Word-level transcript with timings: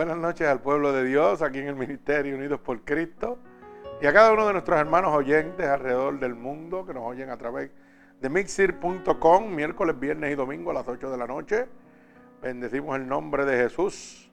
Buenas 0.00 0.16
noches 0.16 0.48
al 0.48 0.62
pueblo 0.62 0.94
de 0.94 1.04
Dios 1.04 1.42
aquí 1.42 1.58
en 1.58 1.66
el 1.66 1.76
Ministerio 1.76 2.34
Unidos 2.34 2.58
por 2.58 2.80
Cristo 2.86 3.36
y 4.00 4.06
a 4.06 4.14
cada 4.14 4.32
uno 4.32 4.46
de 4.46 4.54
nuestros 4.54 4.80
hermanos 4.80 5.14
oyentes 5.14 5.66
alrededor 5.66 6.18
del 6.18 6.34
mundo 6.34 6.86
que 6.86 6.94
nos 6.94 7.02
oyen 7.02 7.28
a 7.28 7.36
través 7.36 7.70
de 8.18 8.30
mixir.com 8.30 9.54
miércoles, 9.54 10.00
viernes 10.00 10.32
y 10.32 10.36
domingo 10.36 10.70
a 10.70 10.72
las 10.72 10.88
8 10.88 11.10
de 11.10 11.18
la 11.18 11.26
noche. 11.26 11.66
Bendecimos 12.40 12.96
el 12.96 13.06
nombre 13.06 13.44
de 13.44 13.58
Jesús. 13.58 14.32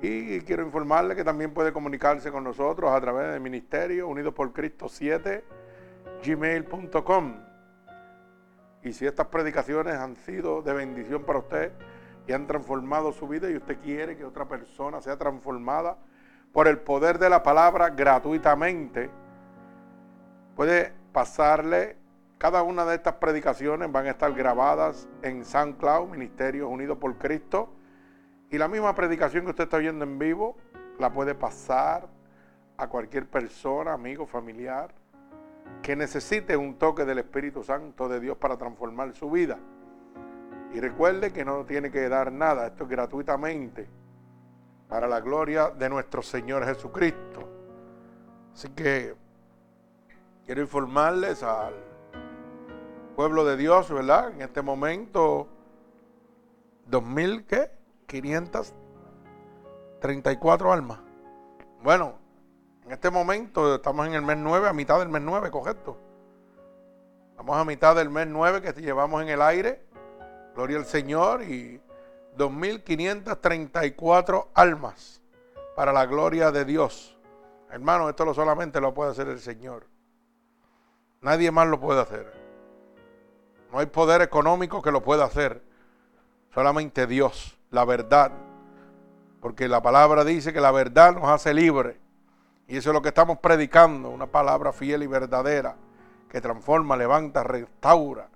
Y 0.00 0.38
quiero 0.42 0.62
informarle 0.62 1.16
que 1.16 1.24
también 1.24 1.52
puede 1.52 1.72
comunicarse 1.72 2.30
con 2.30 2.44
nosotros 2.44 2.92
a 2.92 3.00
través 3.00 3.32
del 3.32 3.40
Ministerio 3.40 4.06
Unidos 4.06 4.32
por 4.32 4.52
Cristo 4.52 4.88
7 4.88 5.42
gmail.com. 6.24 7.34
Y 8.84 8.92
si 8.92 9.06
estas 9.06 9.26
predicaciones 9.26 9.96
han 9.96 10.14
sido 10.14 10.62
de 10.62 10.72
bendición 10.72 11.24
para 11.24 11.40
usted, 11.40 11.72
y 12.26 12.32
han 12.32 12.46
transformado 12.46 13.12
su 13.12 13.26
vida 13.26 13.50
y 13.50 13.56
usted 13.56 13.78
quiere 13.80 14.16
que 14.16 14.24
otra 14.24 14.46
persona 14.46 15.00
sea 15.00 15.16
transformada 15.16 15.96
por 16.52 16.68
el 16.68 16.78
poder 16.78 17.18
de 17.18 17.30
la 17.30 17.42
palabra 17.42 17.90
gratuitamente, 17.90 19.10
puede 20.54 20.92
pasarle, 21.12 21.96
cada 22.38 22.62
una 22.62 22.84
de 22.84 22.96
estas 22.96 23.14
predicaciones 23.14 23.90
van 23.90 24.06
a 24.06 24.10
estar 24.10 24.32
grabadas 24.34 25.08
en 25.22 25.44
SoundCloud, 25.44 26.08
Ministerios 26.10 26.68
Unidos 26.70 26.98
por 26.98 27.16
Cristo, 27.16 27.70
y 28.50 28.58
la 28.58 28.68
misma 28.68 28.94
predicación 28.94 29.44
que 29.44 29.50
usted 29.50 29.64
está 29.64 29.78
oyendo 29.78 30.04
en 30.04 30.18
vivo, 30.18 30.56
la 30.98 31.10
puede 31.10 31.34
pasar 31.34 32.06
a 32.76 32.88
cualquier 32.88 33.26
persona, 33.26 33.94
amigo, 33.94 34.26
familiar, 34.26 34.92
que 35.82 35.96
necesite 35.96 36.56
un 36.56 36.74
toque 36.74 37.04
del 37.04 37.18
Espíritu 37.18 37.62
Santo 37.62 38.08
de 38.08 38.20
Dios 38.20 38.36
para 38.36 38.58
transformar 38.58 39.12
su 39.14 39.30
vida. 39.30 39.58
Y 40.74 40.80
recuerde 40.80 41.32
que 41.32 41.44
no 41.44 41.64
tiene 41.64 41.90
que 41.90 42.08
dar 42.08 42.30
nada, 42.32 42.68
esto 42.68 42.84
es 42.84 42.90
gratuitamente 42.90 43.88
para 44.88 45.06
la 45.06 45.20
gloria 45.20 45.68
de 45.70 45.88
nuestro 45.88 46.22
Señor 46.22 46.64
Jesucristo. 46.64 47.48
Así 48.54 48.68
que 48.70 49.14
quiero 50.46 50.62
informarles 50.62 51.42
al 51.42 51.74
pueblo 53.16 53.44
de 53.44 53.56
Dios, 53.56 53.90
¿verdad? 53.90 54.30
En 54.32 54.42
este 54.42 54.62
momento, 54.62 55.48
2000, 56.86 57.44
¿qué? 57.46 57.70
534 58.06 60.72
almas. 60.72 61.00
Bueno, 61.82 62.14
en 62.84 62.92
este 62.92 63.10
momento 63.10 63.74
estamos 63.76 64.06
en 64.06 64.14
el 64.14 64.22
mes 64.22 64.36
9, 64.38 64.68
a 64.68 64.72
mitad 64.72 64.98
del 64.98 65.08
mes 65.08 65.22
9, 65.22 65.50
correcto. 65.50 65.96
Estamos 67.30 67.56
a 67.56 67.64
mitad 67.64 67.96
del 67.96 68.10
mes 68.10 68.26
9 68.26 68.60
que 68.60 68.72
llevamos 68.80 69.22
en 69.22 69.28
el 69.28 69.40
aire. 69.40 69.86
Gloria 70.54 70.78
al 70.78 70.84
Señor 70.84 71.42
y 71.42 71.80
2.534 72.36 74.48
almas 74.54 75.20
para 75.74 75.92
la 75.92 76.06
gloria 76.06 76.50
de 76.50 76.64
Dios. 76.64 77.16
Hermano, 77.70 78.08
esto 78.08 78.34
solamente 78.34 78.80
lo 78.80 78.92
puede 78.92 79.12
hacer 79.12 79.28
el 79.28 79.40
Señor. 79.40 79.86
Nadie 81.22 81.50
más 81.50 81.68
lo 81.68 81.80
puede 81.80 82.02
hacer. 82.02 82.30
No 83.70 83.78
hay 83.78 83.86
poder 83.86 84.20
económico 84.20 84.82
que 84.82 84.92
lo 84.92 85.02
pueda 85.02 85.24
hacer. 85.24 85.62
Solamente 86.52 87.06
Dios, 87.06 87.56
la 87.70 87.86
verdad. 87.86 88.32
Porque 89.40 89.68
la 89.68 89.80
palabra 89.80 90.24
dice 90.24 90.52
que 90.52 90.60
la 90.60 90.70
verdad 90.70 91.14
nos 91.14 91.30
hace 91.30 91.54
libre. 91.54 91.98
Y 92.68 92.76
eso 92.76 92.90
es 92.90 92.94
lo 92.94 93.00
que 93.00 93.08
estamos 93.08 93.38
predicando, 93.38 94.10
una 94.10 94.26
palabra 94.26 94.72
fiel 94.72 95.02
y 95.02 95.06
verdadera 95.06 95.76
que 96.28 96.40
transforma, 96.40 96.96
levanta, 96.96 97.42
restaura 97.42 98.28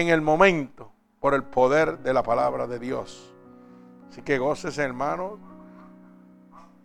en 0.00 0.08
el 0.10 0.20
momento 0.20 0.92
por 1.20 1.32
el 1.32 1.42
poder 1.42 2.00
de 2.00 2.12
la 2.12 2.22
palabra 2.22 2.66
de 2.66 2.78
Dios. 2.78 3.34
Así 4.10 4.20
que 4.20 4.36
goces, 4.36 4.76
hermanos, 4.76 5.38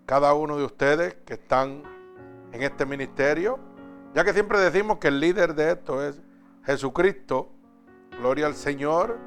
cada 0.05 0.33
uno 0.33 0.55
de 0.55 0.63
ustedes 0.63 1.15
que 1.25 1.33
están 1.33 1.83
en 2.53 2.63
este 2.63 2.85
ministerio, 2.85 3.59
ya 4.13 4.23
que 4.23 4.31
siempre 4.31 4.59
decimos 4.59 4.97
que 4.97 5.09
el 5.09 5.19
líder 5.19 5.55
de 5.55 5.71
esto 5.71 6.01
es 6.01 6.21
Jesucristo, 6.63 7.49
gloria 8.17 8.45
al 8.45 8.55
Señor, 8.55 9.19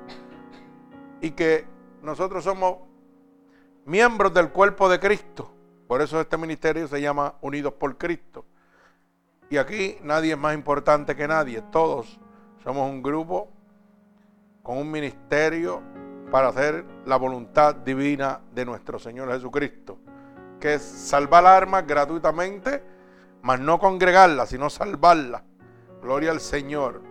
y 1.21 1.33
que 1.33 1.67
nosotros 2.01 2.45
somos 2.45 2.79
miembros 3.85 4.33
del 4.33 4.49
cuerpo 4.49 4.89
de 4.89 4.99
Cristo. 4.99 5.53
Por 5.87 6.01
eso 6.01 6.19
este 6.23 6.39
ministerio 6.39 6.89
se 6.89 7.03
llama 7.03 7.35
Unidos 7.43 7.75
por 7.75 7.99
Cristo. 7.99 8.47
Y 9.51 9.59
aquí 9.59 9.99
nadie 10.03 10.33
es 10.33 10.39
más 10.39 10.55
importante 10.55 11.15
que 11.15 11.29
nadie, 11.29 11.61
todos 11.71 12.19
somos 12.63 12.91
un 12.91 13.03
grupo 13.03 13.51
con 14.65 14.79
un 14.79 14.91
ministerio 14.91 15.83
para 16.33 16.49
hacer 16.49 16.85
la 17.05 17.17
voluntad 17.17 17.75
divina 17.77 18.41
de 18.53 18.65
nuestro 18.65 18.99
Señor 18.99 19.31
Jesucristo, 19.31 19.99
que 20.59 20.75
es 20.75 20.83
salvar 20.83 21.47
almas 21.47 21.87
gratuitamente, 21.87 22.83
mas 23.43 23.61
no 23.61 23.79
congregarla, 23.79 24.47
sino 24.47 24.71
salvarla. 24.71 25.45
Gloria 26.01 26.31
al 26.31 26.41
Señor. 26.41 27.03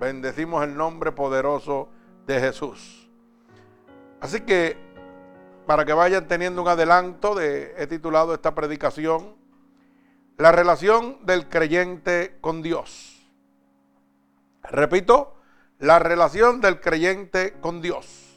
Bendecimos 0.00 0.64
el 0.64 0.74
nombre 0.74 1.12
poderoso 1.12 1.90
de 2.26 2.40
Jesús. 2.40 3.10
Así 4.20 4.40
que, 4.40 4.78
para 5.66 5.84
que 5.84 5.92
vayan 5.92 6.26
teniendo 6.26 6.62
un 6.62 6.68
adelanto 6.68 7.34
de, 7.34 7.74
he 7.76 7.86
titulado 7.86 8.32
esta 8.32 8.54
predicación, 8.54 9.36
la 10.38 10.50
relación 10.50 11.18
del 11.26 11.46
creyente 11.46 12.38
con 12.40 12.62
Dios. 12.62 13.30
Repito, 14.62 15.35
la 15.78 15.98
relación 15.98 16.62
del 16.62 16.80
creyente 16.80 17.52
con 17.60 17.82
Dios. 17.82 18.34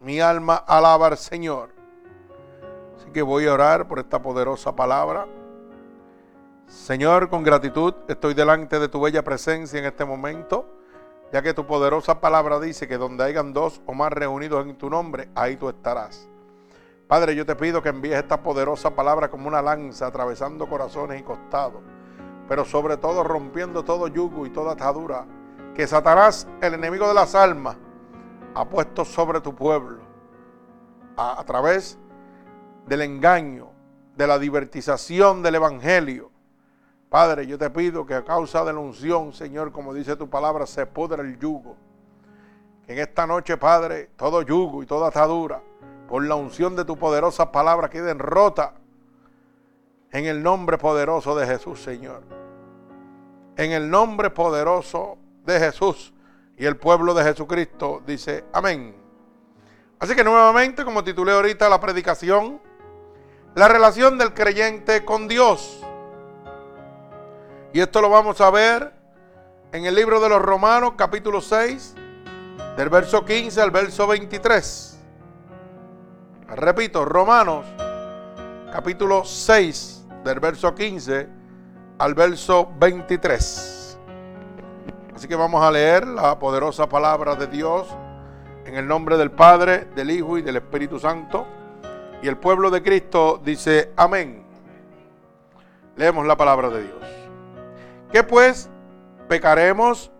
Mi 0.00 0.20
alma 0.20 0.56
alaba 0.56 1.08
al 1.08 1.18
Señor. 1.18 1.68
Así 2.96 3.10
que 3.10 3.20
voy 3.20 3.46
a 3.46 3.52
orar 3.52 3.86
por 3.86 3.98
esta 3.98 4.22
poderosa 4.22 4.74
palabra. 4.74 5.26
Señor, 6.66 7.28
con 7.28 7.42
gratitud 7.42 7.92
estoy 8.08 8.32
delante 8.32 8.78
de 8.78 8.88
tu 8.88 9.02
bella 9.02 9.22
presencia 9.22 9.78
en 9.78 9.84
este 9.84 10.06
momento, 10.06 10.66
ya 11.30 11.42
que 11.42 11.52
tu 11.52 11.66
poderosa 11.66 12.20
palabra 12.20 12.58
dice 12.58 12.88
que 12.88 12.96
donde 12.96 13.24
hayan 13.24 13.52
dos 13.52 13.82
o 13.84 13.92
más 13.92 14.10
reunidos 14.10 14.64
en 14.64 14.78
tu 14.78 14.88
nombre, 14.88 15.28
ahí 15.34 15.56
tú 15.56 15.68
estarás. 15.68 16.26
Padre, 17.06 17.34
yo 17.34 17.44
te 17.44 17.56
pido 17.56 17.82
que 17.82 17.90
envíes 17.90 18.16
esta 18.16 18.42
poderosa 18.42 18.94
palabra 18.94 19.28
como 19.28 19.46
una 19.46 19.60
lanza 19.60 20.06
atravesando 20.06 20.68
corazones 20.68 21.20
y 21.20 21.24
costados, 21.24 21.82
pero 22.48 22.64
sobre 22.64 22.96
todo 22.96 23.24
rompiendo 23.24 23.84
todo 23.84 24.08
yugo 24.08 24.46
y 24.46 24.50
toda 24.50 24.72
atadura 24.72 25.26
que 25.80 25.86
Satanás, 25.86 26.46
el 26.60 26.74
enemigo 26.74 27.08
de 27.08 27.14
las 27.14 27.34
almas, 27.34 27.74
ha 28.54 28.68
puesto 28.68 29.02
sobre 29.02 29.40
tu 29.40 29.54
pueblo 29.54 30.02
a, 31.16 31.42
través 31.44 31.98
del 32.84 33.00
engaño, 33.00 33.70
de 34.14 34.26
la 34.26 34.38
divertización 34.38 35.42
del 35.42 35.54
Evangelio. 35.54 36.30
Padre, 37.08 37.46
yo 37.46 37.56
te 37.56 37.70
pido 37.70 38.04
que 38.04 38.12
a 38.12 38.26
causa 38.26 38.62
de 38.62 38.74
la 38.74 38.78
unción, 38.78 39.32
Señor, 39.32 39.72
como 39.72 39.94
dice 39.94 40.16
tu 40.16 40.28
palabra, 40.28 40.66
se 40.66 40.84
pudra 40.84 41.22
el 41.22 41.38
yugo. 41.38 41.76
Que 42.84 42.92
en 42.92 42.98
esta 42.98 43.26
noche, 43.26 43.56
Padre, 43.56 44.10
todo 44.16 44.42
yugo 44.42 44.82
y 44.82 44.86
toda 44.86 45.08
atadura, 45.08 45.62
por 46.10 46.22
la 46.22 46.34
unción 46.34 46.76
de 46.76 46.84
tu 46.84 46.98
poderosa 46.98 47.50
palabra, 47.50 47.88
queden 47.88 48.18
rota 48.18 48.74
en 50.12 50.26
el 50.26 50.42
nombre 50.42 50.76
poderoso 50.76 51.34
de 51.36 51.46
Jesús, 51.46 51.82
Señor. 51.82 52.22
En 53.56 53.72
el 53.72 53.88
nombre 53.88 54.28
poderoso 54.28 55.16
de 55.44 55.58
Jesús 55.58 56.12
y 56.56 56.66
el 56.66 56.76
pueblo 56.76 57.14
de 57.14 57.24
Jesucristo 57.24 58.02
dice 58.06 58.44
amén. 58.52 58.94
Así 59.98 60.14
que 60.14 60.24
nuevamente, 60.24 60.84
como 60.84 61.04
titulé 61.04 61.32
ahorita 61.32 61.68
la 61.68 61.80
predicación, 61.80 62.60
la 63.54 63.68
relación 63.68 64.18
del 64.18 64.32
creyente 64.32 65.04
con 65.04 65.28
Dios. 65.28 65.80
Y 67.72 67.80
esto 67.80 68.00
lo 68.00 68.10
vamos 68.10 68.40
a 68.40 68.50
ver 68.50 68.92
en 69.72 69.84
el 69.84 69.94
libro 69.94 70.20
de 70.20 70.28
los 70.28 70.42
Romanos, 70.42 70.92
capítulo 70.96 71.40
6, 71.40 71.94
del 72.76 72.88
verso 72.88 73.24
15 73.24 73.60
al 73.60 73.70
verso 73.70 74.06
23. 74.06 74.98
Repito, 76.48 77.04
Romanos, 77.04 77.64
capítulo 78.72 79.24
6, 79.24 80.04
del 80.24 80.40
verso 80.40 80.74
15 80.74 81.28
al 81.98 82.14
verso 82.14 82.70
23. 82.78 83.79
Así 85.14 85.26
que 85.28 85.36
vamos 85.36 85.62
a 85.62 85.70
leer 85.70 86.06
la 86.06 86.38
poderosa 86.38 86.88
palabra 86.88 87.34
de 87.34 87.46
Dios 87.46 87.88
en 88.64 88.76
el 88.76 88.86
nombre 88.86 89.16
del 89.16 89.30
Padre, 89.30 89.86
del 89.96 90.10
Hijo 90.10 90.38
y 90.38 90.42
del 90.42 90.56
Espíritu 90.56 90.98
Santo. 90.98 91.46
Y 92.22 92.28
el 92.28 92.36
pueblo 92.36 92.70
de 92.70 92.82
Cristo 92.82 93.40
dice, 93.42 93.92
amén. 93.96 94.44
Leemos 95.96 96.26
la 96.26 96.36
palabra 96.36 96.68
de 96.70 96.82
Dios. 96.84 97.04
¿Qué 98.12 98.22
pues? 98.22 98.70
¿Pecaremos 99.28 100.10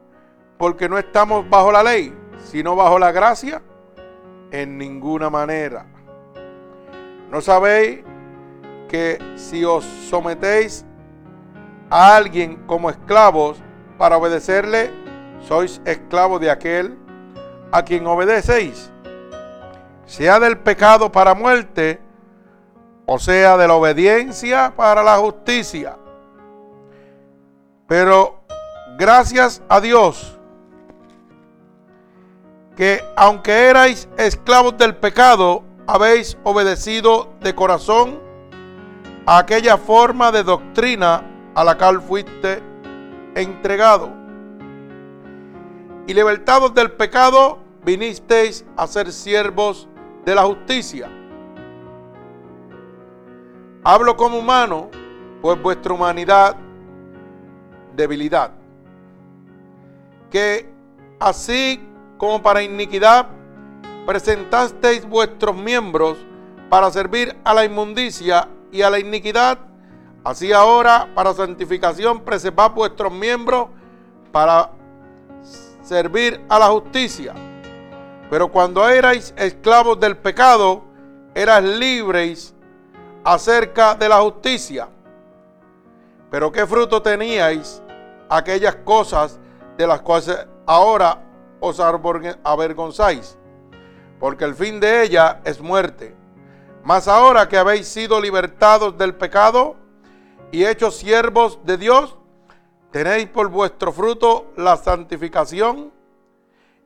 porque 0.59 0.89
no 0.89 0.99
estamos 0.99 1.49
bajo 1.49 1.73
la 1.73 1.83
ley, 1.83 2.15
sino 2.45 2.77
bajo 2.77 2.99
la 2.99 3.13
gracia? 3.13 3.63
En 4.51 4.77
ninguna 4.77 5.31
manera. 5.31 5.87
¿No 7.31 7.41
sabéis 7.41 8.01
que 8.89 9.19
si 9.37 9.65
os 9.65 9.85
sometéis 9.85 10.85
a 11.89 12.17
alguien 12.17 12.57
como 12.67 12.91
esclavos, 12.91 13.63
para 14.01 14.17
obedecerle, 14.17 14.91
sois 15.47 15.79
esclavos 15.85 16.41
de 16.41 16.51
aquel 16.51 16.97
a 17.71 17.83
quien 17.83 18.07
obedecéis. 18.07 18.91
sea 20.07 20.41
del 20.41 20.57
pecado 20.57 21.13
para 21.13 21.35
muerte, 21.35 22.01
o 23.05 23.19
sea 23.19 23.59
de 23.59 23.69
la 23.69 23.75
obediencia 23.75 24.73
para 24.75 25.03
la 25.03 25.19
justicia. 25.19 25.99
Pero 27.87 28.41
gracias 28.97 29.63
a 29.69 29.83
Dios, 29.83 30.39
que 32.77 33.05
aunque 33.17 33.69
erais 33.69 34.09
esclavos 34.17 34.79
del 34.79 34.97
pecado, 34.97 35.63
habéis 35.87 36.39
obedecido 36.43 37.29
de 37.43 37.55
corazón 37.55 38.19
a 39.27 39.37
aquella 39.37 39.77
forma 39.77 40.33
de 40.33 40.43
doctrina 40.43 41.23
a 41.55 41.63
la 41.63 41.77
cual 41.77 42.01
fuiste 42.01 42.70
entregado. 43.35 44.11
Y 46.07 46.15
libertados 46.15 46.75
del 46.75 46.93
pecado, 46.93 47.59
vinisteis 47.85 48.65
a 48.77 48.87
ser 48.87 49.13
siervos 49.13 49.89
de 50.25 50.35
la 50.35 50.43
justicia. 50.43 51.09
Hablo 53.83 54.17
como 54.17 54.39
humano, 54.39 54.91
pues 55.41 55.61
vuestra 55.63 55.95
humanidad, 55.95 56.57
debilidad. 57.97 58.53
Que 60.31 60.69
así 61.19 61.81
como 62.19 62.43
para 62.43 62.63
iniquidad, 62.63 63.29
presentasteis 64.07 65.09
vuestros 65.09 65.57
miembros 65.57 66.19
para 66.69 66.91
servir 66.91 67.37
a 67.45 67.55
la 67.55 67.65
inmundicia 67.65 68.49
y 68.71 68.83
a 68.83 68.91
la 68.91 68.99
iniquidad, 68.99 69.59
así 70.25 70.53
ahora 70.53 71.09
para 71.15 71.35
santificación 71.35 72.21
preservad 72.21 72.73
vuestros 72.73 73.13
miembros 73.13 73.69
para 74.33 74.71
servir 75.83 76.41
a 76.49 76.59
la 76.59 76.67
justicia. 76.69 77.35
Pero 78.29 78.49
cuando 78.49 78.89
erais 78.89 79.35
esclavos 79.37 79.99
del 79.99 80.17
pecado, 80.17 80.85
eras 81.35 81.63
libres 81.65 82.55
acerca 83.25 83.95
de 83.95 84.09
la 84.09 84.21
justicia. 84.21 84.89
Pero 86.31 86.53
qué 86.53 86.67
fruto 86.67 87.03
teníais 87.03 87.83
y 100.53 100.65
hechos 100.65 100.97
siervos 100.97 101.61
de 101.65 101.77
Dios, 101.77 102.17
tenéis 102.91 103.29
por 103.29 103.49
vuestro 103.49 103.93
fruto 103.93 104.53
la 104.57 104.77
santificación 104.77 105.93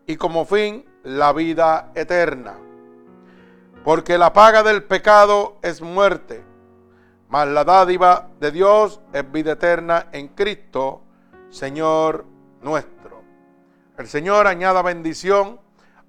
y 0.06 0.16
como 0.16 0.44
fin 0.44 0.84
la 1.02 1.32
vida 1.32 1.90
eterna. 1.94 2.58
Porque 3.84 4.18
la 4.18 4.32
paga 4.32 4.62
del 4.62 4.84
pecado 4.84 5.56
es 5.62 5.80
muerte, 5.80 6.44
mas 7.28 7.48
la 7.48 7.64
dádiva 7.64 8.28
de 8.40 8.50
Dios 8.50 9.00
es 9.12 9.30
vida 9.30 9.52
eterna 9.52 10.06
en 10.12 10.28
Cristo, 10.28 11.02
Señor 11.50 12.24
nuestro. 12.62 13.22
El 13.98 14.08
Señor 14.08 14.46
añada 14.46 14.82
bendición 14.82 15.60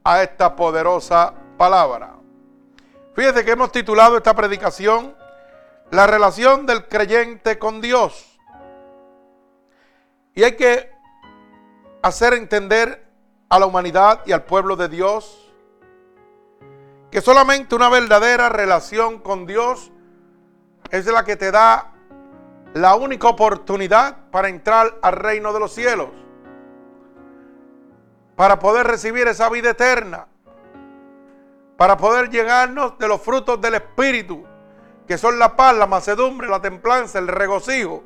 a 0.03 0.23
esta 0.23 0.55
poderosa 0.55 1.33
palabra. 1.57 2.15
Fíjese 3.13 3.45
que 3.45 3.51
hemos 3.51 3.71
titulado 3.71 4.17
esta 4.17 4.33
predicación 4.33 5.15
La 5.95 6.07
relación 6.07 6.65
del 6.65 6.89
creyente 6.89 7.57
con 7.57 7.79
Dios. 7.79 8.37
Y 10.33 10.43
hay 10.43 10.57
que 10.57 10.91
hacer 12.01 12.33
entender 12.33 13.07
a 13.47 13.59
la 13.59 13.65
humanidad 13.65 14.19
y 14.25 14.33
al 14.33 14.43
pueblo 14.43 14.75
de 14.75 14.89
Dios 14.89 15.53
que 17.11 17.21
solamente 17.21 17.75
una 17.75 17.87
verdadera 17.87 18.49
relación 18.49 19.19
con 19.19 19.45
Dios 19.45 19.93
es 20.91 21.05
la 21.05 21.23
que 21.23 21.37
te 21.37 21.49
da 21.49 21.93
la 22.73 22.95
única 22.95 23.29
oportunidad 23.29 24.17
para 24.31 24.49
entrar 24.49 24.99
al 25.01 25.13
reino 25.13 25.53
de 25.53 25.61
los 25.61 25.73
cielos, 25.73 26.09
para 28.35 28.59
poder 28.59 28.85
recibir 28.85 29.29
esa 29.29 29.47
vida 29.47 29.69
eterna, 29.69 30.27
para 31.77 31.95
poder 31.95 32.29
llegarnos 32.29 32.97
de 32.97 33.07
los 33.07 33.21
frutos 33.21 33.61
del 33.61 33.75
Espíritu, 33.75 34.45
que 35.07 35.17
son 35.17 35.37
la 35.37 35.55
paz, 35.55 35.75
la 35.75 35.87
macedumbre, 35.87 36.47
la 36.47 36.61
templanza, 36.61 37.19
el 37.19 37.27
regocijo. 37.27 38.03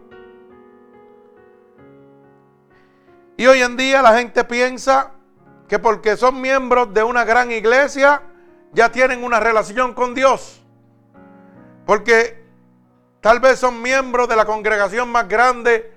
Y 3.38 3.48
hoy 3.48 3.62
en 3.62 3.78
día 3.78 4.02
la 4.02 4.18
gente 4.18 4.44
piensa 4.44 5.12
que 5.68 5.80
porque 5.80 6.18
son 6.18 6.42
miembros 6.42 6.94
de 6.94 7.04
una 7.04 7.24
gran 7.24 7.52
iglesia, 7.52 8.22
ya 8.74 8.92
tienen 8.92 9.24
una 9.24 9.40
relación 9.40 9.94
con 9.94 10.14
Dios. 10.14 10.62
Porque 11.86 12.44
tal 13.22 13.40
vez 13.40 13.60
son 13.60 13.82
miembros 13.82 14.28
de 14.28 14.36
la 14.36 14.46
congregación 14.46 15.10
más 15.10 15.28
grande 15.28 15.94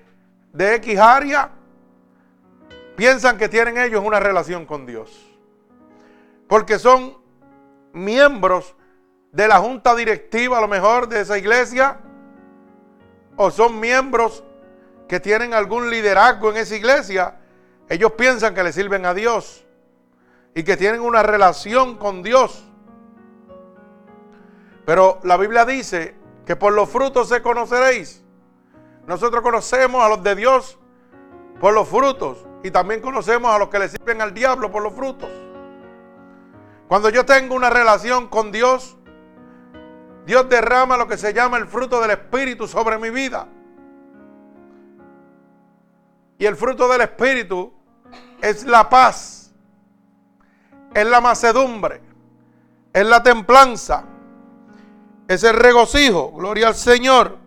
de 0.53 0.75
X 0.75 0.99
área, 0.99 1.51
piensan 2.95 3.37
que 3.37 3.49
tienen 3.49 3.77
ellos 3.77 4.03
una 4.05 4.19
relación 4.19 4.65
con 4.65 4.85
Dios. 4.85 5.29
Porque 6.47 6.79
son 6.79 7.17
miembros 7.91 8.75
de 9.33 9.47
la 9.47 9.59
junta 9.59 9.95
directiva 9.95 10.59
a 10.59 10.61
lo 10.61 10.67
mejor 10.67 11.09
de 11.09 11.21
esa 11.21 11.37
iglesia, 11.37 11.97
o 13.35 13.49
son 13.49 13.79
miembros 13.79 14.43
que 15.07 15.19
tienen 15.19 15.55
algún 15.55 15.89
liderazgo 15.89 16.51
en 16.51 16.57
esa 16.57 16.75
iglesia, 16.75 17.39
ellos 17.89 18.11
piensan 18.13 18.53
que 18.53 18.63
le 18.63 18.71
sirven 18.71 19.05
a 19.07 19.13
Dios 19.15 19.65
y 20.53 20.63
que 20.63 20.77
tienen 20.77 21.01
una 21.01 21.23
relación 21.23 21.97
con 21.97 22.21
Dios. 22.21 22.63
Pero 24.85 25.19
la 25.23 25.35
Biblia 25.37 25.65
dice 25.65 26.15
que 26.45 26.55
por 26.55 26.73
los 26.73 26.89
frutos 26.89 27.27
se 27.27 27.41
conoceréis. 27.41 28.23
Nosotros 29.07 29.41
conocemos 29.41 30.03
a 30.03 30.09
los 30.09 30.21
de 30.21 30.35
Dios 30.35 30.77
por 31.59 31.73
los 31.73 31.87
frutos 31.87 32.45
y 32.61 32.69
también 32.69 33.01
conocemos 33.01 33.51
a 33.51 33.57
los 33.57 33.69
que 33.69 33.79
le 33.79 33.89
sirven 33.89 34.21
al 34.21 34.33
diablo 34.33 34.71
por 34.71 34.83
los 34.83 34.93
frutos. 34.93 35.29
Cuando 36.87 37.09
yo 37.09 37.25
tengo 37.25 37.55
una 37.55 37.71
relación 37.71 38.27
con 38.27 38.51
Dios, 38.51 38.97
Dios 40.25 40.47
derrama 40.49 40.97
lo 40.97 41.07
que 41.07 41.17
se 41.17 41.33
llama 41.33 41.57
el 41.57 41.67
fruto 41.67 41.99
del 42.01 42.11
Espíritu 42.11 42.67
sobre 42.67 42.97
mi 42.97 43.09
vida. 43.09 43.47
Y 46.37 46.45
el 46.45 46.55
fruto 46.55 46.87
del 46.87 47.01
Espíritu 47.01 47.73
es 48.41 48.65
la 48.65 48.89
paz 48.89 49.43
es 50.93 51.05
la 51.05 51.21
macedumbre, 51.21 52.01
es 52.91 53.05
la 53.05 53.23
templanza, 53.23 54.05
es 55.27 55.43
el 55.43 55.55
regocijo. 55.55 56.31
Gloria 56.31 56.67
al 56.67 56.75
Señor. 56.75 57.37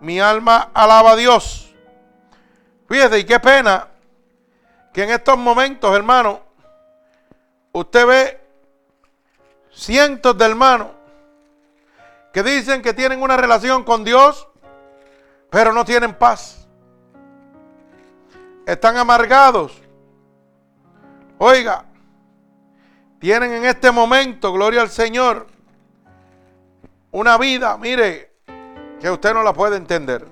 Mi 0.00 0.20
alma 0.20 0.70
alaba 0.72 1.12
a 1.12 1.16
Dios. 1.16 1.74
Fíjese, 2.88 3.18
y 3.18 3.24
qué 3.24 3.40
pena 3.40 3.88
que 4.92 5.02
en 5.02 5.10
estos 5.10 5.36
momentos, 5.36 5.94
hermano, 5.94 6.40
usted 7.72 8.06
ve 8.06 8.40
cientos 9.70 10.38
de 10.38 10.44
hermanos 10.44 10.88
que 12.38 12.44
dicen 12.44 12.82
que 12.82 12.94
tienen 12.94 13.20
una 13.20 13.36
relación 13.36 13.82
con 13.82 14.04
Dios, 14.04 14.46
pero 15.50 15.72
no 15.72 15.84
tienen 15.84 16.14
paz. 16.14 16.68
Están 18.64 18.96
amargados. 18.96 19.82
Oiga, 21.38 21.84
tienen 23.18 23.54
en 23.54 23.64
este 23.64 23.90
momento, 23.90 24.52
gloria 24.52 24.82
al 24.82 24.88
Señor, 24.88 25.48
una 27.10 27.36
vida, 27.38 27.76
mire, 27.76 28.36
que 29.00 29.10
usted 29.10 29.34
no 29.34 29.42
la 29.42 29.52
puede 29.52 29.76
entender. 29.76 30.24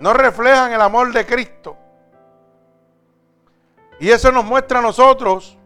No 0.00 0.12
reflejan 0.12 0.72
el 0.72 0.80
amor 0.80 1.12
de 1.12 1.24
Cristo. 1.24 1.76
Y 4.00 4.08
eso 4.10 4.32
nos 4.32 4.44
muestra 4.44 4.80
a 4.80 4.82
nosotros 4.82 5.56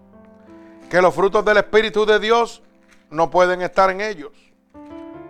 que 0.90 1.00
los 1.00 1.14
frutos 1.14 1.42
del 1.46 1.56
Espíritu 1.56 2.04
de 2.04 2.18
Dios 2.18 2.62
no 3.08 3.30
pueden 3.30 3.62
estar 3.62 3.88
en 3.88 4.02
ellos. 4.02 4.49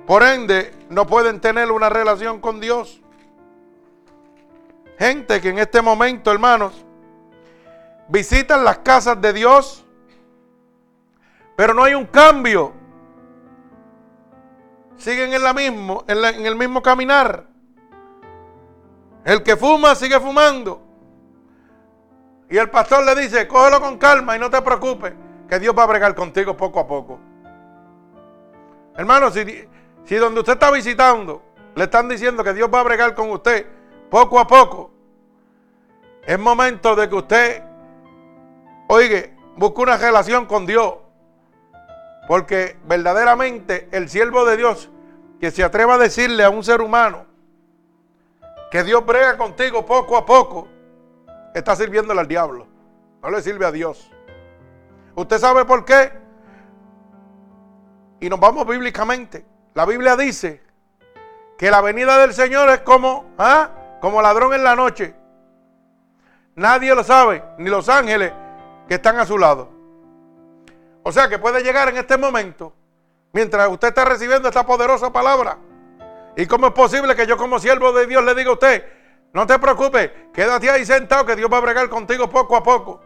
Por 0.06 0.22
ende, 0.22 0.74
no 0.88 1.06
pueden 1.06 1.40
tener 1.40 1.70
una 1.70 1.88
relación 1.88 2.40
con 2.40 2.60
Dios. 2.60 3.00
Gente 4.98 5.40
que 5.40 5.50
en 5.50 5.58
este 5.58 5.80
momento, 5.82 6.30
hermanos, 6.32 6.84
visitan 8.08 8.64
las 8.64 8.78
casas 8.78 9.20
de 9.20 9.32
Dios 9.32 9.84
pero 11.60 11.74
no 11.74 11.84
hay 11.84 11.92
un 11.92 12.06
cambio. 12.06 12.72
Siguen 14.96 15.34
en, 15.34 15.42
la 15.42 15.52
mismo, 15.52 16.04
en, 16.08 16.46
el 16.46 16.56
mismo 16.56 16.80
caminar. 16.80 17.44
El 19.26 19.42
que 19.42 19.58
fuma 19.58 19.94
sigue 19.94 20.18
fumando. 20.18 20.82
Y 22.48 22.56
el 22.56 22.70
pastor 22.70 23.04
le 23.04 23.14
dice, 23.14 23.46
cógelo 23.46 23.78
con 23.78 23.98
calma 23.98 24.36
y 24.36 24.38
no 24.38 24.48
te 24.48 24.62
preocupes, 24.62 25.12
que 25.50 25.58
Dios 25.58 25.74
va 25.78 25.82
a 25.82 25.86
bregar 25.88 26.14
contigo 26.14 26.56
poco 26.56 26.80
a 26.80 26.86
poco. 26.86 27.20
Hermano, 28.96 29.30
si, 29.30 29.68
si 30.04 30.16
donde 30.16 30.40
usted 30.40 30.54
está 30.54 30.70
visitando 30.70 31.42
le 31.74 31.84
están 31.84 32.08
diciendo 32.08 32.42
que 32.42 32.52
Dios 32.52 32.68
va 32.72 32.80
a 32.80 32.84
bregar 32.84 33.14
con 33.14 33.30
usted 33.30 33.66
poco 34.10 34.40
a 34.40 34.46
poco, 34.46 34.90
es 36.26 36.38
momento 36.38 36.94
de 36.96 37.08
que 37.08 37.14
usted, 37.14 37.62
oiga, 38.88 39.30
busque 39.56 39.80
una 39.80 39.96
relación 39.96 40.46
con 40.46 40.66
Dios. 40.66 40.94
Porque 42.28 42.76
verdaderamente 42.86 43.88
el 43.92 44.08
siervo 44.08 44.44
de 44.44 44.56
Dios 44.56 44.90
que 45.40 45.50
se 45.50 45.64
atreva 45.64 45.94
a 45.94 45.98
decirle 45.98 46.44
a 46.44 46.50
un 46.50 46.62
ser 46.62 46.80
humano 46.80 47.26
que 48.70 48.84
Dios 48.84 49.04
brega 49.04 49.36
contigo 49.36 49.84
poco 49.84 50.16
a 50.16 50.24
poco, 50.24 50.68
está 51.54 51.74
sirviéndole 51.74 52.20
al 52.20 52.28
diablo. 52.28 52.68
No 53.22 53.30
le 53.30 53.42
sirve 53.42 53.66
a 53.66 53.72
Dios. 53.72 54.10
¿Usted 55.16 55.38
sabe 55.38 55.64
por 55.64 55.84
qué? 55.84 56.12
Y 58.20 58.28
nos 58.28 58.38
vamos 58.38 58.66
bíblicamente. 58.66 59.44
La 59.74 59.86
Biblia 59.86 60.16
dice 60.16 60.60
que 61.56 61.70
la 61.70 61.80
venida 61.80 62.18
del 62.18 62.34
Señor 62.34 62.68
es 62.70 62.80
como, 62.80 63.32
¿ah? 63.38 63.70
como 64.00 64.20
ladrón 64.20 64.52
en 64.54 64.64
la 64.64 64.74
noche. 64.74 65.14
Nadie 66.56 66.94
lo 66.94 67.04
sabe, 67.04 67.44
ni 67.58 67.70
los 67.70 67.88
ángeles 67.88 68.32
que 68.88 68.94
están 68.94 69.18
a 69.18 69.26
su 69.26 69.38
lado. 69.38 69.70
O 71.02 71.12
sea 71.12 71.28
que 71.28 71.38
puede 71.38 71.62
llegar 71.62 71.88
en 71.88 71.96
este 71.96 72.16
momento, 72.16 72.74
mientras 73.32 73.68
usted 73.68 73.88
está 73.88 74.04
recibiendo 74.04 74.48
esta 74.48 74.66
poderosa 74.66 75.12
palabra. 75.12 75.58
¿Y 76.36 76.46
cómo 76.46 76.68
es 76.68 76.72
posible 76.72 77.14
que 77.14 77.26
yo 77.26 77.36
como 77.36 77.58
siervo 77.58 77.92
de 77.92 78.06
Dios 78.06 78.24
le 78.24 78.34
diga 78.34 78.50
a 78.50 78.54
usted, 78.54 78.84
no 79.32 79.46
te 79.46 79.58
preocupes, 79.58 80.10
quédate 80.34 80.68
ahí 80.70 80.84
sentado 80.84 81.24
que 81.24 81.36
Dios 81.36 81.50
va 81.52 81.58
a 81.58 81.60
bregar 81.60 81.88
contigo 81.88 82.28
poco 82.28 82.56
a 82.56 82.62
poco? 82.62 83.00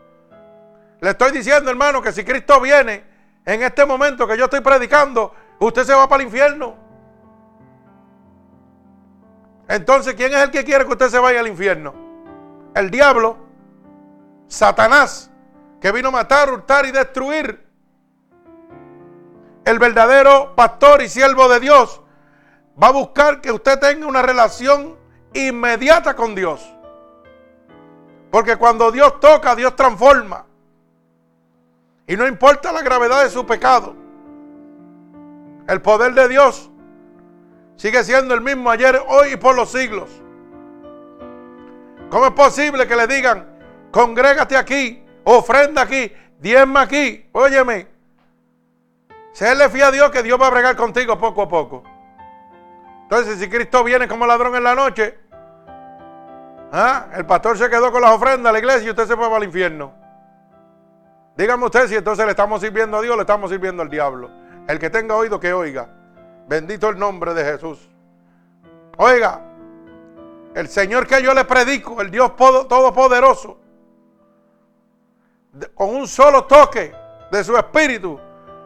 Le 1.01 1.11
estoy 1.11 1.33
diciendo, 1.33 1.71
hermano, 1.71 2.01
que 2.01 2.13
si 2.13 2.25
Cristo 2.25 2.61
viene 2.61 3.05
en 3.45 3.63
este 3.63 3.85
momento 3.85 4.27
que 4.27 4.39
yo 4.39 4.45
estoy 4.45 4.61
predicando, 4.61 5.35
usted 5.67 5.85
se 5.85 5.95
va 5.95 6.09
para 6.09 6.23
el 6.23 6.29
infierno. 6.29 6.75
Entonces, 9.69 10.15
¿quién 10.15 10.33
es 10.33 10.41
el 10.41 10.51
que 10.51 10.65
quiere 10.65 10.85
que 10.85 10.93
usted 10.93 11.09
se 11.09 11.19
vaya 11.19 11.41
al 11.41 11.49
infierno? 11.49 11.95
El 12.75 12.91
diablo, 12.91 13.39
Satanás, 14.47 15.31
que 15.81 15.91
vino 15.93 16.09
a 16.09 16.13
matar, 16.13 16.53
hurtar 16.53 16.87
y 16.87 16.91
destruir. 16.91 17.65
El 19.65 19.79
verdadero 19.79 20.55
pastor 20.55 21.03
y 21.03 21.09
siervo 21.09 21.49
de 21.49 21.61
Dios 21.61 22.03
va 22.81 22.89
a 22.89 22.93
buscar 22.93 23.41
que 23.41 23.51
usted 23.51 23.79
tenga 23.79 24.07
una 24.07 24.21
relación 24.21 24.97
inmediata 25.33 26.15
con 26.15 26.35
Dios. 26.35 26.71
Porque 28.31 28.57
cuando 28.57 28.91
Dios 28.91 29.21
toca, 29.21 29.55
Dios 29.55 29.75
transforma. 29.77 30.45
Y 32.07 32.17
no 32.17 32.27
importa 32.27 32.73
la 32.73 32.83
gravedad 32.83 33.23
de 33.23 33.31
su 33.31 33.47
pecado. 33.47 34.04
El 35.67 35.81
poder 35.81 36.13
de 36.13 36.29
Dios 36.29 36.71
sigue 37.77 38.05
siendo 38.05 38.35
el 38.35 38.41
mismo 38.41 38.71
ayer, 38.71 39.01
hoy 39.09 39.33
y 39.33 39.37
por 39.37 39.55
los 39.55 39.71
siglos. 39.71 40.11
¿Cómo 42.11 42.27
es 42.27 42.33
posible 42.33 42.87
que 42.87 42.97
le 42.97 43.07
digan, 43.07 43.47
congrégate 43.91 44.57
aquí, 44.57 45.05
ofrenda 45.25 45.83
aquí, 45.83 46.13
diezma 46.39 46.83
aquí? 46.83 47.29
Óyeme, 47.33 47.89
se 49.33 49.55
le 49.55 49.69
fía 49.69 49.89
a 49.89 49.91
Dios 49.91 50.11
que 50.11 50.23
Dios 50.23 50.41
va 50.41 50.47
a 50.47 50.51
bregar 50.51 50.77
contigo 50.77 51.19
poco 51.19 51.43
a 51.43 51.49
poco. 51.49 51.83
Entonces, 53.03 53.39
si 53.39 53.49
Cristo 53.49 53.83
viene 53.83 54.07
como 54.07 54.27
ladrón 54.27 54.55
en 54.55 54.63
la 54.63 54.75
noche, 54.75 55.19
¿ah? 56.73 57.07
el 57.15 57.27
pastor 57.27 57.59
se 57.59 57.69
quedó 57.69 57.91
con 57.91 58.03
las 58.03 58.13
ofrendas 58.13 58.51
a 58.51 58.53
la 58.53 58.59
iglesia 58.59 58.87
y 58.87 58.91
usted 58.91 59.07
se 59.07 59.17
fue 59.17 59.27
para 59.27 59.39
el 59.39 59.45
infierno. 59.45 59.93
Dígame 61.37 61.65
usted 61.65 61.89
si 61.89 61.97
entonces 61.97 62.25
le 62.25 62.31
estamos 62.31 62.61
sirviendo 62.61 62.99
a 62.99 63.03
Dios 63.03 63.15
o 63.15 63.17
le 63.17 63.23
estamos 63.23 63.51
sirviendo 63.51 63.83
al 63.83 63.91
diablo. 63.91 64.31
El 64.67 64.79
que 64.79 64.91
tenga 64.91 65.15
oído 65.17 65.39
que 65.39 65.53
oiga. 65.53 65.89
Bendito 66.47 66.89
el 66.89 66.99
nombre 66.99 67.35
de 67.35 67.45
Jesús. 67.45 67.89
Oiga, 68.97 69.41
el 70.55 70.69
Señor 70.69 71.07
que 71.07 71.23
yo 71.23 71.35
le 71.35 71.45
predico, 71.45 72.01
el 72.01 72.11
Dios 72.11 72.37
Todopoderoso, 72.37 73.59
con 75.75 75.95
un 75.95 76.07
solo 76.07 76.45
toque 76.45 76.95
de 77.31 77.45
su 77.45 77.57
espíritu, 77.57 78.19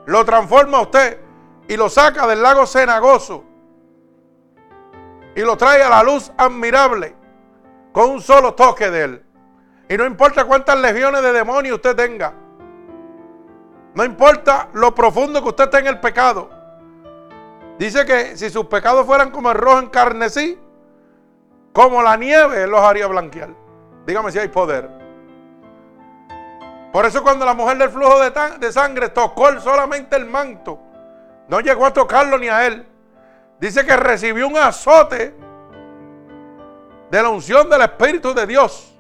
lo 0.07 0.25
transforma 0.25 0.79
a 0.79 0.83
usted 0.83 1.21
y 1.67 1.77
lo 1.77 1.89
saca 1.89 2.27
del 2.27 2.43
lago 2.43 2.67
cenagoso 2.67 3.45
y 5.35 5.41
lo 5.41 5.57
trae 5.57 5.83
a 5.83 5.89
la 5.89 6.03
luz 6.03 6.33
admirable 6.37 7.15
con 7.93 8.11
un 8.11 8.21
solo 8.21 8.55
toque 8.55 8.91
de 8.91 9.05
él. 9.05 9.25
Y 9.89 9.97
no 9.97 10.05
importa 10.05 10.45
cuántas 10.45 10.79
legiones 10.79 11.23
de 11.23 11.33
demonios 11.33 11.77
usted 11.77 11.97
tenga. 11.97 12.35
No 13.99 14.05
importa 14.05 14.69
lo 14.75 14.95
profundo 14.95 15.43
que 15.43 15.49
usted 15.49 15.65
esté 15.65 15.79
en 15.79 15.89
el 15.89 15.99
pecado. 15.99 16.49
Dice 17.81 18.07
que 18.07 18.37
si 18.37 18.49
sus 18.49 18.67
pecados 18.67 19.05
fueran 19.05 19.33
como 19.33 19.51
el 19.51 19.59
rojo 19.59 19.81
en 19.81 19.89
carnesí, 19.89 20.57
como 21.73 22.01
la 22.01 22.17
nieve, 22.17 22.69
los 22.69 22.79
haría 22.79 23.09
blanquear. 23.09 23.49
Dígame 24.07 24.31
si 24.31 24.39
hay 24.39 24.47
poder. 24.47 24.89
Por 26.93 27.07
eso 27.07 27.25
cuando 27.25 27.45
la 27.45 27.55
mujer 27.55 27.77
del 27.77 27.91
flujo 27.91 28.21
de 28.21 28.71
sangre 28.73 29.09
tocó 29.09 29.59
solamente 29.59 30.15
el 30.15 30.27
manto, 30.27 30.79
no 31.49 31.59
llegó 31.59 31.85
a 31.85 31.93
tocarlo 31.93 32.39
ni 32.39 32.47
a 32.47 32.69
él. 32.69 32.87
Dice 33.59 33.85
que 33.85 33.97
recibió 33.97 34.47
un 34.47 34.59
azote 34.59 35.35
de 37.11 37.21
la 37.21 37.31
unción 37.31 37.69
del 37.69 37.83
Espíritu 37.83 38.33
de 38.33 38.47
Dios. 38.47 38.97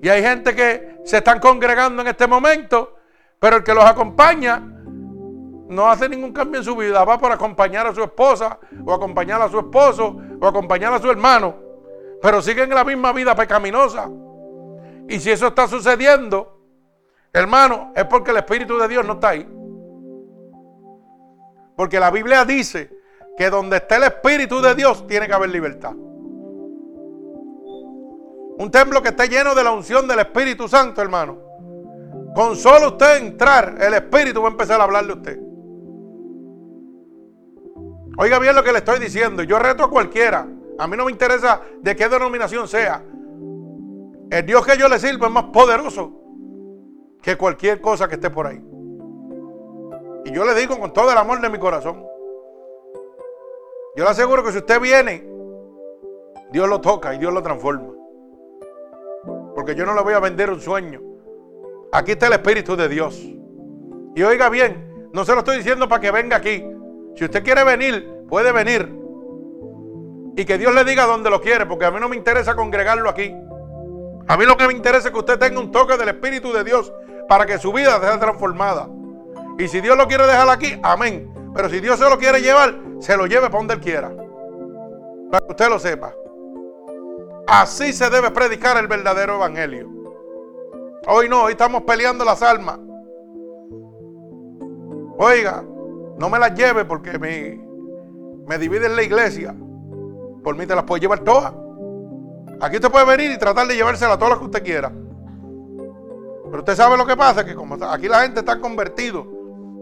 Y 0.00 0.08
hay 0.08 0.22
gente 0.22 0.54
que 0.54 0.98
se 1.04 1.18
están 1.18 1.40
congregando 1.40 2.02
en 2.02 2.08
este 2.08 2.26
momento, 2.26 2.96
pero 3.38 3.56
el 3.56 3.64
que 3.64 3.74
los 3.74 3.84
acompaña 3.84 4.75
no 5.68 5.88
hace 5.90 6.08
ningún 6.08 6.32
cambio 6.32 6.60
en 6.60 6.64
su 6.64 6.76
vida, 6.76 7.04
va 7.04 7.18
por 7.18 7.32
acompañar 7.32 7.86
a 7.86 7.94
su 7.94 8.02
esposa, 8.02 8.58
o 8.84 8.92
acompañar 8.92 9.42
a 9.42 9.48
su 9.48 9.58
esposo, 9.58 10.16
o 10.40 10.46
acompañar 10.46 10.92
a 10.92 11.00
su 11.00 11.10
hermano, 11.10 11.54
pero 12.22 12.40
siguen 12.40 12.70
la 12.70 12.84
misma 12.84 13.12
vida 13.12 13.34
pecaminosa. 13.34 14.08
Y 15.08 15.20
si 15.20 15.30
eso 15.30 15.48
está 15.48 15.68
sucediendo, 15.68 16.60
hermano, 17.32 17.92
es 17.94 18.04
porque 18.04 18.30
el 18.30 18.38
Espíritu 18.38 18.78
de 18.78 18.88
Dios 18.88 19.06
no 19.06 19.14
está 19.14 19.30
ahí. 19.30 19.48
Porque 21.76 22.00
la 22.00 22.10
Biblia 22.10 22.44
dice 22.44 22.90
que 23.36 23.50
donde 23.50 23.76
esté 23.76 23.96
el 23.96 24.04
Espíritu 24.04 24.60
de 24.60 24.74
Dios 24.74 25.06
tiene 25.06 25.26
que 25.26 25.34
haber 25.34 25.50
libertad. 25.50 25.92
Un 28.58 28.70
templo 28.70 29.02
que 29.02 29.10
esté 29.10 29.28
lleno 29.28 29.54
de 29.54 29.62
la 29.62 29.72
unción 29.72 30.08
del 30.08 30.20
Espíritu 30.20 30.66
Santo, 30.66 31.02
hermano. 31.02 31.38
Con 32.34 32.56
solo 32.56 32.88
usted 32.88 33.18
entrar, 33.18 33.76
el 33.80 33.94
Espíritu 33.94 34.40
va 34.40 34.48
a 34.48 34.52
empezar 34.52 34.80
a 34.80 34.84
hablarle 34.84 35.12
a 35.12 35.16
usted. 35.16 35.45
Oiga 38.18 38.38
bien 38.38 38.54
lo 38.54 38.62
que 38.64 38.72
le 38.72 38.78
estoy 38.78 38.98
diciendo. 38.98 39.42
Yo 39.42 39.58
reto 39.58 39.84
a 39.84 39.90
cualquiera. 39.90 40.46
A 40.78 40.86
mí 40.86 40.96
no 40.96 41.04
me 41.04 41.12
interesa 41.12 41.60
de 41.80 41.94
qué 41.94 42.08
denominación 42.08 42.66
sea. 42.66 43.02
El 44.30 44.46
Dios 44.46 44.66
que 44.66 44.76
yo 44.76 44.88
le 44.88 44.98
sirvo 44.98 45.26
es 45.26 45.32
más 45.32 45.44
poderoso 45.44 46.12
que 47.22 47.36
cualquier 47.36 47.80
cosa 47.80 48.08
que 48.08 48.14
esté 48.14 48.30
por 48.30 48.46
ahí. 48.46 48.62
Y 50.24 50.32
yo 50.32 50.44
le 50.44 50.54
digo 50.54 50.78
con 50.78 50.92
todo 50.92 51.12
el 51.12 51.18
amor 51.18 51.40
de 51.40 51.50
mi 51.50 51.58
corazón. 51.58 52.04
Yo 53.96 54.04
le 54.04 54.10
aseguro 54.10 54.42
que 54.42 54.52
si 54.52 54.58
usted 54.58 54.80
viene, 54.80 55.26
Dios 56.50 56.68
lo 56.68 56.80
toca 56.80 57.14
y 57.14 57.18
Dios 57.18 57.32
lo 57.32 57.42
transforma. 57.42 57.92
Porque 59.54 59.74
yo 59.74 59.86
no 59.86 59.94
le 59.94 60.02
voy 60.02 60.14
a 60.14 60.20
vender 60.20 60.50
un 60.50 60.60
sueño. 60.60 61.00
Aquí 61.92 62.12
está 62.12 62.26
el 62.26 62.34
Espíritu 62.34 62.76
de 62.76 62.88
Dios. 62.88 63.22
Y 64.14 64.22
oiga 64.22 64.48
bien, 64.48 65.08
no 65.12 65.24
se 65.24 65.32
lo 65.32 65.38
estoy 65.38 65.58
diciendo 65.58 65.88
para 65.88 66.00
que 66.00 66.10
venga 66.10 66.36
aquí. 66.36 66.64
Si 67.16 67.24
usted 67.24 67.42
quiere 67.42 67.64
venir, 67.64 68.24
puede 68.28 68.52
venir. 68.52 68.94
Y 70.36 70.44
que 70.44 70.58
Dios 70.58 70.74
le 70.74 70.84
diga 70.84 71.06
dónde 71.06 71.30
lo 71.30 71.40
quiere, 71.40 71.64
porque 71.64 71.86
a 71.86 71.90
mí 71.90 71.98
no 71.98 72.08
me 72.08 72.16
interesa 72.16 72.54
congregarlo 72.54 73.08
aquí. 73.08 73.34
A 74.28 74.36
mí 74.36 74.44
lo 74.44 74.56
que 74.56 74.66
me 74.66 74.74
interesa 74.74 75.08
es 75.08 75.12
que 75.12 75.20
usted 75.20 75.38
tenga 75.38 75.58
un 75.58 75.70
toque 75.70 75.96
del 75.96 76.08
Espíritu 76.08 76.52
de 76.52 76.62
Dios 76.62 76.92
para 77.28 77.46
que 77.46 77.58
su 77.58 77.72
vida 77.72 77.98
sea 78.00 78.20
transformada. 78.20 78.88
Y 79.58 79.68
si 79.68 79.80
Dios 79.80 79.96
lo 79.96 80.06
quiere 80.06 80.26
dejar 80.26 80.48
aquí, 80.50 80.78
amén. 80.82 81.32
Pero 81.54 81.70
si 81.70 81.80
Dios 81.80 81.98
se 81.98 82.08
lo 82.08 82.18
quiere 82.18 82.42
llevar, 82.42 82.74
se 83.00 83.16
lo 83.16 83.26
lleve 83.26 83.46
para 83.46 83.58
donde 83.58 83.74
Él 83.74 83.80
quiera. 83.80 84.10
Para 85.30 85.46
que 85.46 85.52
usted 85.52 85.68
lo 85.70 85.78
sepa. 85.78 86.14
Así 87.46 87.94
se 87.94 88.10
debe 88.10 88.30
predicar 88.30 88.76
el 88.76 88.88
verdadero 88.88 89.36
evangelio. 89.36 89.88
Hoy 91.06 91.28
no, 91.28 91.44
hoy 91.44 91.52
estamos 91.52 91.84
peleando 91.84 92.24
las 92.24 92.42
almas. 92.42 92.78
Oiga, 95.18 95.64
no 96.18 96.28
me 96.28 96.38
las 96.38 96.54
lleve 96.54 96.84
porque 96.84 97.18
me, 97.18 97.60
me 98.46 98.58
dividen 98.58 98.96
la 98.96 99.02
iglesia. 99.02 99.54
Por 100.42 100.56
mí 100.56 100.66
te 100.66 100.74
las 100.74 100.84
puede 100.84 101.00
llevar 101.00 101.20
todas. 101.20 101.52
Aquí 102.60 102.76
usted 102.76 102.90
puede 102.90 103.04
venir 103.04 103.32
y 103.32 103.38
tratar 103.38 103.66
de 103.66 103.74
llevársela 103.74 104.16
todas 104.16 104.30
las 104.30 104.38
que 104.38 104.44
usted 104.46 104.62
quiera. 104.62 104.90
Pero 106.50 106.58
usted 106.58 106.76
sabe 106.76 106.96
lo 106.96 107.04
que 107.04 107.16
pasa, 107.16 107.44
que 107.44 107.54
como 107.54 107.76
aquí 107.84 108.08
la 108.08 108.22
gente 108.22 108.40
está 108.40 108.60
convertido, 108.60 109.26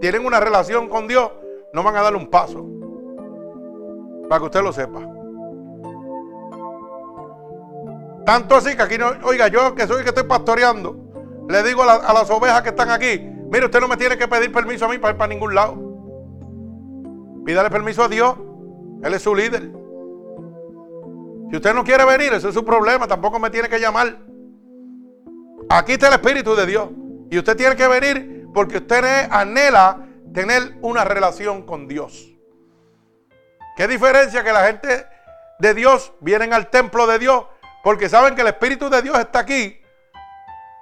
tienen 0.01 0.25
una 0.25 0.41
relación 0.41 0.89
con 0.89 1.07
Dios, 1.07 1.31
no 1.73 1.83
van 1.83 1.97
a 1.97 2.03
darle 2.03 2.19
un 2.19 2.29
paso. 2.29 2.67
Para 4.29 4.41
que 4.41 4.45
usted 4.47 4.63
lo 4.63 4.73
sepa. 4.73 5.01
Tanto 8.25 8.57
así 8.57 8.75
que 8.75 8.83
aquí 8.83 8.97
no, 8.97 9.13
oiga, 9.25 9.49
yo 9.49 9.75
que 9.75 9.87
soy 9.87 9.99
el 9.99 10.03
que 10.03 10.09
estoy 10.09 10.25
pastoreando, 10.25 10.97
le 11.49 11.63
digo 11.63 11.83
a, 11.83 12.13
las 12.13 12.31
ovejas 12.31 12.63
que 12.63 12.71
están 12.71 12.91
aquí, 12.91 13.19
mire, 13.51 13.67
usted 13.67 13.81
no 13.81 13.89
me 13.89 13.99
tiene 13.99 14.17
que 14.17 14.27
pedir 14.27 14.51
permiso 14.51 14.87
a 14.87 14.89
mí 14.89 14.97
para 14.97 15.13
ir 15.13 15.19
para 15.19 15.29
ningún 15.29 15.55
lado. 15.55 15.84
Pídale 17.45 17.71
permiso 17.71 18.03
a 18.03 18.09
Dios. 18.09 18.37
Él 19.03 19.15
es 19.15 19.23
su 19.23 19.35
líder. 19.35 19.71
Si 21.51 21.57
usted 21.57 21.75
no 21.75 21.85
quiere 21.85 22.05
venir, 22.05 22.33
ese 22.33 22.49
es 22.49 22.55
su 22.55 22.65
problema, 22.65 23.07
tampoco 23.07 23.39
me 23.39 23.51
tiene 23.51 23.69
que 23.69 23.79
llamar. 23.79 24.17
Aquí 25.69 25.93
está 25.93 26.09
el 26.09 26.15
Espíritu 26.15 26.55
de 26.55 26.67
Dios. 26.67 26.89
Y 27.31 27.39
usted 27.39 27.57
tiene 27.57 27.77
que 27.77 27.87
venir 27.87 28.47
porque 28.53 28.79
usted 28.79 29.29
anhela 29.31 30.07
tener 30.33 30.77
una 30.81 31.05
relación 31.05 31.63
con 31.63 31.87
Dios. 31.87 32.31
¿Qué 33.77 33.89
diferencia 33.89 34.43
que 34.43 34.53
la 34.53 34.67
gente 34.67 35.07
de 35.59 35.75
Dios 35.75 36.13
vienen 36.21 36.53
al 36.53 36.71
templo 36.71 37.07
de 37.07 37.19
Dios 37.19 37.45
porque 37.83 38.09
saben 38.09 38.35
que 38.35 38.43
el 38.43 38.49
Espíritu 38.49 38.89
de 38.89 39.03
Dios 39.03 39.19
está 39.19 39.41
aquí 39.41 39.81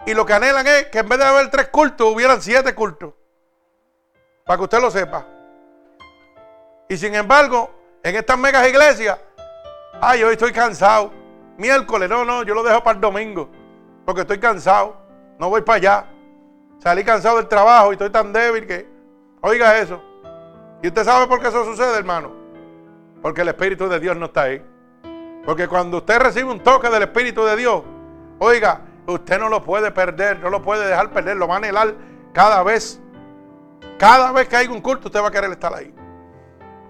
y 0.06 0.14
lo 0.14 0.26
que 0.26 0.32
anhelan 0.32 0.66
es 0.66 0.86
que 0.86 0.98
en 0.98 1.08
vez 1.08 1.18
de 1.18 1.24
haber 1.24 1.50
tres 1.50 1.68
cultos 1.68 2.12
hubieran 2.12 2.42
siete 2.42 2.74
cultos? 2.74 3.14
Para 4.44 4.58
que 4.58 4.64
usted 4.64 4.80
lo 4.80 4.90
sepa. 4.90 5.26
Y 6.92 6.98
sin 6.98 7.14
embargo, 7.14 7.70
en 8.02 8.16
estas 8.16 8.36
megas 8.36 8.68
iglesias, 8.68 9.18
ay, 9.98 10.22
hoy 10.24 10.32
estoy 10.32 10.52
cansado. 10.52 11.10
Miércoles, 11.56 12.06
no, 12.06 12.22
no, 12.22 12.42
yo 12.42 12.52
lo 12.52 12.62
dejo 12.62 12.84
para 12.84 12.96
el 12.96 13.00
domingo. 13.00 13.48
Porque 14.04 14.20
estoy 14.20 14.38
cansado. 14.38 14.98
No 15.38 15.48
voy 15.48 15.62
para 15.62 15.76
allá. 15.78 16.06
Salí 16.80 17.02
cansado 17.02 17.38
del 17.38 17.48
trabajo 17.48 17.88
y 17.88 17.92
estoy 17.92 18.10
tan 18.10 18.30
débil 18.30 18.66
que, 18.66 18.86
oiga 19.40 19.78
eso. 19.78 20.02
¿Y 20.82 20.88
usted 20.88 21.02
sabe 21.02 21.26
por 21.28 21.40
qué 21.40 21.48
eso 21.48 21.64
sucede, 21.64 21.96
hermano? 21.96 22.30
Porque 23.22 23.40
el 23.40 23.48
Espíritu 23.48 23.88
de 23.88 23.98
Dios 23.98 24.14
no 24.14 24.26
está 24.26 24.42
ahí. 24.42 24.62
Porque 25.46 25.68
cuando 25.68 25.96
usted 25.96 26.18
recibe 26.18 26.50
un 26.50 26.60
toque 26.60 26.90
del 26.90 27.04
Espíritu 27.04 27.42
de 27.42 27.56
Dios, 27.56 27.84
oiga, 28.38 28.82
usted 29.06 29.38
no 29.38 29.48
lo 29.48 29.64
puede 29.64 29.92
perder, 29.92 30.40
no 30.40 30.50
lo 30.50 30.60
puede 30.60 30.86
dejar 30.88 31.10
perder, 31.10 31.38
lo 31.38 31.48
va 31.48 31.54
a 31.54 31.56
anhelar 31.56 31.94
cada 32.34 32.62
vez. 32.62 33.00
Cada 33.98 34.30
vez 34.30 34.46
que 34.46 34.56
hay 34.56 34.66
un 34.66 34.82
culto, 34.82 35.08
usted 35.08 35.22
va 35.22 35.28
a 35.28 35.32
querer 35.32 35.50
estar 35.52 35.72
ahí. 35.72 35.94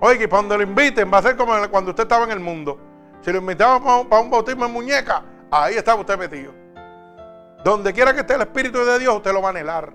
Oiga, 0.04 0.24
y 0.24 0.26
cuando 0.26 0.56
lo 0.56 0.64
inviten, 0.64 1.08
va 1.14 1.18
a 1.18 1.22
ser 1.22 1.36
como 1.36 1.52
cuando 1.70 1.90
usted 1.90 2.02
estaba 2.02 2.24
en 2.24 2.32
el 2.32 2.40
mundo. 2.40 2.76
Si 3.20 3.30
lo 3.30 3.38
invitaban 3.38 4.08
para 4.08 4.20
un, 4.20 4.30
bautismo 4.30 4.66
en 4.66 4.72
muñeca, 4.72 5.22
ahí 5.48 5.76
estaba 5.76 6.00
usted 6.00 6.18
metido. 6.18 6.52
Donde 7.62 7.92
quiera 7.92 8.12
que 8.12 8.22
esté 8.22 8.34
el 8.34 8.40
Espíritu 8.40 8.84
de 8.84 8.98
Dios, 8.98 9.14
usted 9.14 9.32
lo 9.32 9.40
va 9.40 9.48
a 9.48 9.50
anhelar. 9.50 9.92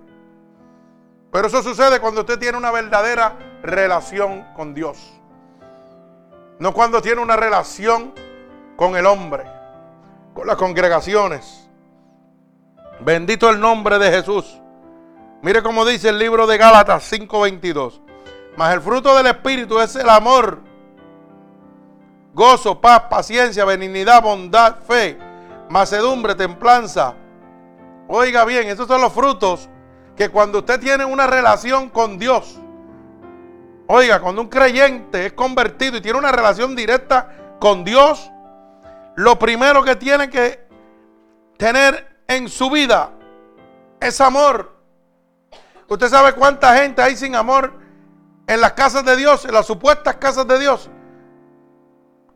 Pero 1.30 1.48
eso 1.48 1.62
sucede 1.62 2.00
cuando 2.00 2.22
usted 2.22 2.39
tiene 2.39 2.58
una 2.58 2.72
verdadera 2.72 3.38
relación 3.62 4.46
con 4.56 4.74
Dios. 4.74 4.98
No 6.58 6.74
cuando 6.74 7.02
tiene 7.02 7.22
una 7.22 7.36
relación 7.36 8.13
con 8.78 8.96
el 8.96 9.06
hombre, 9.06 9.43
con 10.34 10.48
las 10.48 10.56
congregaciones. 10.56 11.67
Bendito 13.02 13.50
el 13.50 13.60
nombre 13.60 14.00
de 14.00 14.10
Jesús. 14.10 14.58
Mire 15.41 15.62
cómo 15.62 15.84
dice 15.84 16.08
el 16.08 16.17
libro 16.17 16.48
de 16.48 16.58
Gálatas 16.58 17.12
5:22. 17.12 18.07
Mas 18.58 18.74
el 18.74 18.82
fruto 18.82 19.15
del 19.15 19.28
Espíritu 19.28 19.80
es 19.80 19.96
el 19.96 20.10
amor, 20.10 20.60
gozo, 22.34 22.82
paz, 22.82 23.04
paciencia, 23.08 23.63
benignidad, 23.65 24.24
bondad, 24.24 24.78
fe, 24.80 25.15
macedumbre, 25.70 26.34
templanza. 26.34 27.13
Oiga 28.08 28.46
bien, 28.46 28.67
esos 28.67 28.88
son 28.88 29.00
los 29.00 29.13
frutos 29.13 29.70
que 30.15 30.30
cuando 30.30 30.60
usted 30.60 30.80
tiene 30.80 31.06
una 31.06 31.28
relación 31.28 31.89
con 31.89 32.17
Dios, 32.17 32.60
oiga, 33.86 34.20
cuando 34.20 34.41
un 34.41 34.48
creyente 34.48 35.28
es 35.28 35.34
convertido 35.34 35.98
y 35.98 36.02
tiene 36.02 36.17
una 36.17 36.32
relación 36.32 36.76
directa 36.76 37.30
con 37.60 37.84
Dios, 37.84 38.32
lo 39.17 39.38
primero 39.38 39.84
que 39.84 39.96
tiene 39.96 40.32
que 40.32 40.67
tener 41.58 42.24
en 42.28 42.50
su 42.50 42.72
vida 42.72 43.12
es 44.00 44.20
amor. 44.20 44.76
Usted 45.88 46.10
sabe 46.10 46.34
cuánta 46.34 46.76
gente 46.76 47.04
hay 47.04 47.15
sin 47.15 47.36
amor 47.36 47.86
en 48.47 48.62
las 48.62 48.73
casas 48.73 49.05
de 49.05 49.15
Dios, 49.15 49.45
en 49.45 49.53
las 49.53 49.67
supuestas 49.67 50.15
casas 50.15 50.47
de 50.47 50.57
Dios. 50.57 50.89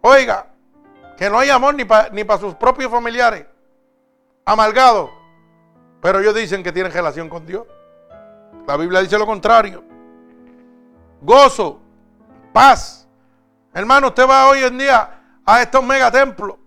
Oiga, 0.01 0.47
que 1.17 1.29
no 1.29 1.39
hay 1.39 1.49
amor 1.49 1.73
ni 1.75 1.85
para 2.23 2.39
sus 2.39 2.53
propios 2.55 2.91
familiares. 2.91 3.45
Amalgado. 4.45 5.09
Pero 6.01 6.19
ellos 6.19 6.35
dicen 6.35 6.63
que 6.63 6.71
tienen 6.71 6.91
relación 6.91 7.29
con 7.29 7.45
Dios. 7.45 7.65
La 8.67 8.75
Biblia 8.75 9.01
dice 9.01 9.17
lo 9.17 9.25
contrario. 9.25 9.83
Gozo, 11.21 11.79
paz. 12.51 13.07
Hermano, 13.73 14.07
usted 14.07 14.27
va 14.27 14.49
hoy 14.49 14.63
en 14.63 14.77
día 14.77 15.39
a 15.45 15.61
estos 15.61 15.83
megatemplos 15.83 16.57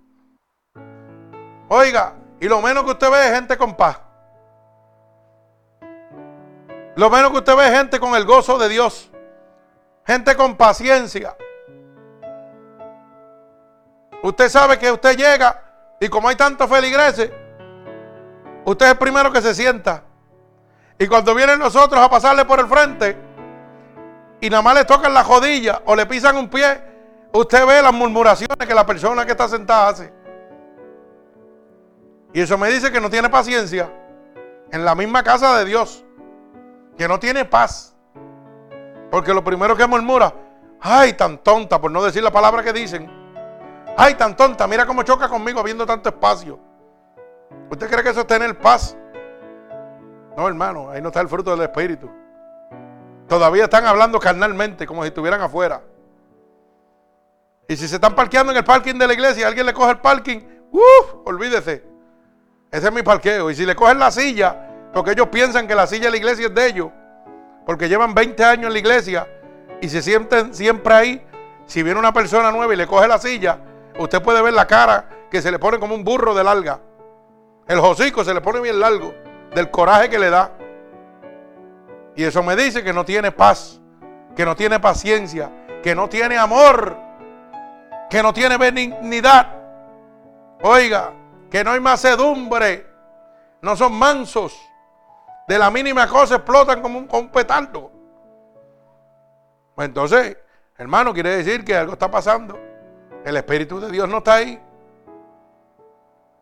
Oiga, 1.68 2.14
y 2.40 2.48
lo 2.48 2.60
menos 2.60 2.84
que 2.84 2.90
usted 2.90 3.10
ve 3.10 3.26
es 3.26 3.34
gente 3.34 3.56
con 3.56 3.74
paz. 3.74 3.98
Lo 6.96 7.10
menos 7.10 7.30
que 7.32 7.38
usted 7.38 7.56
ve 7.56 7.66
es 7.66 7.76
gente 7.76 7.98
con 7.98 8.14
el 8.14 8.24
gozo 8.24 8.58
de 8.58 8.68
Dios. 8.68 9.10
Gente 10.06 10.36
con 10.36 10.56
paciencia. 10.56 11.36
Usted 14.22 14.48
sabe 14.48 14.78
que 14.78 14.90
usted 14.90 15.16
llega 15.16 15.62
y 16.00 16.08
como 16.08 16.28
hay 16.28 16.36
tantos 16.36 16.68
feligreses, 16.68 17.30
usted 18.64 18.86
es 18.86 18.92
el 18.92 18.98
primero 18.98 19.32
que 19.32 19.40
se 19.40 19.54
sienta. 19.54 20.02
Y 20.98 21.06
cuando 21.06 21.34
vienen 21.34 21.58
nosotros 21.58 22.00
a 22.00 22.08
pasarle 22.08 22.44
por 22.44 22.60
el 22.60 22.66
frente 22.66 23.16
y 24.40 24.50
nada 24.50 24.62
más 24.62 24.74
le 24.74 24.84
tocan 24.84 25.12
la 25.12 25.24
jodilla 25.24 25.82
o 25.86 25.96
le 25.96 26.06
pisan 26.06 26.36
un 26.36 26.48
pie, 26.48 26.80
usted 27.32 27.66
ve 27.66 27.82
las 27.82 27.92
murmuraciones 27.92 28.56
que 28.56 28.74
la 28.74 28.86
persona 28.86 29.24
que 29.24 29.32
está 29.32 29.48
sentada 29.48 29.88
hace. 29.88 30.12
Y 32.32 32.40
eso 32.40 32.58
me 32.58 32.68
dice 32.68 32.90
que 32.90 33.00
no 33.00 33.08
tiene 33.08 33.30
paciencia 33.30 33.90
en 34.70 34.84
la 34.84 34.94
misma 34.94 35.22
casa 35.22 35.56
de 35.58 35.64
Dios. 35.64 36.04
Que 36.98 37.08
no 37.08 37.18
tiene 37.18 37.44
paz. 37.44 37.93
Porque 39.14 39.32
lo 39.32 39.44
primero 39.44 39.76
que 39.76 39.86
murmura, 39.86 40.34
ay, 40.80 41.12
tan 41.12 41.38
tonta, 41.38 41.80
por 41.80 41.88
no 41.88 42.02
decir 42.02 42.20
la 42.20 42.32
palabra 42.32 42.64
que 42.64 42.72
dicen. 42.72 43.08
Ay, 43.96 44.14
tan 44.16 44.34
tonta, 44.34 44.66
mira 44.66 44.84
cómo 44.86 45.04
choca 45.04 45.28
conmigo 45.28 45.62
viendo 45.62 45.86
tanto 45.86 46.08
espacio. 46.08 46.58
¿Usted 47.70 47.88
cree 47.88 48.02
que 48.02 48.08
eso 48.08 48.22
es 48.22 48.26
tener 48.26 48.58
paz? 48.58 48.96
No, 50.36 50.48
hermano, 50.48 50.90
ahí 50.90 51.00
no 51.00 51.10
está 51.10 51.20
el 51.20 51.28
fruto 51.28 51.52
del 51.52 51.60
Espíritu. 51.60 52.10
Todavía 53.28 53.62
están 53.62 53.86
hablando 53.86 54.18
carnalmente, 54.18 54.84
como 54.84 55.02
si 55.02 55.10
estuvieran 55.10 55.40
afuera. 55.40 55.80
Y 57.68 57.76
si 57.76 57.86
se 57.86 57.94
están 57.94 58.16
parqueando 58.16 58.50
en 58.50 58.58
el 58.58 58.64
parking 58.64 58.96
de 58.96 59.06
la 59.06 59.12
iglesia 59.12 59.42
y 59.42 59.44
alguien 59.44 59.66
le 59.66 59.74
coge 59.74 59.92
el 59.92 59.98
parking, 59.98 60.40
uff, 60.72 61.14
olvídese. 61.24 61.84
Ese 62.68 62.88
es 62.88 62.92
mi 62.92 63.04
parqueo. 63.04 63.48
Y 63.48 63.54
si 63.54 63.64
le 63.64 63.76
cogen 63.76 64.00
la 64.00 64.10
silla, 64.10 64.90
porque 64.92 65.12
ellos 65.12 65.28
piensan 65.28 65.68
que 65.68 65.76
la 65.76 65.86
silla 65.86 66.06
de 66.06 66.10
la 66.10 66.16
iglesia 66.16 66.46
es 66.48 66.54
de 66.56 66.66
ellos, 66.66 66.88
porque 67.66 67.88
llevan 67.88 68.14
20 68.14 68.44
años 68.44 68.66
en 68.66 68.72
la 68.72 68.78
iglesia 68.78 69.28
y 69.80 69.88
se 69.88 70.02
sienten 70.02 70.54
siempre 70.54 70.94
ahí, 70.94 71.26
si 71.66 71.82
viene 71.82 71.98
una 71.98 72.12
persona 72.12 72.50
nueva 72.50 72.72
y 72.74 72.76
le 72.76 72.86
coge 72.86 73.08
la 73.08 73.18
silla, 73.18 73.58
usted 73.98 74.22
puede 74.22 74.42
ver 74.42 74.52
la 74.52 74.66
cara 74.66 75.08
que 75.30 75.40
se 75.42 75.50
le 75.50 75.58
pone 75.58 75.78
como 75.78 75.94
un 75.94 76.04
burro 76.04 76.34
de 76.34 76.44
larga. 76.44 76.80
El 77.66 77.78
hocico 77.78 78.24
se 78.24 78.34
le 78.34 78.40
pone 78.40 78.60
bien 78.60 78.78
largo 78.78 79.14
del 79.54 79.70
coraje 79.70 80.10
que 80.10 80.18
le 80.18 80.30
da. 80.30 80.52
Y 82.14 82.24
eso 82.24 82.42
me 82.42 82.54
dice 82.54 82.84
que 82.84 82.92
no 82.92 83.04
tiene 83.04 83.32
paz, 83.32 83.80
que 84.36 84.44
no 84.44 84.54
tiene 84.54 84.78
paciencia, 84.78 85.50
que 85.82 85.94
no 85.94 86.08
tiene 86.08 86.36
amor, 86.36 86.96
que 88.10 88.22
no 88.22 88.32
tiene 88.32 88.58
benignidad. 88.58 89.48
Oiga, 90.62 91.12
que 91.50 91.64
no 91.64 91.72
hay 91.72 91.80
macedumbre, 91.80 92.86
no 93.62 93.76
son 93.76 93.94
mansos. 93.94 94.58
De 95.46 95.58
la 95.58 95.70
mínima 95.70 96.06
cosa 96.08 96.36
explotan 96.36 96.80
como 96.80 96.98
un, 96.98 97.28
petardo. 97.28 97.90
Pues 99.74 99.88
entonces, 99.88 100.36
hermano, 100.78 101.12
quiere 101.12 101.36
decir 101.36 101.64
que 101.64 101.76
algo 101.76 101.92
está 101.92 102.10
pasando. 102.10 102.58
El 103.24 103.36
Espíritu 103.36 103.80
de 103.80 103.90
Dios 103.90 104.08
no 104.08 104.18
está 104.18 104.34
ahí. 104.34 104.60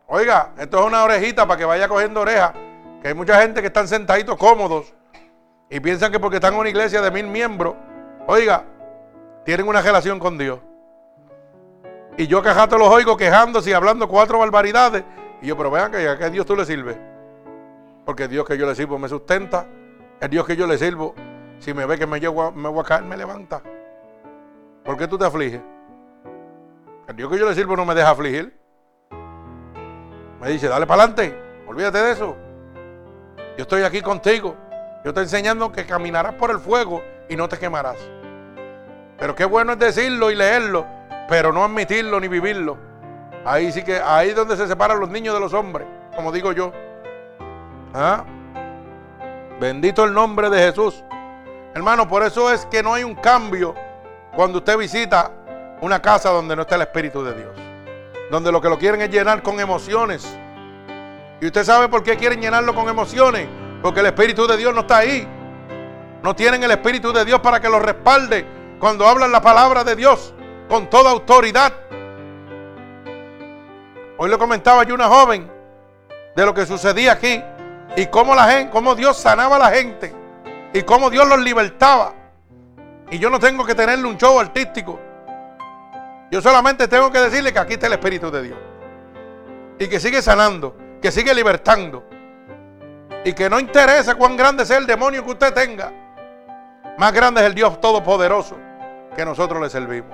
Oiga, 0.07 0.53
esto 0.57 0.79
es 0.79 0.85
una 0.85 1.03
orejita 1.03 1.45
para 1.47 1.57
que 1.57 1.65
vaya 1.65 1.87
cogiendo 1.87 2.21
oreja. 2.21 2.53
Que 3.01 3.09
hay 3.09 3.13
mucha 3.13 3.41
gente 3.41 3.61
que 3.61 3.67
están 3.67 3.87
sentaditos 3.87 4.37
cómodos 4.37 4.93
y 5.69 5.79
piensan 5.79 6.11
que 6.11 6.19
porque 6.19 6.37
están 6.37 6.53
en 6.53 6.59
una 6.59 6.69
iglesia 6.69 7.01
de 7.01 7.11
mil 7.11 7.27
miembros, 7.27 7.75
oiga, 8.27 8.63
tienen 9.43 9.67
una 9.67 9.81
relación 9.81 10.19
con 10.19 10.37
Dios. 10.37 10.59
Y 12.17 12.27
yo 12.27 12.41
quejato 12.41 12.77
los 12.77 12.87
oigo 12.89 13.17
quejándose 13.17 13.71
y 13.71 13.73
hablando 13.73 14.07
cuatro 14.07 14.39
barbaridades. 14.39 15.03
Y 15.41 15.47
yo, 15.47 15.57
pero 15.57 15.71
vean 15.71 15.91
que 15.91 16.07
a 16.07 16.17
qué 16.17 16.29
Dios 16.29 16.45
tú 16.45 16.55
le 16.55 16.65
sirves. 16.65 16.97
Porque 18.05 18.27
Dios 18.27 18.45
que 18.45 18.57
yo 18.57 18.65
le 18.65 18.75
sirvo 18.75 18.99
me 18.99 19.07
sustenta. 19.07 19.65
El 20.19 20.29
Dios 20.29 20.45
que 20.45 20.55
yo 20.55 20.67
le 20.67 20.77
sirvo, 20.77 21.15
si 21.59 21.73
me 21.73 21.85
ve 21.85 21.97
que 21.97 22.07
me, 22.07 22.19
llevo, 22.19 22.51
me 22.51 22.69
voy 22.69 22.81
a 22.81 22.83
caer, 22.83 23.03
me 23.03 23.17
levanta. 23.17 23.61
¿Por 24.83 24.97
qué 24.97 25.07
tú 25.07 25.17
te 25.17 25.25
afliges? 25.25 25.61
El 27.07 27.15
Dios 27.15 27.29
que 27.29 27.37
yo 27.37 27.47
le 27.47 27.55
sirvo 27.55 27.75
no 27.75 27.85
me 27.85 27.93
deja 27.95 28.09
afligir. 28.09 28.57
Me 30.39 30.49
dice, 30.49 30.67
dale 30.67 30.85
para 30.85 31.03
adelante, 31.03 31.37
olvídate 31.67 31.97
de 31.99 32.11
eso. 32.11 32.35
Yo 33.57 33.63
estoy 33.63 33.83
aquí 33.83 34.01
contigo. 34.01 34.55
Yo 35.03 35.09
estoy 35.09 35.23
enseñando 35.23 35.71
que 35.71 35.85
caminarás 35.85 36.33
por 36.35 36.49
el 36.51 36.59
fuego 36.59 37.01
y 37.29 37.35
no 37.35 37.47
te 37.49 37.57
quemarás. 37.57 37.97
Pero 39.17 39.35
qué 39.35 39.45
bueno 39.45 39.73
es 39.73 39.79
decirlo 39.79 40.31
y 40.31 40.35
leerlo, 40.35 40.85
pero 41.27 41.51
no 41.51 41.63
admitirlo 41.63 42.19
ni 42.19 42.27
vivirlo. 42.27 42.77
Ahí 43.45 43.71
sí 43.71 43.83
que, 43.83 43.97
ahí 43.97 44.29
es 44.29 44.35
donde 44.35 44.55
se 44.55 44.67
separan 44.67 44.99
los 44.99 45.09
niños 45.09 45.33
de 45.33 45.41
los 45.41 45.53
hombres, 45.53 45.87
como 46.15 46.31
digo 46.31 46.53
yo. 46.53 46.71
¿Ah? 47.93 48.25
Bendito 49.59 50.03
el 50.03 50.13
nombre 50.13 50.49
de 50.49 50.57
Jesús. 50.59 51.03
Hermano, 51.75 52.07
por 52.07 52.23
eso 52.23 52.51
es 52.51 52.65
que 52.65 52.81
no 52.81 52.93
hay 52.93 53.03
un 53.03 53.15
cambio 53.15 53.75
cuando 54.35 54.57
usted 54.59 54.77
visita 54.77 55.31
una 55.81 56.01
casa 56.01 56.29
donde 56.29 56.55
no 56.55 56.63
está 56.63 56.75
el 56.75 56.81
Espíritu 56.81 57.23
de 57.23 57.33
Dios. 57.35 57.51
Donde 58.31 58.51
lo 58.51 58.59
que 58.59 58.69
lo 58.69 58.79
quieren 58.79 59.01
es 59.01 59.09
llenar 59.09 59.43
con 59.43 59.59
emociones. 59.59 60.27
Y 61.39 61.45
usted 61.45 61.63
sabe 61.63 61.87
por 61.87 62.03
qué 62.03 62.17
quieren 62.17 62.41
llenarlo 62.41 62.73
con 62.73 62.89
emociones. 62.89 63.47
Porque 63.81 63.99
el 63.99 64.07
Espíritu 64.07 64.47
de 64.47 64.57
Dios 64.57 64.73
no 64.73 64.81
está 64.81 64.97
ahí. 64.99 65.27
No 66.23 66.35
tienen 66.35 66.63
el 66.63 66.71
Espíritu 66.71 67.13
de 67.13 67.25
Dios 67.25 67.41
para 67.41 67.59
que 67.59 67.69
lo 67.69 67.79
respalde 67.79 68.45
cuando 68.79 69.07
hablan 69.07 69.31
la 69.31 69.41
palabra 69.41 69.83
de 69.83 69.95
Dios 69.95 70.33
con 70.67 70.89
toda 70.89 71.11
autoridad. 71.11 71.73
Hoy 74.17 74.29
le 74.29 74.37
comentaba 74.37 74.83
yo 74.83 74.95
una 74.95 75.07
joven 75.07 75.51
de 76.35 76.45
lo 76.45 76.53
que 76.53 76.65
sucedía 76.65 77.13
aquí 77.13 77.43
y 77.95 78.07
cómo 78.07 78.33
la 78.33 78.49
gente, 78.49 78.71
cómo 78.71 78.95
Dios 78.95 79.17
sanaba 79.17 79.57
a 79.57 79.59
la 79.59 79.69
gente 79.69 80.13
y 80.73 80.81
cómo 80.83 81.09
Dios 81.09 81.27
los 81.27 81.39
libertaba. 81.39 82.13
Y 83.11 83.19
yo 83.19 83.29
no 83.29 83.39
tengo 83.39 83.65
que 83.65 83.75
tenerle 83.75 84.07
un 84.07 84.17
show 84.17 84.39
artístico. 84.39 84.99
Yo 86.31 86.41
solamente 86.41 86.87
tengo 86.87 87.11
que 87.11 87.19
decirle 87.19 87.53
que 87.53 87.59
aquí 87.59 87.73
está 87.73 87.87
el 87.87 87.93
Espíritu 87.93 88.31
de 88.31 88.41
Dios. 88.41 88.57
Y 89.77 89.87
que 89.87 89.99
sigue 89.99 90.21
sanando, 90.21 90.75
que 90.99 91.11
sigue 91.11 91.33
libertando. 91.33 92.03
Y 93.23 93.33
que 93.33 93.49
no 93.49 93.59
interesa 93.59 94.15
cuán 94.15 94.35
grande 94.35 94.65
sea 94.65 94.77
el 94.77 94.87
demonio 94.87 95.23
que 95.23 95.31
usted 95.31 95.53
tenga. 95.53 95.91
Más 96.97 97.13
grande 97.13 97.41
es 97.41 97.47
el 97.47 97.53
Dios 97.53 97.79
Todopoderoso 97.79 98.57
que 99.15 99.23
nosotros 99.23 99.61
le 99.61 99.69
servimos. 99.69 100.11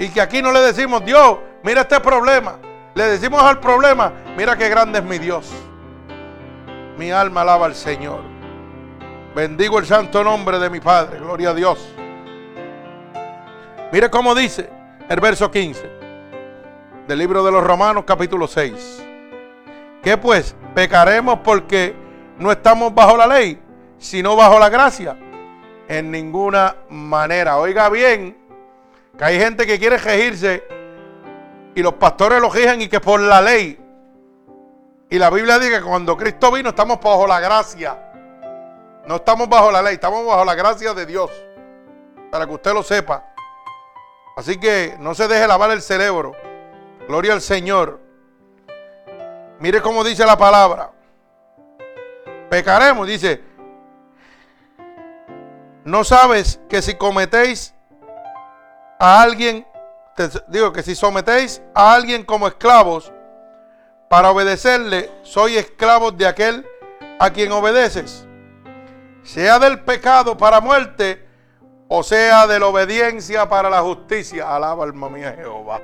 Y 0.00 0.08
que 0.08 0.20
aquí 0.20 0.42
no 0.42 0.52
le 0.52 0.60
decimos, 0.60 1.04
Dios, 1.04 1.38
mira 1.62 1.82
este 1.82 2.00
problema. 2.00 2.58
Le 2.98 3.06
decimos 3.06 3.40
al 3.40 3.60
problema, 3.60 4.12
mira 4.36 4.56
qué 4.56 4.68
grande 4.68 4.98
es 4.98 5.04
mi 5.04 5.20
Dios. 5.20 5.48
Mi 6.96 7.12
alma 7.12 7.42
alaba 7.42 7.66
al 7.66 7.76
Señor. 7.76 8.22
Bendigo 9.36 9.78
el 9.78 9.86
santo 9.86 10.24
nombre 10.24 10.58
de 10.58 10.68
mi 10.68 10.80
Padre. 10.80 11.20
Gloria 11.20 11.50
a 11.50 11.54
Dios. 11.54 11.94
Mire 13.92 14.10
cómo 14.10 14.34
dice 14.34 14.68
el 15.08 15.20
verso 15.20 15.48
15 15.48 15.88
del 17.06 17.18
libro 17.20 17.44
de 17.44 17.52
los 17.52 17.62
Romanos 17.62 18.02
capítulo 18.04 18.48
6. 18.48 19.06
¿Qué 20.02 20.16
pues? 20.16 20.56
¿Pecaremos 20.74 21.38
porque 21.44 21.94
no 22.36 22.50
estamos 22.50 22.92
bajo 22.92 23.16
la 23.16 23.28
ley, 23.28 23.62
sino 23.98 24.34
bajo 24.34 24.58
la 24.58 24.70
gracia? 24.70 25.16
En 25.86 26.10
ninguna 26.10 26.74
manera. 26.90 27.58
Oiga 27.58 27.90
bien, 27.90 28.36
que 29.16 29.24
hay 29.24 29.38
gente 29.38 29.66
que 29.66 29.78
quiere 29.78 29.98
regirse 29.98 30.77
y 31.78 31.82
los 31.82 31.94
pastores 31.94 32.40
lo 32.40 32.50
rigen 32.50 32.82
y 32.82 32.88
que 32.88 32.98
por 32.98 33.20
la 33.20 33.40
ley. 33.40 33.78
Y 35.08 35.16
la 35.16 35.30
Biblia 35.30 35.60
dice 35.60 35.78
que 35.78 35.84
cuando 35.84 36.16
Cristo 36.16 36.50
vino 36.50 36.70
estamos 36.70 37.00
bajo 37.00 37.24
la 37.24 37.38
gracia. 37.38 37.96
No 39.06 39.14
estamos 39.14 39.48
bajo 39.48 39.70
la 39.70 39.80
ley, 39.80 39.94
estamos 39.94 40.26
bajo 40.26 40.44
la 40.44 40.56
gracia 40.56 40.92
de 40.92 41.06
Dios. 41.06 41.30
Para 42.32 42.48
que 42.48 42.52
usted 42.52 42.74
lo 42.74 42.82
sepa. 42.82 43.32
Así 44.36 44.58
que 44.58 44.96
no 44.98 45.14
se 45.14 45.28
deje 45.28 45.46
lavar 45.46 45.70
el 45.70 45.80
cerebro. 45.80 46.32
Gloria 47.06 47.32
al 47.32 47.40
Señor. 47.40 48.00
Mire 49.60 49.80
cómo 49.80 50.02
dice 50.02 50.26
la 50.26 50.36
palabra. 50.36 50.90
Pecaremos, 52.50 53.06
dice. 53.06 53.40
No 55.84 56.02
sabes 56.02 56.58
que 56.68 56.82
si 56.82 56.96
cometéis 56.96 57.72
a 58.98 59.22
alguien, 59.22 59.64
digo 60.48 60.72
que 60.72 60.82
si 60.82 60.94
sometéis 60.94 61.62
a 61.74 61.94
alguien 61.94 62.24
como 62.24 62.48
esclavos 62.48 63.12
para 64.08 64.30
obedecerle, 64.30 65.10
soy 65.22 65.56
esclavos 65.56 66.16
de 66.16 66.26
aquel 66.26 66.66
a 67.18 67.30
quien 67.30 67.52
obedeces. 67.52 68.26
Sea 69.22 69.58
del 69.58 69.80
pecado 69.80 70.36
para 70.36 70.60
muerte 70.60 71.26
o 71.88 72.02
sea 72.02 72.46
de 72.46 72.58
la 72.58 72.66
obediencia 72.66 73.48
para 73.48 73.68
la 73.68 73.80
justicia. 73.82 74.54
Alaba 74.54 74.84
alma 74.84 75.08
mía 75.08 75.34
Jehová. 75.36 75.80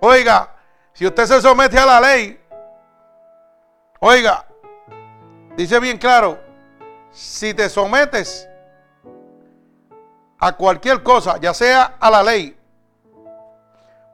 Oiga, 0.00 0.54
si 0.92 1.06
usted 1.06 1.26
se 1.26 1.40
somete 1.40 1.78
a 1.78 1.86
la 1.86 2.00
ley, 2.00 2.42
Oiga, 4.04 4.44
dice 5.56 5.78
bien 5.78 5.96
claro, 5.96 6.36
si 7.12 7.54
te 7.54 7.68
sometes 7.68 8.48
a 10.40 10.56
cualquier 10.56 11.04
cosa, 11.04 11.38
ya 11.40 11.54
sea 11.54 11.98
a 12.00 12.10
la 12.10 12.20
ley 12.20 12.58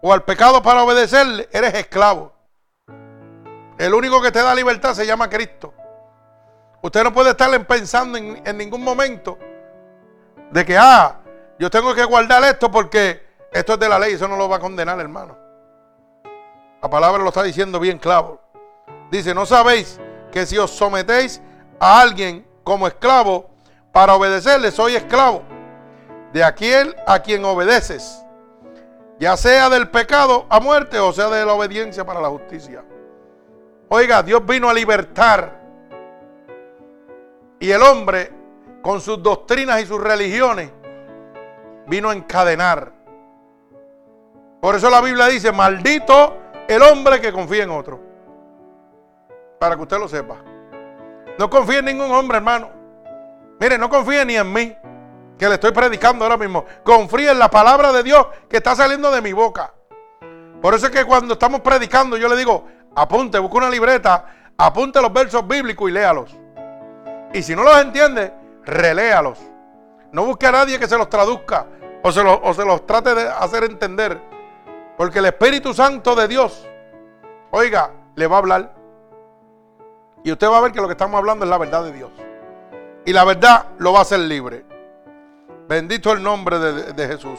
o 0.00 0.12
al 0.12 0.24
pecado 0.24 0.62
para 0.62 0.82
obedecerle, 0.82 1.48
eres 1.52 1.74
esclavo. 1.74 2.32
El 3.78 3.94
único 3.94 4.20
que 4.20 4.32
te 4.32 4.40
da 4.40 4.54
libertad 4.54 4.94
se 4.94 5.06
llama 5.06 5.28
Cristo. 5.28 5.72
Usted 6.82 7.02
no 7.04 7.12
puede 7.12 7.30
estar 7.30 7.66
pensando 7.66 8.18
en, 8.18 8.56
ningún 8.56 8.82
momento 8.82 9.38
de 10.50 10.64
que, 10.64 10.76
ah, 10.76 11.20
yo 11.58 11.70
tengo 11.70 11.94
que 11.94 12.04
guardar 12.04 12.42
esto 12.44 12.70
porque 12.70 13.26
esto 13.52 13.74
es 13.74 13.80
de 13.80 13.88
la 13.88 13.98
ley, 13.98 14.14
eso 14.14 14.28
no 14.28 14.36
lo 14.36 14.48
va 14.48 14.56
a 14.56 14.60
condenar, 14.60 14.98
hermano. 15.00 15.36
La 16.80 16.88
palabra 16.88 17.22
lo 17.22 17.28
está 17.28 17.42
diciendo 17.42 17.80
bien 17.80 17.98
claro. 17.98 18.40
Dice, 19.10 19.34
¿no 19.34 19.46
sabéis 19.46 19.98
que 20.30 20.46
si 20.46 20.56
os 20.58 20.70
sometéis 20.70 21.40
a 21.80 22.00
alguien 22.00 22.46
como 22.62 22.86
esclavo 22.86 23.50
para 23.92 24.14
obedecerle, 24.14 24.70
soy 24.70 24.94
esclavo 24.94 25.42
de 26.32 26.44
aquel 26.44 26.94
a 27.06 27.20
quien 27.20 27.44
obedeces, 27.44 28.24
ya 29.18 29.36
sea 29.36 29.68
del 29.68 29.90
pecado 29.90 30.46
a 30.48 30.60
muerte 30.60 30.98
o 30.98 31.12
sea 31.12 31.28
de 31.28 31.44
la 31.44 31.52
obediencia 31.52 32.04
para 32.04 32.20
la 32.20 32.28
justicia? 32.28 32.84
Oiga, 33.88 34.22
Dios 34.22 34.44
vino 34.44 34.68
a 34.68 34.74
libertar 34.74 35.58
y 37.58 37.70
el 37.70 37.82
hombre 37.82 38.32
con 38.82 39.00
sus 39.00 39.22
doctrinas 39.22 39.82
y 39.82 39.86
sus 39.86 40.00
religiones 40.00 40.70
vino 41.86 42.10
a 42.10 42.14
encadenar. 42.14 42.92
Por 44.60 44.74
eso 44.74 44.90
la 44.90 45.00
Biblia 45.00 45.26
dice, 45.26 45.52
maldito 45.52 46.36
el 46.68 46.82
hombre 46.82 47.20
que 47.20 47.32
confía 47.32 47.64
en 47.64 47.70
otro. 47.70 48.00
Para 49.58 49.74
que 49.74 49.82
usted 49.82 49.98
lo 49.98 50.08
sepa. 50.08 50.36
No 51.38 51.48
confíe 51.48 51.78
en 51.78 51.86
ningún 51.86 52.10
hombre, 52.12 52.38
hermano. 52.38 52.70
Mire, 53.60 53.78
no 53.78 53.88
confíe 53.88 54.24
ni 54.24 54.36
en 54.36 54.52
mí, 54.52 54.76
que 55.38 55.48
le 55.48 55.54
estoy 55.54 55.72
predicando 55.72 56.24
ahora 56.24 56.36
mismo. 56.36 56.64
Confíe 56.82 57.30
en 57.30 57.38
la 57.38 57.50
palabra 57.50 57.92
de 57.92 58.02
Dios 58.02 58.26
que 58.48 58.56
está 58.58 58.74
saliendo 58.74 59.10
de 59.10 59.22
mi 59.22 59.32
boca. 59.32 59.72
Por 60.60 60.74
eso 60.74 60.86
es 60.86 60.92
que 60.92 61.04
cuando 61.04 61.34
estamos 61.34 61.60
predicando, 61.60 62.16
yo 62.16 62.28
le 62.28 62.36
digo, 62.36 62.66
apunte, 62.96 63.38
busque 63.38 63.56
una 63.56 63.70
libreta, 63.70 64.26
apunte 64.56 65.00
los 65.00 65.12
versos 65.12 65.46
bíblicos 65.46 65.88
y 65.88 65.92
léalos. 65.92 66.36
Y 67.32 67.42
si 67.42 67.54
no 67.54 67.62
los 67.62 67.80
entiende, 67.80 68.32
reléalos. 68.64 69.38
No 70.10 70.24
busque 70.24 70.46
a 70.46 70.52
nadie 70.52 70.78
que 70.78 70.88
se 70.88 70.98
los 70.98 71.08
traduzca 71.08 71.66
o 72.02 72.10
se 72.10 72.24
los, 72.24 72.38
o 72.42 72.54
se 72.54 72.64
los 72.64 72.86
trate 72.86 73.14
de 73.14 73.28
hacer 73.28 73.64
entender. 73.64 74.20
Porque 74.96 75.20
el 75.20 75.26
Espíritu 75.26 75.72
Santo 75.72 76.16
de 76.16 76.26
Dios, 76.26 76.66
oiga, 77.52 77.92
le 78.16 78.26
va 78.26 78.36
a 78.36 78.38
hablar. 78.40 78.74
Y 80.24 80.32
usted 80.32 80.50
va 80.50 80.58
a 80.58 80.62
ver 80.62 80.72
que 80.72 80.80
lo 80.80 80.88
que 80.88 80.92
estamos 80.92 81.16
hablando 81.16 81.44
es 81.44 81.50
la 81.50 81.58
verdad 81.58 81.84
de 81.84 81.92
Dios. 81.92 82.10
Y 83.04 83.12
la 83.12 83.24
verdad 83.24 83.66
lo 83.78 83.92
va 83.92 84.00
a 84.00 84.02
hacer 84.02 84.18
libre. 84.18 84.64
Bendito 85.68 86.12
el 86.12 86.22
nombre 86.22 86.58
de, 86.58 86.92
de 86.94 87.06
Jesús. 87.06 87.38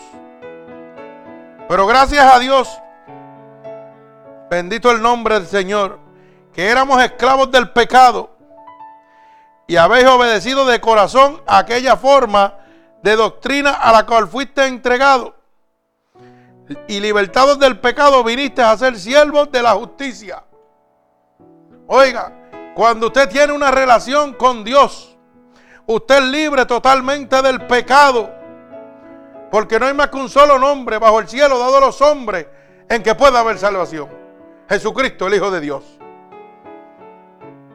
Pero 1.67 1.87
gracias 1.87 2.23
a 2.23 2.37
Dios, 2.39 2.69
bendito 4.49 4.91
el 4.91 5.01
nombre 5.01 5.35
del 5.35 5.47
Señor, 5.47 5.99
que 6.53 6.67
éramos 6.67 7.01
esclavos 7.01 7.51
del 7.51 7.71
pecado 7.71 8.37
y 9.67 9.77
habéis 9.77 10.07
obedecido 10.07 10.65
de 10.65 10.81
corazón 10.81 11.41
aquella 11.45 11.95
forma 11.95 12.55
de 13.03 13.15
doctrina 13.15 13.71
a 13.71 13.91
la 13.91 14.05
cual 14.05 14.27
fuiste 14.27 14.65
entregado. 14.65 15.35
Y 16.87 16.99
libertados 16.99 17.57
del 17.57 17.79
pecado 17.79 18.23
viniste 18.23 18.61
a 18.61 18.77
ser 18.77 18.97
siervos 18.97 19.51
de 19.51 19.61
la 19.61 19.73
justicia. 19.73 20.43
Oiga, 21.87 22.31
cuando 22.75 23.07
usted 23.07 23.29
tiene 23.29 23.53
una 23.53 23.71
relación 23.71 24.33
con 24.33 24.63
Dios, 24.63 25.08
usted 25.93 26.17
es 26.19 26.23
libre 26.25 26.65
totalmente 26.65 27.41
del 27.41 27.65
pecado. 27.65 28.29
Porque 29.49 29.79
no 29.79 29.87
hay 29.87 29.93
más 29.93 30.09
que 30.09 30.17
un 30.17 30.29
solo 30.29 30.59
nombre 30.59 30.99
bajo 30.99 31.19
el 31.19 31.27
cielo 31.27 31.57
dado 31.57 31.77
a 31.77 31.81
los 31.81 31.99
hombres 32.01 32.45
en 32.87 33.01
que 33.01 33.15
pueda 33.15 33.39
haber 33.39 33.57
salvación. 33.57 34.07
Jesucristo, 34.69 35.25
el 35.25 35.33
Hijo 35.33 35.49
de 35.49 35.59
Dios. 35.59 35.83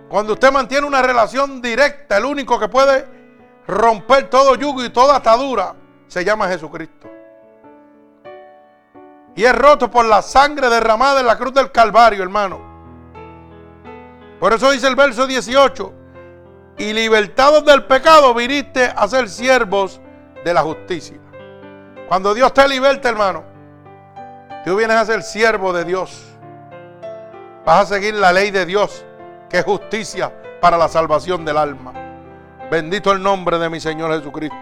Cuando 0.08 0.34
usted 0.34 0.52
mantiene 0.52 0.86
una 0.86 1.02
relación 1.02 1.60
directa, 1.60 2.18
el 2.18 2.24
único 2.24 2.60
que 2.60 2.68
puede 2.68 3.04
romper 3.66 4.30
todo 4.30 4.54
yugo 4.54 4.84
y 4.84 4.90
toda 4.90 5.16
atadura 5.16 5.74
se 6.06 6.24
llama 6.24 6.46
Jesucristo. 6.48 7.08
Y 9.34 9.42
es 9.42 9.56
roto 9.56 9.90
por 9.90 10.04
la 10.04 10.22
sangre 10.22 10.68
derramada 10.68 11.18
en 11.18 11.26
la 11.26 11.36
cruz 11.36 11.52
del 11.52 11.72
Calvario, 11.72 12.22
hermano. 12.22 12.60
Por 14.38 14.52
eso 14.52 14.70
dice 14.70 14.86
el 14.86 14.94
verso 14.94 15.26
18, 15.26 16.03
y 16.76 16.92
libertados 16.92 17.64
del 17.64 17.84
pecado 17.84 18.34
viniste 18.34 18.84
a 18.84 19.06
ser 19.08 19.28
siervos 19.28 20.00
de 20.44 20.54
la 20.54 20.62
justicia. 20.62 21.18
Cuando 22.08 22.34
Dios 22.34 22.52
te 22.52 22.66
liberta, 22.68 23.08
hermano, 23.08 23.44
tú 24.64 24.76
vienes 24.76 24.96
a 24.96 25.06
ser 25.06 25.22
siervo 25.22 25.72
de 25.72 25.84
Dios. 25.84 26.22
Vas 27.64 27.82
a 27.82 27.94
seguir 27.94 28.14
la 28.14 28.32
ley 28.32 28.50
de 28.50 28.66
Dios 28.66 29.04
que 29.48 29.58
es 29.58 29.64
justicia 29.64 30.32
para 30.60 30.76
la 30.76 30.88
salvación 30.88 31.44
del 31.44 31.56
alma. 31.56 31.92
Bendito 32.70 33.12
el 33.12 33.22
nombre 33.22 33.58
de 33.58 33.70
mi 33.70 33.80
Señor 33.80 34.12
Jesucristo. 34.16 34.56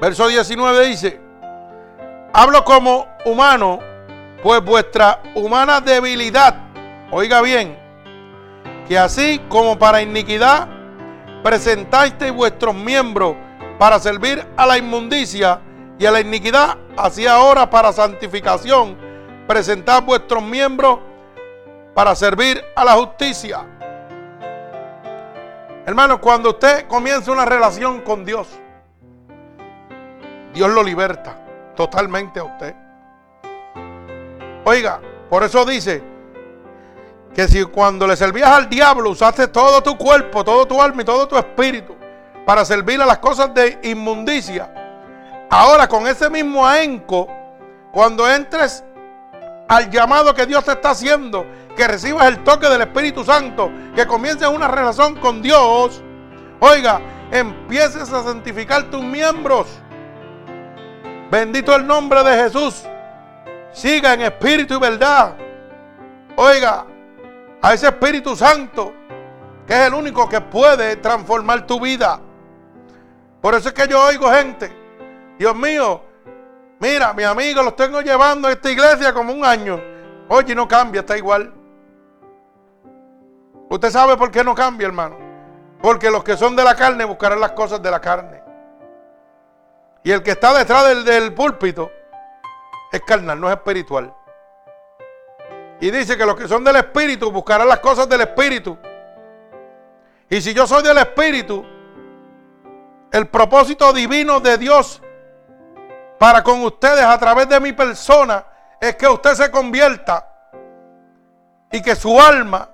Verso 0.00 0.28
19 0.28 0.86
dice, 0.86 1.20
hablo 2.32 2.64
como 2.64 3.06
humano, 3.24 3.78
pues 4.42 4.62
vuestra 4.62 5.22
humana 5.34 5.80
debilidad, 5.80 6.54
oiga 7.10 7.40
bien, 7.40 7.78
que 8.86 8.98
así 8.98 9.40
como 9.48 9.78
para 9.78 10.02
iniquidad 10.02 10.68
presentasteis 11.42 12.32
vuestros 12.32 12.74
miembros 12.74 13.36
para 13.78 13.98
servir 13.98 14.44
a 14.56 14.66
la 14.66 14.78
inmundicia 14.78 15.60
y 15.98 16.06
a 16.06 16.10
la 16.10 16.20
iniquidad, 16.20 16.76
así 16.96 17.26
ahora 17.26 17.68
para 17.68 17.92
santificación, 17.92 18.96
presentad 19.46 20.02
vuestros 20.02 20.42
miembros 20.42 20.98
para 21.94 22.14
servir 22.14 22.62
a 22.74 22.84
la 22.84 22.92
justicia. 22.92 23.64
Hermano, 25.86 26.20
cuando 26.20 26.50
usted 26.50 26.86
comienza 26.88 27.30
una 27.30 27.44
relación 27.44 28.00
con 28.00 28.24
Dios, 28.24 28.48
Dios 30.52 30.70
lo 30.70 30.82
liberta 30.82 31.38
totalmente 31.76 32.40
a 32.40 32.44
usted. 32.44 32.74
Oiga, 34.64 35.00
por 35.30 35.44
eso 35.44 35.64
dice 35.64 36.02
que 37.36 37.46
si 37.48 37.62
cuando 37.64 38.06
le 38.06 38.16
servías 38.16 38.48
al 38.48 38.66
diablo 38.66 39.10
usaste 39.10 39.46
todo 39.48 39.82
tu 39.82 39.98
cuerpo, 39.98 40.42
todo 40.42 40.66
tu 40.66 40.80
alma 40.80 41.02
y 41.02 41.04
todo 41.04 41.28
tu 41.28 41.36
espíritu 41.36 41.94
para 42.46 42.64
servir 42.64 42.98
a 43.02 43.04
las 43.04 43.18
cosas 43.18 43.52
de 43.52 43.78
inmundicia, 43.82 44.72
ahora 45.50 45.86
con 45.86 46.06
ese 46.06 46.30
mismo 46.30 46.66
ahínco, 46.66 47.28
cuando 47.92 48.26
entres 48.26 48.82
al 49.68 49.90
llamado 49.90 50.32
que 50.32 50.46
Dios 50.46 50.64
te 50.64 50.72
está 50.72 50.90
haciendo 50.90 51.44
que 51.76 51.86
recibas 51.86 52.26
el 52.26 52.42
toque 52.42 52.70
del 52.70 52.80
Espíritu 52.80 53.22
Santo, 53.22 53.70
que 53.94 54.06
comiences 54.06 54.48
una 54.48 54.66
relación 54.66 55.16
con 55.16 55.42
Dios, 55.42 56.02
oiga, 56.60 57.02
empieces 57.30 58.10
a 58.14 58.22
santificar 58.22 58.84
tus 58.84 59.02
miembros. 59.02 59.66
Bendito 61.30 61.76
el 61.76 61.86
nombre 61.86 62.24
de 62.24 62.44
Jesús. 62.44 62.82
Siga 63.72 64.14
en 64.14 64.22
espíritu 64.22 64.76
y 64.76 64.78
verdad. 64.78 65.34
Oiga, 66.36 66.86
a 67.66 67.74
ese 67.74 67.88
Espíritu 67.88 68.36
Santo, 68.36 68.94
que 69.66 69.72
es 69.72 69.88
el 69.88 69.94
único 69.94 70.28
que 70.28 70.40
puede 70.40 70.94
transformar 70.98 71.66
tu 71.66 71.80
vida. 71.80 72.20
Por 73.40 73.56
eso 73.56 73.70
es 73.70 73.74
que 73.74 73.88
yo 73.88 74.00
oigo 74.04 74.30
gente, 74.30 74.70
Dios 75.36 75.52
mío, 75.56 76.00
mira, 76.78 77.12
mi 77.12 77.24
amigo, 77.24 77.64
los 77.64 77.74
tengo 77.74 78.02
llevando 78.02 78.46
a 78.46 78.52
esta 78.52 78.70
iglesia 78.70 79.12
como 79.12 79.32
un 79.32 79.44
año. 79.44 79.80
Oye, 80.28 80.54
no 80.54 80.68
cambia, 80.68 81.00
está 81.00 81.18
igual. 81.18 81.52
¿Usted 83.68 83.90
sabe 83.90 84.16
por 84.16 84.30
qué 84.30 84.44
no 84.44 84.54
cambia, 84.54 84.86
hermano? 84.86 85.16
Porque 85.82 86.08
los 86.08 86.22
que 86.22 86.36
son 86.36 86.54
de 86.54 86.62
la 86.62 86.76
carne 86.76 87.04
buscarán 87.04 87.40
las 87.40 87.50
cosas 87.50 87.82
de 87.82 87.90
la 87.90 88.00
carne. 88.00 88.44
Y 90.04 90.12
el 90.12 90.22
que 90.22 90.30
está 90.30 90.56
detrás 90.56 91.04
del, 91.04 91.34
púlpito 91.34 91.90
es 92.92 93.00
carnal, 93.02 93.40
no 93.40 93.48
es 93.50 93.56
espiritual. 93.56 94.14
Y 95.80 95.90
dice 95.90 96.16
que 96.16 96.24
los 96.24 96.36
que 96.36 96.48
son 96.48 96.64
del 96.64 96.76
espíritu 96.76 97.30
buscarán 97.30 97.68
las 97.68 97.80
cosas 97.80 98.08
del 98.08 98.22
espíritu. 98.22 98.78
Y 100.28 100.40
si 100.40 100.54
yo 100.54 100.66
soy 100.66 100.82
del 100.82 100.98
espíritu, 100.98 101.64
el 103.12 103.28
propósito 103.28 103.92
divino 103.92 104.40
de 104.40 104.58
Dios 104.58 105.02
para 106.18 106.42
con 106.42 106.62
ustedes 106.62 107.04
a 107.04 107.18
través 107.18 107.48
de 107.48 107.60
mi 107.60 107.72
persona 107.72 108.44
es 108.80 108.96
que 108.96 109.06
usted 109.06 109.34
se 109.34 109.50
convierta 109.50 110.28
y 111.70 111.82
que 111.82 111.94
su 111.94 112.20
alma 112.20 112.70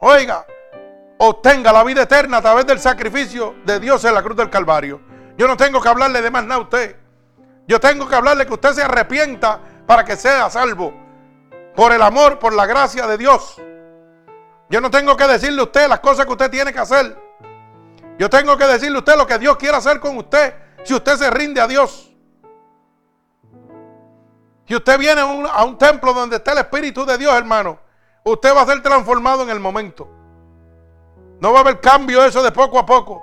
oiga, 0.00 0.46
obtenga 1.18 1.72
la 1.72 1.82
vida 1.84 2.02
eterna 2.02 2.38
a 2.38 2.42
través 2.42 2.66
del 2.66 2.78
sacrificio 2.78 3.56
de 3.64 3.80
Dios 3.80 4.04
en 4.04 4.14
la 4.14 4.22
cruz 4.22 4.36
del 4.36 4.50
Calvario. 4.50 5.00
Yo 5.36 5.46
no 5.46 5.56
tengo 5.56 5.80
que 5.80 5.88
hablarle 5.88 6.22
de 6.22 6.30
más 6.30 6.44
nada 6.44 6.60
a 6.60 6.64
usted. 6.64 6.96
Yo 7.66 7.80
tengo 7.80 8.08
que 8.08 8.14
hablarle 8.14 8.46
que 8.46 8.54
usted 8.54 8.72
se 8.72 8.82
arrepienta 8.82 9.60
para 9.86 10.04
que 10.04 10.16
sea 10.16 10.48
salvo. 10.50 11.05
Por 11.76 11.92
el 11.92 12.00
amor, 12.00 12.38
por 12.38 12.54
la 12.54 12.64
gracia 12.64 13.06
de 13.06 13.18
Dios. 13.18 13.60
Yo 14.68 14.80
no 14.80 14.90
tengo 14.90 15.16
que 15.16 15.26
decirle 15.28 15.60
a 15.60 15.64
usted 15.64 15.88
las 15.88 16.00
cosas 16.00 16.24
que 16.24 16.32
usted 16.32 16.50
tiene 16.50 16.72
que 16.72 16.80
hacer. 16.80 17.16
Yo 18.18 18.30
tengo 18.30 18.56
que 18.56 18.64
decirle 18.66 18.96
a 18.96 19.00
usted 19.00 19.16
lo 19.16 19.26
que 19.26 19.38
Dios 19.38 19.56
quiere 19.58 19.76
hacer 19.76 20.00
con 20.00 20.16
usted 20.16 20.54
si 20.84 20.94
usted 20.94 21.16
se 21.16 21.30
rinde 21.30 21.60
a 21.60 21.68
Dios. 21.68 22.10
Si 24.66 24.74
usted 24.74 24.98
viene 24.98 25.20
a 25.20 25.64
un, 25.64 25.78
templo 25.78 26.12
donde 26.12 26.36
está 26.36 26.52
el 26.52 26.58
Espíritu 26.58 27.04
de 27.04 27.18
Dios, 27.18 27.32
hermano, 27.34 27.78
usted 28.24 28.54
va 28.54 28.62
a 28.62 28.66
ser 28.66 28.82
transformado 28.82 29.42
en 29.42 29.50
el 29.50 29.60
momento. 29.60 30.08
No 31.40 31.52
va 31.52 31.58
a 31.58 31.60
haber 31.60 31.80
cambio 31.80 32.24
eso 32.24 32.42
de 32.42 32.50
poco 32.50 32.78
a 32.78 32.86
poco. 32.86 33.22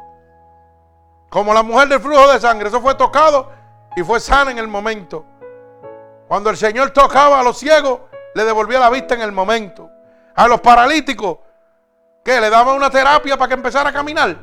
Como 1.29 1.53
la 1.53 1.63
mujer 1.63 1.89
del 1.89 1.99
flujo 1.99 2.31
de 2.31 2.39
sangre, 2.39 2.69
eso 2.69 2.79
fue 2.79 2.95
tocado 2.95 3.51
y 3.95 4.03
fue 4.03 4.19
sana 4.19 4.51
en 4.51 4.59
el 4.59 4.67
momento. 4.67 5.25
Cuando 6.27 6.49
el 6.49 6.55
Señor 6.55 6.91
tocaba 6.91 7.39
a 7.39 7.43
los 7.43 7.57
ciegos, 7.57 7.99
le 8.33 8.45
devolvía 8.45 8.79
la 8.79 8.89
vista 8.89 9.15
en 9.15 9.21
el 9.21 9.31
momento. 9.31 9.89
A 10.35 10.47
los 10.47 10.61
paralíticos, 10.61 11.37
que 12.23 12.39
le 12.39 12.49
daba 12.49 12.73
una 12.73 12.89
terapia 12.89 13.37
para 13.37 13.47
que 13.49 13.53
empezara 13.55 13.89
a 13.89 13.93
caminar. 13.93 14.37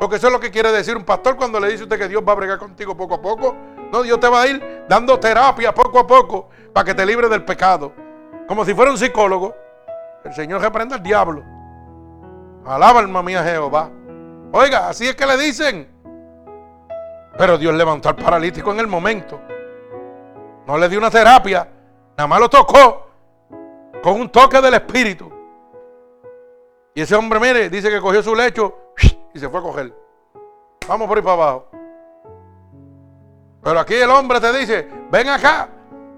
Porque 0.00 0.16
eso 0.16 0.28
es 0.28 0.32
lo 0.32 0.40
que 0.40 0.50
quiere 0.50 0.72
decir 0.72 0.96
un 0.96 1.04
pastor 1.04 1.36
cuando 1.36 1.60
le 1.60 1.68
dice 1.68 1.82
usted 1.82 1.98
que 1.98 2.08
Dios 2.08 2.22
va 2.26 2.32
a 2.32 2.36
bregar 2.36 2.58
contigo 2.58 2.96
poco 2.96 3.14
a 3.14 3.22
poco. 3.22 3.56
No, 3.92 4.02
Dios 4.02 4.18
te 4.20 4.28
va 4.28 4.42
a 4.42 4.46
ir 4.46 4.84
dando 4.88 5.18
terapia 5.18 5.74
poco 5.74 5.98
a 5.98 6.06
poco 6.06 6.48
para 6.72 6.84
que 6.84 6.94
te 6.94 7.04
libre 7.04 7.28
del 7.28 7.44
pecado 7.44 7.92
como 8.48 8.64
si 8.64 8.74
fuera 8.74 8.90
un 8.90 8.98
psicólogo. 8.98 9.54
El 10.24 10.32
Señor 10.32 10.62
reprenda 10.62 10.96
al 10.96 11.02
diablo. 11.02 11.44
Alaba 12.64 13.00
alma 13.00 13.22
mía 13.22 13.44
Jehová. 13.44 13.90
Oiga, 14.52 14.88
así 14.88 15.06
es 15.06 15.14
que 15.14 15.26
le 15.26 15.36
dicen. 15.36 15.88
Pero 17.36 17.58
Dios 17.58 17.74
levantó 17.74 18.08
al 18.08 18.16
paralítico 18.16 18.72
en 18.72 18.80
el 18.80 18.86
momento. 18.86 19.38
No 20.66 20.78
le 20.78 20.88
dio 20.88 20.98
una 20.98 21.10
terapia. 21.10 21.68
Nada 22.18 22.26
más 22.26 22.40
lo 22.40 22.50
tocó 22.50 23.06
con 24.02 24.20
un 24.20 24.28
toque 24.28 24.60
del 24.60 24.74
Espíritu. 24.74 25.32
Y 26.92 27.02
ese 27.02 27.14
hombre, 27.14 27.38
mire, 27.38 27.70
dice 27.70 27.88
que 27.88 28.00
cogió 28.00 28.20
su 28.24 28.34
lecho 28.34 28.74
y 29.32 29.38
se 29.38 29.48
fue 29.48 29.60
a 29.60 29.62
coger. 29.62 29.94
Vamos 30.88 31.06
por 31.06 31.16
ahí 31.16 31.22
para 31.22 31.34
abajo. 31.34 31.68
Pero 33.62 33.78
aquí 33.78 33.94
el 33.94 34.10
hombre 34.10 34.40
te 34.40 34.52
dice, 34.52 34.88
ven 35.12 35.28
acá, 35.28 35.68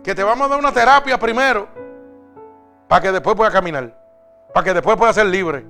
que 0.03 0.15
te 0.15 0.25
vamos 0.25 0.47
a 0.47 0.49
dar 0.49 0.59
una 0.59 0.73
terapia 0.73 1.19
primero, 1.19 1.69
para 2.89 3.03
que 3.03 3.13
después 3.13 3.37
pueda 3.37 3.51
caminar, 3.51 3.95
para 4.55 4.65
que 4.65 4.73
después 4.73 4.97
pueda 4.97 5.13
ser 5.13 5.27
libre. 5.27 5.67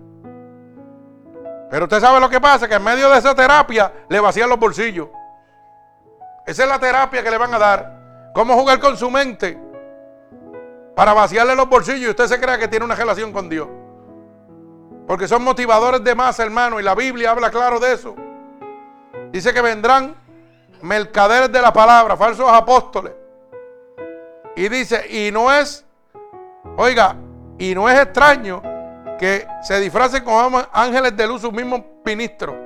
Pero 1.73 1.87
usted 1.87 1.99
sabe 1.99 2.21
lo 2.21 2.31
que 2.31 2.41
pasa, 2.41 2.69
que 2.69 2.75
en 2.75 2.85
medio 2.85 3.11
de 3.11 3.19
esa 3.19 3.35
terapia 3.35 3.93
le 4.09 4.21
vacían 4.21 4.49
los 4.49 4.61
bolsillos. 4.61 5.09
Esa 6.47 6.63
es 6.63 6.69
la 6.69 6.79
terapia 6.79 7.21
que 7.21 7.31
le 7.33 7.39
van 7.39 7.53
a 7.53 7.59
dar. 7.59 8.31
Cómo 8.33 8.55
jugar 8.55 8.79
con 8.79 8.97
su 8.97 9.11
mente 9.11 9.70
para 11.01 11.15
vaciarle 11.15 11.57
los 11.57 11.67
bolsillos 11.67 12.03
y 12.03 12.09
usted 12.11 12.27
se 12.27 12.39
crea 12.39 12.59
que 12.59 12.69
tiene 12.69 12.85
una 12.85 12.95
relación 12.95 13.33
con 13.33 13.49
Dios. 13.49 13.67
Porque 15.07 15.27
son 15.27 15.43
motivadores 15.43 16.05
de 16.05 16.15
masa, 16.15 16.43
hermano, 16.43 16.79
y 16.79 16.83
la 16.83 16.95
Biblia 16.95 17.31
habla 17.31 17.51
claro 17.51 17.81
de 17.81 17.95
eso. 17.95 18.15
Dice 19.33 19.55
que 19.55 19.63
vendrán 19.63 20.15
mercaderes 20.83 21.51
de 21.51 21.63
la 21.63 21.73
palabra, 21.73 22.19
falsos 22.19 22.47
apóstoles. 22.53 23.15
Y 24.55 24.69
dice, 24.69 25.07
y 25.09 25.33
no 25.33 25.51
es, 25.51 25.87
oiga, 26.77 27.17
y 27.59 27.75
no 27.75 27.89
es 27.89 27.99
extraño 27.99 28.61
que 29.19 29.49
se 29.63 29.81
disfracen 29.81 30.23
con 30.23 30.53
ángeles 30.71 31.17
de 31.17 31.27
luz 31.27 31.41
sus 31.41 31.53
mismos 31.55 31.81
ministros. 32.05 32.57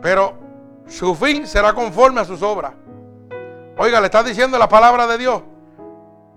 Pero 0.00 0.34
su 0.86 1.12
fin 1.16 1.44
será 1.44 1.72
conforme 1.72 2.20
a 2.20 2.24
sus 2.24 2.40
obras. 2.40 2.72
Oiga, 3.76 4.00
le 4.00 4.06
está 4.06 4.22
diciendo 4.22 4.56
la 4.58 4.68
palabra 4.68 5.08
de 5.08 5.18
Dios 5.18 5.42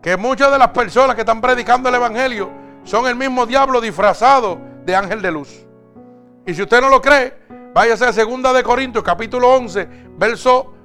que 0.06 0.16
muchas 0.18 0.52
de 0.52 0.60
las 0.60 0.68
personas 0.68 1.16
que 1.16 1.22
están 1.24 1.42
predicando 1.42 1.90
el 1.90 1.96
Evangelio 1.96 2.52
son 2.84 3.08
el 3.08 3.16
mismo 3.16 3.48
diablo 3.48 3.82
disfrazado 3.82 4.60
de 4.86 4.96
ángel 4.96 5.20
de 5.20 5.32
luz. 5.32 5.66
Y 6.46 6.54
si 6.54 6.62
usted 6.62 6.80
no 6.80 6.90
lo 6.90 7.02
cree, 7.02 7.34
váyase 7.74 8.06
a 8.06 8.12
2 8.12 8.54
de 8.54 8.62
Corintios, 8.62 9.04
capítulo 9.04 9.52
11, 9.56 9.90
verso 10.16 10.76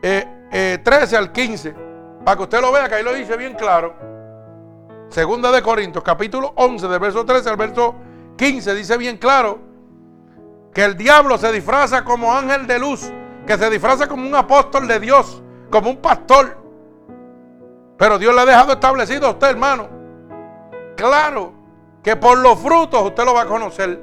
eh, 0.02 0.48
eh, 0.52 1.16
al 1.16 1.32
15, 1.32 1.74
para 2.24 2.36
que 2.36 2.42
usted 2.44 2.60
lo 2.60 2.70
vea, 2.70 2.88
que 2.88 2.94
ahí 2.94 3.02
lo 3.02 3.14
dice 3.14 3.36
bien 3.36 3.54
claro. 3.54 3.96
Segunda 5.08 5.50
de 5.50 5.60
Corintios, 5.60 6.04
capítulo 6.04 6.52
11, 6.54 6.86
del 6.86 7.00
verso 7.00 7.24
13 7.24 7.48
al 7.50 7.56
verso 7.56 7.96
15, 8.36 8.76
dice 8.76 8.96
bien 8.96 9.16
claro 9.16 9.58
que 10.72 10.84
el 10.84 10.96
diablo 10.96 11.36
se 11.36 11.50
disfraza 11.50 12.04
como 12.04 12.32
ángel 12.32 12.68
de 12.68 12.78
luz, 12.78 13.10
que 13.44 13.58
se 13.58 13.68
disfraza 13.68 14.06
como 14.06 14.24
un 14.24 14.36
apóstol 14.36 14.86
de 14.86 15.00
Dios, 15.00 15.42
como 15.68 15.90
un 15.90 15.96
pastor. 15.96 16.65
Pero 17.96 18.18
Dios 18.18 18.34
le 18.34 18.40
ha 18.42 18.46
dejado 18.46 18.72
establecido 18.72 19.26
a 19.26 19.30
usted, 19.30 19.48
hermano. 19.48 19.88
Claro 20.96 21.52
que 22.02 22.16
por 22.16 22.38
los 22.38 22.58
frutos 22.58 23.02
usted 23.02 23.24
lo 23.24 23.34
va 23.34 23.42
a 23.42 23.46
conocer. 23.46 24.00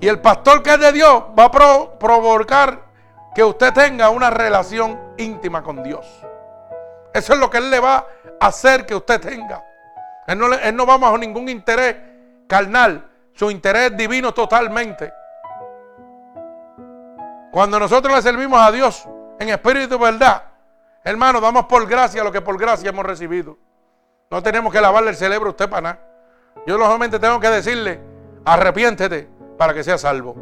Y 0.00 0.06
el 0.06 0.20
pastor 0.20 0.62
que 0.62 0.74
es 0.74 0.80
de 0.80 0.92
Dios 0.92 1.24
va 1.38 1.44
a 1.44 1.50
provocar 1.98 2.86
que 3.34 3.42
usted 3.42 3.72
tenga 3.72 4.10
una 4.10 4.30
relación 4.30 4.98
íntima 5.16 5.62
con 5.62 5.82
Dios. 5.82 6.06
Eso 7.12 7.32
es 7.32 7.38
lo 7.38 7.50
que 7.50 7.58
Él 7.58 7.70
le 7.70 7.80
va 7.80 8.06
a 8.40 8.46
hacer 8.46 8.86
que 8.86 8.94
usted 8.94 9.20
tenga. 9.20 9.64
Él 10.26 10.38
no, 10.38 10.52
él 10.52 10.76
no 10.76 10.84
va 10.84 10.98
bajo 10.98 11.16
ningún 11.16 11.48
interés 11.48 11.96
carnal. 12.46 13.08
Su 13.32 13.50
interés 13.50 13.96
divino 13.96 14.34
totalmente. 14.34 15.12
Cuando 17.50 17.78
nosotros 17.78 18.14
le 18.14 18.20
servimos 18.20 18.60
a 18.60 18.70
Dios 18.70 19.08
en 19.38 19.48
espíritu 19.48 19.94
y 19.94 19.98
verdad, 19.98 20.42
hermano, 21.04 21.40
damos 21.40 21.66
por 21.66 21.86
gracia 21.86 22.24
lo 22.24 22.32
que 22.32 22.40
por 22.40 22.58
gracia 22.58 22.90
hemos 22.90 23.04
recibido. 23.04 23.58
No 24.30 24.42
tenemos 24.42 24.72
que 24.72 24.80
lavarle 24.80 25.10
el 25.10 25.16
cerebro 25.16 25.48
a 25.48 25.50
usted 25.50 25.68
para 25.68 25.82
nada. 25.82 26.08
Yo 26.66 26.76
lógicamente 26.76 27.18
tengo 27.18 27.40
que 27.40 27.48
decirle, 27.48 28.00
arrepiéntete 28.44 29.28
para 29.56 29.72
que 29.72 29.82
sea 29.82 29.98
salvo. 29.98 30.36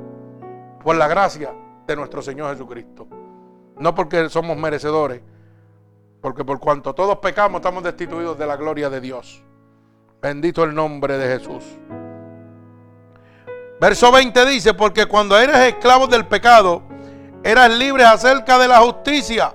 Por 0.83 0.97
la 0.97 1.09
gracia 1.09 1.55
de 1.87 1.97
nuestro 1.97 2.23
Señor 2.23 2.53
Jesucristo. 2.53 3.07
No 3.79 3.95
porque 3.95 4.29
somos 4.29 4.57
merecedores, 4.57 5.21
porque 6.21 6.45
por 6.45 6.59
cuanto 6.59 6.95
todos 6.95 7.19
pecamos 7.19 7.61
estamos 7.61 7.83
destituidos 7.83 8.39
de 8.39 8.47
la 8.47 8.57
gloria 8.57 8.91
de 8.91 9.01
Dios. 9.01 9.43
Bendito 10.21 10.65
el 10.65 10.75
nombre 10.75 11.19
de 11.19 11.39
Jesús. 11.39 11.65
Verso 13.79 14.11
20 14.11 14.47
dice, 14.47 14.75
porque 14.75 15.07
cuando 15.07 15.39
eres 15.39 15.57
esclavo 15.57 16.07
del 16.07 16.27
pecado, 16.27 16.83
eras 17.45 17.71
libre 17.71 18.05
acerca 18.05 18.59
de 18.59 18.69
la 18.69 18.79
justicia. 18.79 19.55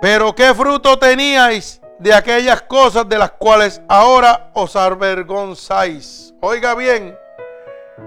Pero 0.00 0.34
qué 0.34 0.54
fruto 0.54 0.98
teníais 0.98 1.80
de 1.98 2.14
aquellas 2.14 2.62
cosas 2.62 3.06
de 3.08 3.18
las 3.18 3.32
cuales 3.32 3.82
ahora 3.86 4.50
os 4.54 4.74
avergonzáis. 4.74 6.32
Oiga 6.40 6.74
bien, 6.74 7.14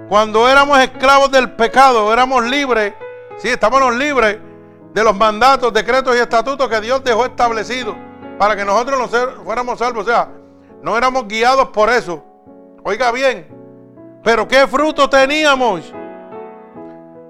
cuando 0.10 0.50
éramos 0.50 0.80
esclavos 0.80 1.30
del 1.32 1.52
pecado, 1.52 2.12
éramos 2.12 2.44
libres, 2.46 2.94
sí, 3.38 3.50
estábamos 3.50 3.96
libres 3.96 4.40
de 4.94 5.04
los 5.04 5.16
mandatos, 5.16 5.72
decretos 5.72 6.16
y 6.16 6.20
estatutos 6.20 6.68
que 6.68 6.82
Dios 6.82 7.04
dejó 7.04 7.26
establecidos 7.26 7.96
para 8.40 8.56
que 8.56 8.66
nosotros 8.66 9.00
no 9.00 9.44
fuéramos 9.44 9.78
salvos. 9.78 10.08
O 10.08 10.10
sea, 10.10 10.30
no 10.82 10.98
éramos 10.98 11.28
guiados 11.28 11.70
por 11.70 11.90
eso. 11.90 12.24
Oiga 12.84 13.12
bien, 13.12 13.48
pero 14.24 14.48
qué 14.48 14.68
fruto 14.68 15.10
teníamos 15.10 15.94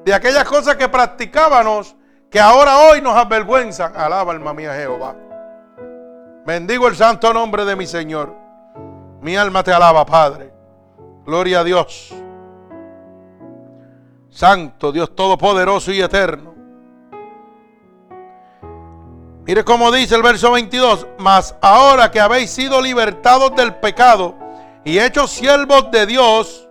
de 0.06 0.14
aquellas 0.14 0.46
cosas 0.46 0.76
que 0.78 0.88
practicábamos 0.88 1.96
que 2.34 2.40
ahora 2.40 2.80
hoy 2.80 3.00
nos 3.00 3.16
avergüenzan. 3.16 3.96
Alaba 3.96 4.32
alma 4.32 4.56
mía 4.56 4.74
Jehová. 4.74 5.16
Bendigo 6.44 6.88
el 6.88 6.96
santo 6.96 7.32
nombre 7.32 7.64
de 7.64 7.76
mi 7.76 7.86
Señor. 7.86 8.36
Mi 9.22 9.38
alma 9.38 9.64
te 9.64 9.72
alaba, 9.72 10.04
Padre. 10.04 10.52
Gloria 11.28 11.60
a 11.60 11.64
Dios. 11.64 12.12
Santo 14.32 14.92
Dios 14.92 15.16
Todopoderoso 15.16 15.92
y 15.92 16.02
Eterno. 16.02 16.56
Mire 19.46 19.64
cómo 19.64 19.92
dice 19.92 20.16
el 20.16 20.24
verso 20.24 20.52
22. 20.54 21.06
Mas 21.20 21.56
ahora 21.62 22.10
que 22.10 22.20
habéis 22.20 22.50
sido 22.50 22.82
libertados 22.82 23.56
del 23.56 23.76
pecado 23.76 24.34
y 24.84 24.98
hechos 24.98 25.30
siervos 25.30 25.92
de 25.92 26.08
Dios, 26.08 26.68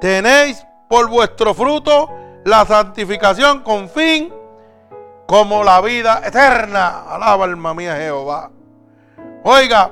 tenéis 0.00 0.66
por 0.88 1.08
vuestro 1.08 1.54
fruto 1.54 2.23
la 2.44 2.64
santificación 2.66 3.62
con 3.62 3.88
fin 3.88 4.32
como 5.26 5.64
la 5.64 5.80
vida 5.80 6.22
eterna. 6.24 7.04
Alaba 7.08 7.44
alma 7.44 7.74
mía 7.74 7.96
Jehová. 7.96 8.50
Oiga, 9.42 9.90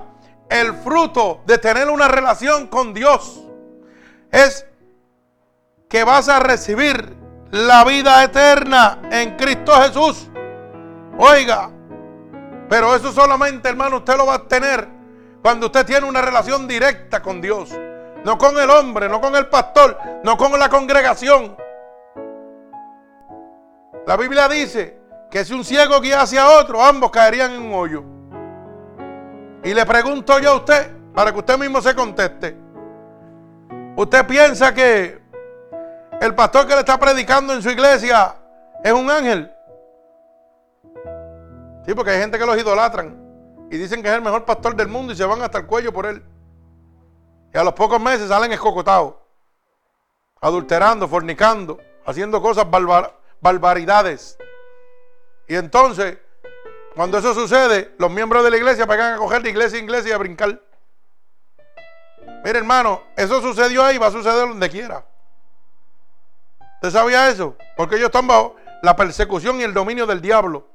el 0.48 0.74
fruto 0.74 1.40
de 1.46 1.58
tener 1.58 1.88
una 1.88 2.08
relación 2.08 2.66
con 2.66 2.92
Dios 2.94 3.40
es 4.30 4.66
que 5.88 6.04
vas 6.04 6.28
a 6.28 6.40
recibir 6.40 7.16
la 7.50 7.84
vida 7.84 8.22
eterna 8.24 8.98
en 9.10 9.36
Cristo 9.36 9.72
Jesús. 9.82 10.28
Oiga, 11.18 11.70
pero 12.68 12.94
eso 12.94 13.12
solamente, 13.12 13.68
hermano, 13.68 13.98
usted 13.98 14.16
lo 14.16 14.26
va 14.26 14.34
a 14.34 14.48
tener 14.48 14.88
cuando 15.42 15.66
usted 15.66 15.84
tiene 15.84 16.06
una 16.06 16.22
relación 16.22 16.66
directa 16.66 17.22
con 17.22 17.40
Dios. 17.40 17.70
No 18.24 18.38
con 18.38 18.58
el 18.58 18.70
hombre, 18.70 19.08
no 19.08 19.20
con 19.20 19.34
el 19.36 19.48
pastor, 19.48 19.98
no 20.22 20.36
con 20.38 20.58
la 20.58 20.68
congregación. 20.68 21.56
La 24.06 24.16
Biblia 24.16 24.48
dice 24.48 24.98
que 25.30 25.44
si 25.44 25.54
un 25.54 25.64
ciego 25.64 26.00
guía 26.00 26.22
hacia 26.22 26.48
otro, 26.48 26.82
ambos 26.82 27.10
caerían 27.10 27.52
en 27.52 27.62
un 27.62 27.74
hoyo. 27.74 28.04
Y 29.62 29.72
le 29.74 29.86
pregunto 29.86 30.38
yo 30.40 30.50
a 30.50 30.56
usted, 30.56 30.90
para 31.14 31.32
que 31.32 31.38
usted 31.38 31.56
mismo 31.56 31.80
se 31.80 31.94
conteste. 31.94 32.56
¿Usted 33.96 34.26
piensa 34.26 34.74
que 34.74 35.22
el 36.20 36.34
pastor 36.34 36.66
que 36.66 36.74
le 36.74 36.80
está 36.80 36.98
predicando 36.98 37.52
en 37.52 37.62
su 37.62 37.70
iglesia 37.70 38.34
es 38.82 38.92
un 38.92 39.08
ángel? 39.08 39.52
Sí, 41.86 41.94
porque 41.94 42.10
hay 42.10 42.20
gente 42.20 42.38
que 42.38 42.46
los 42.46 42.58
idolatran 42.58 43.22
y 43.70 43.76
dicen 43.76 44.02
que 44.02 44.08
es 44.08 44.14
el 44.14 44.22
mejor 44.22 44.44
pastor 44.44 44.74
del 44.74 44.88
mundo 44.88 45.12
y 45.12 45.16
se 45.16 45.24
van 45.24 45.42
hasta 45.42 45.58
el 45.58 45.66
cuello 45.66 45.92
por 45.92 46.06
él. 46.06 46.24
Y 47.54 47.58
a 47.58 47.62
los 47.62 47.74
pocos 47.74 48.00
meses 48.00 48.28
salen 48.28 48.50
escocotados, 48.50 49.14
adulterando, 50.40 51.06
fornicando, 51.06 51.78
haciendo 52.04 52.42
cosas 52.42 52.64
barbaridades. 53.42 54.38
Y 55.46 55.56
entonces, 55.56 56.16
cuando 56.94 57.18
eso 57.18 57.34
sucede, 57.34 57.94
los 57.98 58.10
miembros 58.10 58.42
de 58.44 58.50
la 58.50 58.56
iglesia 58.56 58.86
pegan 58.86 59.14
a 59.14 59.16
coger 59.18 59.42
de 59.42 59.50
iglesia 59.50 59.78
a 59.78 59.82
iglesia 59.82 60.10
y 60.10 60.12
a 60.12 60.18
brincar. 60.18 60.62
Mire, 62.44 62.58
hermano, 62.58 63.02
eso 63.16 63.42
sucedió 63.42 63.84
ahí, 63.84 63.98
va 63.98 64.06
a 64.06 64.12
suceder 64.12 64.48
donde 64.48 64.70
quiera. 64.70 65.04
¿Usted 66.76 66.90
sabía 66.90 67.28
eso? 67.28 67.56
Porque 67.76 67.96
ellos 67.96 68.06
están 68.06 68.26
bajo 68.26 68.56
la 68.82 68.96
persecución 68.96 69.60
y 69.60 69.64
el 69.64 69.74
dominio 69.74 70.06
del 70.06 70.20
diablo. 70.20 70.68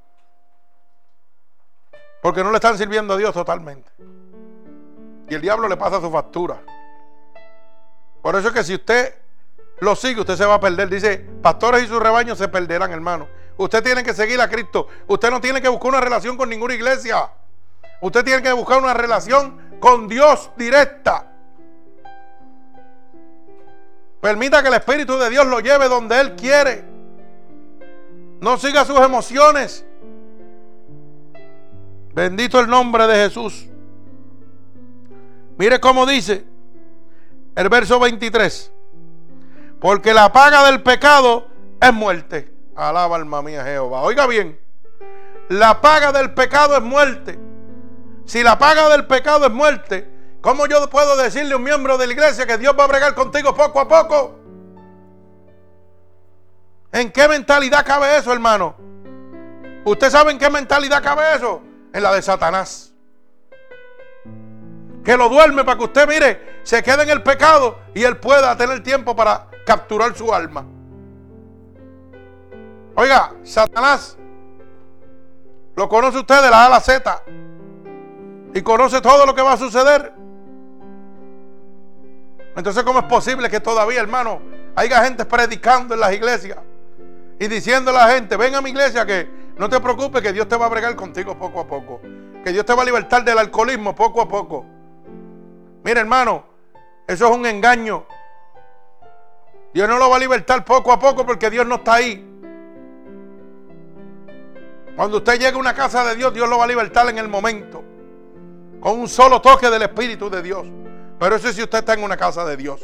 Porque 2.22 2.44
no 2.44 2.52
le 2.52 2.58
están 2.58 2.78
sirviendo 2.78 3.14
a 3.14 3.18
Dios 3.18 3.34
totalmente. 3.34 3.90
Y 5.30 5.36
el 5.36 5.42
diablo 5.42 5.68
le 5.68 5.78
pasa 5.78 6.00
su 6.00 6.10
factura. 6.10 6.62
Por 8.22 8.36
eso 8.36 8.50
es 8.50 8.54
que 8.54 8.64
si 8.64 8.76
usted 8.76 9.27
lo 9.80 9.96
sigue, 9.96 10.22
usted 10.22 10.36
se 10.36 10.46
va 10.46 10.56
a 10.56 10.60
perder. 10.60 10.90
Dice, 10.90 11.18
pastores 11.42 11.84
y 11.84 11.88
sus 11.88 12.02
rebaños 12.02 12.38
se 12.38 12.48
perderán, 12.48 12.92
hermano. 12.92 13.28
Usted 13.58 13.84
tiene 13.84 14.04
que 14.04 14.14
seguir 14.14 14.40
a 14.42 14.50
Cristo. 14.50 14.88
Usted 15.08 15.30
no 15.30 15.42
tiene 15.42 15.62
que 15.62 15.68
buscar 15.68 15.90
una 15.90 16.02
relación 16.02 16.38
con 16.38 16.50
ninguna 16.50 16.74
iglesia. 16.74 17.30
Usted 18.02 18.24
tiene 18.24 18.42
que 18.42 18.54
buscar 18.54 18.82
una 18.82 18.94
relación 18.94 19.80
con 19.80 20.08
Dios 20.08 20.52
directa. 20.56 21.32
Permita 24.22 24.62
que 24.62 24.68
el 24.68 24.74
Espíritu 24.76 25.18
de 25.18 25.30
Dios 25.30 25.46
lo 25.46 25.60
lleve 25.60 25.88
donde 25.88 26.20
Él 26.20 26.36
quiere. 26.36 26.84
No 28.40 28.58
siga 28.58 28.86
sus 28.86 29.00
emociones. 29.00 29.86
Bendito 32.14 32.60
el 32.60 32.68
nombre 32.68 33.06
de 33.08 33.16
Jesús. 33.28 33.68
Mire 35.58 35.80
cómo 35.80 36.06
dice 36.06 36.46
el 37.56 37.70
verso 37.70 38.00
23. 38.00 38.72
Porque 39.80 40.14
la 40.14 40.32
paga 40.32 40.66
del 40.66 40.82
pecado 40.82 41.48
es 41.80 41.94
muerte. 41.94 42.54
Alaba 42.76 43.16
alma 43.16 43.42
mía 43.42 43.64
Jehová. 43.64 44.02
Oiga 44.02 44.26
bien. 44.28 44.60
La 45.50 45.82
paga 45.82 46.12
del 46.12 46.34
pecado 46.34 46.76
es 46.76 46.82
muerte. 46.82 47.40
Si 48.26 48.44
la 48.44 48.58
paga 48.58 48.90
del 48.90 49.08
pecado 49.08 49.46
es 49.46 49.52
muerte, 49.52 50.10
¿cómo 50.42 50.66
yo 50.68 50.90
puedo 50.90 51.16
decirle 51.16 51.54
a 51.54 51.58
un 51.58 51.64
miembro 51.64 51.98
de 51.98 52.08
la 52.08 52.14
iglesia 52.14 52.46
que 52.46 52.58
Dios 52.58 52.76
va 52.78 52.84
a 52.84 52.88
bregar 52.88 53.14
contigo 53.16 53.56
poco 53.56 53.80
a 53.80 53.88
poco? 53.88 54.40
¿En 56.92 57.12
qué 57.12 57.28
mentalidad 57.28 57.86
cabe 57.86 58.18
eso, 58.18 58.34
hermano? 58.34 58.76
¿Usted 59.86 60.10
sabe 60.10 60.32
en 60.32 60.40
qué 60.40 60.50
mentalidad 60.50 61.02
cabe 61.02 61.36
eso? 61.36 61.62
En 61.94 62.04
la 62.04 62.14
de 62.14 62.22
Satanás. 62.22 62.94
Que 65.06 65.16
lo 65.16 65.30
duerme 65.30 65.64
para 65.64 65.78
que 65.78 65.86
usted, 65.86 66.08
mire, 66.08 66.60
se 66.64 66.84
quede 66.84 67.04
en 67.04 67.10
el 67.10 67.24
pecado 67.24 67.80
y 67.94 68.04
él 68.04 68.18
pueda 68.18 68.58
tener 68.58 68.84
tiempo 68.84 69.16
para 69.16 69.48
capturar 69.68 70.16
su 70.16 70.34
alma. 70.34 70.66
Oiga, 72.96 73.34
Satanás 73.44 74.18
lo 75.76 75.90
conoce 75.90 76.20
usted 76.20 76.42
de 76.42 76.50
la 76.50 76.64
A 76.64 76.66
a 76.68 76.70
la 76.70 76.80
Z 76.80 77.22
y 78.54 78.62
conoce 78.62 79.02
todo 79.02 79.26
lo 79.26 79.36
que 79.36 79.42
va 79.42 79.54
a 79.54 79.58
suceder. 79.58 80.14
Entonces, 82.56 82.82
¿cómo 82.84 83.00
es 83.00 83.06
posible 83.06 83.50
que 83.50 83.60
todavía, 83.60 84.00
hermano, 84.00 84.40
haya 84.74 85.04
gente 85.04 85.26
predicando 85.26 85.94
en 85.94 86.00
las 86.00 86.14
iglesias 86.14 86.60
y 87.38 87.48
diciendo 87.48 87.92
a 87.92 87.94
la 87.94 88.08
gente, 88.08 88.38
ven 88.38 88.56
a 88.56 88.62
mi 88.62 88.70
iglesia 88.70 89.06
que 89.06 89.30
no 89.58 89.70
te 89.70 89.80
preocupes, 89.82 90.22
que 90.22 90.32
Dios 90.32 90.48
te 90.48 90.56
va 90.56 90.68
a 90.68 90.70
bregar 90.70 90.96
contigo 90.96 91.38
poco 91.38 91.60
a 91.60 91.68
poco, 91.68 92.00
que 92.44 92.52
Dios 92.52 92.66
te 92.66 92.74
va 92.74 92.84
a 92.84 92.86
libertar 92.86 93.24
del 93.26 93.38
alcoholismo 93.38 93.94
poco 93.94 94.22
a 94.22 94.28
poco? 94.28 94.66
Mira, 95.84 96.00
hermano, 96.00 96.46
eso 97.06 97.28
es 97.28 97.36
un 97.36 97.46
engaño. 97.46 98.06
Dios 99.78 99.88
no 99.88 100.00
lo 100.00 100.10
va 100.10 100.16
a 100.16 100.20
libertar 100.20 100.66
poco 100.66 100.92
a 100.92 100.98
poco 100.98 101.24
porque 101.24 101.52
Dios 101.52 101.64
no 101.64 101.76
está 101.76 101.94
ahí. 101.94 102.28
Cuando 104.96 105.18
usted 105.18 105.34
llegue 105.34 105.56
a 105.56 105.58
una 105.58 105.76
casa 105.76 106.04
de 106.04 106.16
Dios, 106.16 106.34
Dios 106.34 106.50
lo 106.50 106.58
va 106.58 106.64
a 106.64 106.68
libertar 106.68 107.08
en 107.10 107.20
el 107.20 107.30
momento. 107.30 107.84
Con 108.80 109.00
un 109.00 109.08
solo 109.08 109.40
toque 109.40 109.70
del 109.70 109.84
Espíritu 109.84 110.32
de 110.32 110.42
Dios. 110.42 110.66
Pero 111.20 111.36
eso 111.36 111.50
es 111.50 111.56
si 111.56 111.62
usted 111.62 111.78
está 111.78 111.94
en 111.94 112.02
una 112.02 112.18
casa 112.18 112.44
de 112.44 112.58
Dios. 112.58 112.82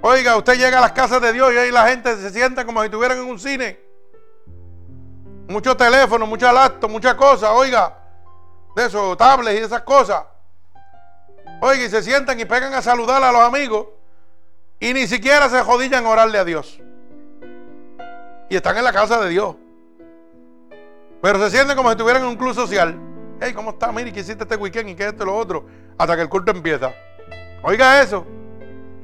Oiga, 0.00 0.38
usted 0.38 0.54
llega 0.54 0.78
a 0.78 0.80
las 0.80 0.92
casas 0.92 1.20
de 1.20 1.34
Dios 1.34 1.52
y 1.52 1.58
ahí 1.58 1.70
la 1.70 1.88
gente 1.88 2.16
se 2.16 2.30
sienta 2.30 2.64
como 2.64 2.80
si 2.80 2.86
estuvieran 2.86 3.18
en 3.18 3.24
un 3.24 3.38
cine. 3.38 3.78
Mucho 5.48 5.76
teléfono, 5.76 6.26
mucha 6.26 6.50
laptop, 6.50 6.90
muchas 6.90 7.14
cosas, 7.16 7.50
oiga. 7.52 7.94
De 8.74 8.86
esos 8.86 9.18
tablets 9.18 9.60
y 9.60 9.64
esas 9.64 9.82
cosas. 9.82 10.24
Oiga, 11.60 11.84
y 11.84 11.90
se 11.90 12.02
sientan 12.02 12.40
y 12.40 12.46
pegan 12.46 12.72
a 12.72 12.80
saludar 12.80 13.22
a 13.22 13.30
los 13.30 13.42
amigos. 13.42 13.86
Y 14.82 14.92
ni 14.94 15.06
siquiera 15.06 15.48
se 15.48 15.62
jodillan 15.62 16.04
a 16.04 16.10
orarle 16.10 16.38
a 16.38 16.44
Dios. 16.44 16.80
Y 18.50 18.56
están 18.56 18.76
en 18.76 18.82
la 18.82 18.92
casa 18.92 19.20
de 19.20 19.28
Dios. 19.28 19.54
Pero 21.22 21.38
se 21.38 21.50
sienten 21.56 21.76
como 21.76 21.88
si 21.88 21.92
estuvieran 21.92 22.22
en 22.22 22.28
un 22.28 22.34
club 22.34 22.52
social. 22.52 22.98
Hey, 23.40 23.52
¿cómo 23.54 23.70
está? 23.70 23.92
Mire, 23.92 24.12
¿qué 24.12 24.18
hiciste 24.18 24.42
este 24.42 24.56
weekend 24.56 24.88
y 24.88 24.96
qué 24.96 25.06
esto 25.06 25.22
y 25.22 25.26
lo 25.26 25.36
otro? 25.36 25.64
Hasta 25.96 26.16
que 26.16 26.22
el 26.22 26.28
culto 26.28 26.50
empieza. 26.50 26.92
Oiga 27.62 28.02
eso. 28.02 28.26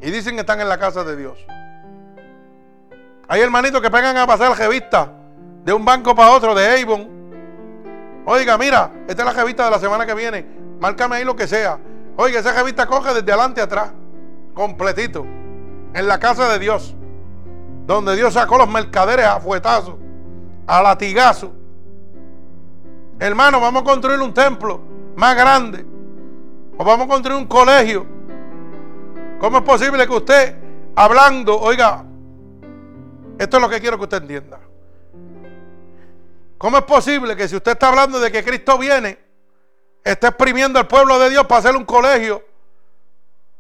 Y 0.03 0.11
dicen 0.11 0.35
que 0.35 0.41
están 0.41 0.61
en 0.61 0.69
la 0.69 0.79
casa 0.79 1.05
de 1.05 1.15
Dios. 1.15 1.39
Hay 3.29 3.41
hermanitos 3.41 3.81
que 3.81 3.89
pegan 3.89 4.17
a 4.17 4.27
pasar 4.27 4.59
revista 4.59 5.13
de 5.65 5.73
un 5.73 5.85
banco 5.85 6.13
para 6.13 6.33
otro, 6.33 6.57
de 6.57 6.83
Avon. 6.83 7.09
Oiga, 8.27 8.59
mira, 8.59 8.91
esta 9.07 9.23
es 9.23 9.27
la 9.27 9.33
revista 9.33 9.65
de 9.67 9.71
la 9.71 9.79
semana 9.79 10.05
que 10.05 10.15
viene. 10.15 10.45
Márcame 10.81 11.15
ahí 11.15 11.25
lo 11.25 11.37
que 11.37 11.47
sea. 11.47 11.79
Oiga, 12.17 12.41
esa 12.41 12.53
revista 12.53 12.85
coge 12.85 13.15
desde 13.15 13.31
adelante 13.31 13.61
atrás. 13.61 13.93
Completito. 14.55 15.25
En 15.95 16.07
la 16.07 16.19
casa 16.19 16.49
de 16.53 16.59
Dios. 16.59 16.95
Donde 17.87 18.17
Dios 18.17 18.35
sacó 18.35 18.59
los 18.59 18.69
mercaderes 18.69 19.27
a 19.27 19.41
fuetazos. 19.41 19.95
A 20.67 20.83
latigazos. 20.83 21.51
Hermano, 23.19 23.61
vamos 23.61 23.83
a 23.83 23.85
construir 23.85 24.21
un 24.21 24.33
templo 24.33 24.81
más 25.17 25.35
grande. 25.35 25.85
O 26.77 26.85
vamos 26.85 27.07
a 27.07 27.11
construir 27.11 27.39
un 27.39 27.47
colegio. 27.47 28.07
¿Cómo 29.41 29.59
es 29.59 29.65
posible 29.65 30.07
que 30.07 30.15
usted, 30.15 30.57
hablando, 30.95 31.59
oiga, 31.59 32.05
esto 33.39 33.57
es 33.57 33.63
lo 33.63 33.69
que 33.69 33.81
quiero 33.81 33.97
que 33.97 34.05
usted 34.05 34.23
entienda. 34.23 34.59
¿Cómo 36.59 36.77
es 36.77 36.85
posible 36.85 37.37
que 37.37 37.47
si 37.47 37.55
usted 37.55 37.73
está 37.73 37.89
hablando 37.89 38.19
de 38.19 38.33
que 38.33 38.43
Cristo 38.43 38.77
viene, 38.77 39.17
esté 40.03 40.27
exprimiendo 40.27 40.81
al 40.81 40.89
pueblo 40.89 41.19
de 41.21 41.31
Dios 41.31 41.47
para 41.47 41.61
hacer 41.61 41.77
un 41.77 41.85
colegio? 41.85 42.45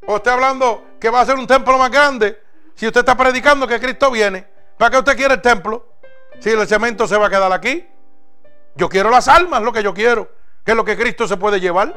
O 0.04 0.16
esté 0.16 0.30
hablando 0.30 0.84
que 0.98 1.10
va 1.10 1.20
a 1.20 1.26
ser 1.26 1.36
un 1.36 1.46
templo 1.46 1.78
más 1.78 1.90
grande. 1.90 2.40
Si 2.74 2.86
usted 2.86 3.00
está 3.00 3.16
predicando 3.16 3.66
que 3.66 3.80
Cristo 3.80 4.10
viene, 4.10 4.46
¿para 4.76 4.90
qué 4.90 4.98
usted 4.98 5.16
quiere 5.16 5.34
el 5.34 5.42
templo? 5.42 5.94
Si 6.40 6.50
el 6.50 6.66
cemento 6.66 7.06
se 7.06 7.16
va 7.16 7.26
a 7.26 7.30
quedar 7.30 7.52
aquí. 7.52 7.86
Yo 8.76 8.88
quiero 8.88 9.10
las 9.10 9.26
almas, 9.26 9.62
lo 9.62 9.72
que 9.72 9.82
yo 9.82 9.92
quiero, 9.92 10.30
que 10.64 10.70
es 10.72 10.76
lo 10.76 10.84
que 10.84 10.96
Cristo 10.96 11.26
se 11.26 11.36
puede 11.36 11.60
llevar. 11.60 11.94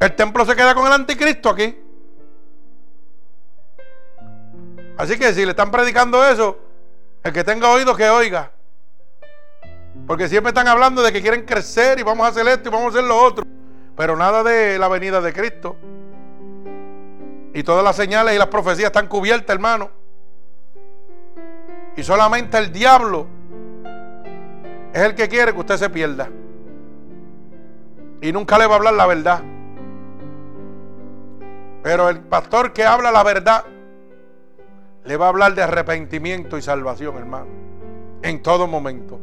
El 0.00 0.16
templo 0.16 0.44
se 0.44 0.56
queda 0.56 0.74
con 0.74 0.86
el 0.86 0.92
anticristo 0.92 1.50
aquí. 1.50 1.76
Así 4.96 5.16
que 5.16 5.32
si 5.32 5.44
le 5.44 5.50
están 5.50 5.70
predicando 5.70 6.26
eso, 6.26 6.58
el 7.22 7.32
que 7.32 7.44
tenga 7.44 7.70
oído 7.70 7.94
que 7.94 8.08
oiga. 8.10 8.50
Porque 10.06 10.28
siempre 10.28 10.50
están 10.50 10.66
hablando 10.66 11.02
de 11.02 11.12
que 11.12 11.20
quieren 11.22 11.44
crecer 11.44 11.98
y 11.98 12.02
vamos 12.02 12.26
a 12.26 12.30
hacer 12.30 12.46
esto 12.48 12.68
y 12.68 12.72
vamos 12.72 12.94
a 12.94 12.98
hacer 12.98 13.08
lo 13.08 13.16
otro. 13.16 13.44
Pero 13.96 14.16
nada 14.16 14.42
de 14.42 14.78
la 14.78 14.88
venida 14.88 15.20
de 15.20 15.32
Cristo. 15.32 15.76
Y 17.58 17.64
todas 17.64 17.82
las 17.82 17.96
señales 17.96 18.36
y 18.36 18.38
las 18.38 18.46
profecías 18.46 18.86
están 18.86 19.08
cubiertas, 19.08 19.52
hermano. 19.52 19.90
Y 21.96 22.04
solamente 22.04 22.56
el 22.56 22.72
diablo 22.72 23.26
es 24.92 25.02
el 25.02 25.16
que 25.16 25.28
quiere 25.28 25.52
que 25.52 25.58
usted 25.58 25.76
se 25.76 25.90
pierda. 25.90 26.28
Y 28.22 28.30
nunca 28.30 28.58
le 28.58 28.66
va 28.68 28.74
a 28.74 28.76
hablar 28.76 28.94
la 28.94 29.06
verdad. 29.08 29.42
Pero 31.82 32.08
el 32.08 32.20
pastor 32.20 32.72
que 32.72 32.84
habla 32.84 33.10
la 33.10 33.24
verdad 33.24 33.64
le 35.02 35.16
va 35.16 35.26
a 35.26 35.28
hablar 35.30 35.56
de 35.56 35.64
arrepentimiento 35.64 36.58
y 36.58 36.62
salvación, 36.62 37.16
hermano. 37.16 37.48
En 38.22 38.40
todo 38.40 38.68
momento. 38.68 39.18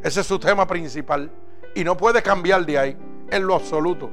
Ese 0.00 0.20
es 0.20 0.26
su 0.28 0.38
tema 0.38 0.64
principal. 0.68 1.28
Y 1.74 1.82
no 1.82 1.96
puede 1.96 2.22
cambiar 2.22 2.64
de 2.64 2.78
ahí. 2.78 2.96
En 3.32 3.44
lo 3.44 3.56
absoluto. 3.56 4.12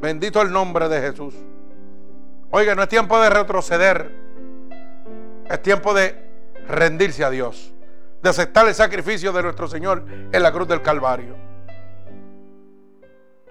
Bendito 0.00 0.40
el 0.40 0.52
nombre 0.52 0.88
de 0.88 1.00
Jesús. 1.00 1.34
Oiga, 2.50 2.74
no 2.74 2.82
es 2.82 2.88
tiempo 2.88 3.20
de 3.20 3.30
retroceder. 3.30 4.10
Es 5.48 5.62
tiempo 5.62 5.94
de 5.94 6.26
rendirse 6.68 7.24
a 7.24 7.30
Dios 7.30 7.72
de 8.26 8.30
aceptar 8.30 8.66
el 8.66 8.74
sacrificio 8.74 9.32
de 9.32 9.42
nuestro 9.42 9.68
Señor 9.68 10.04
en 10.32 10.42
la 10.42 10.52
cruz 10.52 10.66
del 10.66 10.82
Calvario. 10.82 11.36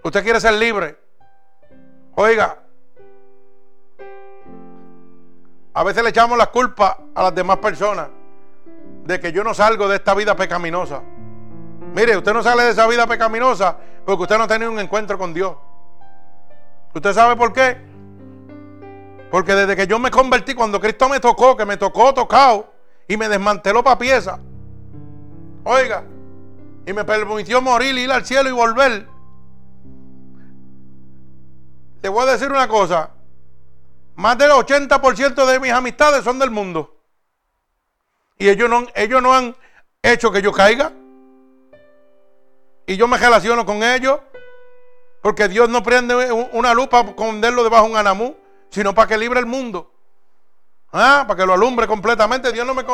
Usted 0.03 0.23
quiere 0.23 0.39
ser 0.41 0.53
libre. 0.55 0.97
Oiga, 2.15 2.59
a 5.73 5.83
veces 5.83 6.03
le 6.03 6.09
echamos 6.09 6.37
la 6.37 6.47
culpa 6.47 6.99
a 7.13 7.23
las 7.23 7.35
demás 7.35 7.57
personas 7.57 8.09
de 9.05 9.19
que 9.19 9.31
yo 9.31 9.43
no 9.43 9.53
salgo 9.53 9.87
de 9.87 9.95
esta 9.95 10.13
vida 10.13 10.35
pecaminosa. 10.35 11.01
Mire, 11.93 12.17
usted 12.17 12.33
no 12.33 12.43
sale 12.43 12.63
de 12.63 12.71
esa 12.71 12.87
vida 12.87 13.07
pecaminosa 13.07 13.77
porque 14.05 14.23
usted 14.23 14.37
no 14.37 14.43
ha 14.43 14.47
tenido 14.47 14.71
un 14.71 14.79
encuentro 14.79 15.17
con 15.17 15.33
Dios. 15.33 15.55
¿Usted 16.93 17.13
sabe 17.13 17.35
por 17.35 17.53
qué? 17.53 17.77
Porque 19.35 19.53
desde 19.53 19.75
que 19.75 19.85
yo 19.85 19.99
me 19.99 20.09
convertí, 20.09 20.53
cuando 20.53 20.79
Cristo 20.79 21.09
me 21.09 21.19
tocó, 21.19 21.57
que 21.57 21.65
me 21.65 21.75
tocó 21.75 22.13
tocado 22.13 22.71
y 23.05 23.17
me 23.17 23.27
desmanteló 23.27 23.83
para 23.83 23.97
pieza, 23.97 24.39
Oiga, 25.65 26.05
y 26.85 26.93
me 26.93 27.03
permitió 27.03 27.61
morir, 27.61 27.97
ir 27.97 28.09
al 28.13 28.25
cielo 28.25 28.47
y 28.47 28.53
volver. 28.53 29.05
Le 32.01 32.07
voy 32.07 32.23
a 32.23 32.31
decir 32.31 32.49
una 32.49 32.65
cosa. 32.69 33.11
Más 34.15 34.37
del 34.37 34.51
80% 34.51 35.45
de 35.45 35.59
mis 35.59 35.73
amistades 35.73 36.23
son 36.23 36.39
del 36.39 36.49
mundo. 36.49 36.97
Y 38.37 38.47
ellos 38.47 38.69
no, 38.69 38.87
ellos 38.95 39.21
no 39.21 39.33
han 39.33 39.53
hecho 40.01 40.31
que 40.31 40.41
yo 40.41 40.53
caiga. 40.53 40.93
Y 42.87 42.95
yo 42.95 43.05
me 43.09 43.17
relaciono 43.17 43.65
con 43.65 43.83
ellos. 43.83 44.17
Porque 45.21 45.49
Dios 45.49 45.67
no 45.67 45.83
prende 45.83 46.31
una 46.31 46.73
luz 46.73 46.87
para 46.87 47.09
esconderlo 47.09 47.65
debajo 47.65 47.87
de 47.87 47.91
un 47.91 47.97
anamú, 47.97 48.44
sino 48.69 48.93
para 48.93 49.07
que 49.07 49.17
libre 49.17 49.39
el 49.39 49.45
mundo. 49.45 49.91
Ah, 50.91 51.25
para 51.27 51.39
que 51.39 51.45
lo 51.45 51.53
alumbre 51.53 51.87
completamente. 51.87 52.51
Dios 52.51 52.65
no 52.65 52.73
me, 52.73 52.85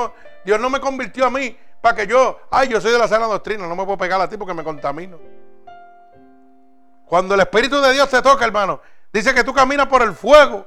Dios 0.44 0.60
no 0.60 0.70
me 0.70 0.80
convirtió 0.80 1.26
a 1.26 1.30
mí 1.30 1.56
para 1.82 1.96
que 1.96 2.08
yo, 2.08 2.40
ay, 2.50 2.70
yo 2.70 2.80
soy 2.80 2.92
de 2.92 3.00
la 3.00 3.08
sana 3.08 3.26
doctrina, 3.26 3.68
no 3.68 3.76
me 3.76 3.84
puedo 3.84 3.98
pegar 3.98 4.22
a 4.22 4.30
ti 4.30 4.38
porque 4.38 4.54
me 4.54 4.64
contamino. 4.64 5.20
Cuando 7.06 7.36
el 7.36 7.42
Espíritu 7.42 7.82
de 7.82 7.92
Dios 7.94 8.10
te 8.10 8.22
toca, 8.22 8.46
hermano, 8.46 8.80
dice 9.12 9.34
que 9.34 9.44
tú 9.44 9.54
caminas 9.54 9.88
por 9.88 10.02
el 10.02 10.14
fuego 10.14 10.66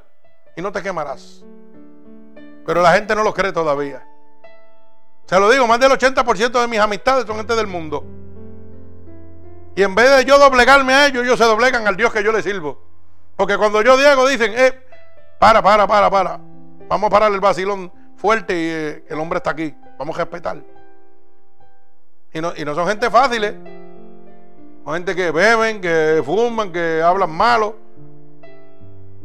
y 0.56 0.62
no 0.62 0.70
te 0.70 0.82
quemarás. 0.82 1.42
Pero 2.66 2.82
la 2.82 2.92
gente 2.92 3.14
no 3.14 3.22
lo 3.22 3.32
cree 3.32 3.52
todavía. 3.52 4.06
Se 5.26 5.40
lo 5.40 5.50
digo, 5.50 5.66
más 5.66 5.80
del 5.80 5.92
80% 5.92 6.60
de 6.60 6.68
mis 6.68 6.80
amistades 6.80 7.26
son 7.26 7.36
gente 7.36 7.54
del 7.56 7.66
mundo. 7.66 8.04
Y 9.74 9.82
en 9.82 9.94
vez 9.94 10.10
de 10.16 10.24
yo 10.24 10.38
doblegarme 10.38 10.92
a 10.92 11.06
ellos, 11.06 11.24
ellos 11.24 11.38
se 11.38 11.44
doblegan 11.44 11.86
al 11.86 11.96
Dios 11.96 12.12
que 12.12 12.22
yo 12.22 12.30
les 12.30 12.44
sirvo. 12.44 12.80
Porque 13.36 13.56
cuando 13.56 13.82
yo 13.82 13.96
digo, 13.96 14.28
dicen, 14.28 14.52
eh, 14.54 14.83
para, 15.38 15.62
para, 15.62 15.86
para, 15.86 16.10
para. 16.10 16.40
Vamos 16.88 17.06
a 17.08 17.10
parar 17.10 17.32
el 17.32 17.40
vacilón 17.40 17.90
fuerte 18.16 18.54
y 18.54 18.66
eh, 18.68 19.04
el 19.08 19.18
hombre 19.18 19.38
está 19.38 19.50
aquí. 19.50 19.74
Vamos 19.98 20.16
a 20.16 20.20
respetar. 20.20 20.58
Y 22.32 22.40
no, 22.40 22.52
y 22.56 22.64
no 22.64 22.74
son 22.74 22.88
gente 22.88 23.10
fáciles. 23.10 23.54
Son 24.84 24.94
gente 24.94 25.14
que 25.14 25.30
beben, 25.30 25.80
que 25.80 26.22
fuman, 26.24 26.72
que 26.72 27.00
hablan 27.02 27.30
malo. 27.30 27.76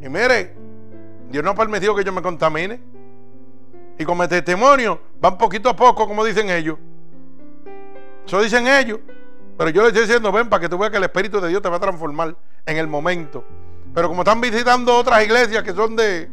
Y 0.02 0.08
mire, 0.08 0.56
Dios 1.30 1.44
no 1.44 1.52
ha 1.52 1.56
permitido 1.56 1.96
que 1.96 2.04
yo 2.04 2.14
me 2.14 2.22
contamine. 2.22 2.80
Y 3.98 4.06
como 4.06 4.28
testimonio, 4.28 5.02
van 5.20 5.38
poquito 5.38 5.70
a 5.70 5.76
poco, 5.76 6.08
como 6.08 6.24
dicen 6.24 6.50
ellos. 6.50 6.78
Eso 8.26 8.42
dicen 8.42 8.68
ellos. 8.68 9.00
Pero 9.58 9.72
yo 9.72 9.82
les 9.82 9.90
estoy 9.90 10.04
diciendo, 10.04 10.32
ven, 10.32 10.48
para 10.48 10.62
que 10.62 10.70
tú 10.70 10.78
veas 10.78 10.90
que 10.90 10.98
el 10.98 11.04
Espíritu 11.04 11.42
de 11.42 11.50
Dios 11.50 11.62
te 11.62 11.68
va 11.68 11.76
a 11.76 11.80
transformar 11.82 12.34
en 12.66 12.78
el 12.78 12.88
momento. 12.88 13.44
Pero 14.00 14.08
como 14.08 14.22
están 14.22 14.40
visitando 14.40 14.96
otras 14.96 15.22
iglesias 15.26 15.62
que 15.62 15.74
son 15.74 15.94
de, 15.98 16.32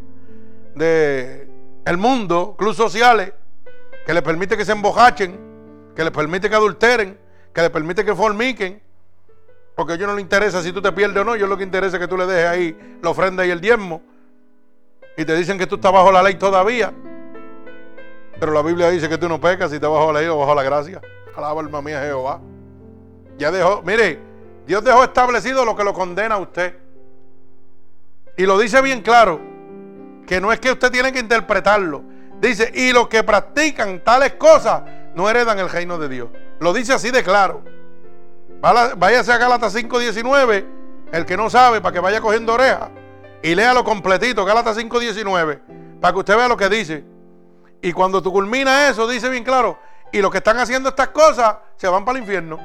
de 0.77 1.49
el 1.85 1.97
mundo, 1.97 2.55
clubes 2.57 2.77
sociales, 2.77 3.33
que 4.07 4.15
les 4.15 4.23
permite 4.23 4.57
que 4.57 4.65
se 4.65 4.71
embojachen, 4.71 5.37
que 5.93 6.05
les 6.05 6.13
permite 6.13 6.49
que 6.49 6.55
adulteren, 6.55 7.19
que 7.53 7.61
les 7.61 7.71
permite 7.71 8.05
que 8.05 8.15
formiquen, 8.15 8.81
porque 9.75 9.95
a 9.95 9.97
ellos 9.97 10.07
no 10.07 10.15
les 10.15 10.23
interesa 10.23 10.63
si 10.63 10.71
tú 10.71 10.81
te 10.81 10.93
pierdes 10.93 11.21
o 11.21 11.25
no, 11.25 11.35
yo 11.35 11.49
lo 11.49 11.57
que 11.57 11.65
interesa 11.65 11.97
es 11.97 12.01
que 12.01 12.07
tú 12.07 12.17
le 12.17 12.25
dejes 12.27 12.49
ahí 12.49 12.99
la 13.03 13.11
ofrenda 13.11 13.45
y 13.45 13.51
el 13.51 13.61
diezmo. 13.61 14.01
Y 15.17 15.25
te 15.25 15.35
dicen 15.35 15.59
que 15.59 15.67
tú 15.67 15.75
estás 15.75 15.91
bajo 15.91 16.13
la 16.13 16.23
ley 16.23 16.37
todavía. 16.37 16.95
Pero 18.39 18.53
la 18.53 18.63
Biblia 18.63 18.91
dice 18.91 19.09
que 19.09 19.19
tú 19.19 19.29
no 19.29 19.41
pecas 19.41 19.71
si 19.71 19.75
estás 19.75 19.91
bajo 19.91 20.13
la 20.13 20.21
ley 20.21 20.29
o 20.29 20.39
bajo 20.39 20.55
la 20.55 20.63
gracia. 20.63 21.01
Alaba 21.37 21.63
alma 21.63 21.83
mía 21.83 22.01
Jehová. 22.03 22.41
Ya 23.39 23.51
dejó, 23.51 23.83
mire, 23.83 24.21
Dios 24.69 24.85
dejó 24.85 25.03
establecido 25.03 25.65
lo 25.65 25.75
que 25.75 25.83
lo 25.83 25.93
condena 25.93 26.37
a 26.37 26.39
usted. 26.39 26.86
Y 28.37 28.45
lo 28.45 28.59
dice 28.59 28.83
bien 28.83 29.01
claro, 29.01 29.41
que 30.27 30.41
no 30.41 30.53
es 30.53 30.61
que 30.61 30.73
usted 30.73 30.91
tiene 30.91 31.13
que 31.13 31.19
interpretarlo. 31.21 32.03
Dice, 32.41 32.71
y 32.75 32.93
los 32.93 33.09
que 33.09 33.23
practican 33.23 34.01
tales 34.05 34.35
cosas 34.35 34.83
no 35.15 35.29
heredan 35.31 35.59
el 35.59 35.71
reino 35.71 35.99
de 35.99 36.09
Dios. 36.09 36.29
Lo 36.61 36.73
dice 36.75 36.93
así 36.93 37.11
de 37.11 37.23
claro. 37.23 37.63
Váyase 38.61 39.33
a 39.33 39.39
Gálatas 39.39 39.75
5.19, 39.75 40.65
el 41.13 41.25
que 41.25 41.37
no 41.37 41.49
sabe, 41.49 41.81
para 41.81 41.93
que 41.93 42.01
vaya 42.01 42.21
cogiendo 42.21 42.55
oreja. 42.55 42.91
Y 43.43 43.55
léalo 43.55 43.85
completito, 43.85 44.45
Gálatas 44.45 44.77
5.19, 44.77 45.99
para 46.01 46.13
que 46.13 46.19
usted 46.19 46.37
vea 46.37 46.49
lo 46.49 46.57
que 46.57 46.69
dice. 46.69 47.05
Y 47.81 47.93
cuando 47.93 48.23
tú 48.23 48.33
culminas 48.33 48.91
eso, 48.91 49.07
dice 49.07 49.29
bien 49.29 49.45
claro, 49.45 49.79
y 50.13 50.21
los 50.21 50.31
que 50.31 50.39
están 50.39 50.59
haciendo 50.59 50.89
estas 50.91 51.09
cosas 51.09 51.57
se 51.77 51.89
van 51.89 52.05
para 52.05 52.19
el 52.19 52.25
infierno. 52.25 52.59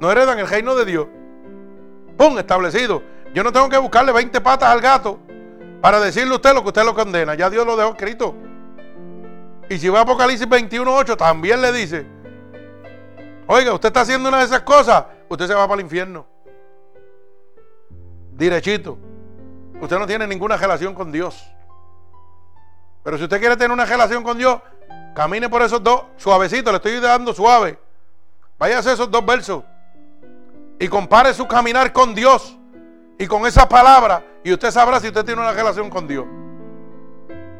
No 0.00 0.10
heredan 0.10 0.38
el 0.38 0.48
reino 0.48 0.74
de 0.74 0.84
Dios. 0.84 1.06
¡Pum! 2.16 2.38
Establecido. 2.38 3.02
Yo 3.34 3.42
no 3.42 3.52
tengo 3.52 3.68
que 3.68 3.76
buscarle 3.76 4.12
20 4.12 4.40
patas 4.40 4.68
al 4.68 4.80
gato 4.80 5.18
para 5.80 5.98
decirle 5.98 6.32
a 6.32 6.36
usted 6.36 6.54
lo 6.54 6.62
que 6.62 6.68
usted 6.68 6.84
lo 6.84 6.94
condena. 6.94 7.34
Ya 7.34 7.50
Dios 7.50 7.66
lo 7.66 7.76
dejó 7.76 7.90
escrito. 7.90 8.32
Y 9.68 9.76
si 9.76 9.88
va 9.88 9.98
a 9.98 10.02
Apocalipsis 10.02 10.48
21.8, 10.48 11.16
también 11.16 11.60
le 11.60 11.72
dice, 11.72 12.06
oiga, 13.48 13.72
usted 13.72 13.88
está 13.88 14.02
haciendo 14.02 14.28
una 14.28 14.38
de 14.38 14.44
esas 14.44 14.60
cosas, 14.60 15.04
usted 15.28 15.48
se 15.48 15.54
va 15.54 15.66
para 15.66 15.80
el 15.80 15.80
infierno. 15.80 16.24
Direchito. 18.32 18.98
Usted 19.80 19.98
no 19.98 20.06
tiene 20.06 20.28
ninguna 20.28 20.56
relación 20.56 20.94
con 20.94 21.10
Dios. 21.10 21.44
Pero 23.02 23.18
si 23.18 23.24
usted 23.24 23.40
quiere 23.40 23.56
tener 23.56 23.72
una 23.72 23.84
relación 23.84 24.22
con 24.22 24.38
Dios, 24.38 24.60
camine 25.12 25.48
por 25.48 25.60
esos 25.62 25.82
dos, 25.82 26.04
suavecito, 26.16 26.70
le 26.70 26.76
estoy 26.76 27.00
dando 27.00 27.34
suave. 27.34 27.80
Hacer 28.60 28.92
esos 28.94 29.10
dos 29.10 29.26
versos. 29.26 29.64
Y 30.78 30.86
compare 30.86 31.34
su 31.34 31.48
caminar 31.48 31.92
con 31.92 32.14
Dios 32.14 32.56
y 33.18 33.26
con 33.26 33.46
esa 33.46 33.68
palabra 33.68 34.22
y 34.42 34.52
usted 34.52 34.70
sabrá 34.70 35.00
si 35.00 35.08
usted 35.08 35.24
tiene 35.24 35.40
una 35.40 35.52
relación 35.52 35.88
con 35.88 36.06
Dios. 36.06 36.26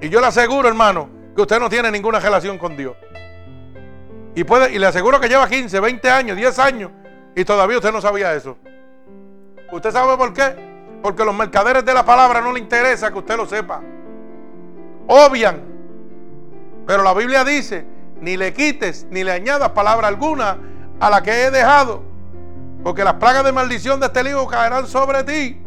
Y 0.00 0.08
yo 0.08 0.20
le 0.20 0.26
aseguro, 0.26 0.68
hermano, 0.68 1.08
que 1.34 1.42
usted 1.42 1.58
no 1.58 1.68
tiene 1.70 1.90
ninguna 1.90 2.20
relación 2.20 2.58
con 2.58 2.76
Dios. 2.76 2.96
Y, 4.34 4.44
puede, 4.44 4.72
y 4.72 4.78
le 4.78 4.86
aseguro 4.86 5.20
que 5.20 5.28
lleva 5.28 5.48
15, 5.48 5.78
20 5.80 6.10
años, 6.10 6.36
10 6.36 6.58
años 6.58 6.90
y 7.36 7.44
todavía 7.44 7.78
usted 7.78 7.92
no 7.92 8.00
sabía 8.00 8.34
eso. 8.34 8.56
¿Usted 9.72 9.90
sabe 9.92 10.16
por 10.16 10.32
qué? 10.32 10.54
Porque 11.02 11.24
los 11.24 11.34
mercaderes 11.34 11.84
de 11.84 11.94
la 11.94 12.04
palabra 12.04 12.40
no 12.40 12.52
le 12.52 12.60
interesa 12.60 13.10
que 13.10 13.18
usted 13.18 13.36
lo 13.36 13.46
sepa. 13.46 13.80
Obvian. 15.06 15.62
Pero 16.86 17.02
la 17.02 17.14
Biblia 17.14 17.44
dice, 17.44 17.86
ni 18.20 18.36
le 18.36 18.52
quites 18.52 19.06
ni 19.10 19.24
le 19.24 19.32
añadas 19.32 19.70
palabra 19.70 20.08
alguna 20.08 20.58
a 21.00 21.10
la 21.10 21.22
que 21.22 21.44
he 21.44 21.50
dejado 21.50 22.13
porque 22.84 23.02
las 23.02 23.14
plagas 23.14 23.42
de 23.44 23.50
maldición 23.50 23.98
de 23.98 24.06
este 24.06 24.22
libro 24.22 24.46
caerán 24.46 24.86
sobre 24.86 25.24
ti. 25.24 25.58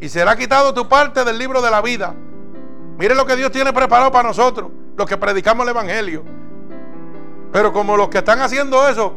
Y 0.00 0.08
será 0.08 0.36
quitado 0.36 0.72
tu 0.72 0.88
parte 0.88 1.24
del 1.24 1.36
libro 1.36 1.60
de 1.60 1.68
la 1.68 1.82
vida. 1.82 2.14
Mire 2.96 3.16
lo 3.16 3.26
que 3.26 3.34
Dios 3.34 3.50
tiene 3.50 3.72
preparado 3.72 4.12
para 4.12 4.28
nosotros, 4.28 4.70
los 4.96 5.08
que 5.08 5.16
predicamos 5.16 5.64
el 5.64 5.70
Evangelio. 5.70 6.24
Pero 7.52 7.72
como 7.72 7.96
los 7.96 8.08
que 8.08 8.18
están 8.18 8.40
haciendo 8.40 8.88
eso 8.88 9.14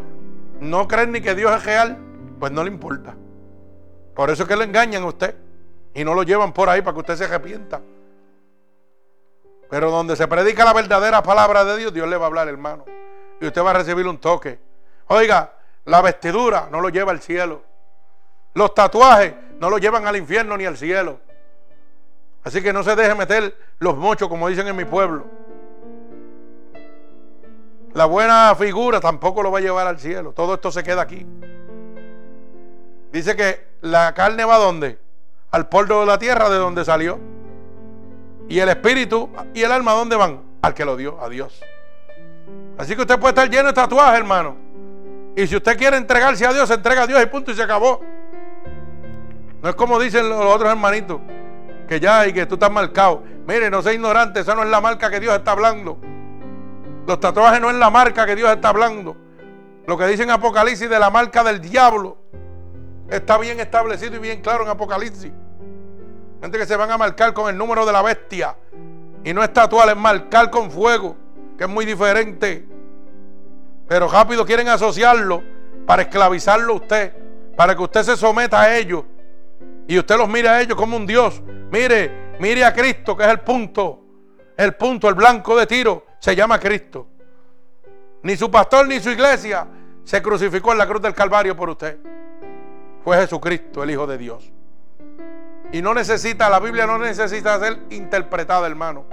no 0.60 0.88
creen 0.88 1.12
ni 1.12 1.22
que 1.22 1.36
Dios 1.36 1.56
es 1.56 1.64
real, 1.64 2.00
pues 2.40 2.52
no 2.52 2.64
le 2.64 2.72
importa. 2.72 3.16
Por 4.16 4.32
eso 4.32 4.44
es 4.44 4.50
que 4.50 4.56
le 4.56 4.64
engañan 4.64 5.04
a 5.04 5.08
usted 5.08 5.36
y 5.94 6.04
no 6.04 6.16
lo 6.16 6.24
llevan 6.24 6.54
por 6.54 6.70
ahí 6.70 6.82
para 6.82 6.96
que 6.96 7.02
usted 7.02 7.16
se 7.18 7.26
arrepienta. 7.26 7.82
Pero 9.70 9.92
donde 9.92 10.16
se 10.16 10.28
predica 10.28 10.66
la 10.66 10.74
verdadera 10.74 11.22
palabra 11.22 11.64
de 11.66 11.78
Dios, 11.78 11.94
Dios 11.94 12.10
le 12.10 12.18
va 12.18 12.26
a 12.26 12.28
hablar, 12.28 12.48
hermano. 12.48 12.84
Y 13.40 13.46
usted 13.46 13.64
va 13.64 13.70
a 13.70 13.74
recibir 13.74 14.08
un 14.08 14.18
toque. 14.18 14.60
Oiga, 15.08 15.54
la 15.86 16.02
vestidura 16.02 16.68
no 16.72 16.82
lo 16.82 16.90
lleva 16.90 17.12
al 17.12 17.22
cielo. 17.22 17.64
Los 18.54 18.74
tatuajes 18.74 19.34
no 19.60 19.70
lo 19.70 19.78
llevan 19.78 20.06
al 20.08 20.16
infierno 20.16 20.58
ni 20.58 20.66
al 20.66 20.78
cielo. 20.78 21.20
Así 22.44 22.62
que 22.62 22.74
no 22.74 22.84
se 22.84 22.96
deje 22.96 23.16
meter 23.16 23.56
los 23.80 23.96
mochos, 23.96 24.28
como 24.28 24.48
dicen 24.48 24.68
en 24.68 24.76
mi 24.76 24.86
pueblo. 24.86 25.26
La 27.94 28.06
buena 28.06 28.56
figura 28.56 29.00
tampoco 29.00 29.44
lo 29.44 29.52
va 29.52 29.60
a 29.60 29.62
llevar 29.62 29.88
al 29.88 30.00
cielo. 30.00 30.32
Todo 30.34 30.56
esto 30.56 30.72
se 30.72 30.84
queda 30.84 31.02
aquí. 31.02 31.26
Dice 33.12 33.36
que 33.36 33.68
la 33.82 34.14
carne 34.14 34.46
va 34.46 34.56
a 34.56 34.60
dónde? 34.60 34.98
Al 35.52 35.68
polvo 35.68 36.00
de 36.00 36.06
la 36.06 36.18
tierra 36.18 36.50
de 36.50 36.58
donde 36.58 36.86
salió. 36.86 37.20
Y 38.48 38.60
el 38.60 38.70
espíritu 38.70 39.30
y 39.54 39.64
el 39.64 39.72
alma, 39.72 39.92
¿a 39.92 39.96
dónde 39.96 40.16
van? 40.16 40.42
Al 40.62 40.74
que 40.74 40.86
lo 40.86 40.96
dio, 40.96 41.22
a 41.22 41.30
Dios. 41.30 41.62
Así 42.78 42.96
que 42.96 43.02
usted 43.02 43.20
puede 43.20 43.32
estar 43.32 43.50
lleno 43.50 43.68
de 43.68 43.74
tatuajes, 43.74 44.20
hermano. 44.20 44.71
Y 45.36 45.48
si 45.48 45.56
usted 45.56 45.78
quiere 45.78 45.98
entregarse 45.98 46.46
a 46.46 46.54
Dios, 46.54 46.70
entrega 46.70 47.04
a 47.04 47.08
Dios 47.08 47.22
y 47.22 47.26
punto 47.26 47.52
y 47.52 47.56
se 47.56 47.64
acabó. 47.64 48.02
No 49.62 49.70
es 49.70 49.76
como 49.76 50.00
dicen 50.00 50.28
los 50.28 50.44
otros 50.44 50.70
hermanitos, 50.70 51.22
que 51.88 52.00
ya 52.00 52.28
y 52.28 52.34
que 52.34 52.46
tú 52.46 52.56
estás 52.56 52.72
marcado. 52.72 53.24
Mire, 53.48 53.70
no 53.70 53.82
sea 53.82 53.94
ignorante, 53.94 54.42
esa 54.42 54.56
no 54.56 54.64
es 54.64 54.70
la 54.70 54.82
marca 54.82 55.10
que 55.10 55.20
Dios 55.20 55.36
está 55.36 55.52
hablando. 55.52 56.00
Los 57.08 57.20
tatuajes 57.20 57.62
no 57.62 57.70
es 57.70 57.76
la 57.76 57.90
marca 57.90 58.26
que 58.26 58.36
Dios 58.36 58.50
está 58.50 58.70
hablando. 58.70 59.16
Lo 59.88 59.98
que 59.98 60.06
dice 60.08 60.24
en 60.24 60.32
Apocalipsis 60.32 60.90
de 60.90 61.00
la 61.00 61.10
marca 61.10 61.44
del 61.44 61.60
diablo 61.60 62.18
está 63.10 63.38
bien 63.38 63.60
establecido 63.60 64.16
y 64.16 64.20
bien 64.20 64.42
claro 64.42 64.64
en 64.64 64.70
Apocalipsis. 64.70 65.32
Gente 66.42 66.58
que 66.58 66.66
se 66.66 66.76
van 66.76 66.90
a 66.92 66.98
marcar 66.98 67.34
con 67.34 67.50
el 67.50 67.58
número 67.58 67.86
de 67.86 67.92
la 67.92 68.02
bestia. 68.02 68.56
Y 69.24 69.34
no 69.34 69.44
es 69.44 69.54
tatuar, 69.54 69.90
es 69.90 69.98
marcar 69.98 70.50
con 70.50 70.72
fuego, 70.72 71.16
que 71.58 71.66
es 71.66 71.70
muy 71.70 71.86
diferente. 71.86 72.68
Pero 73.92 74.08
rápido 74.08 74.46
quieren 74.46 74.70
asociarlo 74.70 75.44
para 75.86 76.04
esclavizarlo 76.04 76.72
a 76.72 76.76
usted, 76.78 77.14
para 77.58 77.76
que 77.76 77.82
usted 77.82 78.04
se 78.04 78.16
someta 78.16 78.62
a 78.62 78.78
ellos 78.78 79.04
y 79.86 80.00
usted 80.00 80.16
los 80.16 80.30
mire 80.30 80.48
a 80.48 80.62
ellos 80.62 80.78
como 80.78 80.96
un 80.96 81.06
Dios. 81.06 81.42
Mire, 81.70 82.38
mire 82.40 82.64
a 82.64 82.74
Cristo, 82.74 83.18
que 83.18 83.24
es 83.24 83.30
el 83.30 83.42
punto. 83.42 84.02
El 84.56 84.76
punto, 84.76 85.10
el 85.10 85.16
blanco 85.16 85.58
de 85.58 85.68
tiro, 85.68 86.06
se 86.20 86.34
llama 86.34 86.58
Cristo. 86.58 87.06
Ni 88.24 88.38
su 88.38 88.50
pastor 88.50 88.88
ni 88.88 89.02
su 89.02 89.10
iglesia 89.10 89.68
se 90.06 90.22
crucificó 90.22 90.72
en 90.72 90.78
la 90.78 90.88
cruz 90.88 91.02
del 91.02 91.14
Calvario 91.14 91.54
por 91.54 91.70
usted. 91.70 91.98
Fue 93.04 93.18
Jesucristo, 93.18 93.84
el 93.84 93.92
Hijo 93.92 94.08
de 94.08 94.18
Dios. 94.18 94.54
Y 95.74 95.82
no 95.82 95.94
necesita, 95.94 96.50
la 96.50 96.62
Biblia 96.62 96.88
no 96.88 96.98
necesita 96.98 97.60
ser 97.60 97.78
interpretada, 97.90 98.68
hermano. 98.68 99.06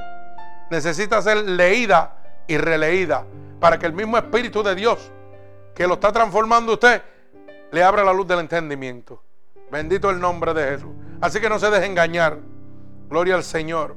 Necesita 0.71 1.21
ser 1.21 1.39
leída 1.39 2.18
y 2.49 2.57
releída 2.57 3.25
para 3.61 3.79
que 3.79 3.87
el 3.87 3.93
mismo 3.93 4.19
Espíritu 4.19 4.63
de 4.63 4.75
Dios 4.75 5.13
que 5.75 5.87
lo 5.87 5.95
está 5.95 6.11
transformando 6.11 6.73
usted 6.73 7.03
le 7.71 7.85
abra 7.85 8.03
la 8.03 8.13
luz 8.13 8.27
del 8.27 8.41
entendimiento. 8.41 9.23
Bendito 9.71 10.11
el 10.11 10.19
nombre 10.19 10.53
de 10.55 10.71
Jesús. 10.71 10.91
Así 11.21 11.41
que 11.41 11.49
no 11.49 11.59
se 11.59 11.71
deje 11.71 11.87
engañar. 11.87 12.39
Gloria 13.09 13.37
al 13.37 13.45
Señor. 13.45 13.97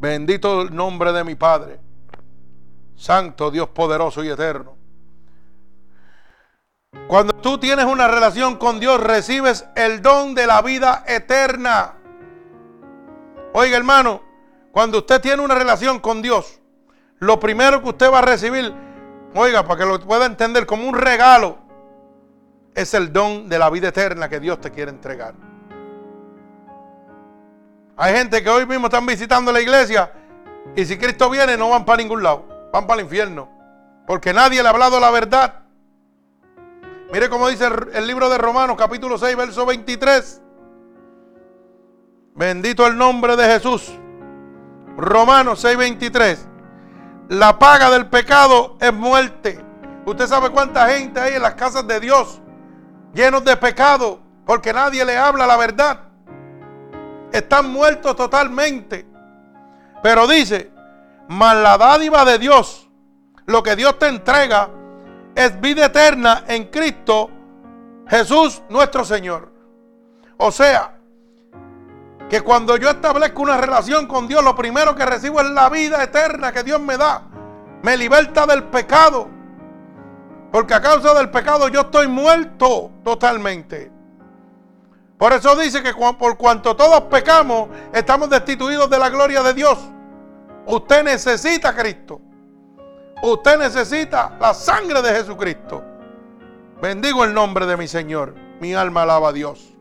Bendito 0.00 0.62
el 0.62 0.74
nombre 0.74 1.12
de 1.12 1.24
mi 1.24 1.34
Padre. 1.34 1.80
Santo 2.94 3.50
Dios 3.50 3.68
poderoso 3.70 4.22
y 4.22 4.28
eterno. 4.28 4.76
Cuando 7.06 7.34
tú 7.34 7.58
tienes 7.58 7.86
una 7.86 8.08
relación 8.08 8.56
con 8.56 8.80
Dios, 8.80 9.00
recibes 9.00 9.66
el 9.74 10.02
don 10.02 10.34
de 10.34 10.46
la 10.46 10.62
vida 10.62 11.04
eterna. 11.06 11.94
Oiga, 13.52 13.76
hermano, 13.76 14.22
cuando 14.72 14.98
usted 14.98 15.20
tiene 15.20 15.42
una 15.42 15.54
relación 15.54 16.00
con 16.00 16.22
Dios, 16.22 16.57
lo 17.20 17.40
primero 17.40 17.82
que 17.82 17.88
usted 17.88 18.10
va 18.12 18.18
a 18.18 18.22
recibir, 18.22 18.72
oiga, 19.34 19.64
para 19.66 19.80
que 19.80 19.86
lo 19.86 20.00
pueda 20.00 20.26
entender 20.26 20.66
como 20.66 20.88
un 20.88 20.94
regalo, 20.94 21.58
es 22.74 22.94
el 22.94 23.12
don 23.12 23.48
de 23.48 23.58
la 23.58 23.70
vida 23.70 23.88
eterna 23.88 24.28
que 24.28 24.38
Dios 24.38 24.60
te 24.60 24.70
quiere 24.70 24.90
entregar. 24.90 25.34
Hay 27.96 28.14
gente 28.14 28.42
que 28.42 28.48
hoy 28.48 28.64
mismo 28.66 28.86
están 28.86 29.04
visitando 29.04 29.50
la 29.50 29.60
iglesia 29.60 30.12
y 30.76 30.84
si 30.84 30.96
Cristo 30.96 31.28
viene 31.28 31.56
no 31.56 31.70
van 31.70 31.84
para 31.84 32.00
ningún 32.00 32.22
lado, 32.22 32.46
van 32.72 32.86
para 32.86 33.00
el 33.00 33.06
infierno. 33.06 33.48
Porque 34.06 34.32
nadie 34.32 34.62
le 34.62 34.68
ha 34.68 34.70
hablado 34.70 35.00
la 35.00 35.10
verdad. 35.10 35.62
Mire 37.12 37.28
cómo 37.28 37.48
dice 37.48 37.68
el 37.92 38.06
libro 38.06 38.28
de 38.30 38.38
Romanos 38.38 38.76
capítulo 38.78 39.18
6, 39.18 39.36
verso 39.36 39.66
23. 39.66 40.42
Bendito 42.36 42.86
el 42.86 42.96
nombre 42.96 43.34
de 43.34 43.44
Jesús. 43.44 43.92
Romanos 44.96 45.60
6, 45.60 45.76
23. 45.76 46.48
La 47.28 47.58
paga 47.58 47.90
del 47.90 48.06
pecado 48.06 48.76
es 48.80 48.92
muerte. 48.92 49.64
Usted 50.06 50.26
sabe 50.26 50.50
cuánta 50.50 50.88
gente 50.88 51.20
hay 51.20 51.34
en 51.34 51.42
las 51.42 51.54
casas 51.54 51.86
de 51.86 52.00
Dios 52.00 52.40
llenos 53.12 53.44
de 53.44 53.56
pecado 53.56 54.20
porque 54.44 54.72
nadie 54.72 55.04
le 55.04 55.16
habla 55.16 55.46
la 55.46 55.56
verdad 55.56 56.08
están 57.32 57.70
muertos 57.70 58.16
totalmente. 58.16 59.06
Pero 60.02 60.26
dice, 60.26 60.70
mas 61.28 61.56
la 61.56 61.76
dádiva 61.76 62.24
de 62.24 62.38
Dios, 62.38 62.88
lo 63.46 63.62
que 63.62 63.76
Dios 63.76 63.98
te 63.98 64.08
entrega, 64.08 64.70
es 65.34 65.60
vida 65.60 65.86
eterna 65.86 66.44
en 66.46 66.66
Cristo 66.66 67.30
Jesús 68.08 68.62
nuestro 68.68 69.04
Señor. 69.04 69.52
O 70.36 70.50
sea, 70.50 70.97
que 72.28 72.42
cuando 72.42 72.76
yo 72.76 72.90
establezco 72.90 73.42
una 73.42 73.56
relación 73.56 74.06
con 74.06 74.28
Dios, 74.28 74.44
lo 74.44 74.54
primero 74.54 74.94
que 74.94 75.06
recibo 75.06 75.40
es 75.40 75.48
la 75.50 75.68
vida 75.70 76.02
eterna 76.02 76.52
que 76.52 76.62
Dios 76.62 76.80
me 76.80 76.96
da. 76.96 77.22
Me 77.82 77.96
liberta 77.96 78.46
del 78.46 78.64
pecado. 78.64 79.28
Porque 80.52 80.74
a 80.74 80.80
causa 80.80 81.14
del 81.14 81.30
pecado 81.30 81.68
yo 81.68 81.82
estoy 81.82 82.06
muerto 82.06 82.90
totalmente. 83.02 83.90
Por 85.16 85.32
eso 85.32 85.56
dice 85.56 85.82
que 85.82 85.92
por 85.94 86.36
cuanto 86.36 86.76
todos 86.76 87.02
pecamos, 87.02 87.68
estamos 87.92 88.30
destituidos 88.30 88.88
de 88.88 88.98
la 88.98 89.08
gloria 89.08 89.42
de 89.42 89.54
Dios. 89.54 89.78
Usted 90.66 91.04
necesita 91.04 91.70
a 91.70 91.74
Cristo. 91.74 92.20
Usted 93.22 93.58
necesita 93.58 94.36
la 94.38 94.54
sangre 94.54 95.02
de 95.02 95.14
Jesucristo. 95.14 95.82
Bendigo 96.80 97.24
el 97.24 97.34
nombre 97.34 97.66
de 97.66 97.76
mi 97.76 97.88
Señor. 97.88 98.34
Mi 98.60 98.74
alma 98.74 99.02
alaba 99.02 99.30
a 99.30 99.32
Dios. 99.32 99.77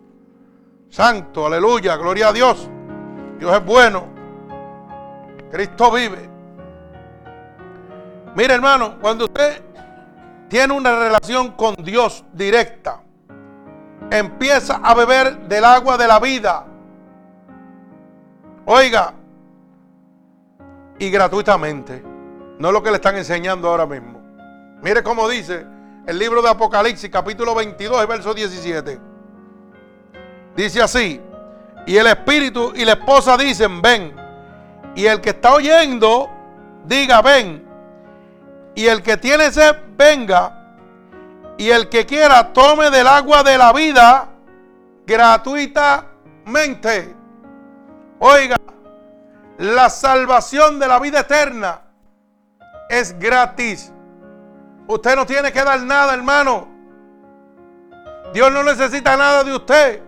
Santo, 0.89 1.45
aleluya, 1.45 1.95
gloria 1.97 2.29
a 2.29 2.33
Dios. 2.33 2.69
Dios 3.39 3.55
es 3.55 3.65
bueno. 3.65 4.07
Cristo 5.51 5.91
vive. 5.91 6.29
Mire 8.35 8.53
hermano, 8.53 8.97
cuando 8.99 9.25
usted 9.25 9.63
tiene 10.47 10.73
una 10.73 10.97
relación 10.97 11.51
con 11.51 11.75
Dios 11.75 12.23
directa, 12.33 13.01
empieza 14.11 14.75
a 14.83 14.93
beber 14.93 15.47
del 15.47 15.65
agua 15.65 15.97
de 15.97 16.07
la 16.07 16.19
vida. 16.19 16.65
Oiga, 18.65 19.13
y 20.99 21.09
gratuitamente. 21.09 22.03
No 22.59 22.69
es 22.69 22.73
lo 22.73 22.81
que 22.81 22.89
le 22.89 22.95
están 22.95 23.15
enseñando 23.15 23.69
ahora 23.69 23.85
mismo. 23.85 24.19
Mire 24.81 25.03
cómo 25.03 25.27
dice 25.27 25.65
el 26.05 26.17
libro 26.17 26.41
de 26.41 26.49
Apocalipsis, 26.49 27.09
capítulo 27.09 27.53
22, 27.53 28.07
verso 28.07 28.33
17. 28.33 28.99
Dice 30.58 30.82
así, 30.82 31.22
y 31.86 31.97
el 31.97 32.08
espíritu 32.08 32.74
y 32.76 32.84
la 32.84 32.93
esposa 32.93 33.38
dicen, 33.38 33.80
ven. 33.80 34.16
Y 34.95 35.05
el 35.05 35.22
que 35.22 35.30
está 35.30 35.53
oyendo, 35.53 36.28
diga, 36.84 37.22
ven. 37.22 37.64
Y 38.74 38.88
el 38.88 39.03
que 39.03 39.18
tiene 39.18 39.51
sed, 39.51 39.76
venga. 39.95 40.74
Y 41.60 41.70
el 41.70 41.89
que 41.89 42.08
quiera 42.08 42.53
tome 42.53 42.89
del 42.89 43.05
agua 43.05 43.43
de 43.43 43.55
la 43.55 43.72
vida 43.72 44.30
gratuitamente. 45.05 47.16
Oiga, 48.18 48.55
la 49.60 49.91
salvación 49.91 50.80
de 50.80 50.88
la 50.88 50.99
vida 50.99 51.20
eterna 51.20 51.82
es 52.89 53.18
gratis. 53.20 53.93
Usted 54.88 55.16
no 55.16 55.28
tiene 55.28 55.51
que 55.51 55.64
dar 55.64 55.80
nada, 55.82 56.16
hermano. 56.16 56.68
Dios 58.34 58.51
no 58.51 58.64
necesita 58.64 59.16
nada 59.16 59.43
de 59.43 59.55
usted. 59.55 60.07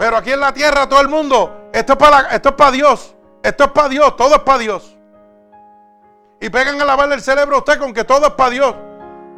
Pero 0.00 0.16
aquí 0.16 0.32
en 0.32 0.40
la 0.40 0.54
tierra 0.54 0.88
todo 0.88 1.02
el 1.02 1.08
mundo, 1.08 1.68
esto 1.74 1.92
es 1.92 1.98
para, 1.98 2.20
esto 2.34 2.48
es 2.48 2.54
para 2.54 2.70
Dios. 2.70 3.14
Esto 3.42 3.64
es 3.64 3.70
para 3.70 3.90
Dios, 3.90 4.16
todo 4.16 4.34
es 4.34 4.40
para 4.40 4.56
Dios. 4.56 4.96
Y 6.40 6.48
pegan 6.48 6.80
a 6.80 6.86
lavarle 6.86 7.16
el 7.16 7.20
cerebro 7.20 7.56
a 7.56 7.58
usted 7.58 7.78
con 7.78 7.92
que 7.92 8.02
todo 8.02 8.28
es 8.28 8.32
para 8.32 8.48
Dios. 8.48 8.74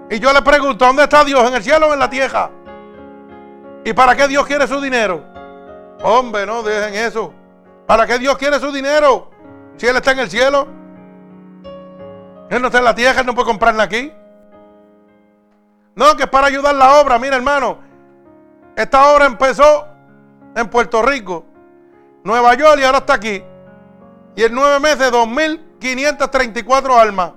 Y 0.09 0.21
yo 0.21 0.33
le 0.33 0.41
pregunto, 0.43 0.87
¿dónde 0.87 1.03
está 1.03 1.25
Dios? 1.25 1.49
¿En 1.49 1.55
el 1.55 1.65
cielo 1.65 1.89
o 1.89 1.93
en 1.93 1.99
la 1.99 2.09
tierra? 2.09 2.49
¿Y 3.85 3.93
para 3.93 4.15
qué 4.15 4.29
Dios 4.29 4.47
quiere 4.47 4.69
su 4.69 4.81
dinero? 4.81 5.25
Hombre, 6.01 6.47
no 6.47 6.63
dejen 6.63 6.95
eso. 6.95 7.35
¿Para 7.85 8.07
qué 8.07 8.21
Dios 8.21 8.39
quiere 8.39 8.61
su 8.61 8.71
dinero? 8.71 9.33
Si 9.77 9.89
Él 9.89 9.97
está 9.97 10.13
en 10.13 10.21
el 10.21 10.31
cielo. 10.31 10.69
Él 12.51 12.63
no 12.63 12.69
está 12.69 12.79
en 12.79 12.85
la 12.85 12.95
tierra, 12.95 13.23
Él 13.23 13.27
no 13.27 13.35
puede 13.35 13.49
comprarla 13.49 13.83
aquí. 13.83 14.13
No, 15.97 16.17
que 16.17 16.23
es 16.23 16.29
para 16.29 16.47
ayudar 16.47 16.77
la 16.77 17.01
obra. 17.01 17.19
Mira, 17.19 17.35
hermano, 17.35 17.79
esta 18.77 19.13
obra 19.13 19.27
empezó 19.27 19.89
en 20.55 20.69
Puerto 20.69 21.03
Rico, 21.03 21.45
Nueva 22.25 22.55
York 22.55 22.79
y 22.81 22.85
ahora 22.85 22.99
está 22.99 23.15
aquí. 23.15 23.43
Y 24.35 24.45
en 24.45 24.55
nueve 24.55 24.81
meses, 24.81 25.13
2.534 25.13 26.99
almas. 26.99 27.33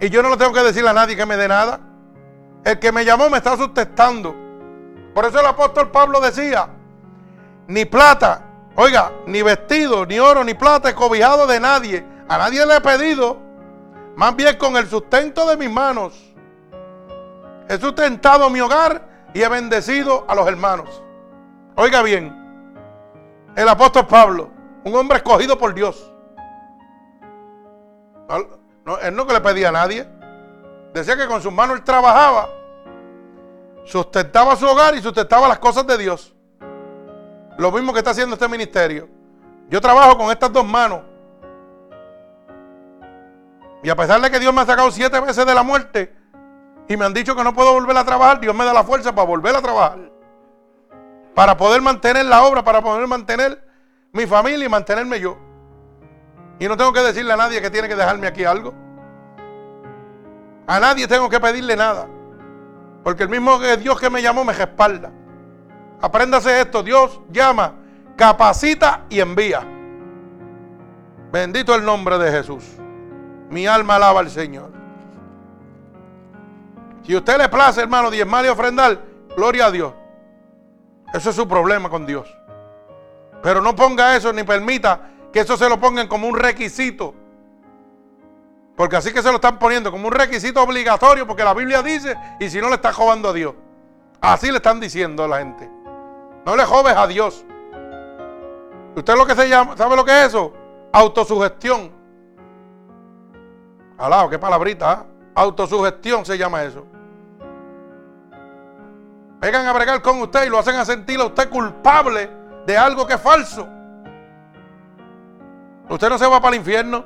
Y 0.00 0.10
yo 0.10 0.22
no 0.22 0.30
le 0.30 0.36
tengo 0.36 0.52
que 0.52 0.62
decirle 0.62 0.90
a 0.90 0.92
nadie 0.92 1.16
que 1.16 1.24
me 1.24 1.36
dé 1.36 1.48
nada. 1.48 1.80
El 2.64 2.78
que 2.78 2.92
me 2.92 3.04
llamó 3.04 3.30
me 3.30 3.38
está 3.38 3.56
sustentando. 3.56 4.34
Por 5.14 5.24
eso 5.24 5.40
el 5.40 5.46
apóstol 5.46 5.90
Pablo 5.90 6.20
decía, 6.20 6.68
ni 7.68 7.84
plata, 7.84 8.42
oiga, 8.74 9.12
ni 9.26 9.42
vestido, 9.42 10.04
ni 10.04 10.18
oro, 10.18 10.42
ni 10.44 10.54
plata 10.54 10.90
he 10.90 10.94
cobijado 10.94 11.46
de 11.46 11.60
nadie. 11.60 12.04
A 12.28 12.38
nadie 12.38 12.66
le 12.66 12.76
he 12.76 12.80
pedido. 12.80 13.38
Más 14.16 14.34
bien 14.36 14.56
con 14.56 14.76
el 14.76 14.88
sustento 14.88 15.46
de 15.46 15.56
mis 15.56 15.70
manos. 15.70 16.34
He 17.68 17.78
sustentado 17.78 18.50
mi 18.50 18.60
hogar 18.60 19.30
y 19.32 19.42
he 19.42 19.48
bendecido 19.48 20.24
a 20.28 20.34
los 20.34 20.46
hermanos. 20.46 21.03
Oiga 21.76 22.02
bien, 22.02 22.32
el 23.56 23.68
apóstol 23.68 24.06
Pablo, 24.06 24.50
un 24.84 24.94
hombre 24.94 25.18
escogido 25.18 25.58
por 25.58 25.74
Dios. 25.74 26.12
No, 28.84 28.98
él 28.98 29.16
no 29.16 29.26
que 29.26 29.32
le 29.32 29.40
pedía 29.40 29.70
a 29.70 29.72
nadie. 29.72 30.08
Decía 30.92 31.16
que 31.16 31.26
con 31.26 31.42
sus 31.42 31.52
manos 31.52 31.76
él 31.76 31.82
trabajaba, 31.82 32.48
sustentaba 33.84 34.54
su 34.54 34.66
hogar 34.66 34.94
y 34.94 35.02
sustentaba 35.02 35.48
las 35.48 35.58
cosas 35.58 35.84
de 35.86 35.98
Dios. 35.98 36.34
Lo 37.58 37.72
mismo 37.72 37.92
que 37.92 37.98
está 37.98 38.10
haciendo 38.10 38.34
este 38.34 38.48
ministerio. 38.48 39.08
Yo 39.68 39.80
trabajo 39.80 40.16
con 40.16 40.30
estas 40.30 40.52
dos 40.52 40.64
manos. 40.64 41.00
Y 43.82 43.90
a 43.90 43.96
pesar 43.96 44.20
de 44.20 44.30
que 44.30 44.38
Dios 44.38 44.54
me 44.54 44.60
ha 44.60 44.66
sacado 44.66 44.90
siete 44.92 45.18
veces 45.20 45.44
de 45.44 45.54
la 45.54 45.62
muerte 45.62 46.14
y 46.88 46.96
me 46.96 47.04
han 47.04 47.12
dicho 47.12 47.34
que 47.34 47.42
no 47.42 47.52
puedo 47.52 47.72
volver 47.72 47.96
a 47.96 48.04
trabajar, 48.04 48.38
Dios 48.38 48.54
me 48.54 48.64
da 48.64 48.72
la 48.72 48.84
fuerza 48.84 49.12
para 49.14 49.26
volver 49.26 49.56
a 49.56 49.60
trabajar. 49.60 50.13
Para 51.34 51.56
poder 51.56 51.82
mantener 51.82 52.24
la 52.26 52.44
obra, 52.44 52.62
para 52.62 52.80
poder 52.80 53.06
mantener 53.06 53.62
mi 54.12 54.26
familia 54.26 54.66
y 54.66 54.68
mantenerme 54.68 55.18
yo. 55.20 55.36
Y 56.58 56.68
no 56.68 56.76
tengo 56.76 56.92
que 56.92 57.00
decirle 57.00 57.32
a 57.32 57.36
nadie 57.36 57.60
que 57.60 57.70
tiene 57.70 57.88
que 57.88 57.96
dejarme 57.96 58.26
aquí 58.26 58.44
algo. 58.44 58.72
A 60.66 60.78
nadie 60.78 61.08
tengo 61.08 61.28
que 61.28 61.40
pedirle 61.40 61.76
nada. 61.76 62.06
Porque 63.02 63.24
el 63.24 63.28
mismo 63.28 63.58
Dios 63.58 64.00
que 64.00 64.08
me 64.08 64.22
llamó 64.22 64.44
me 64.44 64.52
respalda. 64.52 65.10
Apréndase 66.00 66.60
esto. 66.60 66.82
Dios 66.82 67.20
llama, 67.30 67.74
capacita 68.16 69.02
y 69.10 69.20
envía. 69.20 69.62
Bendito 71.32 71.74
el 71.74 71.84
nombre 71.84 72.16
de 72.18 72.30
Jesús. 72.30 72.64
Mi 73.50 73.66
alma 73.66 73.96
alaba 73.96 74.20
al 74.20 74.30
Señor. 74.30 74.70
Si 77.02 77.14
usted 77.14 77.36
le 77.36 77.48
place, 77.48 77.82
hermano, 77.82 78.10
diezmar 78.10 78.44
y 78.44 78.48
ofrendar, 78.48 78.98
gloria 79.36 79.66
a 79.66 79.70
Dios. 79.70 79.92
Ese 81.14 81.30
es 81.30 81.36
su 81.36 81.46
problema 81.46 81.88
con 81.88 82.04
Dios. 82.04 82.36
Pero 83.40 83.60
no 83.60 83.76
ponga 83.76 84.16
eso 84.16 84.32
ni 84.32 84.42
permita 84.42 85.12
que 85.32 85.40
eso 85.40 85.56
se 85.56 85.68
lo 85.68 85.78
pongan 85.78 86.08
como 86.08 86.26
un 86.26 86.36
requisito. 86.36 87.14
Porque 88.74 88.96
así 88.96 89.12
que 89.12 89.22
se 89.22 89.28
lo 89.28 89.36
están 89.36 89.60
poniendo 89.60 89.92
como 89.92 90.08
un 90.08 90.12
requisito 90.12 90.60
obligatorio, 90.60 91.24
porque 91.24 91.44
la 91.44 91.54
Biblia 91.54 91.82
dice, 91.82 92.16
y 92.40 92.50
si 92.50 92.60
no 92.60 92.68
le 92.68 92.74
está 92.74 92.92
jodando 92.92 93.28
a 93.28 93.32
Dios. 93.32 93.54
Así 94.20 94.50
le 94.50 94.56
están 94.56 94.80
diciendo 94.80 95.22
a 95.22 95.28
la 95.28 95.38
gente. 95.38 95.70
No 96.44 96.56
le 96.56 96.64
joves 96.64 96.96
a 96.96 97.06
Dios. 97.06 97.44
¿Usted 98.96 99.14
lo 99.16 99.24
que 99.24 99.36
se 99.36 99.48
llama, 99.48 99.76
sabe 99.76 99.94
lo 99.94 100.04
que 100.04 100.10
es 100.10 100.26
eso? 100.28 100.52
Autosugestión. 100.92 101.92
Alado, 103.98 104.28
qué 104.30 104.38
palabrita. 104.40 104.90
¿ah? 104.90 105.06
Autosugestión 105.36 106.26
se 106.26 106.36
llama 106.36 106.64
eso. 106.64 106.84
Vengan 109.44 109.66
a 109.66 109.74
bregar 109.74 110.00
con 110.00 110.22
usted 110.22 110.46
y 110.46 110.48
lo 110.48 110.58
hacen 110.58 110.74
a 110.76 110.86
sentir 110.86 111.20
a 111.20 111.26
usted 111.26 111.50
culpable 111.50 112.30
de 112.64 112.78
algo 112.78 113.06
que 113.06 113.12
es 113.12 113.20
falso. 113.20 113.68
Usted 115.86 116.08
no 116.08 116.16
se 116.16 116.26
va 116.26 116.40
para 116.40 116.54
el 116.56 116.60
infierno 116.60 117.04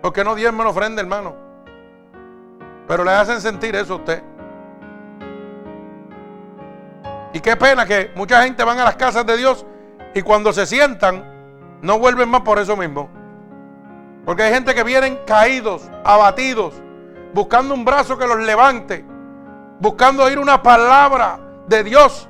porque 0.00 0.24
no 0.24 0.34
diezme 0.34 0.62
una 0.62 0.70
ofrenda, 0.70 1.02
hermano. 1.02 1.36
Pero 2.88 3.04
le 3.04 3.10
hacen 3.10 3.42
sentir 3.42 3.76
eso 3.76 3.92
a 3.92 3.96
usted. 3.96 4.22
Y 7.34 7.40
qué 7.40 7.54
pena 7.56 7.84
que 7.84 8.10
mucha 8.14 8.42
gente 8.42 8.64
van 8.64 8.78
a 8.78 8.84
las 8.84 8.96
casas 8.96 9.26
de 9.26 9.36
Dios 9.36 9.66
y 10.14 10.22
cuando 10.22 10.54
se 10.54 10.64
sientan 10.64 11.78
no 11.82 11.98
vuelven 11.98 12.30
más 12.30 12.40
por 12.40 12.58
eso 12.58 12.74
mismo. 12.74 13.10
Porque 14.24 14.44
hay 14.44 14.54
gente 14.54 14.74
que 14.74 14.82
vienen 14.82 15.18
caídos, 15.26 15.90
abatidos, 16.04 16.72
buscando 17.34 17.74
un 17.74 17.84
brazo 17.84 18.16
que 18.16 18.26
los 18.26 18.38
levante, 18.38 19.04
buscando 19.78 20.24
oír 20.24 20.38
una 20.38 20.62
palabra 20.62 21.49
de 21.70 21.84
Dios 21.84 22.28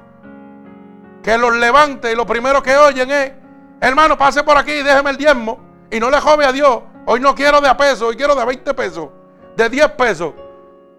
que 1.23 1.37
los 1.37 1.57
levante 1.57 2.13
y 2.13 2.15
lo 2.15 2.27
primero 2.27 2.63
que 2.63 2.77
oyen 2.77 3.11
es, 3.11 3.33
hermano, 3.81 4.17
pase 4.17 4.45
por 4.45 4.57
aquí 4.57 4.71
y 4.71 4.83
déjeme 4.83 5.11
el 5.11 5.17
diezmo 5.17 5.59
y 5.91 5.99
no 5.99 6.11
le 6.11 6.21
jove 6.21 6.45
a 6.45 6.53
Dios. 6.53 6.83
Hoy 7.07 7.21
no 7.21 7.35
quiero 7.35 7.61
de 7.61 7.69
a 7.69 7.77
peso, 7.77 8.09
hoy 8.09 8.17
quiero 8.17 8.35
de 8.35 8.45
20 8.45 8.75
pesos, 8.75 9.09
de 9.57 9.69
10 9.69 9.89
pesos. 9.93 10.35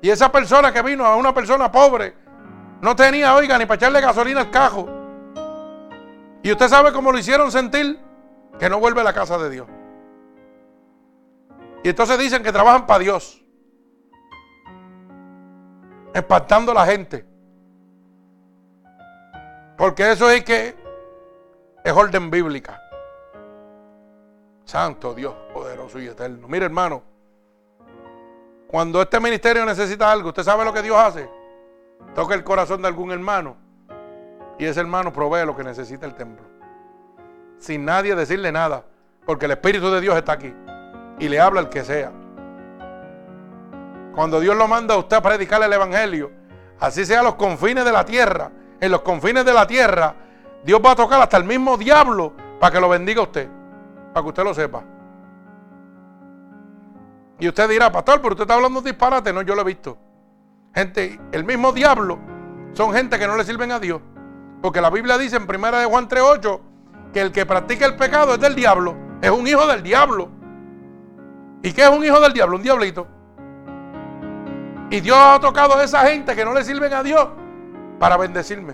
Y 0.02 0.10
esa 0.10 0.32
persona 0.32 0.74
que 0.74 0.82
vino 0.82 1.06
a 1.06 1.16
una 1.16 1.34
persona 1.34 1.72
pobre 1.72 2.16
no 2.82 2.96
tenía, 2.96 3.36
oiga, 3.36 3.58
ni 3.60 3.66
para 3.66 3.76
echarle 3.76 4.02
gasolina 4.02 4.42
al 4.42 4.50
cajo. 4.50 4.90
Y 6.42 6.52
usted 6.52 6.68
sabe 6.68 6.92
cómo 6.92 7.12
lo 7.12 7.20
hicieron 7.20 7.52
sentir 7.52 8.00
que 8.60 8.70
no 8.70 8.80
vuelve 8.80 9.02
a 9.02 9.04
la 9.04 9.14
casa 9.14 9.38
de 9.38 9.50
Dios. 9.52 9.68
Y 11.84 11.90
entonces 11.90 12.18
dicen 12.18 12.42
que 12.42 12.52
trabajan 12.52 12.88
para 12.88 13.00
Dios. 13.00 13.44
Espantando 16.14 16.72
a 16.72 16.76
la 16.76 16.86
gente. 16.88 17.31
Porque 19.82 20.12
eso 20.12 20.30
es 20.30 20.44
que 20.44 20.76
es 21.84 21.92
orden 21.92 22.30
bíblica. 22.30 22.80
Santo 24.64 25.16
Dios, 25.16 25.34
poderoso 25.52 25.98
y 25.98 26.06
eterno. 26.06 26.48
Mire, 26.48 26.66
hermano, 26.66 27.02
cuando 28.68 29.02
este 29.02 29.20
ministerio 29.20 29.66
necesita 29.66 30.12
algo, 30.12 30.30
¿usted 30.30 30.44
sabe 30.44 30.66
lo 30.66 30.72
que 30.72 30.84
Dios 30.84 30.96
hace? 30.96 31.28
Toca 32.14 32.36
el 32.36 32.44
corazón 32.44 32.84
de 32.84 32.90
algún 32.90 33.12
hermano 33.12 33.58
y 34.60 34.66
ese 34.66 34.82
hermano 34.82 35.12
provee 35.12 35.48
lo 35.48 35.58
que 35.58 35.64
necesita 35.64 36.06
el 36.06 36.14
templo. 36.14 36.46
Sin 37.58 37.84
nadie 37.84 38.14
decirle 38.14 38.52
nada, 38.52 38.86
porque 39.26 39.46
el 39.46 39.52
Espíritu 39.54 39.90
de 39.90 40.00
Dios 40.00 40.16
está 40.16 40.34
aquí 40.34 40.54
y 41.18 41.28
le 41.28 41.40
habla 41.40 41.60
el 41.60 41.70
que 41.70 41.84
sea. 41.84 42.12
Cuando 44.14 44.40
Dios 44.42 44.56
lo 44.56 44.68
manda 44.68 44.94
a 44.94 45.00
usted 45.00 45.18
a 45.18 45.22
predicar 45.24 45.64
el 45.64 45.74
Evangelio, 45.74 46.30
así 46.80 47.04
sea 47.04 47.22
a 47.22 47.24
los 47.24 47.34
confines 47.34 47.84
de 47.84 47.92
la 47.92 48.06
tierra, 48.06 48.52
en 48.82 48.92
los 48.92 49.02
confines 49.02 49.46
de 49.46 49.54
la 49.54 49.66
tierra, 49.68 50.16
Dios 50.66 50.82
va 50.84 50.92
a 50.92 50.96
tocar 50.96 51.22
hasta 51.22 51.38
el 51.38 51.44
mismo 51.44 51.78
diablo 51.78 52.34
para 52.60 52.74
que 52.74 52.82
lo 52.82 52.90
bendiga 52.90 53.22
a 53.22 53.24
usted, 53.24 53.48
para 54.12 54.24
que 54.24 54.30
usted 54.30 54.44
lo 54.44 54.54
sepa. 54.54 54.84
Y 57.40 57.48
usted 57.48 57.70
dirá, 57.70 57.92
pastor, 57.92 58.22
pero 58.22 58.34
usted 58.34 58.44
está 58.44 58.56
hablando 58.56 58.82
disparate. 58.82 59.32
No, 59.32 59.44
yo 59.44 59.56
lo 59.56 59.62
he 59.62 59.66
visto. 59.66 59.98
Gente, 60.74 61.20
el 61.32 61.44
mismo 61.44 61.72
diablo 61.72 62.20
son 62.74 62.94
gente 62.94 63.18
que 63.18 63.28
no 63.28 63.36
le 63.38 63.44
sirven 63.44 63.72
a 63.72 63.80
Dios. 63.80 64.02
Porque 64.62 64.82
la 64.82 64.90
Biblia 64.90 65.18
dice 65.18 65.38
en 65.38 65.44
1 65.44 65.80
de 65.80 65.86
Juan 65.86 66.08
3.8 66.08 66.60
que 67.14 67.22
el 67.22 67.32
que 67.32 67.46
practica 67.46 67.86
el 67.86 67.96
pecado 67.96 68.34
es 68.34 68.40
del 68.40 68.56
diablo. 68.56 68.96
Es 69.22 69.30
un 69.32 69.48
hijo 69.48 69.66
del 69.68 69.82
diablo. 69.82 70.30
¿Y 71.64 71.74
qué 71.74 71.84
es 71.84 71.90
un 71.90 72.04
hijo 72.04 72.20
del 72.20 72.34
diablo? 72.34 72.58
Un 72.58 72.64
diablito. 72.64 73.08
Y 74.90 75.00
Dios 75.02 75.18
ha 75.20 75.40
tocado 75.40 75.78
a 75.78 75.84
esa 75.84 76.06
gente 76.06 76.36
que 76.36 76.46
no 76.46 76.54
le 76.54 76.64
sirven 76.64 76.94
a 76.94 77.02
Dios 77.02 77.28
para 78.02 78.18
bendecirme. 78.18 78.74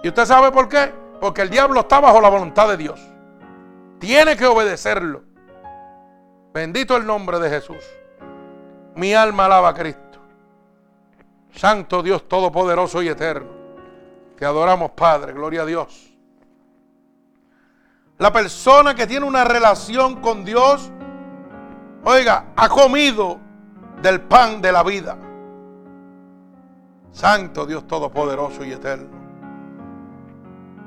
¿Y 0.00 0.06
usted 0.06 0.24
sabe 0.26 0.52
por 0.52 0.68
qué? 0.68 0.94
Porque 1.20 1.42
el 1.42 1.50
diablo 1.50 1.80
está 1.80 1.98
bajo 1.98 2.20
la 2.20 2.28
voluntad 2.28 2.68
de 2.68 2.76
Dios. 2.76 3.00
Tiene 3.98 4.36
que 4.36 4.46
obedecerlo. 4.46 5.24
Bendito 6.54 6.96
el 6.96 7.04
nombre 7.04 7.40
de 7.40 7.50
Jesús. 7.50 7.84
Mi 8.94 9.12
alma 9.12 9.46
alaba 9.46 9.70
a 9.70 9.74
Cristo. 9.74 10.20
Santo 11.52 12.00
Dios 12.00 12.28
Todopoderoso 12.28 13.02
y 13.02 13.08
Eterno. 13.08 13.50
Te 14.36 14.44
adoramos, 14.46 14.92
Padre. 14.92 15.32
Gloria 15.32 15.62
a 15.62 15.66
Dios. 15.66 16.14
La 18.18 18.32
persona 18.32 18.94
que 18.94 19.08
tiene 19.08 19.26
una 19.26 19.42
relación 19.42 20.20
con 20.20 20.44
Dios, 20.44 20.92
oiga, 22.04 22.52
ha 22.54 22.68
comido 22.68 23.40
del 24.00 24.20
pan 24.20 24.62
de 24.62 24.70
la 24.70 24.84
vida. 24.84 25.18
Santo 27.12 27.66
Dios 27.66 27.86
Todopoderoso 27.86 28.64
y 28.64 28.72
Eterno. 28.72 29.18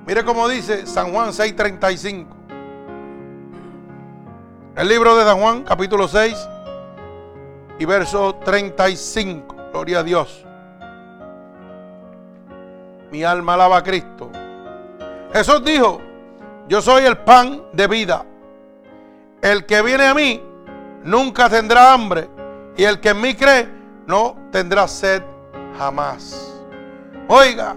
Mire 0.05 0.23
cómo 0.23 0.47
dice 0.47 0.85
San 0.85 1.13
Juan 1.13 1.31
6:35. 1.31 2.27
El 4.75 4.87
libro 4.87 5.15
de 5.15 5.23
San 5.23 5.39
Juan, 5.39 5.63
capítulo 5.63 6.07
6 6.07 6.49
y 7.79 7.85
verso 7.85 8.35
35. 8.43 9.55
Gloria 9.71 9.99
a 9.99 10.03
Dios. 10.03 10.45
Mi 13.11 13.23
alma 13.23 13.53
alaba 13.53 13.77
a 13.77 13.83
Cristo. 13.83 14.31
Jesús 15.31 15.63
dijo, 15.63 16.01
yo 16.67 16.81
soy 16.81 17.05
el 17.05 17.17
pan 17.17 17.63
de 17.73 17.87
vida. 17.87 18.25
El 19.41 19.65
que 19.65 19.81
viene 19.81 20.07
a 20.07 20.13
mí 20.13 20.41
nunca 21.03 21.49
tendrá 21.49 21.93
hambre 21.93 22.29
y 22.75 22.83
el 22.83 22.99
que 22.99 23.09
en 23.09 23.21
mí 23.21 23.35
cree 23.35 23.69
no 24.07 24.35
tendrá 24.51 24.87
sed 24.87 25.21
jamás. 25.77 26.53
Oiga, 27.27 27.75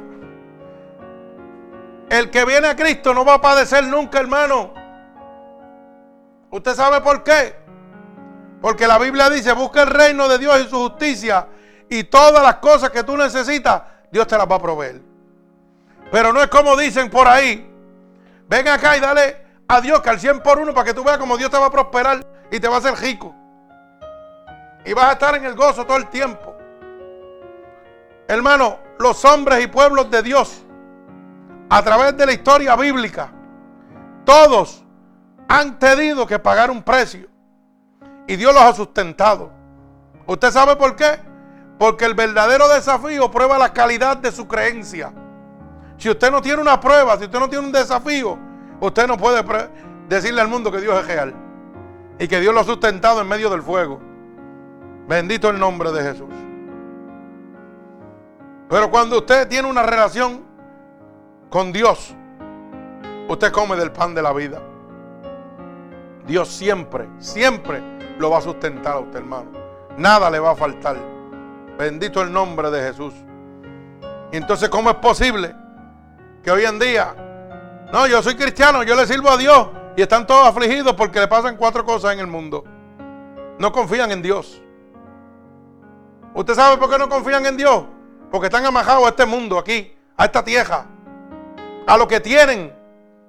el 2.09 2.31
que 2.31 2.45
viene 2.45 2.69
a 2.69 2.77
Cristo 2.77 3.13
no 3.15 3.25
va 3.25 3.35
a 3.35 3.41
padecer 3.41 3.85
nunca, 3.85 4.21
hermano. 4.21 4.73
¿Usted 6.51 6.75
sabe 6.75 7.01
por 7.01 7.23
qué? 7.23 7.57
Porque 8.61 8.87
la 8.87 8.99
Biblia 8.99 9.29
dice, 9.29 9.53
busca 9.53 9.83
el 9.83 9.91
reino 9.91 10.29
de 10.29 10.39
Dios 10.39 10.61
y 10.61 10.69
su 10.69 10.77
justicia 10.77 11.49
y 11.89 12.05
todas 12.05 12.43
las 12.43 12.57
cosas 12.57 12.91
que 12.91 13.03
tú 13.03 13.17
necesitas, 13.17 13.83
Dios 14.11 14.27
te 14.27 14.37
las 14.37 14.51
va 14.51 14.57
a 14.57 14.63
proveer. 14.63 15.01
Pero 16.11 16.33
no 16.33 16.41
es 16.41 16.49
como 16.49 16.77
dicen 16.77 17.11
por 17.11 17.27
ahí, 17.27 17.71
ven 18.49 18.69
acá 18.69 18.97
y 18.97 19.01
dale 19.01 19.45
a 19.69 19.81
Dios 19.81 20.01
que 20.01 20.11
al 20.11 20.21
100 20.21 20.41
por 20.41 20.59
uno 20.59 20.73
para 20.73 20.85
que 20.85 20.95
tú 20.95 21.05
veas 21.05 21.19
cómo 21.19 21.37
Dios 21.37 21.51
te 21.51 21.59
va 21.59 21.67
a 21.67 21.71
prosperar 21.71 22.25
y 22.51 22.61
te 22.61 22.69
va 22.69 22.77
a 22.77 22.79
hacer 22.79 22.95
rico. 22.97 23.35
Y 24.85 24.93
vas 24.93 25.07
a 25.07 25.13
estar 25.13 25.35
en 25.35 25.45
el 25.45 25.55
gozo 25.55 25.85
todo 25.85 25.97
el 25.97 26.09
tiempo. 26.09 26.56
Hermano, 28.29 28.79
los 28.99 29.25
hombres 29.25 29.63
y 29.65 29.69
pueblos 29.69 30.11
de 30.11 30.23
Dios, 30.23 30.65
a 31.69 31.83
través 31.83 32.17
de 32.17 32.27
la 32.27 32.33
historia 32.33 32.75
bíblica, 32.75 33.31
todos 34.25 34.85
han 35.49 35.79
tenido 35.79 36.27
que 36.27 36.39
pagar 36.39 36.71
un 36.71 36.83
precio. 36.83 37.29
Y 38.27 38.35
Dios 38.35 38.53
los 38.53 38.63
ha 38.63 38.75
sustentado. 38.75 39.53
¿Usted 40.27 40.51
sabe 40.51 40.75
por 40.75 40.97
qué? 40.97 41.21
Porque 41.79 42.05
el 42.05 42.15
verdadero 42.15 42.69
desafío 42.69 43.31
prueba 43.31 43.59
la 43.59 43.73
calidad 43.73 44.17
de 44.17 44.33
su 44.33 44.49
creencia. 44.49 45.13
Si 45.97 46.11
usted 46.11 46.31
no 46.33 46.43
tiene 46.43 46.61
una 46.61 46.81
prueba, 46.81 47.17
si 47.17 47.25
usted 47.25 47.39
no 47.39 47.49
tiene 47.49 47.67
un 47.67 47.73
desafío, 47.73 48.37
usted 48.81 49.07
no 49.07 49.17
puede 49.17 49.45
decirle 50.09 50.41
al 50.41 50.49
mundo 50.49 50.73
que 50.73 50.81
Dios 50.81 50.99
es 50.99 51.07
real. 51.07 51.35
Y 52.19 52.27
que 52.27 52.41
Dios 52.41 52.53
lo 52.53 52.61
ha 52.61 52.65
sustentado 52.65 53.21
en 53.21 53.29
medio 53.29 53.51
del 53.51 53.63
fuego. 53.63 54.01
Bendito 55.07 55.49
el 55.51 55.61
nombre 55.61 55.93
de 55.93 56.03
Jesús. 56.03 56.46
Pero 58.69 58.91
cuando 58.91 59.19
usted 59.19 59.47
tiene 59.49 59.69
una 59.69 59.83
relación 59.83 60.43
con 61.51 61.73
Dios, 61.73 62.15
usted 63.29 63.53
come 63.53 63.77
del 63.77 63.93
pan 63.93 64.15
de 64.15 64.23
la 64.23 64.33
vida. 64.33 64.61
Dios 66.27 66.49
siempre, 66.49 67.09
siempre 67.19 67.81
lo 68.19 68.31
va 68.31 68.39
a 68.39 68.41
sustentar 68.41 68.95
a 68.95 68.99
usted, 68.99 69.19
hermano. 69.19 69.51
Nada 69.97 70.29
le 70.31 70.41
va 70.41 70.51
a 70.51 70.57
faltar. 70.57 70.97
Bendito 71.79 72.21
el 72.23 72.33
nombre 72.33 72.71
de 72.71 72.83
Jesús. 72.83 73.15
Entonces, 74.33 74.69
¿cómo 74.69 74.91
es 74.91 74.97
posible 74.97 75.55
que 76.43 76.51
hoy 76.51 76.65
en 76.65 76.79
día, 76.79 77.15
no, 77.93 78.07
yo 78.09 78.23
soy 78.23 78.35
cristiano, 78.35 78.83
yo 78.83 78.97
le 78.97 79.07
sirvo 79.07 79.31
a 79.31 79.37
Dios 79.37 79.69
y 79.97 80.03
están 80.03 80.27
todos 80.27 80.49
afligidos 80.49 80.95
porque 80.95 81.21
le 81.21 81.29
pasan 81.29 81.57
cuatro 81.57 81.85
cosas 81.85 82.15
en 82.15 82.19
el 82.19 82.27
mundo? 82.27 82.65
No 83.61 83.71
confían 83.71 84.11
en 84.11 84.23
Dios. 84.23 84.61
¿Usted 86.35 86.55
sabe 86.55 86.77
por 86.77 86.91
qué 86.91 86.99
no 86.99 87.09
confían 87.09 87.47
en 87.47 87.57
Dios? 87.57 87.85
Porque 88.31 88.47
están 88.47 88.65
amajados 88.67 89.07
a 89.07 89.11
este 89.11 89.27
mundo 89.27 89.59
aquí, 89.59 89.97
a 90.17 90.25
esta 90.25 90.45
tierra. 90.45 90.87
A 91.87 91.97
lo 91.97 92.09
que 92.09 92.21
tienen, 92.21 92.75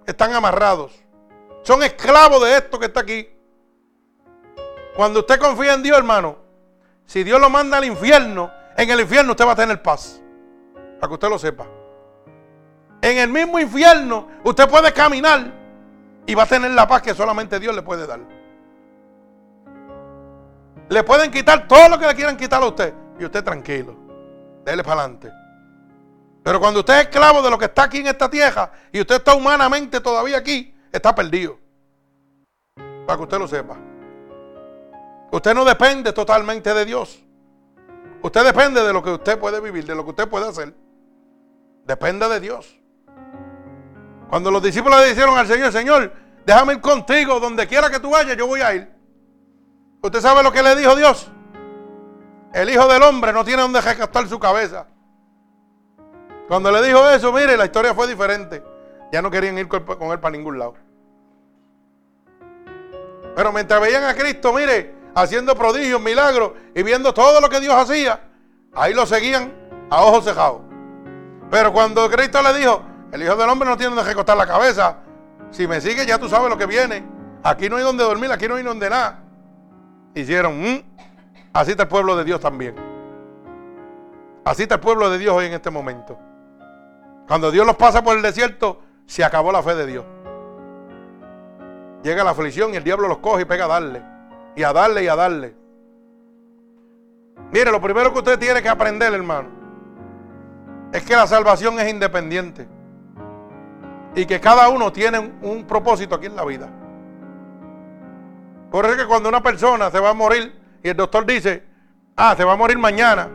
están 0.06 0.34
amarrados. 0.34 0.92
Son 1.64 1.84
esclavos 1.84 2.44
de 2.44 2.58
esto 2.58 2.80
que 2.80 2.86
está 2.86 3.02
aquí. 3.02 3.30
Cuando 4.96 5.20
usted 5.20 5.40
confía 5.40 5.74
en 5.74 5.84
Dios, 5.84 5.98
hermano, 5.98 6.38
si 7.06 7.24
Dios 7.24 7.40
lo 7.40 7.50
manda 7.50 7.78
al 7.78 7.86
infierno, 7.86 8.52
en 8.76 8.90
el 8.90 9.02
infierno 9.02 9.32
usted 9.32 9.46
va 9.46 9.52
a 9.52 9.56
tener 9.56 9.82
paz. 9.82 10.22
Para 11.00 11.08
que 11.10 11.14
usted 11.14 11.30
lo 11.30 11.38
sepa. 11.38 11.68
En 13.02 13.18
el 13.18 13.30
mismo 13.30 13.60
infierno 13.60 14.28
usted 14.44 14.68
puede 14.68 14.92
caminar 14.92 15.54
y 16.26 16.34
va 16.34 16.44
a 16.44 16.48
tener 16.48 16.72
la 16.72 16.88
paz 16.88 17.02
que 17.02 17.14
solamente 17.14 17.60
Dios 17.60 17.76
le 17.76 17.82
puede 17.84 18.08
dar. 18.08 18.20
Le 20.90 21.04
pueden 21.04 21.32
quitar 21.32 21.68
todo 21.68 21.90
lo 21.90 22.00
que 22.00 22.08
le 22.08 22.16
quieran 22.16 22.38
quitar 22.38 22.62
a 22.64 22.66
usted. 22.66 22.94
Y 23.20 23.26
usted 23.26 23.44
tranquilo. 23.44 24.07
Dele 24.68 24.84
para 24.84 25.00
adelante. 25.00 25.32
Pero 26.44 26.60
cuando 26.60 26.82
usted 26.82 26.96
es 26.96 27.02
esclavo 27.04 27.42
de 27.42 27.50
lo 27.50 27.58
que 27.58 27.66
está 27.66 27.84
aquí 27.84 28.00
en 28.00 28.08
esta 28.08 28.30
tierra 28.30 28.70
y 28.92 29.00
usted 29.00 29.16
está 29.16 29.34
humanamente 29.34 30.02
todavía 30.02 30.38
aquí, 30.40 30.76
está 30.92 31.16
perdido. 31.16 31.58
Para 33.06 33.16
que 33.16 33.24
usted 33.24 33.38
lo 33.40 33.48
sepa. 33.48 33.78
Usted 35.32 35.54
no 35.54 35.64
depende 35.64 36.12
totalmente 36.12 36.74
de 36.74 36.84
Dios. 36.84 37.18
Usted 38.22 38.44
depende 38.44 38.84
de 38.84 38.92
lo 38.92 39.02
que 39.02 39.12
usted 39.12 39.40
puede 39.40 39.62
vivir, 39.62 39.86
de 39.86 39.96
lo 39.96 40.04
que 40.04 40.10
usted 40.10 40.28
puede 40.28 40.50
hacer. 40.50 40.74
Depende 41.86 42.28
de 42.28 42.40
Dios. 42.42 42.78
Cuando 44.30 44.52
los 44.52 44.62
discípulos 44.62 45.00
le 45.00 45.08
dijeron 45.08 45.38
al 45.38 45.48
Señor, 45.48 45.72
Señor, 45.72 46.12
déjame 46.46 46.74
ir 46.74 46.82
contigo, 46.82 47.40
donde 47.40 47.68
quiera 47.68 47.90
que 47.90 48.02
tú 48.02 48.10
vayas, 48.10 48.36
yo 48.36 48.46
voy 48.46 48.60
a 48.60 48.76
ir. 48.76 48.94
¿Usted 50.02 50.20
sabe 50.20 50.44
lo 50.44 50.52
que 50.52 50.62
le 50.62 50.76
dijo 50.76 50.94
Dios? 50.94 51.32
El 52.54 52.70
Hijo 52.70 52.88
del 52.88 53.04
Hombre 53.04 53.34
no 53.34 53.44
tiene 53.44 53.62
donde 53.62 53.82
recastar 53.82 54.28
su 54.28 54.40
cabeza. 54.40 54.88
Cuando 56.48 56.72
le 56.72 56.82
dijo 56.82 57.08
eso, 57.10 57.32
mire, 57.34 57.58
la 57.58 57.66
historia 57.66 57.94
fue 57.94 58.08
diferente. 58.08 58.64
Ya 59.12 59.22
no 59.22 59.30
querían 59.30 59.58
ir 59.58 59.68
con 59.68 60.12
él 60.12 60.20
para 60.20 60.36
ningún 60.36 60.58
lado. 60.58 60.76
Pero 63.36 63.52
mientras 63.52 63.80
veían 63.80 64.04
a 64.04 64.16
Cristo, 64.16 64.54
mire, 64.54 64.96
haciendo 65.14 65.56
prodigios, 65.56 66.02
milagros 66.02 66.54
y 66.74 66.84
viendo 66.84 67.14
todo 67.14 67.40
lo 67.42 67.50
que 67.50 67.60
Dios 67.60 67.76
hacía, 67.76 68.20
ahí 68.74 68.94
lo 68.94 69.06
seguían 69.06 69.54
a 69.90 70.04
ojos 70.04 70.26
cejados. 70.26 70.62
Pero 71.50 71.72
cuando 71.72 72.10
Cristo 72.10 72.42
le 72.42 72.58
dijo, 72.58 72.82
el 73.12 73.24
Hijo 73.24 73.36
del 73.36 73.50
Hombre 73.50 73.70
no 73.70 73.78
tiene 73.78 73.96
donde 73.96 74.10
recostar 74.10 74.38
la 74.38 74.48
cabeza, 74.48 74.98
si 75.52 75.68
me 75.68 75.80
sigue 75.80 76.06
ya 76.06 76.18
tú 76.18 76.28
sabes 76.28 76.50
lo 76.50 76.58
que 76.58 76.66
viene. 76.66 77.04
Aquí 77.44 77.70
no 77.70 77.78
hay 77.78 77.84
donde 77.84 78.04
dormir, 78.04 78.32
aquí 78.32 78.48
no 78.48 78.56
hay 78.56 78.64
donde 78.64 78.90
nada. 78.90 79.24
Hicieron, 80.14 80.60
mm, 80.60 80.84
así 81.58 81.72
está 81.72 81.84
el 81.84 81.90
pueblo 81.90 82.16
de 82.16 82.24
Dios 82.24 82.40
también. 82.40 82.76
Así 84.46 84.64
está 84.64 84.76
el 84.76 84.82
pueblo 84.82 85.10
de 85.10 85.18
Dios 85.18 85.36
hoy 85.36 85.48
en 85.48 85.54
este 85.54 85.70
momento. 85.70 86.18
Cuando 87.28 87.52
Dios 87.52 87.66
los 87.66 87.76
pasa 87.76 88.04
por 88.04 88.16
el 88.16 88.22
desierto, 88.22 88.80
se 89.06 89.24
acabó 89.24 89.52
la 89.52 89.64
fe 89.64 89.76
de 89.76 89.86
Dios. 89.86 90.06
Llega 92.04 92.24
la 92.24 92.30
aflicción 92.30 92.74
y 92.74 92.78
el 92.78 92.84
diablo 92.84 93.08
los 93.08 93.18
coge 93.18 93.42
y 93.42 93.46
pega 93.46 93.66
a 93.66 93.68
darle. 93.68 94.02
Y 94.56 94.64
a 94.64 94.72
darle 94.72 95.04
y 95.04 95.08
a 95.08 95.16
darle. 95.16 95.56
Mire, 97.52 97.72
lo 97.72 97.82
primero 97.82 98.14
que 98.14 98.20
usted 98.20 98.40
tiene 98.40 98.62
que 98.62 98.70
aprender, 98.70 99.14
hermano, 99.14 99.50
es 100.94 101.04
que 101.04 101.16
la 101.16 101.28
salvación 101.28 101.80
es 101.80 101.90
independiente. 101.90 102.68
Y 104.16 104.26
que 104.26 104.40
cada 104.40 104.70
uno 104.70 104.92
tiene 104.92 105.20
un, 105.42 105.66
propósito 105.66 106.16
aquí 106.16 106.28
en 106.28 106.36
la 106.36 106.46
vida. 106.46 106.70
Por 108.72 108.86
eso 108.86 108.94
es 108.94 109.02
que 109.02 109.08
cuando 109.08 109.28
una 109.30 109.42
persona 109.42 109.90
se 109.92 110.00
va 110.00 110.12
a 110.12 110.14
morir 110.14 110.57
y 110.84 110.90
el 110.90 110.98
doctor 110.98 111.26
dice, 111.26 111.64
ah, 112.16 112.36
se 112.36 112.44
va 112.44 112.54
a 112.54 112.58
morir 112.58 112.78
mañana, 112.78 113.30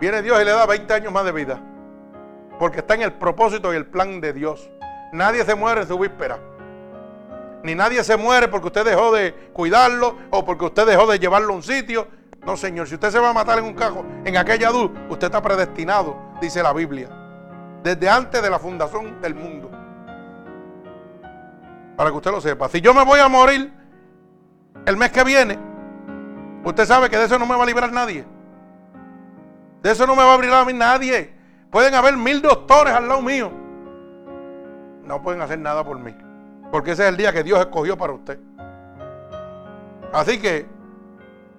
viene 0.00 0.22
Dios 0.22 0.40
y 0.40 0.44
le 0.44 0.50
da 0.50 0.66
20 0.66 0.92
años 0.94 1.12
más 1.12 1.24
de 1.24 1.32
vida. 1.32 1.60
Porque 2.58 2.78
está 2.80 2.94
en 2.94 3.02
el 3.02 3.12
propósito 3.12 3.72
y 3.72 3.76
el 3.76 3.86
plan 3.86 4.20
de 4.20 4.32
Dios. 4.32 4.68
Nadie 5.12 5.44
se 5.44 5.54
muere 5.54 5.82
en 5.82 5.88
su 5.88 5.98
víspera. 5.98 6.38
Ni 7.62 7.74
nadie 7.74 8.02
se 8.04 8.16
muere 8.16 8.48
porque 8.48 8.66
usted 8.68 8.84
dejó 8.84 9.12
de 9.12 9.32
cuidarlo 9.52 10.16
o 10.30 10.44
porque 10.44 10.64
usted 10.66 10.86
dejó 10.86 11.06
de 11.06 11.18
llevarlo 11.18 11.52
a 11.52 11.56
un 11.56 11.62
sitio. 11.62 12.08
No, 12.44 12.56
Señor, 12.56 12.88
si 12.88 12.94
usted 12.94 13.10
se 13.10 13.18
va 13.18 13.30
a 13.30 13.32
matar 13.32 13.58
en 13.58 13.64
un 13.64 13.74
cajo, 13.74 14.04
en 14.24 14.36
aquella 14.36 14.70
luz, 14.70 14.90
usted 15.08 15.26
está 15.26 15.42
predestinado, 15.42 16.16
dice 16.40 16.62
la 16.62 16.72
Biblia. 16.72 17.08
Desde 17.82 18.08
antes 18.08 18.42
de 18.42 18.50
la 18.50 18.58
fundación 18.58 19.20
del 19.20 19.34
mundo. 19.34 19.70
Para 21.96 22.10
que 22.10 22.16
usted 22.16 22.30
lo 22.30 22.40
sepa. 22.40 22.68
Si 22.68 22.80
yo 22.80 22.94
me 22.94 23.04
voy 23.04 23.18
a 23.20 23.28
morir 23.28 23.72
el 24.86 24.96
mes 24.96 25.10
que 25.10 25.24
viene, 25.24 25.58
usted 26.68 26.86
sabe 26.86 27.10
que 27.10 27.16
de 27.16 27.24
eso 27.24 27.38
no 27.38 27.46
me 27.46 27.56
va 27.56 27.62
a 27.62 27.66
librar 27.66 27.92
nadie. 27.92 28.24
De 29.82 29.90
eso 29.90 30.06
no 30.06 30.16
me 30.16 30.22
va 30.22 30.34
a 30.34 30.38
librar 30.38 30.62
a 30.62 30.64
mí 30.64 30.72
nadie. 30.72 31.32
Pueden 31.70 31.94
haber 31.94 32.16
mil 32.16 32.42
doctores 32.42 32.92
al 32.94 33.08
lado 33.08 33.22
mío. 33.22 33.50
No 35.04 35.22
pueden 35.22 35.40
hacer 35.40 35.58
nada 35.58 35.84
por 35.84 35.98
mí. 35.98 36.16
Porque 36.70 36.92
ese 36.92 37.04
es 37.04 37.08
el 37.08 37.16
día 37.16 37.32
que 37.32 37.42
Dios 37.42 37.58
escogió 37.60 37.96
para 37.96 38.12
usted. 38.12 38.38
Así 40.12 40.40
que 40.40 40.66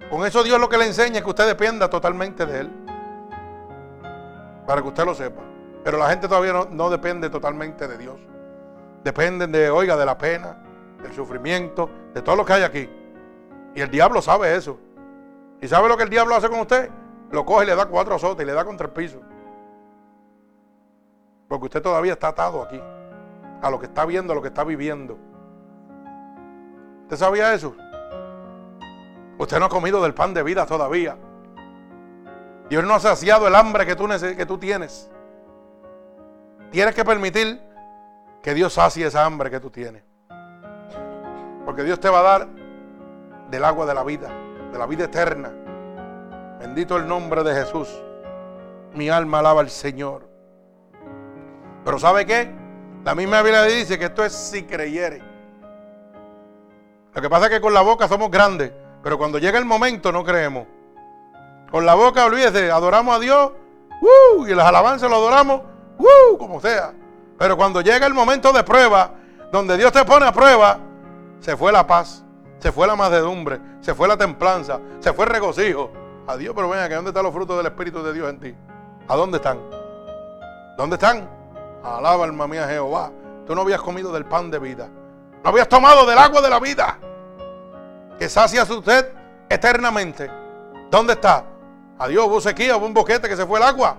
con 0.10 0.26
eso 0.26 0.44
Dios 0.44 0.60
lo 0.60 0.70
que 0.70 0.78
le 0.78 0.86
enseña 0.86 1.18
es 1.18 1.24
que 1.24 1.30
usted 1.30 1.48
dependa 1.48 1.90
totalmente 1.90 2.46
de 2.46 2.60
Él. 2.62 2.72
Para 4.66 4.82
que 4.82 4.88
usted 4.88 5.06
lo 5.06 5.14
sepa. 5.14 5.42
Pero 5.84 5.98
la 5.98 6.10
gente 6.10 6.28
todavía 6.28 6.54
no, 6.54 6.66
no 6.66 6.90
depende 6.90 7.30
totalmente 7.30 7.88
de 7.88 7.98
Dios. 7.98 8.20
Dependen 9.04 9.52
de, 9.52 9.70
oiga, 9.70 9.96
de 9.96 10.06
la 10.06 10.18
pena, 10.18 10.58
del 11.02 11.14
sufrimiento, 11.14 11.90
de 12.14 12.22
todo 12.22 12.36
lo 12.36 12.46
que 12.46 12.54
hay 12.54 12.64
aquí. 12.64 12.90
Y 13.76 13.82
el 13.82 13.90
diablo 13.90 14.22
sabe 14.22 14.56
eso. 14.56 14.78
¿Y 15.62 15.68
sabe 15.68 15.90
lo 15.90 15.98
que 15.98 16.04
el 16.04 16.10
diablo 16.10 16.36
hace 16.36 16.50
con 16.50 16.60
usted? 16.62 16.90
Lo 17.32 17.46
coge 17.46 17.66
y 17.66 17.68
le 17.68 17.76
da 17.76 17.86
cuatro 17.86 18.16
azotes 18.16 18.44
y 18.44 18.48
le 18.48 18.54
da 18.54 18.66
contra 18.66 18.88
el 18.88 18.94
piso. 18.94 19.22
Porque 21.48 21.66
usted 21.66 21.82
todavía 21.82 22.14
está 22.14 22.30
atado 22.30 22.64
aquí. 22.64 22.82
A 23.62 23.70
lo 23.70 23.80
que 23.80 23.88
está 23.88 24.06
viendo, 24.06 24.34
a 24.34 24.36
lo 24.36 24.42
que 24.42 24.48
está 24.48 24.64
viviendo. 24.64 25.18
¿Usted 27.04 27.18
sabía 27.18 27.54
eso? 27.54 27.76
Usted 29.38 29.60
no 29.60 29.66
ha 29.66 29.70
comido 29.70 30.02
del 30.02 30.14
pan 30.14 30.34
de 30.34 30.44
vida 30.44 30.66
todavía. 30.66 31.18
Dios 32.70 32.84
no 32.84 32.94
ha 32.94 33.00
saciado 33.00 33.48
el 33.48 33.56
hambre 33.56 33.86
que 33.86 33.96
tú, 33.96 34.08
que 34.08 34.46
tú 34.46 34.58
tienes. 34.58 35.10
Tienes 36.72 36.94
que 36.94 37.04
permitir 37.04 37.60
que 38.44 38.54
Dios 38.54 38.74
sacie 38.74 39.08
esa 39.08 39.26
hambre 39.26 39.50
que 39.50 39.60
tú 39.60 39.70
tienes. 39.70 40.04
Porque 41.66 41.84
Dios 41.84 42.00
te 42.00 42.10
va 42.10 42.20
a 42.20 42.24
dar 42.24 42.48
del 43.50 43.66
agua 43.66 43.86
de 43.86 43.94
la 43.94 44.04
vida, 44.04 44.30
de 44.72 44.78
la 44.78 44.86
vida 44.86 45.06
eterna. 45.06 45.52
Bendito 46.60 46.98
el 46.98 47.08
nombre 47.08 47.44
de 47.44 47.54
Jesús. 47.54 47.88
Mi 48.94 49.10
alma 49.10 49.40
alaba 49.40 49.62
al 49.62 49.70
Señor. 49.70 50.28
Pero 51.86 52.00
¿sabe 52.00 52.26
qué? 52.26 52.52
La 53.04 53.16
misma 53.16 53.42
Biblia 53.42 53.64
dice 53.64 53.98
que 53.98 54.06
esto 54.06 54.26
es 54.26 54.34
si 54.34 54.64
creyere. 54.64 55.22
Lo 57.14 57.22
que 57.22 57.30
pasa 57.30 57.46
es 57.46 57.52
que 57.52 57.62
con 57.62 57.74
la 57.74 57.82
boca 57.82 58.08
somos 58.08 58.30
grandes, 58.30 58.72
pero 59.02 59.18
cuando 59.18 59.40
llega 59.40 59.58
el 59.58 59.66
momento 59.66 60.12
no 60.12 60.24
creemos. 60.24 60.68
Con 61.72 61.86
la 61.86 61.96
boca, 61.96 62.26
olvídese, 62.26 62.72
adoramos 62.72 63.16
a 63.16 63.20
Dios, 63.20 63.52
¡uh! 64.02 64.46
y 64.46 64.54
las 64.54 64.66
alabanzas 64.66 65.10
lo 65.10 65.18
adoramos, 65.18 65.62
¡uh! 65.98 66.38
como 66.38 66.60
sea. 66.60 66.94
Pero 67.38 67.56
cuando 67.58 67.82
llega 67.82 68.06
el 68.06 68.14
momento 68.14 68.52
de 68.52 68.64
prueba, 68.64 69.12
donde 69.52 69.78
Dios 69.78 69.92
te 69.92 70.04
pone 70.04 70.26
a 70.26 70.32
prueba, 70.32 70.80
se 71.40 71.56
fue 71.56 71.72
la 71.72 71.88
paz, 71.88 72.26
se 72.60 72.72
fue 72.72 72.86
la 72.86 72.96
mansedumbre, 72.96 73.60
se 73.82 73.96
fue 73.96 74.08
la 74.08 74.18
templanza, 74.18 74.80
se 75.00 75.14
fue 75.14 75.26
el 75.26 75.32
regocijo. 75.32 75.92
Adiós, 76.28 76.54
pero 76.56 76.70
venga, 76.70 76.88
que 76.88 76.96
¿dónde 76.96 77.10
están 77.10 77.24
los 77.24 77.34
frutos 77.34 77.58
del 77.58 77.66
Espíritu 77.66 78.04
de 78.04 78.14
Dios 78.14 78.30
en 78.30 78.40
ti? 78.40 78.56
¿A 79.08 79.16
dónde 79.16 79.38
están? 79.38 79.60
¿Dónde 80.78 80.96
están? 80.96 81.28
Alaba 81.84 82.26
alma 82.26 82.48
mía 82.48 82.68
Jehová. 82.68 83.12
Tú 83.48 83.56
no 83.56 83.62
habías 83.62 83.82
comido 83.82 84.12
del 84.12 84.26
pan 84.26 84.52
de 84.52 84.60
vida. 84.60 84.88
No 85.44 85.50
habías 85.50 85.68
tomado 85.68 86.06
del 86.06 86.18
agua 86.18 86.42
de 86.42 86.50
la 86.50 86.60
vida. 86.60 86.98
Que 88.20 88.30
sacia 88.30 88.66
su 88.66 88.84
sed 88.84 89.08
eternamente. 89.50 90.30
¿Dónde 90.92 91.14
está? 91.14 91.46
Adiós, 91.98 92.28
hubo 92.28 92.42
sequía, 92.42 92.78
hubo 92.78 92.86
un 92.86 92.94
boquete 92.94 93.28
que 93.28 93.36
se 93.36 93.46
fue 93.46 93.60
el 93.60 93.66
agua. 93.66 93.96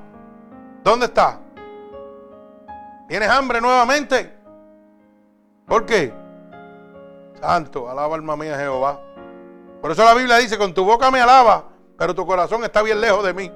¿Dónde 0.85 1.07
está? 1.07 1.39
¿Tienes 3.09 3.29
hambre 3.29 3.61
nuevamente? 3.61 4.39
¿Por 5.67 5.85
qué? 5.85 6.20
Santo, 7.41 7.89
alaba 7.89 8.15
alma 8.15 8.37
mía 8.37 8.57
Jehová. 8.57 9.01
Por 9.81 9.91
eso 9.91 10.05
la 10.05 10.15
Biblia 10.15 10.37
dice, 10.37 10.59
con 10.59 10.75
tu 10.75 10.85
boca 10.85 11.11
me 11.11 11.21
alaba, 11.21 11.65
pero 11.97 12.15
tu 12.15 12.27
corazón 12.27 12.65
está 12.65 12.83
bien 12.83 13.01
lejos 13.01 13.25
de 13.25 13.33
mí. 13.33 13.51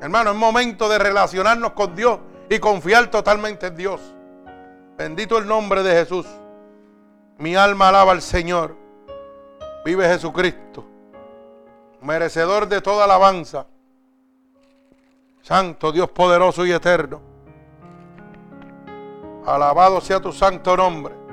Hermano, 0.00 0.30
es 0.30 0.36
momento 0.36 0.88
de 0.88 0.98
relacionarnos 0.98 1.72
con 1.72 1.96
Dios 1.96 2.18
y 2.48 2.58
confiar 2.58 3.10
totalmente 3.10 3.66
en 3.66 3.76
Dios. 3.76 4.00
Bendito 4.96 5.38
el 5.38 5.46
nombre 5.46 5.82
de 5.82 5.92
Jesús. 5.92 6.26
Mi 7.38 7.56
alma 7.56 7.88
alaba 7.88 8.12
al 8.12 8.22
Señor. 8.22 8.76
Vive 9.84 10.06
Jesucristo, 10.08 10.86
merecedor 12.00 12.68
de 12.68 12.80
toda 12.80 13.04
alabanza. 13.04 13.66
Santo 15.42 15.92
Dios 15.92 16.08
poderoso 16.10 16.64
y 16.64 16.72
eterno. 16.72 17.20
Alabado 19.44 20.00
sea 20.00 20.20
tu 20.20 20.32
santo 20.32 20.74
nombre. 20.76 21.23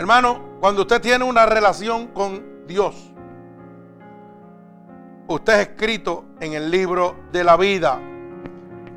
Hermano, 0.00 0.56
cuando 0.60 0.80
usted 0.80 0.98
tiene 1.02 1.26
una 1.26 1.44
relación 1.44 2.06
con 2.06 2.66
Dios, 2.66 3.12
usted 5.28 5.52
es 5.60 5.68
escrito 5.68 6.24
en 6.40 6.54
el 6.54 6.70
libro 6.70 7.16
de 7.30 7.44
la 7.44 7.58
vida. 7.58 8.00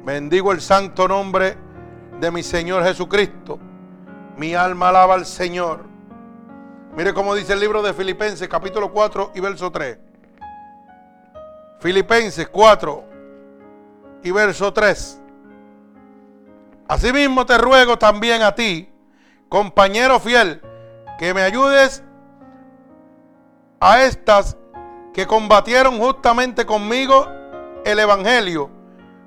Bendigo 0.05 0.53
el 0.53 0.61
santo 0.61 1.05
nombre 1.05 1.57
de 2.21 2.31
mi 2.31 2.41
Señor 2.41 2.85
Jesucristo. 2.85 3.59
Mi 4.37 4.55
alma 4.55 4.87
alaba 4.87 5.15
al 5.15 5.25
Señor. 5.25 5.83
Mire 6.95 7.13
cómo 7.13 7.35
dice 7.35 7.51
el 7.51 7.59
libro 7.59 7.81
de 7.81 7.93
Filipenses 7.93 8.47
capítulo 8.47 8.89
4 8.93 9.33
y 9.35 9.41
verso 9.41 9.69
3. 9.73 9.97
Filipenses 11.81 12.47
4 12.47 13.03
y 14.23 14.31
verso 14.31 14.71
3. 14.71 15.21
Asimismo 16.87 17.45
te 17.45 17.57
ruego 17.57 17.99
también 17.99 18.41
a 18.41 18.55
ti, 18.55 18.89
compañero 19.49 20.17
fiel, 20.21 20.61
que 21.17 21.33
me 21.33 21.41
ayudes 21.41 22.03
a 23.79 24.03
estas 24.03 24.57
que 25.13 25.27
combatieron 25.27 25.99
justamente 25.99 26.65
conmigo 26.65 27.27
el 27.85 27.99
Evangelio 27.99 28.69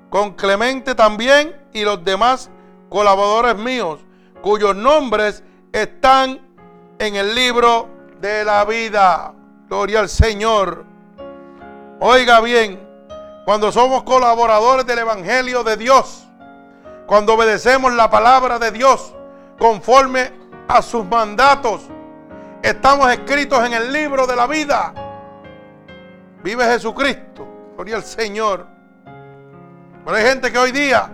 con 0.09 0.33
Clemente 0.33 0.95
también 0.95 1.55
y 1.73 1.83
los 1.83 2.03
demás 2.03 2.49
colaboradores 2.89 3.57
míos, 3.57 3.99
cuyos 4.41 4.75
nombres 4.75 5.43
están 5.71 6.39
en 6.99 7.15
el 7.15 7.35
libro 7.35 7.89
de 8.19 8.43
la 8.43 8.65
vida. 8.65 9.33
Gloria 9.67 9.99
al 9.99 10.09
Señor. 10.09 10.85
Oiga 11.99 12.39
bien, 12.41 12.79
cuando 13.45 13.71
somos 13.71 14.03
colaboradores 14.03 14.85
del 14.85 14.99
Evangelio 14.99 15.63
de 15.63 15.77
Dios, 15.77 16.25
cuando 17.05 17.33
obedecemos 17.33 17.93
la 17.93 18.09
palabra 18.09 18.59
de 18.59 18.71
Dios 18.71 19.13
conforme 19.59 20.31
a 20.67 20.81
sus 20.81 21.05
mandatos, 21.05 21.81
estamos 22.61 23.11
escritos 23.11 23.65
en 23.65 23.73
el 23.73 23.91
libro 23.91 24.27
de 24.27 24.35
la 24.35 24.47
vida. 24.47 24.93
Vive 26.43 26.65
Jesucristo. 26.65 27.47
Gloria 27.75 27.97
al 27.97 28.03
Señor. 28.03 28.65
Pero 30.03 30.17
hay 30.17 30.23
gente 30.23 30.51
que 30.51 30.57
hoy 30.57 30.71
día, 30.71 31.09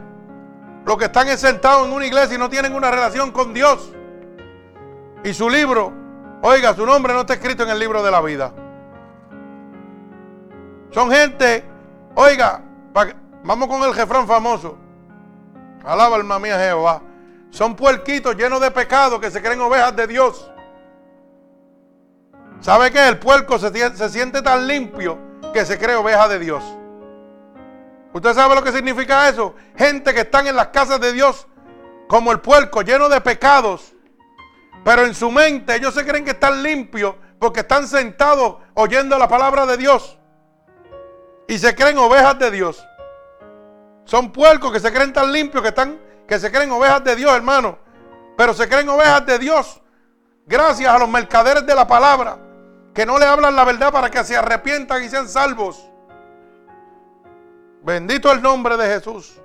los 0.85 0.97
que 0.97 1.05
están 1.05 1.27
sentados 1.37 1.87
en 1.87 1.93
una 1.93 2.05
iglesia 2.05 2.35
y 2.35 2.39
no 2.39 2.49
tienen 2.49 2.73
una 2.73 2.89
relación 2.89 3.31
con 3.31 3.53
Dios, 3.53 3.91
y 5.23 5.33
su 5.33 5.49
libro, 5.49 5.91
oiga, 6.41 6.73
su 6.73 6.85
nombre 6.85 7.13
no 7.13 7.21
está 7.21 7.33
escrito 7.33 7.63
en 7.63 7.69
el 7.69 7.79
libro 7.79 8.03
de 8.03 8.11
la 8.11 8.21
vida. 8.21 8.53
Son 10.91 11.09
gente, 11.11 11.65
oiga, 12.15 12.61
vamos 13.43 13.67
con 13.67 13.83
el 13.83 13.93
jefrán 13.93 14.27
famoso. 14.27 14.77
Alaba 15.83 16.17
alma 16.17 16.39
mía 16.39 16.57
Jehová. 16.59 17.01
Son 17.53 17.75
puerquitos 17.75 18.35
llenos 18.35 18.59
de 18.59 18.71
pecado 18.71 19.19
que 19.19 19.29
se 19.29 19.39
creen 19.39 19.61
ovejas 19.61 19.95
de 19.95 20.07
Dios. 20.07 20.49
¿Sabe 22.61 22.89
qué? 22.89 23.07
El 23.07 23.19
puerco 23.19 23.59
se, 23.59 23.71
se 23.95 24.09
siente 24.09 24.41
tan 24.41 24.65
limpio 24.65 25.19
que 25.53 25.63
se 25.63 25.77
cree 25.77 25.95
oveja 25.95 26.27
de 26.27 26.39
Dios. 26.39 26.63
¿Usted 28.11 28.33
sabe 28.33 28.55
lo 28.55 28.63
que 28.63 28.71
significa 28.71 29.29
eso? 29.29 29.53
Gente 29.77 30.15
que 30.15 30.21
están 30.21 30.47
en 30.47 30.55
las 30.55 30.69
casas 30.69 30.99
de 30.99 31.13
Dios 31.13 31.45
como 32.07 32.31
el 32.31 32.39
puerco, 32.39 32.81
lleno 32.81 33.07
de 33.07 33.21
pecados. 33.21 33.93
Pero 34.83 35.05
en 35.05 35.13
su 35.13 35.29
mente 35.29 35.75
ellos 35.75 35.93
se 35.93 36.03
creen 36.07 36.25
que 36.25 36.31
están 36.31 36.63
limpios 36.63 37.13
porque 37.37 37.59
están 37.59 37.87
sentados 37.87 38.55
oyendo 38.73 39.15
la 39.19 39.27
palabra 39.27 39.67
de 39.67 39.77
Dios. 39.77 40.17
Y 41.47 41.59
se 41.59 41.75
creen 41.75 41.99
ovejas 41.99 42.39
de 42.39 42.49
Dios. 42.49 42.83
Son 44.05 44.31
puercos 44.31 44.71
que 44.71 44.79
se 44.79 44.91
creen 44.91 45.13
tan 45.13 45.31
limpios 45.31 45.61
que, 45.61 45.69
están, 45.69 45.99
que 46.33 46.39
se 46.39 46.51
creen 46.51 46.71
ovejas 46.71 47.03
de 47.03 47.15
Dios, 47.15 47.31
hermano. 47.31 47.77
Pero 48.35 48.55
se 48.55 48.67
creen 48.67 48.89
ovejas 48.89 49.23
de 49.23 49.37
Dios 49.37 49.79
gracias 50.47 50.91
a 50.91 50.97
los 50.97 51.07
mercaderes 51.07 51.63
de 51.63 51.75
la 51.75 51.85
palabra 51.85 52.39
que 52.91 53.05
no 53.05 53.19
le 53.19 53.25
hablan 53.25 53.55
la 53.55 53.63
verdad 53.63 53.91
para 53.91 54.09
que 54.09 54.23
se 54.23 54.35
arrepientan 54.35 55.03
y 55.03 55.09
sean 55.09 55.29
salvos. 55.29 55.87
Bendito 57.83 58.31
el 58.31 58.41
nombre 58.41 58.77
de 58.77 58.95
Jesús. 58.95 59.39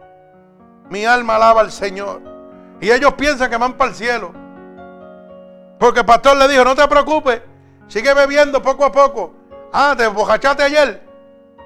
Mi 0.88 1.04
alma 1.04 1.36
alaba 1.36 1.60
al 1.60 1.72
Señor. 1.72 2.22
Y 2.80 2.90
ellos 2.90 3.12
piensan 3.14 3.50
que 3.50 3.58
van 3.58 3.74
para 3.74 3.90
el 3.90 3.96
cielo. 3.96 4.32
Porque 5.78 6.00
el 6.00 6.06
pastor 6.06 6.38
le 6.38 6.48
dijo, 6.48 6.64
no 6.64 6.74
te 6.74 6.88
preocupes, 6.88 7.42
sigue 7.86 8.14
bebiendo 8.14 8.62
poco 8.62 8.86
a 8.86 8.92
poco. 8.92 9.34
Ah, 9.74 9.94
¿te 9.94 10.04
embojachaste 10.04 10.62
ayer? 10.62 11.06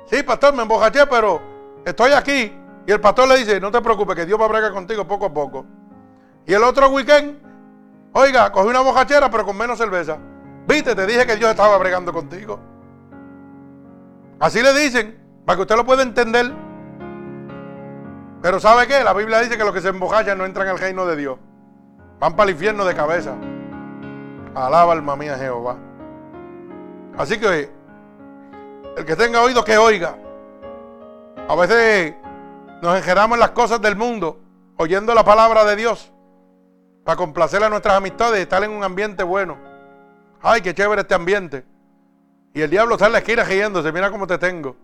Sí, 0.06 0.24
pastor, 0.24 0.52
me 0.52 0.62
embojaché, 0.62 1.06
pero 1.06 1.40
estoy 1.84 2.10
aquí. 2.10 2.52
Y 2.86 2.92
el 2.92 3.00
pastor 3.00 3.28
le 3.28 3.36
dice, 3.38 3.60
no 3.60 3.70
te 3.70 3.80
preocupes, 3.80 4.16
que 4.16 4.26
Dios 4.26 4.40
va 4.40 4.46
a 4.46 4.48
bregar 4.48 4.72
contigo 4.72 5.06
poco 5.06 5.26
a 5.26 5.32
poco. 5.32 5.64
Y 6.46 6.52
el 6.52 6.62
otro 6.64 6.88
weekend, 6.88 7.38
oiga, 8.12 8.50
cogí 8.50 8.68
una 8.68 8.80
bojachera, 8.80 9.30
pero 9.30 9.44
con 9.44 9.56
menos 9.56 9.78
cerveza. 9.78 10.18
Viste, 10.66 10.94
te 10.94 11.06
dije 11.06 11.26
que 11.26 11.36
Dios 11.36 11.50
estaba 11.50 11.78
bregando 11.78 12.12
contigo. 12.12 12.58
Así 14.40 14.60
le 14.60 14.72
dicen, 14.72 15.18
para 15.44 15.56
que 15.56 15.62
usted 15.62 15.76
lo 15.76 15.86
pueda 15.86 16.02
entender. 16.02 16.52
Pero 18.42 18.58
¿sabe 18.58 18.88
qué? 18.88 19.04
La 19.04 19.12
Biblia 19.12 19.38
dice 19.38 19.56
que 19.56 19.64
los 19.64 19.72
que 19.72 19.80
se 19.80 19.88
embojachan 19.88 20.36
no 20.36 20.44
entran 20.44 20.66
al 20.66 20.78
reino 20.78 21.06
de 21.06 21.14
Dios. 21.14 21.38
Van 22.18 22.34
para 22.34 22.50
el 22.50 22.56
infierno 22.56 22.84
de 22.84 22.94
cabeza. 22.94 23.34
Alaba 24.54 24.92
alma 24.92 25.14
mía 25.14 25.38
Jehová. 25.38 25.76
Así 27.16 27.38
que 27.38 27.70
el 28.96 29.04
que 29.04 29.16
tenga 29.16 29.42
oído 29.42 29.64
que 29.64 29.78
oiga. 29.78 30.16
A 31.48 31.54
veces 31.54 32.14
nos 32.82 32.96
engeramos 32.96 33.36
en 33.36 33.40
las 33.40 33.52
cosas 33.52 33.80
del 33.80 33.94
mundo, 33.94 34.40
oyendo 34.76 35.14
la 35.14 35.24
palabra 35.24 35.64
de 35.64 35.76
Dios, 35.76 36.12
para 37.04 37.16
complacer 37.16 37.62
a 37.62 37.70
nuestras 37.70 37.94
amistades 37.94 38.40
y 38.40 38.42
estar 38.42 38.62
en 38.64 38.72
un 38.72 38.82
ambiente 38.82 39.22
bueno. 39.22 39.56
Ay, 40.42 40.62
qué 40.62 40.74
chévere 40.74 41.02
este 41.02 41.14
ambiente. 41.14 41.64
Y 42.52 42.60
el 42.60 42.68
diablo 42.68 42.96
está 42.96 43.06
en 43.06 43.12
la 43.12 43.18
esquina 43.18 43.44
riéndose, 43.44 43.92
mira 43.92 44.10
cómo 44.10 44.26
te 44.26 44.36
tengo. 44.36 44.74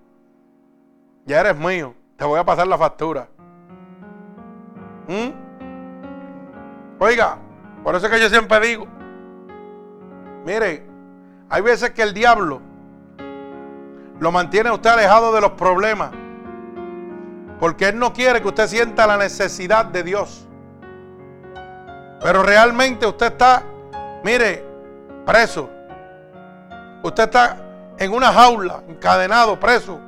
Ya 1.26 1.40
eres 1.40 1.56
mío, 1.56 1.92
te 2.16 2.24
voy 2.24 2.38
a 2.38 2.44
pasar 2.44 2.68
la 2.68 2.78
factura. 2.78 3.28
¿Mm? 5.08 5.30
Oiga, 7.00 7.38
por 7.82 7.96
eso 7.96 8.06
es 8.06 8.12
que 8.12 8.20
yo 8.20 8.28
siempre 8.28 8.60
digo, 8.60 8.86
mire, 10.46 10.86
hay 11.50 11.62
veces 11.62 11.90
que 11.90 12.02
el 12.02 12.14
diablo 12.14 12.62
lo 14.20 14.30
mantiene 14.30 14.68
a 14.68 14.74
usted 14.74 14.90
alejado 14.90 15.32
de 15.32 15.40
los 15.40 15.50
problemas. 15.52 16.12
Porque 17.58 17.88
Él 17.88 17.98
no 17.98 18.12
quiere 18.12 18.40
que 18.40 18.48
usted 18.48 18.68
sienta 18.68 19.06
la 19.06 19.16
necesidad 19.16 19.86
de 19.86 20.02
Dios. 20.02 20.46
Pero 22.20 22.42
realmente 22.42 23.06
usted 23.06 23.32
está, 23.32 23.62
mire, 24.24 24.64
preso. 25.24 25.68
Usted 27.02 27.24
está 27.24 27.56
en 27.98 28.12
una 28.12 28.32
jaula, 28.32 28.82
encadenado, 28.88 29.58
preso, 29.58 29.98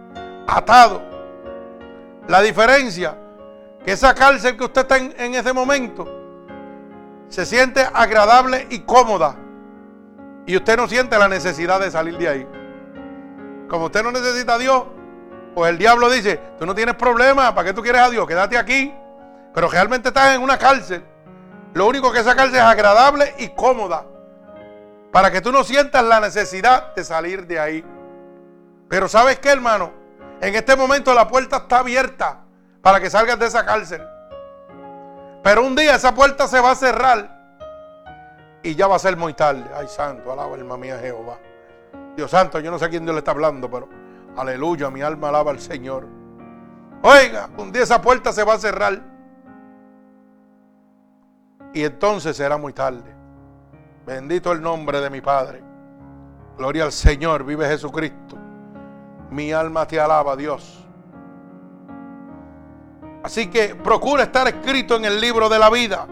atado. 0.47 1.03
La 2.29 2.41
diferencia, 2.41 3.17
que 3.85 3.93
esa 3.93 4.15
cárcel 4.15 4.57
que 4.57 4.65
usted 4.65 4.83
está 4.83 4.97
en, 4.97 5.15
en 5.19 5.35
ese 5.35 5.53
momento, 5.53 6.07
se 7.29 7.47
siente 7.47 7.87
agradable 7.93 8.67
y 8.71 8.81
cómoda. 8.81 9.37
Y 10.47 10.57
usted 10.57 10.77
no 10.77 10.89
siente 10.89 11.19
la 11.19 11.29
necesidad 11.29 11.81
de 11.81 11.91
salir 11.91 12.17
de 12.19 12.29
ahí. 12.29 12.47
Como 13.69 13.87
usted 13.87 14.03
no 14.03 14.11
necesita 14.11 14.55
a 14.55 14.59
Dios, 14.59 14.85
pues 15.55 15.71
el 15.71 15.79
diablo 15.79 16.09
dice, 16.09 16.41
tú 16.59 16.67
no 16.67 16.75
tienes 16.75 16.95
problema, 16.95 17.55
¿para 17.55 17.69
qué 17.69 17.75
tú 17.75 17.83
quieres 17.83 18.03
a 18.03 18.11
Dios? 18.11 18.27
Quédate 18.27 18.57
aquí. 18.57 18.95
Pero 19.53 19.69
realmente 19.69 20.09
estás 20.09 20.35
en 20.35 20.43
una 20.43 20.59
cárcel. 20.59 21.05
Lo 21.75 21.87
único 21.87 22.13
que 22.13 22.21
esa 22.21 22.35
cárcel 22.37 22.57
es 22.57 22.63
agradable 22.63 23.35
y 23.39 23.49
cómoda. 23.49 24.05
Para 25.13 25.31
que 25.31 25.41
tú 25.41 25.51
no 25.51 25.65
sientas 25.65 26.05
la 26.05 26.21
necesidad 26.21 26.95
de 26.95 27.05
salir 27.05 27.47
de 27.47 27.59
ahí. 27.59 27.85
Pero 28.89 29.09
¿sabes 29.09 29.39
qué, 29.41 29.51
hermano? 29.51 29.93
En 30.41 30.55
este 30.55 30.77
momento 30.77 31.13
la 31.15 31.29
puerta 31.29 31.59
está 31.59 31.81
abierta 31.81 32.39
para 32.81 33.01
que 33.01 33.11
salgas 33.11 33.39
de 33.39 33.47
esa 33.47 33.65
cárcel. 33.65 34.03
Pero 35.43 35.65
un 35.65 35.75
día 35.75 35.95
esa 35.97 36.15
puerta 36.15 36.47
se 36.47 36.61
va 36.61 36.71
a 36.73 36.75
cerrar 36.77 37.41
y 38.63 38.75
ya 38.75 38.87
va 38.87 38.97
a 38.97 38.99
ser 38.99 39.17
muy 39.17 39.35
tarde. 39.35 39.65
Ay, 39.75 39.89
santo, 39.89 40.33
alaba 40.33 40.55
alma 40.55 40.77
mía 40.77 40.99
Jehová. 40.99 41.39
Dios 42.17 42.31
santo, 42.31 42.61
yo 42.61 42.71
no 42.71 42.79
sé 42.79 42.85
a 42.85 42.89
quién 42.89 43.05
Dios 43.05 43.15
le 43.15 43.21
está 43.21 43.31
hablando, 43.31 43.71
pero 43.71 43.89
aleluya, 44.37 44.91
mi 44.91 45.03
alma 45.03 45.29
alaba 45.29 45.51
al 45.51 45.61
Señor. 45.61 46.07
Oiga, 47.03 47.49
un 47.57 47.73
día 47.73 47.83
esa 47.83 48.01
puerta 48.01 48.33
se 48.33 48.45
va 48.45 48.55
a 48.55 48.59
cerrar. 48.59 49.03
Y 51.73 51.85
entonces 51.85 52.37
será 52.37 52.57
muy 52.57 52.73
tarde. 52.73 53.15
Bendito 54.07 54.53
el 54.53 54.61
nombre 54.61 55.01
de 55.01 55.09
mi 55.09 55.21
Padre. 55.21 55.63
Gloria 56.59 56.85
al 56.85 56.93
Señor, 56.93 57.45
vive 57.45 57.67
Jesucristo. 57.69 58.37
Mi 59.31 59.53
alma 59.53 59.87
te 59.87 60.01
alaba, 60.01 60.37
Dios. 60.37 60.85
Así 63.23 63.49
que 63.49 63.75
procura 63.75 64.25
estar 64.25 64.49
escrito 64.49 64.97
en 64.97 65.05
el 65.05 65.21
libro 65.21 65.49
de 65.49 65.59
la 65.59 65.71
vida. 65.71 66.07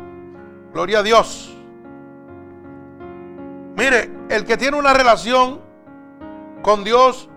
Gloria 0.72 1.00
a 1.00 1.02
Dios. 1.02 1.54
Mire, 3.76 4.10
el 4.28 4.44
que 4.44 4.56
tiene 4.56 4.76
una 4.76 4.92
relación 4.92 5.60
con 6.62 6.84
Dios 6.84 7.28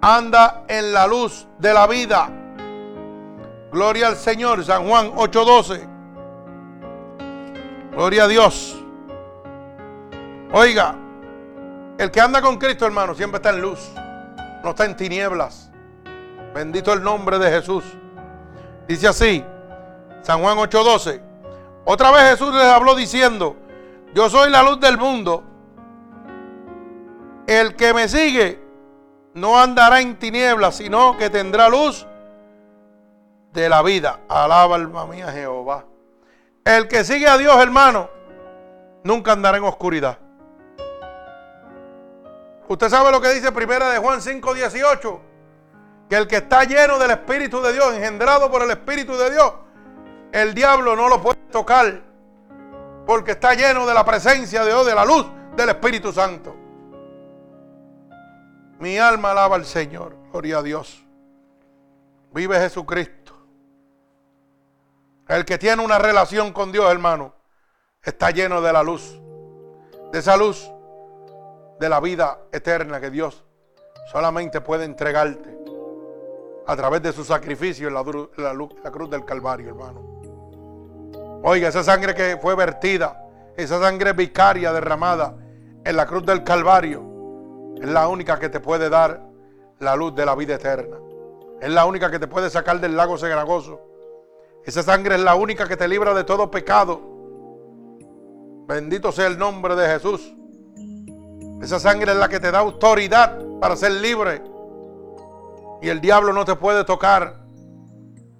anda 0.00 0.64
en 0.68 0.92
la 0.92 1.06
luz 1.06 1.46
de 1.58 1.72
la 1.74 1.86
vida. 1.86 2.28
Gloria 3.72 4.08
al 4.08 4.16
Señor, 4.16 4.64
San 4.64 4.86
Juan 4.88 5.12
8:12. 5.16 5.88
Gloria 7.92 8.24
a 8.24 8.28
Dios. 8.28 8.76
Oiga, 10.52 10.94
el 11.98 12.10
que 12.10 12.20
anda 12.20 12.40
con 12.40 12.56
Cristo, 12.58 12.86
hermano, 12.86 13.14
siempre 13.14 13.36
está 13.36 13.50
en 13.50 13.60
luz, 13.60 13.90
no 14.62 14.70
está 14.70 14.84
en 14.84 14.96
tinieblas. 14.96 15.70
Bendito 16.54 16.92
el 16.92 17.02
nombre 17.02 17.38
de 17.38 17.50
Jesús. 17.50 17.84
Dice 18.86 19.08
así, 19.08 19.44
San 20.22 20.42
Juan 20.42 20.58
8:12. 20.58 21.20
Otra 21.84 22.10
vez 22.10 22.30
Jesús 22.30 22.52
les 22.54 22.64
habló 22.64 22.94
diciendo, 22.94 23.56
yo 24.14 24.28
soy 24.28 24.50
la 24.50 24.62
luz 24.62 24.80
del 24.80 24.98
mundo. 24.98 25.44
El 27.46 27.76
que 27.76 27.94
me 27.94 28.08
sigue 28.08 28.65
no 29.36 29.60
andará 29.60 30.00
en 30.00 30.18
tinieblas, 30.18 30.76
sino 30.76 31.16
que 31.18 31.28
tendrá 31.28 31.68
luz 31.68 32.06
de 33.52 33.68
la 33.68 33.82
vida. 33.82 34.20
Alaba 34.28 34.76
alma 34.76 35.06
mía 35.06 35.30
Jehová. 35.30 35.84
El 36.64 36.88
que 36.88 37.04
sigue 37.04 37.28
a 37.28 37.36
Dios, 37.36 37.54
hermano, 37.62 38.08
nunca 39.04 39.32
andará 39.32 39.58
en 39.58 39.64
oscuridad. 39.64 40.18
Usted 42.66 42.88
sabe 42.88 43.12
lo 43.12 43.20
que 43.20 43.28
dice 43.34 43.52
primera 43.52 43.90
de 43.90 43.98
Juan 43.98 44.20
5:18. 44.20 45.20
que 46.08 46.16
el 46.16 46.28
que 46.28 46.36
está 46.36 46.62
lleno 46.62 46.98
del 47.00 47.10
Espíritu 47.10 47.60
de 47.60 47.72
Dios, 47.72 47.92
engendrado 47.94 48.48
por 48.48 48.62
el 48.62 48.70
Espíritu 48.70 49.16
de 49.16 49.28
Dios, 49.32 49.52
el 50.30 50.54
diablo 50.54 50.94
no 50.94 51.08
lo 51.08 51.20
puede 51.20 51.40
tocar 51.50 52.00
porque 53.04 53.32
está 53.32 53.54
lleno 53.54 53.84
de 53.86 53.92
la 53.92 54.04
presencia 54.04 54.64
de 54.64 54.70
Dios, 54.70 54.86
de 54.86 54.94
la 54.94 55.04
luz 55.04 55.26
del 55.56 55.68
Espíritu 55.68 56.12
Santo. 56.12 56.55
Mi 58.78 58.98
alma 58.98 59.30
alaba 59.30 59.56
al 59.56 59.64
Señor, 59.64 60.14
gloria 60.30 60.58
a 60.58 60.62
Dios. 60.62 61.02
Vive 62.32 62.58
Jesucristo. 62.58 63.32
El 65.28 65.44
que 65.44 65.58
tiene 65.58 65.82
una 65.84 65.98
relación 65.98 66.52
con 66.52 66.70
Dios, 66.72 66.90
hermano, 66.90 67.32
está 68.02 68.30
lleno 68.30 68.60
de 68.60 68.72
la 68.72 68.82
luz, 68.82 69.18
de 70.12 70.18
esa 70.18 70.36
luz 70.36 70.70
de 71.80 71.88
la 71.88 72.00
vida 72.00 72.38
eterna 72.52 73.00
que 73.00 73.10
Dios 73.10 73.44
solamente 74.12 74.60
puede 74.60 74.84
entregarte 74.84 75.56
a 76.66 76.76
través 76.76 77.02
de 77.02 77.12
su 77.12 77.24
sacrificio 77.24 77.88
en 77.88 77.94
la, 77.94 78.04
la 78.84 78.90
cruz 78.90 79.10
del 79.10 79.24
Calvario, 79.24 79.68
hermano. 79.68 81.40
Oiga, 81.42 81.68
esa 81.68 81.82
sangre 81.82 82.14
que 82.14 82.38
fue 82.40 82.54
vertida, 82.54 83.24
esa 83.56 83.80
sangre 83.80 84.12
vicaria 84.12 84.72
derramada 84.72 85.34
en 85.84 85.96
la 85.96 86.06
cruz 86.06 86.24
del 86.26 86.44
Calvario, 86.44 87.15
es 87.80 87.88
la 87.88 88.08
única 88.08 88.38
que 88.38 88.48
te 88.48 88.60
puede 88.60 88.88
dar 88.88 89.22
la 89.78 89.96
luz 89.96 90.14
de 90.14 90.24
la 90.24 90.34
vida 90.34 90.54
eterna. 90.54 90.96
Es 91.60 91.70
la 91.70 91.86
única 91.86 92.10
que 92.10 92.18
te 92.18 92.26
puede 92.26 92.50
sacar 92.50 92.80
del 92.80 92.96
lago 92.96 93.18
cenagoso. 93.18 93.80
Esa 94.64 94.82
sangre 94.82 95.14
es 95.14 95.20
la 95.20 95.34
única 95.34 95.68
que 95.68 95.76
te 95.76 95.86
libra 95.86 96.12
de 96.14 96.24
todo 96.24 96.50
pecado. 96.50 97.00
Bendito 98.66 99.12
sea 99.12 99.26
el 99.28 99.38
nombre 99.38 99.76
de 99.76 99.88
Jesús. 99.88 100.34
Esa 101.62 101.78
sangre 101.78 102.12
es 102.12 102.18
la 102.18 102.28
que 102.28 102.40
te 102.40 102.50
da 102.50 102.58
autoridad 102.58 103.38
para 103.60 103.76
ser 103.76 103.92
libre. 103.92 104.42
Y 105.80 105.88
el 105.88 106.00
diablo 106.00 106.32
no 106.32 106.44
te 106.44 106.56
puede 106.56 106.84
tocar. 106.84 107.46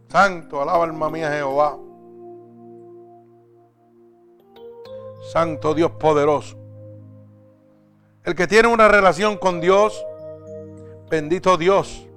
Santo, 0.09 0.61
alaba 0.61 0.85
alma 0.85 1.11
mía 1.11 1.31
Jehová. 1.31 1.79
Santo 5.33 5.75
Dios 5.75 5.93
poderoso. 5.93 6.56
El 8.27 8.35
que 8.35 8.49
tiene 8.49 8.67
una 8.67 8.89
relación 8.89 9.37
con 9.37 9.61
Dios, 9.61 10.05
bendito 11.09 11.57
Dios, 11.57 12.09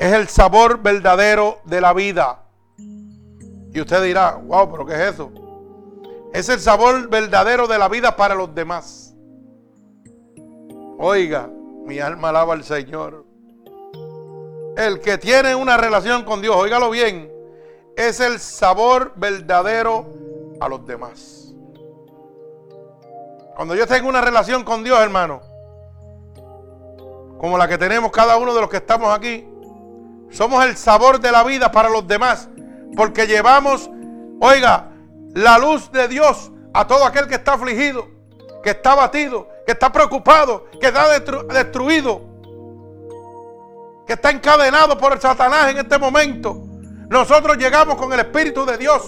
es 0.00 0.12
el 0.12 0.26
sabor 0.26 0.82
verdadero 0.82 1.60
de 1.64 1.80
la 1.80 1.92
vida. 1.92 2.42
Y 2.76 3.80
usted 3.80 4.02
dirá, 4.02 4.34
wow, 4.34 4.68
pero 4.68 4.84
¿qué 4.84 4.94
es 4.94 5.14
eso? 5.14 5.30
Es 6.32 6.48
el 6.48 6.58
sabor 6.58 7.08
verdadero 7.08 7.68
de 7.68 7.78
la 7.78 7.88
vida 7.88 8.16
para 8.16 8.34
los 8.34 8.52
demás. 8.52 9.14
Oiga, 10.98 11.48
mi 11.84 12.00
alma 12.00 12.30
alaba 12.30 12.54
al 12.54 12.64
Señor. 12.64 13.24
El 14.76 14.98
que 14.98 15.18
tiene 15.18 15.54
una 15.54 15.76
relación 15.76 16.24
con 16.24 16.42
Dios, 16.42 16.56
óigalo 16.56 16.90
bien, 16.90 17.30
es 17.96 18.18
el 18.18 18.40
sabor 18.40 19.12
verdadero 19.14 20.04
a 20.60 20.68
los 20.68 20.84
demás. 20.84 21.37
Cuando 23.58 23.74
yo 23.74 23.88
tengo 23.88 24.08
una 24.08 24.20
relación 24.20 24.62
con 24.62 24.84
Dios, 24.84 25.00
hermano, 25.00 25.40
como 27.40 27.58
la 27.58 27.66
que 27.66 27.76
tenemos 27.76 28.12
cada 28.12 28.36
uno 28.36 28.54
de 28.54 28.60
los 28.60 28.70
que 28.70 28.76
estamos 28.76 29.12
aquí, 29.12 29.48
somos 30.30 30.64
el 30.64 30.76
sabor 30.76 31.18
de 31.18 31.32
la 31.32 31.42
vida 31.42 31.72
para 31.72 31.88
los 31.88 32.06
demás, 32.06 32.48
porque 32.94 33.26
llevamos, 33.26 33.90
oiga, 34.40 34.92
la 35.34 35.58
luz 35.58 35.90
de 35.90 36.06
Dios 36.06 36.52
a 36.72 36.86
todo 36.86 37.04
aquel 37.04 37.26
que 37.26 37.34
está 37.34 37.54
afligido, 37.54 38.06
que 38.62 38.70
está 38.70 38.92
abatido, 38.92 39.48
que 39.66 39.72
está 39.72 39.90
preocupado, 39.90 40.66
que 40.80 40.86
está 40.86 41.08
destruido, 41.52 42.20
que 44.06 44.12
está 44.12 44.30
encadenado 44.30 44.96
por 44.96 45.14
el 45.14 45.20
Satanás 45.20 45.72
en 45.72 45.78
este 45.78 45.98
momento. 45.98 46.62
Nosotros 47.08 47.56
llegamos 47.56 47.96
con 47.96 48.12
el 48.12 48.20
Espíritu 48.20 48.64
de 48.64 48.78
Dios. 48.78 49.02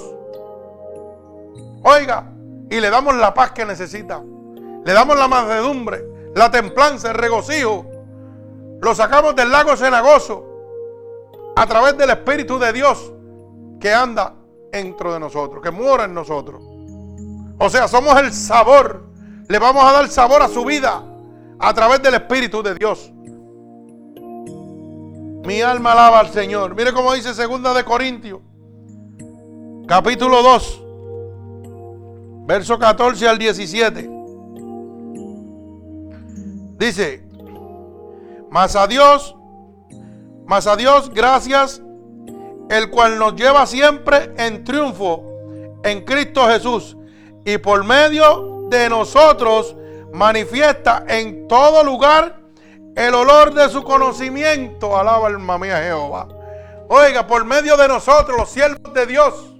Oiga, 1.84 2.32
y 2.68 2.80
le 2.80 2.90
damos 2.90 3.14
la 3.14 3.32
paz 3.32 3.53
que 3.53 3.64
necesita. 3.64 4.20
Le 4.85 4.93
damos 4.93 5.16
la 5.16 5.28
mansedumbre, 5.28 6.05
la 6.35 6.51
templanza, 6.51 7.11
el 7.11 7.14
regocijo. 7.16 7.87
Lo 8.81 8.95
sacamos 8.95 9.37
del 9.37 9.51
lago 9.51 9.76
cenagoso 9.76 10.47
a 11.57 11.66
través 11.66 11.97
del 11.99 12.11
Espíritu 12.11 12.59
de 12.59 12.72
Dios 12.72 13.12
que 13.78 13.93
anda 13.93 14.35
dentro 14.72 15.12
de 15.12 15.20
nosotros, 15.20 15.62
que 15.62 15.70
mora 15.70 16.05
en 16.05 16.14
nosotros. 16.14 16.62
O 17.59 17.68
sea, 17.68 17.89
somos 17.89 18.18
el 18.18 18.33
sabor. 18.33 19.05
Le 19.49 19.59
vamos 19.59 19.85
a 19.85 19.93
dar 19.93 20.09
sabor 20.09 20.43
a 20.43 20.49
su 20.49 20.64
vida 20.64 21.03
a 21.59 21.74
través 21.74 22.03
del 22.03 22.14
Espíritu 22.14 22.62
de 22.62 22.74
Dios. 22.74 23.12
Mi 25.45 25.61
alma 25.61 25.93
alaba 25.93 26.20
al 26.20 26.31
Señor. 26.31 26.74
Mire 26.74 26.93
cómo 26.93 27.12
dice 27.12 27.35
segunda 27.35 27.74
de 27.74 27.85
Corintios, 27.85 28.41
capítulo 29.87 30.43
2, 30.43 30.83
verso 32.47 32.78
14 32.78 33.28
al 33.28 33.39
17. 33.39 34.20
Dice, 36.81 37.22
más 38.51 38.74
a 38.74 38.87
Dios, 38.87 39.37
más 40.47 40.66
a 40.66 40.76
Dios 40.76 41.11
gracias, 41.11 41.83
el 42.70 42.89
cual 42.89 43.18
nos 43.18 43.37
lleva 43.37 43.66
siempre 43.66 44.33
en 44.39 44.64
triunfo 44.64 45.22
en 45.85 46.03
Cristo 46.07 46.47
Jesús 46.47 46.97
y 47.45 47.59
por 47.59 47.85
medio 47.85 48.66
de 48.70 48.89
nosotros 48.89 49.76
manifiesta 50.14 51.05
en 51.07 51.47
todo 51.49 51.85
lugar 51.85 52.41
el 52.97 53.14
olor 53.14 53.53
de 53.53 53.68
su 53.68 53.85
conocimiento. 53.85 54.97
Alaba 54.97 55.26
alma 55.26 55.59
mía 55.59 55.83
Jehová. 55.83 56.28
Oiga, 56.89 57.26
por 57.26 57.45
medio 57.45 57.76
de 57.76 57.89
nosotros, 57.89 58.39
los 58.39 58.49
siervos 58.49 58.95
de 58.95 59.05
Dios, 59.05 59.55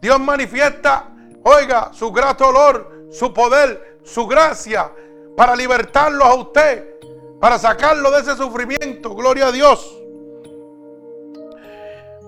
Dios 0.00 0.20
manifiesta, 0.20 1.12
oiga, 1.42 1.90
su 1.92 2.12
grato 2.12 2.46
olor, 2.46 3.08
su 3.10 3.34
poder, 3.34 3.98
su 4.04 4.28
gracia, 4.28 4.92
para 5.36 5.56
libertarlo 5.56 6.24
a 6.24 6.34
usted, 6.34 6.98
para 7.40 7.58
sacarlo 7.58 8.10
de 8.10 8.20
ese 8.20 8.36
sufrimiento. 8.36 9.14
Gloria 9.14 9.46
a 9.48 9.52
Dios. 9.52 10.00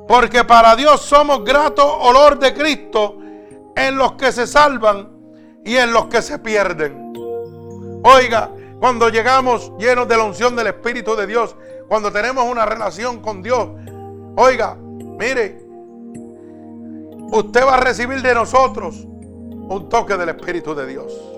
Porque 0.08 0.44
para 0.44 0.76
Dios 0.76 1.00
somos 1.00 1.44
grato 1.44 1.84
olor 1.98 2.38
de 2.38 2.54
Cristo 2.54 3.18
en 3.74 3.96
los 3.96 4.12
que 4.12 4.32
se 4.32 4.46
salvan 4.46 5.10
y 5.64 5.76
en 5.76 5.92
los 5.92 6.06
que 6.06 6.22
se 6.22 6.38
pierden. 6.38 7.12
Oiga, 8.04 8.50
cuando 8.78 9.08
llegamos 9.08 9.72
llenos 9.78 10.06
de 10.06 10.16
la 10.16 10.24
unción 10.24 10.54
del 10.54 10.68
Espíritu 10.68 11.16
de 11.16 11.26
Dios, 11.26 11.56
cuando 11.88 12.12
tenemos 12.12 12.44
una 12.44 12.66
relación 12.66 13.20
con 13.20 13.42
Dios, 13.42 13.68
oiga, 14.36 14.76
mire, 14.76 15.64
usted 17.32 17.66
va 17.66 17.74
a 17.74 17.80
recibir 17.80 18.22
de 18.22 18.34
nosotros 18.34 18.96
un 19.04 19.88
toque 19.88 20.16
del 20.16 20.28
Espíritu 20.28 20.74
de 20.74 20.86
Dios. 20.86 21.35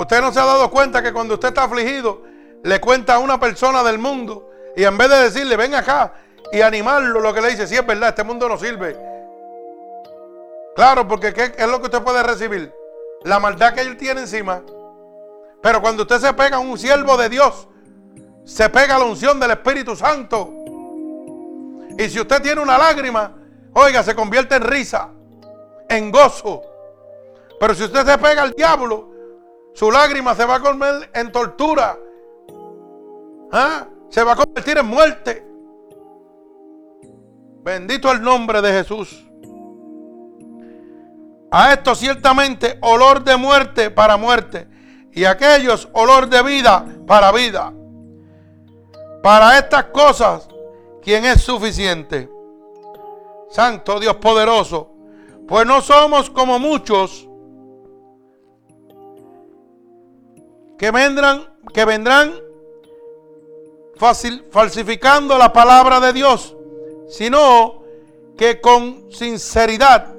Usted 0.00 0.22
no 0.22 0.32
se 0.32 0.40
ha 0.40 0.46
dado 0.46 0.70
cuenta 0.70 1.02
que 1.02 1.12
cuando 1.12 1.34
usted 1.34 1.48
está 1.48 1.64
afligido, 1.64 2.22
le 2.62 2.80
cuenta 2.80 3.16
a 3.16 3.18
una 3.18 3.38
persona 3.38 3.82
del 3.82 3.98
mundo 3.98 4.48
y 4.74 4.84
en 4.84 4.96
vez 4.96 5.10
de 5.10 5.16
decirle, 5.24 5.58
ven 5.58 5.74
acá 5.74 6.14
y 6.50 6.62
animarlo, 6.62 7.20
lo 7.20 7.34
que 7.34 7.42
le 7.42 7.50
dice, 7.50 7.66
sí 7.66 7.76
es 7.76 7.86
verdad, 7.86 8.08
este 8.08 8.24
mundo 8.24 8.48
no 8.48 8.56
sirve. 8.56 8.96
Claro, 10.74 11.06
porque 11.06 11.34
¿qué 11.34 11.52
es 11.54 11.68
lo 11.68 11.80
que 11.80 11.84
usted 11.84 12.02
puede 12.02 12.22
recibir? 12.22 12.72
La 13.24 13.38
maldad 13.38 13.74
que 13.74 13.82
él 13.82 13.98
tiene 13.98 14.22
encima. 14.22 14.62
Pero 15.60 15.82
cuando 15.82 16.04
usted 16.04 16.18
se 16.18 16.32
pega 16.32 16.56
a 16.56 16.60
un 16.60 16.78
siervo 16.78 17.18
de 17.18 17.28
Dios, 17.28 17.68
se 18.46 18.70
pega 18.70 18.96
a 18.96 19.00
la 19.00 19.04
unción 19.04 19.38
del 19.38 19.50
Espíritu 19.50 19.94
Santo. 19.96 20.50
Y 21.98 22.08
si 22.08 22.18
usted 22.18 22.40
tiene 22.40 22.62
una 22.62 22.78
lágrima, 22.78 23.34
oiga, 23.74 24.02
se 24.02 24.14
convierte 24.14 24.54
en 24.54 24.62
risa, 24.62 25.10
en 25.90 26.10
gozo. 26.10 26.62
Pero 27.60 27.74
si 27.74 27.84
usted 27.84 28.06
se 28.06 28.16
pega 28.16 28.40
al 28.40 28.52
diablo, 28.52 29.09
su 29.72 29.90
lágrima 29.90 30.34
se 30.34 30.44
va 30.44 30.56
a 30.56 30.60
convertir 30.60 31.10
en 31.14 31.32
tortura. 31.32 31.96
¿Ah? 33.52 33.86
Se 34.08 34.22
va 34.22 34.32
a 34.32 34.36
convertir 34.36 34.78
en 34.78 34.86
muerte. 34.86 35.46
Bendito 37.62 38.10
el 38.10 38.22
nombre 38.22 38.60
de 38.60 38.72
Jesús. 38.72 39.26
A 41.52 41.72
esto 41.72 41.94
ciertamente 41.94 42.78
olor 42.82 43.24
de 43.24 43.36
muerte 43.36 43.90
para 43.90 44.16
muerte. 44.16 44.68
Y 45.12 45.24
a 45.24 45.32
aquellos 45.32 45.88
olor 45.92 46.28
de 46.28 46.42
vida 46.42 46.86
para 47.06 47.32
vida. 47.32 47.72
Para 49.22 49.58
estas 49.58 49.84
cosas, 49.86 50.48
¿quién 51.02 51.24
es 51.24 51.42
suficiente? 51.42 52.30
Santo 53.50 53.98
Dios 53.98 54.16
poderoso. 54.16 54.90
Pues 55.46 55.66
no 55.66 55.80
somos 55.80 56.30
como 56.30 56.58
muchos 56.58 57.29
que 60.80 60.90
vendrán, 60.90 61.46
que 61.74 61.84
vendrán 61.84 62.32
falsificando 64.50 65.36
la 65.36 65.52
palabra 65.52 66.00
de 66.00 66.14
Dios, 66.14 66.56
sino 67.06 67.82
que 68.38 68.62
con 68.62 69.12
sinceridad, 69.12 70.14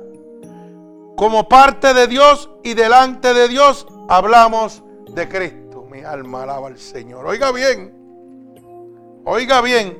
como 1.17 1.49
parte 1.49 1.95
de 1.95 2.05
Dios 2.05 2.51
y 2.63 2.75
delante 2.75 3.33
de 3.33 3.47
Dios, 3.47 3.88
hablamos 4.07 4.83
de 5.09 5.27
Cristo. 5.27 5.88
Mi 5.89 6.01
alma 6.01 6.43
alaba 6.43 6.67
al 6.67 6.77
Señor. 6.77 7.25
Oiga 7.25 7.51
bien, 7.51 7.97
Oiga 9.25 9.61
bien, 9.61 9.97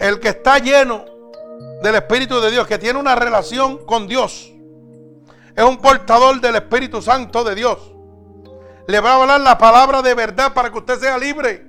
el 0.00 0.18
que 0.18 0.30
está 0.30 0.58
lleno 0.58 1.04
del 1.80 1.94
Espíritu 1.94 2.40
de 2.40 2.50
Dios, 2.50 2.66
que 2.66 2.78
tiene 2.78 2.98
una 2.98 3.14
relación 3.14 3.86
con 3.86 4.08
Dios, 4.08 4.52
es 5.54 5.64
un 5.64 5.76
portador 5.76 6.40
del 6.40 6.56
Espíritu 6.56 7.00
Santo 7.00 7.44
de 7.44 7.54
Dios. 7.54 7.99
Le 8.90 8.98
va 8.98 9.12
a 9.12 9.22
hablar 9.22 9.40
la 9.40 9.56
palabra 9.56 10.02
de 10.02 10.14
verdad 10.14 10.52
para 10.52 10.72
que 10.72 10.78
usted 10.78 10.98
sea 10.98 11.16
libre. 11.16 11.64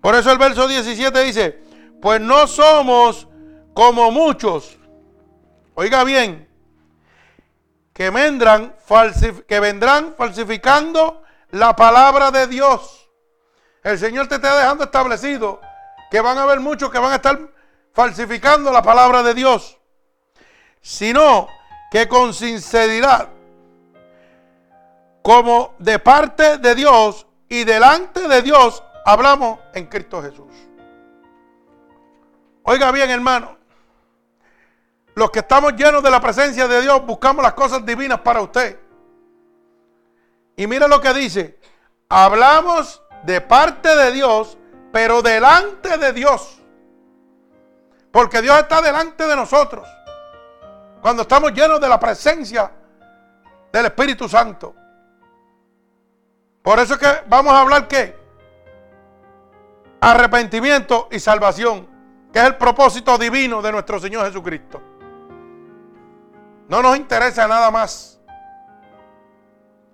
Por 0.00 0.14
eso 0.14 0.30
el 0.30 0.38
verso 0.38 0.68
17 0.68 1.24
dice, 1.24 1.62
pues 2.00 2.20
no 2.20 2.46
somos 2.46 3.26
como 3.74 4.12
muchos. 4.12 4.78
Oiga 5.74 6.04
bien, 6.04 6.48
que 7.92 8.10
vendrán, 8.10 8.76
que 9.48 9.58
vendrán 9.58 10.14
falsificando 10.16 11.24
la 11.50 11.74
palabra 11.74 12.30
de 12.30 12.46
Dios. 12.46 13.10
El 13.82 13.98
Señor 13.98 14.28
te 14.28 14.36
está 14.36 14.56
dejando 14.56 14.84
establecido 14.84 15.60
que 16.08 16.20
van 16.20 16.38
a 16.38 16.44
haber 16.44 16.60
muchos 16.60 16.92
que 16.92 17.00
van 17.00 17.10
a 17.10 17.16
estar 17.16 17.36
falsificando 17.92 18.70
la 18.70 18.82
palabra 18.82 19.24
de 19.24 19.34
Dios, 19.34 19.76
sino 20.80 21.48
que 21.90 22.06
con 22.06 22.32
sinceridad, 22.32 23.30
como 25.24 25.74
de 25.78 25.98
parte 25.98 26.58
de 26.58 26.74
Dios 26.74 27.26
y 27.48 27.64
delante 27.64 28.28
de 28.28 28.42
Dios, 28.42 28.84
hablamos 29.06 29.58
en 29.72 29.86
Cristo 29.86 30.20
Jesús. 30.20 30.52
Oiga 32.62 32.92
bien, 32.92 33.08
hermano, 33.08 33.56
los 35.14 35.30
que 35.30 35.38
estamos 35.38 35.72
llenos 35.76 36.02
de 36.02 36.10
la 36.10 36.20
presencia 36.20 36.68
de 36.68 36.82
Dios 36.82 37.06
buscamos 37.06 37.42
las 37.42 37.54
cosas 37.54 37.86
divinas 37.86 38.20
para 38.20 38.42
usted. 38.42 38.78
Y 40.56 40.66
mira 40.66 40.86
lo 40.88 41.00
que 41.00 41.14
dice, 41.14 41.58
hablamos 42.10 43.02
de 43.22 43.40
parte 43.40 43.96
de 43.96 44.12
Dios, 44.12 44.58
pero 44.92 45.22
delante 45.22 45.96
de 45.96 46.12
Dios. 46.12 46.60
Porque 48.12 48.42
Dios 48.42 48.58
está 48.58 48.82
delante 48.82 49.26
de 49.26 49.34
nosotros. 49.34 49.88
Cuando 51.00 51.22
estamos 51.22 51.50
llenos 51.54 51.80
de 51.80 51.88
la 51.88 51.98
presencia 51.98 52.70
del 53.72 53.86
Espíritu 53.86 54.28
Santo. 54.28 54.83
Por 56.64 56.78
eso 56.78 56.94
es 56.94 56.98
que 56.98 57.08
vamos 57.28 57.52
a 57.52 57.60
hablar 57.60 57.86
qué? 57.86 58.16
Arrepentimiento 60.00 61.08
y 61.10 61.20
salvación, 61.20 61.86
que 62.32 62.38
es 62.38 62.46
el 62.46 62.56
propósito 62.56 63.18
divino 63.18 63.60
de 63.60 63.70
nuestro 63.70 64.00
Señor 64.00 64.24
Jesucristo. 64.24 64.80
No 66.66 66.80
nos 66.80 66.96
interesa 66.96 67.46
nada 67.46 67.70
más. 67.70 68.18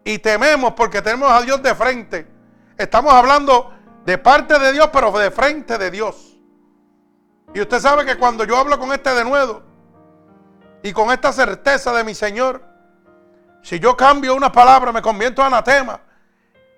Y 0.04 0.20
tememos 0.20 0.74
porque 0.74 1.02
tenemos 1.02 1.28
a 1.32 1.42
Dios 1.42 1.60
de 1.60 1.74
frente. 1.74 2.28
Estamos 2.78 3.12
hablando 3.14 3.72
de 4.04 4.16
parte 4.16 4.56
de 4.56 4.72
Dios, 4.72 4.90
pero 4.92 5.10
de 5.10 5.32
frente 5.32 5.76
de 5.76 5.90
Dios. 5.90 6.38
Y 7.52 7.60
usted 7.60 7.80
sabe 7.80 8.04
que 8.04 8.16
cuando 8.16 8.44
yo 8.44 8.56
hablo 8.56 8.78
con 8.78 8.92
este 8.92 9.12
de 9.12 9.24
nuevo 9.24 9.60
y 10.84 10.92
con 10.92 11.10
esta 11.10 11.32
certeza 11.32 11.92
de 11.92 12.04
mi 12.04 12.14
Señor, 12.14 12.62
si 13.60 13.80
yo 13.80 13.96
cambio 13.96 14.36
una 14.36 14.52
palabra, 14.52 14.92
me 14.92 15.02
convierto 15.02 15.42
en 15.42 15.48
anatema. 15.48 16.00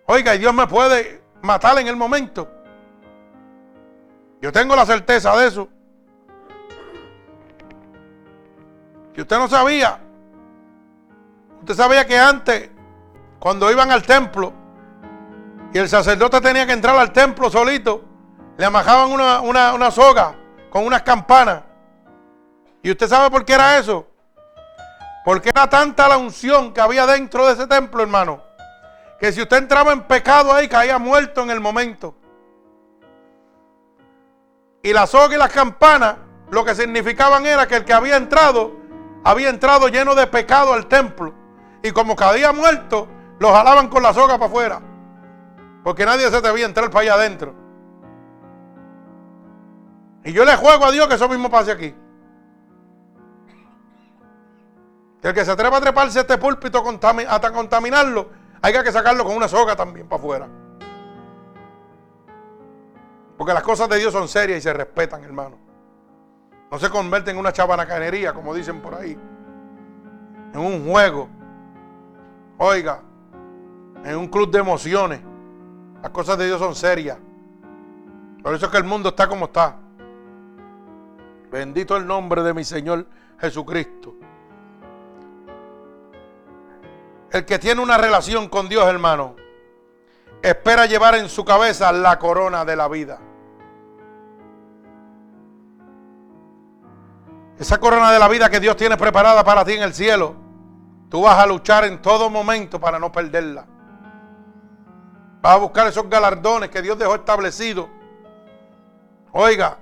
Oiga, 0.07 0.35
y 0.35 0.39
Dios 0.39 0.53
me 0.53 0.67
puede 0.67 1.23
matar 1.43 1.79
en 1.79 1.89
el 1.89 1.97
momento. 1.97 2.49
Yo 4.41 4.51
tengo 4.53 4.75
la 4.75 4.85
certeza 4.85 5.37
de 5.37 5.47
eso. 5.47 5.69
Si 9.15 9.21
usted 9.21 9.39
no 9.39 9.49
sabía, 9.49 10.01
usted 11.61 11.75
sabía 11.75 12.07
que 12.07 12.19
antes, 12.19 12.71
cuando 13.39 13.71
iban 13.71 13.91
al 13.91 14.03
templo 14.03 14.53
y 15.73 15.79
el 15.79 15.89
sacerdote 15.89 16.41
tenía 16.41 16.67
que 16.67 16.73
entrar 16.73 16.97
al 16.97 17.13
templo 17.13 17.51
solito, 17.51 18.05
le 18.57 18.65
amajaban 18.65 19.13
una, 19.13 19.41
una 19.41 19.91
soga 19.91 20.35
con 20.71 20.87
unas 20.87 21.03
campanas. 21.03 21.63
¿Y 22.83 22.91
usted 22.91 23.07
sabe 23.07 23.31
por 23.31 23.45
qué 23.45 23.53
era 23.53 23.79
eso? 23.79 24.07
Porque 25.25 25.51
era 25.51 25.69
tanta 25.69 26.09
la 26.09 26.17
unción 26.17 26.73
que 26.73 26.81
había 26.81 27.07
dentro 27.07 27.47
de 27.47 27.53
ese 27.53 27.67
templo, 27.69 28.03
hermano, 28.03 28.43
que 29.23 29.31
si 29.31 29.41
usted 29.41 29.59
entraba 29.59 29.93
en 29.93 30.03
pecado 30.03 30.53
ahí, 30.53 30.67
caía 30.67 30.99
muerto 30.99 31.43
en 31.43 31.51
el 31.51 31.61
momento. 31.61 32.13
Y 34.83 34.93
la 34.93 35.07
soga 35.07 35.37
y 35.37 35.39
las 35.39 35.53
campanas 35.53 36.17
lo 36.51 36.65
que 36.65 36.75
significaban 36.75 37.47
era 37.47 37.69
que 37.69 37.77
el 37.77 37.85
que 37.85 37.93
había 37.93 38.17
entrado 38.17 38.73
había 39.23 39.49
entrado 39.49 39.87
lleno 39.87 40.17
de 40.17 40.27
pecado 40.27 40.73
al 40.73 40.89
templo. 40.89 41.33
Y 41.85 41.93
como 41.93 42.17
caía 42.17 42.53
muerto, 42.53 43.07
lo 43.39 43.53
jalaban 43.53 43.87
con 43.87 44.03
la 44.03 44.13
soga 44.13 44.39
para 44.39 44.47
afuera. 44.47 44.83
Porque 45.85 46.05
nadie 46.05 46.29
se 46.29 46.41
debía 46.41 46.67
entrar 46.67 46.91
para 46.91 47.03
allá 47.03 47.15
adentro. 47.15 47.55
Y 50.25 50.33
yo 50.33 50.45
le 50.45 50.57
juego 50.57 50.85
a 50.85 50.91
Dios 50.91 51.07
que 51.07 51.15
eso 51.15 51.29
mismo 51.29 51.49
pase 51.49 51.71
aquí. 51.71 51.95
Que 55.21 55.29
el 55.29 55.35
que 55.35 55.45
se 55.45 55.53
atreva 55.53 55.77
a 55.77 55.81
treparse 55.81 56.19
a 56.19 56.23
este 56.23 56.39
púlpito 56.39 56.83
hasta 57.29 57.53
contaminarlo, 57.53 58.42
hay 58.63 58.73
que 58.73 58.93
sacarlo 58.93 59.25
con 59.25 59.37
una 59.37 59.49
soga 59.49 59.75
también 59.75 60.09
para 60.09 60.21
afuera. 60.21 60.49
Porque 63.37 63.53
las 63.53 63.63
cosas 63.63 63.89
de 63.89 63.99
Dios 63.99 64.13
son 64.13 64.29
serias 64.29 64.59
y 64.59 64.63
se 64.63 64.73
respetan, 64.73 65.25
hermano. 65.25 65.59
No 66.71 66.79
se 66.79 66.89
convierten 66.89 67.35
en 67.35 67.41
una 67.41 67.53
chabanacanería, 67.53 68.33
como 68.33 68.55
dicen 68.55 68.81
por 68.81 68.95
ahí. 68.95 69.19
En 70.55 70.61
un 70.61 70.89
juego. 70.89 71.29
Oiga, 72.59 73.01
en 74.05 74.17
un 74.17 74.29
club 74.29 74.51
de 74.51 74.61
emociones. 74.61 75.21
Las 76.01 76.11
cosas 76.13 76.39
de 76.39 76.47
Dios 76.47 76.61
son 76.61 76.75
serias. 76.75 77.19
Por 78.43 78.55
eso 78.55 78.67
es 78.67 78.73
que 78.73 78.79
el 78.79 78.85
mundo 78.85 79.11
está 79.11 79.29
como 79.29 79.47
está. 79.47 79.77
Bendito 81.51 81.97
el 81.97 82.07
nombre 82.07 82.43
de 82.43 82.55
mi 82.55 82.65
Señor 82.65 83.07
Jesucristo. 83.39 84.15
El 87.33 87.47
que 87.47 87.59
tiene 87.59 87.81
una 87.81 87.97
relación 87.97 88.49
con 88.51 88.69
Dios, 88.69 88.87
hermano, 88.87 89.37
espera 90.43 90.85
llevar 90.85 91.15
en 91.15 91.31
su 91.31 91.47
cabeza 91.47 91.91
la 91.91 92.19
corona 92.19 92.65
de 92.67 92.77
la 92.77 92.89
vida. 92.89 93.19
Esa 97.59 97.81
corona 97.81 98.13
de 98.13 98.19
la 98.19 98.29
vida 98.29 98.51
que 98.51 98.61
Dios 98.61 98.77
tiene 98.77 98.99
preparada 98.99 99.43
para 99.45 99.65
ti 99.65 99.73
en 99.73 99.83
el 99.83 99.95
cielo, 99.95 100.35
tú 101.09 101.23
vas 101.23 101.39
a 101.39 101.47
luchar 101.47 101.85
en 101.85 102.03
todo 102.03 102.29
momento 102.29 102.79
para 102.79 102.99
no 102.99 103.11
perderla. 103.11 103.65
Vas 105.41 105.55
a 105.55 105.59
buscar 105.59 105.87
esos 105.87 106.11
galardones 106.11 106.69
que 106.69 106.83
Dios 106.83 106.99
dejó 106.99 107.15
establecidos. 107.15 107.89
Oiga, 109.33 109.79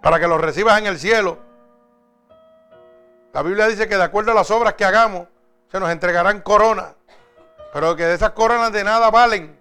para 0.00 0.20
que 0.20 0.28
los 0.28 0.40
recibas 0.40 0.78
en 0.78 0.86
el 0.86 0.98
cielo. 0.98 1.38
La 3.32 3.42
Biblia 3.42 3.66
dice 3.66 3.88
que 3.88 3.96
de 3.96 4.04
acuerdo 4.04 4.30
a 4.30 4.34
las 4.34 4.50
obras 4.52 4.74
que 4.74 4.84
hagamos, 4.84 5.26
se 5.70 5.80
nos 5.80 5.90
entregarán 5.90 6.40
coronas. 6.40 6.94
Pero 7.72 7.94
que 7.96 8.04
de 8.04 8.14
esas 8.14 8.30
coronas 8.30 8.72
de 8.72 8.84
nada 8.84 9.10
valen, 9.10 9.58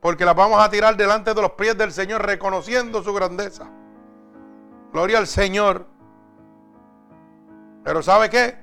porque 0.00 0.24
las 0.24 0.36
vamos 0.36 0.62
a 0.62 0.70
tirar 0.70 0.96
delante 0.96 1.34
de 1.34 1.42
los 1.42 1.52
pies 1.52 1.76
del 1.76 1.92
Señor, 1.92 2.24
reconociendo 2.24 3.02
su 3.02 3.12
grandeza. 3.14 3.68
Gloria 4.92 5.18
al 5.18 5.26
Señor. 5.26 5.86
Pero 7.84 8.02
¿sabe 8.02 8.28
qué? 8.28 8.58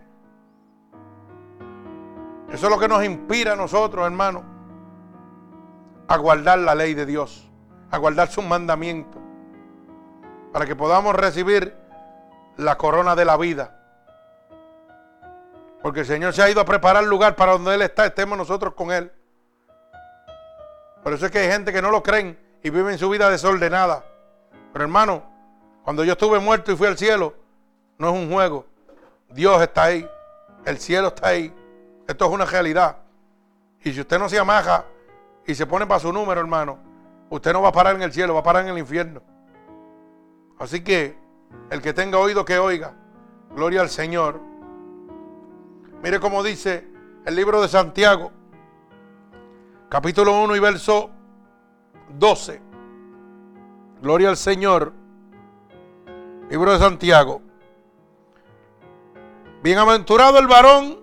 Eso 2.51 2.67
es 2.67 2.71
lo 2.71 2.79
que 2.79 2.87
nos 2.87 3.03
inspira 3.03 3.53
a 3.53 3.55
nosotros, 3.55 4.05
hermano, 4.05 4.43
a 6.07 6.17
guardar 6.17 6.59
la 6.59 6.75
ley 6.75 6.93
de 6.93 7.05
Dios, 7.05 7.49
a 7.89 7.97
guardar 7.97 8.27
sus 8.29 8.45
mandamientos, 8.45 9.21
para 10.53 10.65
que 10.65 10.75
podamos 10.75 11.15
recibir 11.15 11.75
la 12.57 12.77
corona 12.77 13.15
de 13.15 13.25
la 13.25 13.35
vida. 13.35 13.84
Porque 15.85 15.99
el 15.99 16.07
Señor 16.07 16.33
se 16.33 16.41
ha 16.41 16.49
ido 16.49 16.59
a 16.59 16.65
preparar 16.65 17.03
lugar 17.03 17.35
para 17.35 17.51
donde 17.51 17.75
Él 17.75 17.83
está, 17.83 18.07
estemos 18.07 18.35
nosotros 18.35 18.73
con 18.73 18.91
Él. 18.91 19.11
Por 21.03 21.13
eso 21.13 21.27
es 21.27 21.31
que 21.31 21.37
hay 21.37 21.47
gente 21.47 21.71
que 21.71 21.79
no 21.79 21.91
lo 21.91 22.01
creen 22.01 22.39
y 22.63 22.71
viven 22.71 22.97
su 22.97 23.07
vida 23.07 23.29
desordenada. 23.29 24.03
Pero 24.73 24.83
hermano, 24.83 25.21
cuando 25.83 26.03
yo 26.03 26.13
estuve 26.13 26.39
muerto 26.39 26.71
y 26.71 26.75
fui 26.75 26.87
al 26.87 26.97
cielo, 26.97 27.35
no 27.99 28.07
es 28.07 28.13
un 28.15 28.31
juego. 28.31 28.65
Dios 29.29 29.61
está 29.61 29.83
ahí, 29.83 30.09
el 30.65 30.79
cielo 30.79 31.09
está 31.09 31.27
ahí. 31.27 31.53
Esto 32.07 32.25
es 32.25 32.31
una 32.31 32.45
realidad. 32.45 32.97
Y 33.83 33.93
si 33.93 34.01
usted 34.01 34.17
no 34.17 34.27
se 34.27 34.39
amaja 34.39 34.85
y 35.45 35.53
se 35.53 35.67
pone 35.67 35.85
para 35.85 35.99
su 35.99 36.11
número, 36.11 36.41
hermano, 36.41 36.79
usted 37.29 37.53
no 37.53 37.61
va 37.61 37.69
a 37.69 37.73
parar 37.73 37.93
en 37.93 38.01
el 38.01 38.11
cielo, 38.11 38.33
va 38.33 38.39
a 38.39 38.43
parar 38.43 38.63
en 38.63 38.69
el 38.69 38.79
infierno. 38.79 39.21
Así 40.57 40.83
que 40.83 41.15
el 41.69 41.79
que 41.79 41.93
tenga 41.93 42.17
oído 42.17 42.43
que 42.43 42.57
oiga, 42.57 42.95
gloria 43.51 43.81
al 43.81 43.89
Señor. 43.89 44.54
Mire 46.05 46.19
cómo 46.19 46.43
dice 46.43 46.87
el 47.25 47.35
libro 47.35 47.63
de 47.63 47.67
Santiago, 47.67 48.31
capítulo 49.89 50.39
1 50.39 50.55
y 50.55 50.59
verso 50.59 51.09
12. 52.09 52.61
Gloria 54.03 54.29
al 54.29 54.37
Señor. 54.37 54.93
Libro 56.47 56.73
de 56.73 56.77
Santiago. 56.77 57.41
Bienaventurado 59.63 60.37
el 60.37 60.45
varón 60.45 60.99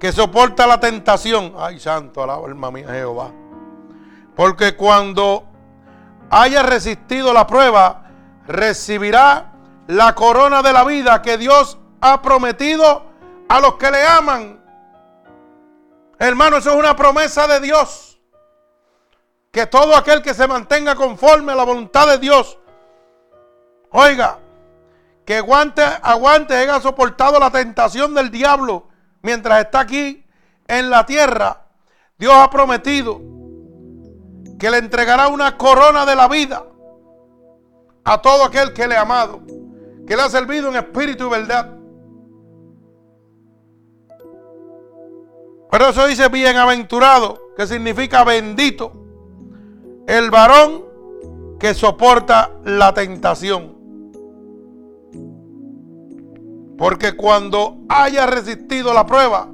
que 0.00 0.10
soporta 0.10 0.66
la 0.66 0.80
tentación. 0.80 1.54
Ay, 1.56 1.78
santo, 1.78 2.20
alaba 2.20 2.48
alma 2.48 2.72
mía 2.72 2.88
Jehová. 2.88 3.30
Porque 4.34 4.74
cuando 4.74 5.44
haya 6.30 6.64
resistido 6.64 7.32
la 7.32 7.46
prueba, 7.46 8.10
recibirá 8.48 9.52
la 9.86 10.16
corona 10.16 10.62
de 10.62 10.72
la 10.72 10.82
vida 10.82 11.22
que 11.22 11.38
Dios 11.38 11.78
ha 12.00 12.20
prometido 12.22 13.07
a 13.48 13.60
los 13.60 13.74
que 13.74 13.90
le 13.90 14.04
aman. 14.04 14.62
Hermano, 16.18 16.58
eso 16.58 16.70
es 16.70 16.76
una 16.76 16.94
promesa 16.96 17.46
de 17.46 17.60
Dios. 17.60 18.20
Que 19.50 19.66
todo 19.66 19.96
aquel 19.96 20.22
que 20.22 20.34
se 20.34 20.46
mantenga 20.46 20.94
conforme 20.94 21.52
a 21.52 21.54
la 21.54 21.64
voluntad 21.64 22.06
de 22.06 22.18
Dios, 22.18 22.58
oiga, 23.90 24.38
que 25.24 25.38
aguante, 25.38 25.82
aguante, 25.82 26.54
haya 26.54 26.80
soportado 26.80 27.38
la 27.38 27.50
tentación 27.50 28.14
del 28.14 28.30
diablo 28.30 28.88
mientras 29.22 29.64
está 29.64 29.80
aquí 29.80 30.24
en 30.66 30.90
la 30.90 31.06
tierra. 31.06 31.64
Dios 32.18 32.34
ha 32.34 32.50
prometido 32.50 33.20
que 34.58 34.70
le 34.70 34.78
entregará 34.78 35.28
una 35.28 35.56
corona 35.56 36.04
de 36.04 36.16
la 36.16 36.28
vida 36.28 36.64
a 38.04 38.20
todo 38.20 38.44
aquel 38.44 38.72
que 38.72 38.86
le 38.86 38.96
ha 38.96 39.02
amado, 39.02 39.40
que 40.06 40.16
le 40.16 40.22
ha 40.22 40.28
servido 40.28 40.68
en 40.68 40.76
espíritu 40.76 41.26
y 41.26 41.30
verdad. 41.30 41.77
Pero 45.70 45.88
eso 45.88 46.06
dice 46.06 46.28
bienaventurado, 46.28 47.52
que 47.56 47.66
significa 47.66 48.24
bendito, 48.24 48.92
el 50.06 50.30
varón 50.30 50.84
que 51.60 51.74
soporta 51.74 52.52
la 52.64 52.94
tentación. 52.94 53.76
Porque 56.78 57.16
cuando 57.16 57.78
haya 57.88 58.26
resistido 58.26 58.94
la 58.94 59.04
prueba, 59.04 59.48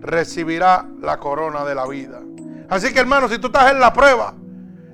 recibirá 0.00 0.88
la 1.00 1.18
corona 1.18 1.64
de 1.64 1.74
la 1.74 1.86
vida. 1.86 2.20
Así 2.68 2.92
que 2.92 3.00
hermano, 3.00 3.28
si 3.28 3.38
tú 3.38 3.48
estás 3.48 3.70
en 3.70 3.78
la 3.78 3.92
prueba, 3.92 4.34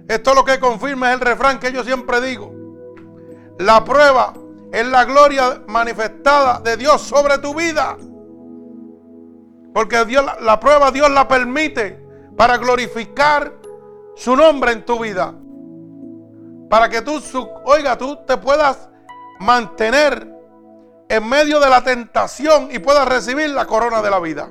esto 0.09 0.35
lo 0.35 0.45
que 0.45 0.59
confirma 0.59 1.11
es 1.11 1.15
el 1.15 1.21
refrán 1.21 1.59
que 1.59 1.73
yo 1.73 1.85
siempre 1.85 2.21
digo. 2.21 2.53
La 3.59 3.85
prueba 3.85 4.35
es 4.73 4.87
la 4.87 5.05
gloria 5.05 5.63
manifestada 5.69 6.61
de 6.61 6.77
Dios 6.77 7.01
sobre 7.03 7.39
tu 7.39 7.55
vida. 7.55 7.97
Porque 9.73 10.05
Dios, 10.05 10.25
la 10.41 10.61
prueba 10.61 10.91
Dios 10.91 11.11
la 11.11 11.27
permite 11.29 12.05
para 12.37 12.59
glorificar 12.59 13.53
su 14.15 14.37
nombre 14.37 14.73
en 14.73 14.85
tu 14.85 14.99
vida. 14.99 15.35
Para 16.69 16.89
que 16.89 17.03
tú, 17.03 17.21
oiga, 17.65 17.97
tú 17.97 18.19
te 18.27 18.37
puedas 18.37 18.89
mantener 19.41 20.29
en 21.09 21.29
medio 21.29 21.61
de 21.61 21.69
la 21.69 21.83
tentación 21.85 22.69
y 22.73 22.79
puedas 22.79 23.07
recibir 23.07 23.51
la 23.51 23.67
corona 23.67 24.01
de 24.01 24.11
la 24.11 24.21
vida. 24.21 24.49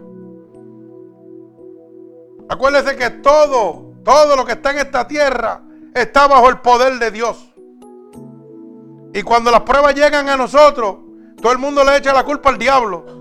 Acuérdese 2.50 2.96
que 2.96 3.10
todo, 3.10 3.94
todo 4.04 4.36
lo 4.36 4.46
que 4.46 4.54
está 4.54 4.72
en 4.72 4.80
esta 4.80 5.08
tierra 5.08 5.62
está 5.96 6.28
bajo 6.28 6.50
el 6.50 6.60
poder 6.60 7.00
de 7.00 7.12
Dios. 7.12 7.52
Y 9.14 9.24
cuando 9.24 9.52
las 9.52 9.62
pruebas 9.62 9.96
llegan 9.96 10.30
a 10.30 10.38
nosotros, 10.38 10.98
todo 11.42 11.52
el 11.52 11.58
mundo 11.58 11.84
le 11.84 11.98
echa 11.98 12.14
la 12.14 12.24
culpa 12.24 12.50
al 12.50 12.58
diablo. 12.58 13.21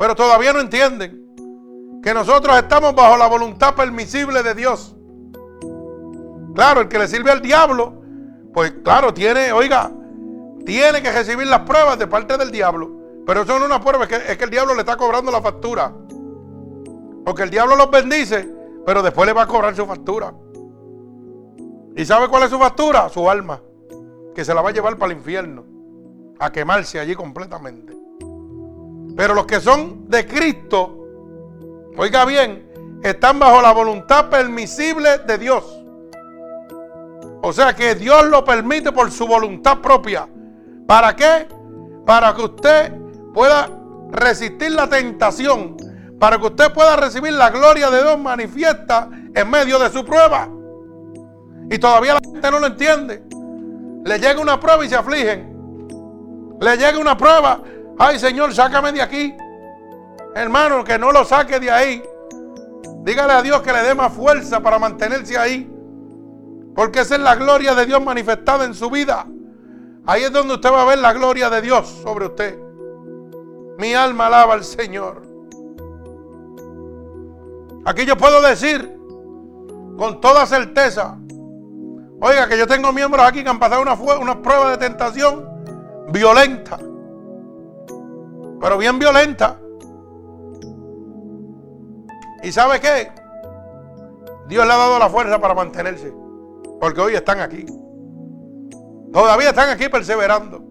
Pero 0.00 0.14
todavía 0.14 0.54
no 0.54 0.60
entienden 0.60 2.00
que 2.02 2.14
nosotros 2.14 2.56
estamos 2.56 2.94
bajo 2.94 3.18
la 3.18 3.26
voluntad 3.26 3.74
permisible 3.74 4.42
de 4.42 4.54
Dios. 4.54 4.96
Claro, 6.54 6.80
el 6.80 6.88
que 6.88 6.98
le 6.98 7.06
sirve 7.06 7.30
al 7.30 7.42
diablo, 7.42 8.00
pues 8.54 8.72
claro, 8.82 9.12
tiene, 9.12 9.52
oiga, 9.52 9.92
tiene 10.64 11.02
que 11.02 11.12
recibir 11.12 11.46
las 11.48 11.60
pruebas 11.60 11.98
de 11.98 12.06
parte 12.06 12.38
del 12.38 12.50
diablo. 12.50 12.90
Pero 13.26 13.42
eso 13.42 13.58
no 13.58 13.66
es 13.66 13.70
una 13.70 13.82
prueba, 13.82 14.04
es 14.04 14.08
que, 14.08 14.32
es 14.32 14.38
que 14.38 14.44
el 14.44 14.50
diablo 14.50 14.72
le 14.72 14.80
está 14.80 14.96
cobrando 14.96 15.30
la 15.30 15.42
factura. 15.42 15.92
Porque 17.26 17.42
el 17.42 17.50
diablo 17.50 17.76
los 17.76 17.90
bendice, 17.90 18.50
pero 18.86 19.02
después 19.02 19.26
le 19.26 19.34
va 19.34 19.42
a 19.42 19.46
cobrar 19.46 19.76
su 19.76 19.84
factura. 19.84 20.32
¿Y 21.94 22.06
sabe 22.06 22.26
cuál 22.28 22.44
es 22.44 22.48
su 22.48 22.58
factura? 22.58 23.10
Su 23.10 23.28
alma, 23.28 23.60
que 24.34 24.46
se 24.46 24.54
la 24.54 24.62
va 24.62 24.70
a 24.70 24.72
llevar 24.72 24.96
para 24.96 25.12
el 25.12 25.18
infierno, 25.18 25.66
a 26.38 26.50
quemarse 26.50 26.98
allí 26.98 27.14
completamente. 27.14 28.00
Pero 29.16 29.34
los 29.34 29.46
que 29.46 29.60
son 29.60 30.08
de 30.08 30.26
Cristo, 30.26 30.96
oiga 31.96 32.24
bien, 32.24 33.00
están 33.02 33.38
bajo 33.38 33.60
la 33.62 33.72
voluntad 33.72 34.28
permisible 34.28 35.18
de 35.18 35.38
Dios. 35.38 35.64
O 37.42 37.52
sea 37.52 37.74
que 37.74 37.94
Dios 37.94 38.26
lo 38.26 38.44
permite 38.44 38.92
por 38.92 39.10
su 39.10 39.26
voluntad 39.26 39.78
propia. 39.78 40.28
¿Para 40.86 41.16
qué? 41.16 41.48
Para 42.04 42.34
que 42.34 42.42
usted 42.42 42.92
pueda 43.32 43.68
resistir 44.12 44.72
la 44.72 44.88
tentación 44.88 45.76
para 46.20 46.38
que 46.38 46.46
usted 46.46 46.70
pueda 46.72 46.96
recibir 46.96 47.32
la 47.32 47.48
gloria 47.48 47.90
de 47.90 48.02
Dios 48.02 48.18
manifiesta 48.18 49.08
en 49.34 49.50
medio 49.50 49.78
de 49.78 49.88
su 49.88 50.04
prueba. 50.04 50.48
Y 51.70 51.78
todavía 51.78 52.14
la 52.14 52.20
gente 52.20 52.50
no 52.50 52.60
lo 52.60 52.66
entiende. 52.66 53.22
Le 54.04 54.18
llega 54.18 54.38
una 54.38 54.60
prueba 54.60 54.84
y 54.84 54.88
se 54.90 54.96
afligen. 54.96 55.88
Le 56.60 56.76
llega 56.76 56.98
una 56.98 57.16
prueba. 57.16 57.62
Ay, 58.02 58.18
Señor, 58.18 58.54
sácame 58.54 58.92
de 58.92 59.02
aquí. 59.02 59.36
Hermano, 60.34 60.82
que 60.82 60.98
no 60.98 61.12
lo 61.12 61.22
saque 61.22 61.60
de 61.60 61.70
ahí. 61.70 62.02
Dígale 63.02 63.34
a 63.34 63.42
Dios 63.42 63.60
que 63.60 63.74
le 63.74 63.82
dé 63.82 63.94
más 63.94 64.10
fuerza 64.10 64.60
para 64.60 64.78
mantenerse 64.78 65.36
ahí. 65.36 65.70
Porque 66.74 67.00
esa 67.00 67.16
es 67.16 67.20
la 67.20 67.34
gloria 67.34 67.74
de 67.74 67.84
Dios 67.84 68.02
manifestada 68.02 68.64
en 68.64 68.72
su 68.72 68.88
vida. 68.88 69.26
Ahí 70.06 70.22
es 70.22 70.32
donde 70.32 70.54
usted 70.54 70.72
va 70.72 70.80
a 70.80 70.86
ver 70.86 70.98
la 70.98 71.12
gloria 71.12 71.50
de 71.50 71.60
Dios 71.60 71.88
sobre 72.02 72.24
usted. 72.24 72.58
Mi 73.76 73.92
alma 73.92 74.28
alaba 74.28 74.54
al 74.54 74.64
Señor. 74.64 75.20
Aquí 77.84 78.06
yo 78.06 78.16
puedo 78.16 78.40
decir 78.40 78.96
con 79.98 80.22
toda 80.22 80.46
certeza, 80.46 81.18
oiga, 82.18 82.48
que 82.48 82.56
yo 82.56 82.66
tengo 82.66 82.94
miembros 82.94 83.26
aquí 83.26 83.42
que 83.42 83.50
han 83.50 83.58
pasado 83.58 83.82
una, 83.82 83.92
una 83.92 84.40
prueba 84.40 84.70
de 84.70 84.78
tentación 84.78 85.46
violenta, 86.08 86.78
pero 88.60 88.78
bien 88.78 88.98
violenta. 88.98 89.58
¿Y 92.42 92.52
sabe 92.52 92.80
qué? 92.80 93.10
Dios 94.48 94.66
le 94.66 94.72
ha 94.72 94.76
dado 94.76 94.98
la 94.98 95.08
fuerza 95.08 95.40
para 95.40 95.54
mantenerse, 95.54 96.12
porque 96.80 97.00
hoy 97.00 97.14
están 97.14 97.40
aquí. 97.40 97.64
Todavía 99.12 99.50
están 99.50 99.70
aquí 99.70 99.88
perseverando 99.88 100.62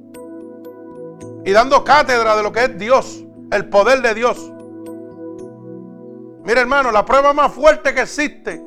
y 1.46 1.52
dando 1.52 1.84
cátedra 1.84 2.36
de 2.36 2.44
lo 2.44 2.52
que 2.52 2.66
es 2.66 2.78
Dios, 2.78 3.26
el 3.52 3.70
poder 3.70 4.02
de 4.02 4.14
Dios. 4.14 4.52
Mira 6.44 6.62
hermano, 6.62 6.92
la 6.92 7.06
prueba 7.06 7.34
más 7.34 7.52
fuerte 7.54 7.94
que 7.94 8.02
existe 8.02 8.64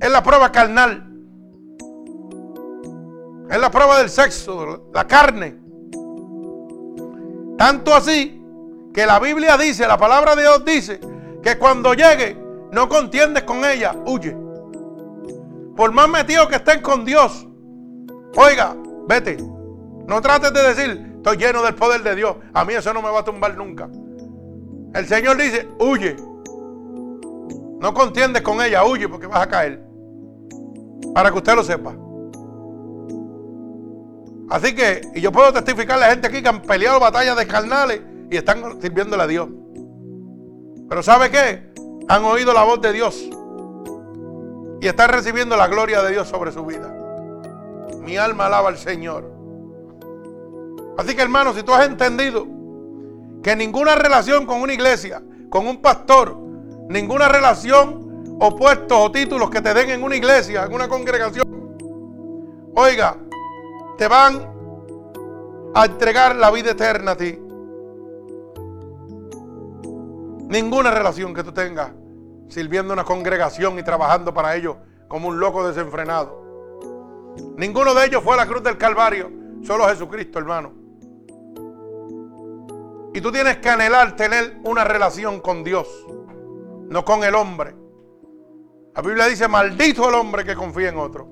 es 0.00 0.10
la 0.10 0.22
prueba 0.22 0.50
carnal. 0.52 1.04
Es 3.50 3.58
la 3.58 3.70
prueba 3.70 3.98
del 3.98 4.10
sexo, 4.10 4.90
la 4.92 5.06
carne. 5.06 5.67
Tanto 7.58 7.92
así 7.92 8.40
que 8.94 9.04
la 9.04 9.18
Biblia 9.18 9.58
dice, 9.58 9.86
la 9.86 9.98
palabra 9.98 10.36
de 10.36 10.42
Dios 10.42 10.64
dice, 10.64 11.00
que 11.42 11.58
cuando 11.58 11.92
llegue 11.92 12.38
no 12.70 12.88
contiendes 12.88 13.42
con 13.42 13.64
ella, 13.64 13.96
huye. 14.06 14.36
Por 15.76 15.92
más 15.92 16.08
metido 16.08 16.48
que 16.48 16.56
estén 16.56 16.80
con 16.80 17.04
Dios, 17.04 17.46
oiga, 18.36 18.76
vete. 19.08 19.36
No 20.06 20.20
trates 20.22 20.52
de 20.52 20.62
decir, 20.62 21.12
estoy 21.16 21.36
lleno 21.36 21.62
del 21.62 21.74
poder 21.74 22.02
de 22.02 22.14
Dios. 22.14 22.36
A 22.54 22.64
mí 22.64 22.74
eso 22.74 22.94
no 22.94 23.02
me 23.02 23.10
va 23.10 23.20
a 23.20 23.24
tumbar 23.24 23.56
nunca. 23.56 23.88
El 24.94 25.06
Señor 25.06 25.36
dice, 25.36 25.68
huye. 25.80 26.16
No 27.80 27.92
contiendes 27.92 28.42
con 28.42 28.62
ella, 28.62 28.84
huye 28.84 29.08
porque 29.08 29.26
vas 29.26 29.42
a 29.42 29.48
caer. 29.48 29.84
Para 31.12 31.30
que 31.30 31.38
usted 31.38 31.54
lo 31.54 31.62
sepa. 31.62 31.94
Así 34.50 34.74
que, 34.74 35.02
y 35.14 35.20
yo 35.20 35.30
puedo 35.30 35.52
testificarle 35.52 36.04
a 36.04 36.08
la 36.08 36.12
gente 36.14 36.28
aquí 36.28 36.42
que 36.42 36.48
han 36.48 36.62
peleado 36.62 36.98
batallas 36.98 37.36
de 37.36 37.46
carnales 37.46 38.00
y 38.30 38.36
están 38.36 38.80
sirviéndole 38.80 39.22
a 39.22 39.26
Dios. 39.26 39.48
Pero 40.88 41.02
¿sabe 41.02 41.30
qué? 41.30 41.70
Han 42.08 42.24
oído 42.24 42.54
la 42.54 42.64
voz 42.64 42.80
de 42.80 42.92
Dios. 42.92 43.28
Y 44.80 44.86
están 44.86 45.10
recibiendo 45.10 45.56
la 45.56 45.66
gloria 45.66 46.02
de 46.02 46.12
Dios 46.12 46.28
sobre 46.28 46.52
su 46.52 46.64
vida. 46.64 46.94
Mi 48.00 48.16
alma 48.16 48.46
alaba 48.46 48.68
al 48.68 48.78
Señor. 48.78 49.30
Así 50.96 51.14
que 51.14 51.22
hermano, 51.22 51.52
si 51.52 51.62
tú 51.62 51.74
has 51.74 51.86
entendido 51.86 52.46
que 53.42 53.54
ninguna 53.54 53.96
relación 53.96 54.46
con 54.46 54.62
una 54.62 54.72
iglesia, 54.72 55.22
con 55.50 55.66
un 55.66 55.82
pastor, 55.82 56.36
ninguna 56.88 57.28
relación 57.28 58.36
o 58.40 58.56
puestos 58.56 58.98
o 58.98 59.12
títulos 59.12 59.50
que 59.50 59.60
te 59.60 59.74
den 59.74 59.90
en 59.90 60.02
una 60.02 60.16
iglesia, 60.16 60.64
en 60.64 60.72
una 60.72 60.88
congregación, 60.88 61.76
oiga, 62.74 63.16
te 63.98 64.06
van 64.06 65.72
a 65.74 65.84
entregar 65.84 66.36
la 66.36 66.50
vida 66.52 66.70
eterna 66.70 67.10
a 67.10 67.16
ti. 67.16 67.36
Ninguna 70.48 70.92
relación 70.92 71.34
que 71.34 71.42
tú 71.42 71.52
tengas 71.52 71.90
sirviendo 72.48 72.94
una 72.94 73.04
congregación 73.04 73.78
y 73.78 73.82
trabajando 73.82 74.32
para 74.32 74.54
ellos 74.56 74.76
como 75.08 75.28
un 75.28 75.40
loco 75.40 75.66
desenfrenado. 75.66 77.34
Ninguno 77.56 77.92
de 77.92 78.06
ellos 78.06 78.22
fue 78.22 78.34
a 78.34 78.38
la 78.38 78.46
cruz 78.46 78.62
del 78.62 78.78
Calvario, 78.78 79.30
solo 79.62 79.86
Jesucristo, 79.88 80.38
hermano. 80.38 80.72
Y 83.12 83.20
tú 83.20 83.32
tienes 83.32 83.58
que 83.58 83.68
anhelar 83.68 84.14
tener 84.14 84.58
una 84.62 84.84
relación 84.84 85.40
con 85.40 85.64
Dios, 85.64 85.88
no 86.88 87.04
con 87.04 87.24
el 87.24 87.34
hombre. 87.34 87.74
La 88.94 89.02
Biblia 89.02 89.26
dice, 89.26 89.48
maldito 89.48 90.08
el 90.08 90.14
hombre 90.14 90.44
que 90.44 90.54
confía 90.54 90.88
en 90.88 90.98
otro. 90.98 91.28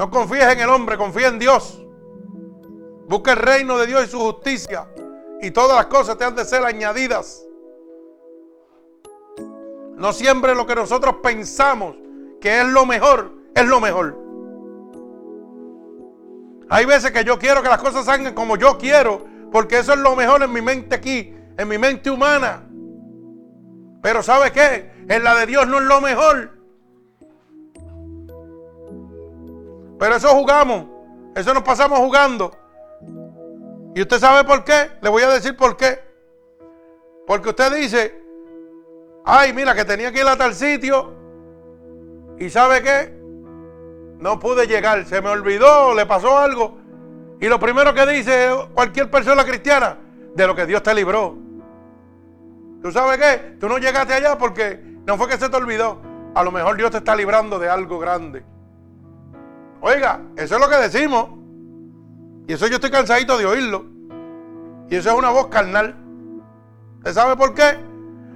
No 0.00 0.10
confíes 0.10 0.44
en 0.44 0.60
el 0.60 0.70
hombre, 0.70 0.96
confía 0.96 1.28
en 1.28 1.38
Dios. 1.38 1.78
Busca 3.06 3.32
el 3.32 3.36
reino 3.36 3.76
de 3.76 3.86
Dios 3.86 4.06
y 4.06 4.10
su 4.10 4.18
justicia. 4.18 4.88
Y 5.42 5.50
todas 5.50 5.76
las 5.76 5.86
cosas 5.88 6.16
te 6.16 6.24
han 6.24 6.34
de 6.34 6.46
ser 6.46 6.64
añadidas. 6.64 7.44
No 9.96 10.14
siempre 10.14 10.54
lo 10.54 10.66
que 10.66 10.74
nosotros 10.74 11.16
pensamos 11.22 11.96
que 12.40 12.62
es 12.62 12.66
lo 12.68 12.86
mejor, 12.86 13.30
es 13.54 13.66
lo 13.66 13.78
mejor. 13.78 14.18
Hay 16.70 16.86
veces 16.86 17.10
que 17.10 17.22
yo 17.22 17.38
quiero 17.38 17.62
que 17.62 17.68
las 17.68 17.82
cosas 17.82 18.06
salgan 18.06 18.32
como 18.32 18.56
yo 18.56 18.78
quiero, 18.78 19.26
porque 19.52 19.80
eso 19.80 19.92
es 19.92 19.98
lo 19.98 20.16
mejor 20.16 20.42
en 20.42 20.50
mi 20.50 20.62
mente 20.62 20.94
aquí, 20.94 21.34
en 21.58 21.68
mi 21.68 21.76
mente 21.76 22.10
humana. 22.10 22.66
Pero 24.02 24.22
¿sabe 24.22 24.50
qué? 24.50 25.04
En 25.10 25.22
la 25.22 25.34
de 25.34 25.44
Dios 25.44 25.68
no 25.68 25.76
es 25.76 25.84
lo 25.84 26.00
mejor. 26.00 26.59
Pero 30.00 30.16
eso 30.16 30.30
jugamos, 30.30 30.86
eso 31.36 31.52
nos 31.52 31.62
pasamos 31.62 31.98
jugando. 31.98 32.56
¿Y 33.94 34.00
usted 34.00 34.18
sabe 34.18 34.44
por 34.44 34.64
qué? 34.64 34.92
Le 35.02 35.10
voy 35.10 35.22
a 35.22 35.28
decir 35.28 35.54
por 35.54 35.76
qué. 35.76 36.00
Porque 37.26 37.50
usted 37.50 37.70
dice, 37.76 38.18
ay, 39.26 39.52
mira 39.52 39.74
que 39.74 39.84
tenía 39.84 40.10
que 40.10 40.20
ir 40.20 40.26
a 40.26 40.38
tal 40.38 40.54
sitio. 40.54 41.12
¿Y 42.38 42.48
sabe 42.48 42.82
qué? 42.82 43.14
No 44.18 44.38
pude 44.38 44.66
llegar, 44.66 45.04
se 45.04 45.20
me 45.20 45.28
olvidó, 45.28 45.94
le 45.94 46.06
pasó 46.06 46.38
algo. 46.38 46.78
Y 47.38 47.48
lo 47.48 47.60
primero 47.60 47.92
que 47.92 48.06
dice 48.06 48.48
cualquier 48.72 49.10
persona 49.10 49.44
cristiana, 49.44 49.98
de 50.34 50.46
lo 50.46 50.54
que 50.54 50.64
Dios 50.64 50.82
te 50.82 50.94
libró. 50.94 51.36
¿Tú 52.82 52.90
sabes 52.90 53.18
qué? 53.18 53.56
Tú 53.60 53.68
no 53.68 53.76
llegaste 53.76 54.14
allá 54.14 54.38
porque 54.38 54.80
no 55.04 55.18
fue 55.18 55.28
que 55.28 55.36
se 55.36 55.50
te 55.50 55.56
olvidó. 55.58 56.00
A 56.34 56.42
lo 56.42 56.50
mejor 56.50 56.78
Dios 56.78 56.90
te 56.90 56.96
está 56.96 57.14
librando 57.14 57.58
de 57.58 57.68
algo 57.68 57.98
grande. 57.98 58.46
Oiga, 59.80 60.20
eso 60.36 60.54
es 60.56 60.60
lo 60.60 60.68
que 60.68 60.76
decimos. 60.76 61.30
Y 62.46 62.52
eso 62.52 62.66
yo 62.66 62.76
estoy 62.76 62.90
cansadito 62.90 63.38
de 63.38 63.46
oírlo. 63.46 63.84
Y 64.88 64.96
eso 64.96 65.10
es 65.10 65.16
una 65.16 65.30
voz 65.30 65.46
carnal. 65.46 65.94
¿Usted 66.98 67.12
sabe 67.12 67.36
por 67.36 67.54
qué? 67.54 67.78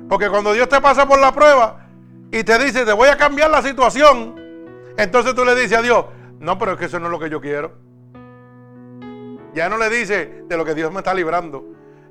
Porque 0.09 0.31
cuando 0.31 0.53
Dios 0.53 0.69
te 0.69 0.81
pasa 0.81 1.07
por 1.07 1.19
la 1.19 1.33
prueba 1.33 1.87
y 2.31 2.45
te 2.45 2.59
dice, 2.59 2.85
te 2.85 2.93
voy 2.93 3.09
a 3.09 3.17
cambiar 3.17 3.51
la 3.51 3.63
situación, 3.63 4.35
entonces 4.97 5.35
tú 5.35 5.45
le 5.45 5.55
dices 5.55 5.79
a 5.79 5.83
Dios, 5.83 6.07
no, 6.39 6.59
pero 6.59 6.73
es 6.73 6.79
que 6.79 6.85
eso 6.87 6.99
no 7.01 7.07
es 7.07 7.13
lo 7.13 7.19
que 7.19 7.31
yo 7.31 7.41
quiero. 7.41 7.73
Ya 9.55 9.69
no 9.69 9.79
le 9.79 9.89
dice 9.89 10.45
de 10.49 10.57
lo 10.57 10.65
que 10.65 10.75
Dios 10.75 10.93
me 10.93 10.99
está 10.99 11.15
librando. 11.15 11.65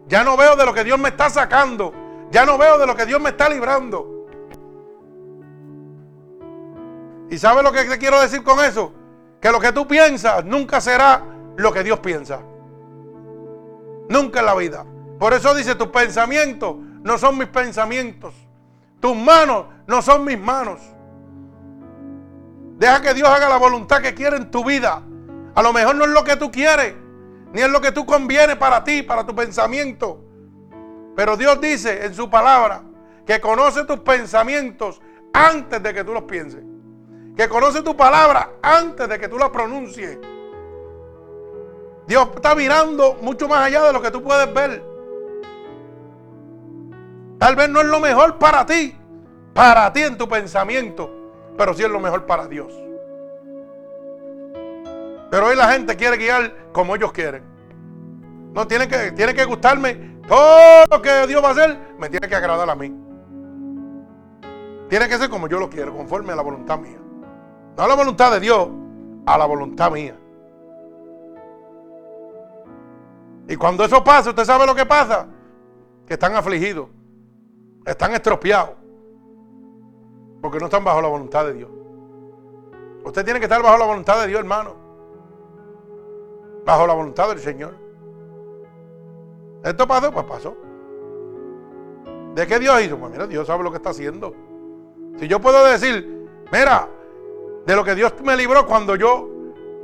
Ya 0.07 0.23
no 0.23 0.37
veo 0.37 0.55
de 0.55 0.65
lo 0.65 0.73
que 0.73 0.83
Dios 0.83 0.99
me 0.99 1.09
está 1.09 1.29
sacando. 1.29 1.93
Ya 2.31 2.45
no 2.45 2.57
veo 2.57 2.77
de 2.77 2.87
lo 2.87 2.95
que 2.95 3.05
Dios 3.05 3.21
me 3.21 3.29
está 3.29 3.49
librando. 3.49 4.27
¿Y 7.29 7.37
sabes 7.37 7.63
lo 7.63 7.71
que 7.71 7.83
te 7.85 7.97
quiero 7.97 8.19
decir 8.21 8.43
con 8.43 8.59
eso? 8.63 8.93
Que 9.43 9.51
lo 9.51 9.59
que 9.59 9.73
tú 9.73 9.85
piensas 9.85 10.45
nunca 10.45 10.79
será 10.79 11.21
lo 11.57 11.73
que 11.73 11.83
Dios 11.83 11.99
piensa. 11.99 12.39
Nunca 14.07 14.39
en 14.39 14.45
la 14.45 14.55
vida. 14.55 14.85
Por 15.19 15.33
eso 15.33 15.53
dice, 15.53 15.75
tus 15.75 15.89
pensamientos 15.89 16.77
no 16.77 17.17
son 17.17 17.37
mis 17.37 17.49
pensamientos. 17.49 18.33
Tus 19.01 19.13
manos 19.17 19.65
no 19.85 20.01
son 20.01 20.23
mis 20.23 20.39
manos. 20.39 20.79
Deja 22.77 23.01
que 23.01 23.13
Dios 23.13 23.27
haga 23.27 23.49
la 23.49 23.57
voluntad 23.57 24.01
que 24.01 24.13
quiere 24.13 24.37
en 24.37 24.49
tu 24.49 24.63
vida. 24.63 25.03
A 25.55 25.61
lo 25.61 25.73
mejor 25.73 25.95
no 25.95 26.05
es 26.05 26.11
lo 26.11 26.23
que 26.23 26.37
tú 26.37 26.49
quieres, 26.49 26.95
ni 27.51 27.59
es 27.59 27.69
lo 27.69 27.81
que 27.81 27.91
tú 27.91 28.05
conviene 28.05 28.55
para 28.55 28.81
ti, 28.85 29.03
para 29.03 29.25
tu 29.25 29.35
pensamiento. 29.35 30.23
Pero 31.17 31.35
Dios 31.35 31.59
dice 31.59 32.05
en 32.05 32.15
su 32.15 32.29
palabra 32.29 32.81
que 33.25 33.41
conoce 33.41 33.83
tus 33.83 33.99
pensamientos 33.99 35.01
antes 35.33 35.83
de 35.83 35.93
que 35.93 36.05
tú 36.05 36.13
los 36.13 36.23
pienses. 36.23 36.62
Que 37.35 37.47
conoce 37.49 37.81
tu 37.81 37.95
palabra 37.95 38.51
antes 38.61 39.09
de 39.09 39.19
que 39.19 39.27
tú 39.27 39.37
la 39.37 39.51
pronuncies. 39.51 40.17
Dios 42.07 42.29
está 42.35 42.53
mirando 42.53 43.15
mucho 43.21 43.47
más 43.47 43.65
allá 43.65 43.83
de 43.83 43.93
lo 43.93 44.01
que 44.01 44.11
tú 44.11 44.21
puedes 44.21 44.53
ver. 44.53 44.83
Tal 47.39 47.55
vez 47.55 47.69
no 47.69 47.81
es 47.81 47.87
lo 47.87 47.99
mejor 47.99 48.37
para 48.37 48.65
ti, 48.65 48.95
para 49.53 49.91
ti 49.91 50.01
en 50.01 50.17
tu 50.17 50.27
pensamiento, 50.27 51.09
pero 51.57 51.73
sí 51.73 51.83
es 51.83 51.89
lo 51.89 51.99
mejor 51.99 52.25
para 52.25 52.47
Dios. 52.47 52.73
Pero 55.31 55.47
hoy 55.47 55.55
la 55.55 55.71
gente 55.71 55.95
quiere 55.95 56.17
guiar 56.17 56.71
como 56.71 56.95
ellos 56.95 57.11
quieren. 57.11 57.43
No, 58.53 58.67
tiene 58.67 58.87
que, 58.87 59.11
tiene 59.13 59.33
que 59.33 59.45
gustarme 59.45 60.19
todo 60.27 60.85
lo 60.89 61.01
que 61.01 61.27
Dios 61.27 61.43
va 61.43 61.49
a 61.49 61.51
hacer 61.51 61.77
me 61.97 62.09
tiene 62.09 62.27
que 62.27 62.35
agradar 62.35 62.69
a 62.69 62.75
mí. 62.75 62.93
Tiene 64.89 65.09
que 65.09 65.17
ser 65.17 65.29
como 65.29 65.47
yo 65.47 65.59
lo 65.59 65.69
quiero, 65.69 65.95
conforme 65.95 66.33
a 66.33 66.35
la 66.35 66.43
voluntad 66.43 66.77
mía. 66.77 66.99
No 67.77 67.83
a 67.83 67.87
la 67.87 67.95
voluntad 67.95 68.31
de 68.31 68.39
Dios, 68.39 68.69
a 69.25 69.37
la 69.37 69.45
voluntad 69.45 69.91
mía. 69.91 70.15
Y 73.47 73.55
cuando 73.55 73.83
eso 73.83 74.03
pasa, 74.03 74.29
¿usted 74.29 74.45
sabe 74.45 74.65
lo 74.65 74.75
que 74.75 74.85
pasa? 74.85 75.27
Que 76.07 76.13
están 76.13 76.35
afligidos, 76.35 76.87
están 77.85 78.13
estropeados, 78.13 78.75
porque 80.41 80.59
no 80.59 80.65
están 80.65 80.83
bajo 80.83 81.01
la 81.01 81.07
voluntad 81.07 81.45
de 81.45 81.53
Dios. 81.53 81.69
Usted 83.03 83.25
tiene 83.25 83.39
que 83.39 83.45
estar 83.45 83.61
bajo 83.61 83.77
la 83.77 83.85
voluntad 83.85 84.21
de 84.21 84.27
Dios, 84.27 84.39
hermano. 84.39 84.75
Bajo 86.65 86.87
la 86.87 86.93
voluntad 86.93 87.29
del 87.29 87.39
Señor. 87.39 87.75
Esto 89.63 89.87
pasó, 89.87 90.11
pues 90.11 90.25
pasó. 90.25 90.55
¿De 92.35 92.47
qué 92.47 92.59
Dios 92.59 92.81
hizo? 92.81 92.97
Pues 92.97 93.11
mira, 93.11 93.27
Dios 93.27 93.45
sabe 93.45 93.63
lo 93.63 93.71
que 93.71 93.77
está 93.77 93.89
haciendo. 93.89 94.33
Si 95.17 95.27
yo 95.27 95.39
puedo 95.39 95.65
decir, 95.65 96.27
mira, 96.51 96.89
de 97.65 97.75
lo 97.75 97.83
que 97.83 97.95
Dios 97.95 98.13
me 98.23 98.35
libró 98.35 98.65
cuando 98.65 98.95
yo 98.95 99.29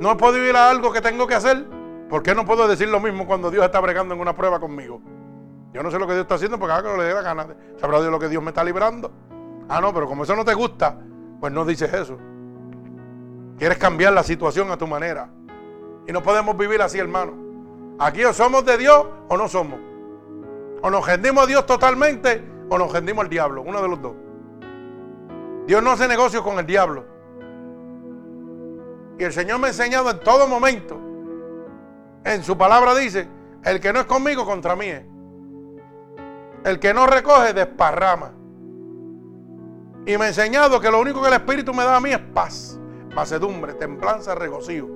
no 0.00 0.12
he 0.12 0.16
podido 0.16 0.44
ir 0.46 0.56
a 0.56 0.70
algo 0.70 0.92
que 0.92 1.00
tengo 1.00 1.26
que 1.26 1.34
hacer, 1.34 1.66
¿por 2.08 2.22
qué 2.22 2.34
no 2.34 2.44
puedo 2.44 2.66
decir 2.68 2.88
lo 2.88 3.00
mismo 3.00 3.26
cuando 3.26 3.50
Dios 3.50 3.64
está 3.64 3.80
bregando 3.80 4.14
en 4.14 4.20
una 4.20 4.34
prueba 4.34 4.60
conmigo? 4.60 5.00
Yo 5.72 5.82
no 5.82 5.90
sé 5.90 5.98
lo 5.98 6.06
que 6.06 6.14
Dios 6.14 6.22
está 6.22 6.34
haciendo 6.34 6.58
porque 6.58 6.72
haga 6.72 6.82
que 6.82 6.88
no 6.88 6.96
le 6.96 7.04
dé 7.04 7.14
la 7.14 7.22
gana. 7.22 7.46
¿Sabrá 7.76 8.00
Dios 8.00 8.10
lo 8.10 8.18
que 8.18 8.28
Dios 8.28 8.42
me 8.42 8.50
está 8.50 8.64
librando? 8.64 9.12
Ah, 9.68 9.80
no, 9.80 9.94
pero 9.94 10.08
como 10.08 10.24
eso 10.24 10.34
no 10.34 10.44
te 10.44 10.52
gusta, 10.52 10.98
pues 11.38 11.52
no 11.52 11.64
dices 11.64 11.92
eso. 11.92 12.18
Quieres 13.56 13.78
cambiar 13.78 14.12
la 14.12 14.24
situación 14.24 14.70
a 14.70 14.76
tu 14.76 14.86
manera. 14.86 15.28
Y 16.08 16.12
no 16.12 16.22
podemos 16.22 16.56
vivir 16.56 16.82
así, 16.82 16.98
hermano. 16.98 17.34
Aquí 18.00 18.24
o 18.24 18.32
somos 18.32 18.64
de 18.64 18.78
Dios 18.78 19.06
o 19.28 19.36
no 19.36 19.46
somos. 19.46 19.78
O 20.82 20.90
nos 20.90 21.06
rendimos 21.06 21.44
a 21.44 21.46
Dios 21.46 21.66
totalmente 21.66 22.42
o 22.68 22.78
nos 22.78 22.92
rendimos 22.92 23.24
al 23.24 23.30
diablo. 23.30 23.62
Uno 23.62 23.80
de 23.80 23.88
los 23.88 24.02
dos. 24.02 24.14
Dios 25.66 25.82
no 25.82 25.92
hace 25.92 26.08
negocios 26.08 26.42
con 26.42 26.58
el 26.58 26.66
diablo. 26.66 27.04
Y 29.20 29.24
el 29.24 29.34
Señor 29.34 29.58
me 29.58 29.66
ha 29.66 29.68
enseñado 29.68 30.08
en 30.10 30.18
todo 30.20 30.48
momento. 30.48 30.98
En 32.24 32.42
su 32.42 32.56
palabra 32.56 32.94
dice, 32.94 33.28
el 33.62 33.78
que 33.78 33.92
no 33.92 34.00
es 34.00 34.06
conmigo 34.06 34.46
contra 34.46 34.74
mí. 34.74 34.90
El 36.64 36.80
que 36.80 36.94
no 36.94 37.06
recoge 37.06 37.52
desparrama. 37.52 38.32
Y 40.06 40.16
me 40.16 40.24
ha 40.24 40.28
enseñado 40.28 40.80
que 40.80 40.90
lo 40.90 40.98
único 40.98 41.20
que 41.20 41.28
el 41.28 41.34
Espíritu 41.34 41.74
me 41.74 41.84
da 41.84 41.96
a 41.96 42.00
mí 42.00 42.12
es 42.12 42.18
paz, 42.18 42.80
macedumbre, 43.14 43.74
templanza, 43.74 44.34
regocijo. 44.34 44.88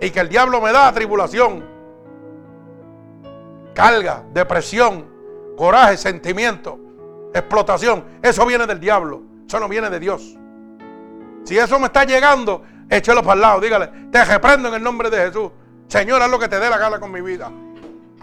Y 0.00 0.10
que 0.10 0.20
el 0.20 0.28
diablo 0.28 0.60
me 0.60 0.70
da 0.70 0.92
tribulación, 0.92 1.64
carga, 3.74 4.22
depresión, 4.32 5.04
coraje, 5.56 5.96
sentimiento, 5.96 6.78
explotación. 7.34 8.04
Eso 8.22 8.46
viene 8.46 8.68
del 8.68 8.78
diablo. 8.78 9.24
Eso 9.48 9.58
no 9.58 9.68
viene 9.68 9.90
de 9.90 9.98
Dios. 9.98 10.38
Si 11.42 11.58
eso 11.58 11.80
me 11.80 11.86
está 11.86 12.04
llegando, 12.04 12.62
échelo 12.88 13.22
para 13.22 13.34
el 13.34 13.40
lado. 13.40 13.60
Dígale, 13.60 13.86
te 14.10 14.24
reprendo 14.24 14.68
en 14.68 14.74
el 14.74 14.82
nombre 14.82 15.10
de 15.10 15.18
Jesús. 15.18 15.50
Señor, 15.88 16.22
haz 16.22 16.30
lo 16.30 16.38
que 16.38 16.48
te 16.48 16.58
dé 16.58 16.68
la 16.70 16.78
gana 16.78 16.98
con 16.98 17.12
mi 17.12 17.20
vida. 17.20 17.50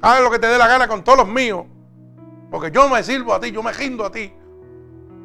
Haz 0.01 0.21
lo 0.21 0.31
que 0.31 0.39
te 0.39 0.47
dé 0.47 0.57
la 0.57 0.67
gana 0.67 0.87
con 0.87 1.03
todos 1.03 1.19
los 1.19 1.27
míos. 1.27 1.65
Porque 2.49 2.71
yo 2.71 2.89
me 2.89 3.03
sirvo 3.03 3.33
a 3.33 3.39
ti, 3.39 3.51
yo 3.51 3.63
me 3.63 3.71
rindo 3.71 4.05
a 4.05 4.11
ti. 4.11 4.33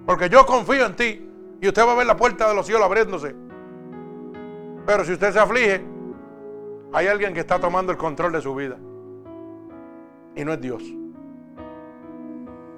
Porque 0.05 0.29
yo 0.29 0.45
confío 0.47 0.87
en 0.87 0.95
ti. 0.95 1.31
Y 1.61 1.69
usted 1.69 1.87
va 1.87 1.93
a 1.93 1.97
ver 1.97 2.07
la 2.07 2.17
puerta 2.17 2.49
de 2.49 2.55
los 2.55 2.67
cielos 2.67 2.85
abriéndose. 2.85 3.35
Pero 4.87 5.05
si 5.05 5.13
usted 5.13 5.33
se 5.33 5.39
aflige, 5.39 5.85
hay 6.93 7.07
alguien 7.09 7.35
que 7.35 7.41
está 7.41 7.59
tomando 7.59 7.91
el 7.93 7.99
control 7.99 8.33
de 8.33 8.41
su 8.41 8.55
vida 8.55 8.77
y 10.37 10.45
no 10.45 10.53
es 10.53 10.61
Dios. 10.61 10.83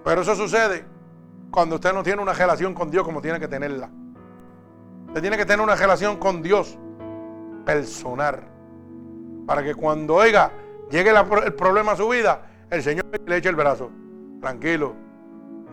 Pero 0.04 0.22
eso 0.22 0.34
sucede 0.34 0.84
cuando 1.50 1.74
usted 1.74 1.92
no 1.92 2.02
tiene 2.02 2.22
una 2.22 2.32
relación 2.32 2.72
con 2.72 2.90
Dios 2.90 3.04
como 3.04 3.20
tiene 3.20 3.38
que 3.38 3.48
tenerla. 3.48 3.90
Usted 5.08 5.20
tiene 5.20 5.36
que 5.36 5.46
tener 5.46 5.60
una 5.60 5.74
relación 5.74 6.16
con 6.18 6.42
Dios 6.42 6.78
personal. 7.64 8.42
Para 9.46 9.62
que 9.62 9.74
cuando 9.74 10.14
oiga, 10.14 10.52
llegue 10.90 11.10
el 11.10 11.54
problema 11.54 11.92
a 11.92 11.96
su 11.96 12.08
vida, 12.08 12.42
el 12.70 12.82
Señor 12.82 13.06
le 13.26 13.36
eche 13.36 13.48
el 13.48 13.56
brazo. 13.56 13.90
Tranquilo, 14.40 14.94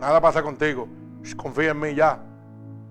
nada 0.00 0.20
pasa 0.20 0.42
contigo. 0.42 0.88
Confía 1.36 1.70
en 1.70 1.80
mí 1.80 1.94
ya. 1.94 2.18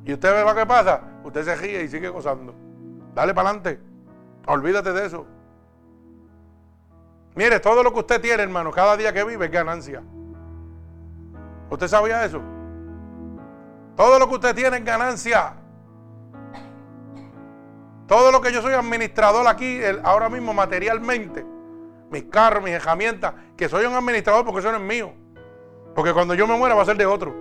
Y 0.05 0.13
usted 0.13 0.31
ve 0.31 0.43
lo 0.43 0.55
que 0.55 0.65
pasa, 0.65 1.01
usted 1.23 1.43
se 1.43 1.55
ríe 1.55 1.83
y 1.83 1.87
sigue 1.87 2.09
gozando. 2.09 2.53
Dale 3.15 3.33
para 3.33 3.49
adelante. 3.49 3.79
Olvídate 4.45 4.93
de 4.93 5.05
eso. 5.07 5.25
Mire, 7.33 7.59
todo 7.59 7.81
lo 7.81 7.91
que 7.91 7.99
usted 7.99 8.21
tiene, 8.21 8.43
hermano, 8.43 8.71
cada 8.71 8.95
día 8.95 9.11
que 9.11 9.23
vive 9.23 9.45
es 9.45 9.51
ganancia. 9.51 10.03
¿Usted 11.69 11.87
sabía 11.87 12.23
eso? 12.23 12.39
Todo 13.95 14.19
lo 14.19 14.29
que 14.29 14.35
usted 14.35 14.55
tiene 14.55 14.77
es 14.77 14.85
ganancia. 14.85 15.53
Todo 18.07 18.31
lo 18.31 18.39
que 18.41 18.51
yo 18.51 18.61
soy 18.61 18.73
administrador 18.73 19.47
aquí, 19.47 19.81
ahora 20.03 20.29
mismo 20.29 20.53
materialmente, 20.53 21.45
mis 22.11 22.23
carros, 22.25 22.63
mis 22.63 22.73
herramientas, 22.73 23.33
que 23.57 23.67
soy 23.67 23.85
un 23.85 23.93
administrador 23.93 24.45
porque 24.45 24.59
eso 24.59 24.71
no 24.71 24.77
es 24.77 24.83
mío. 24.83 25.13
Porque 25.95 26.13
cuando 26.13 26.35
yo 26.35 26.45
me 26.45 26.55
muera 26.57 26.75
va 26.75 26.83
a 26.83 26.85
ser 26.85 26.97
de 26.97 27.05
otro. 27.05 27.33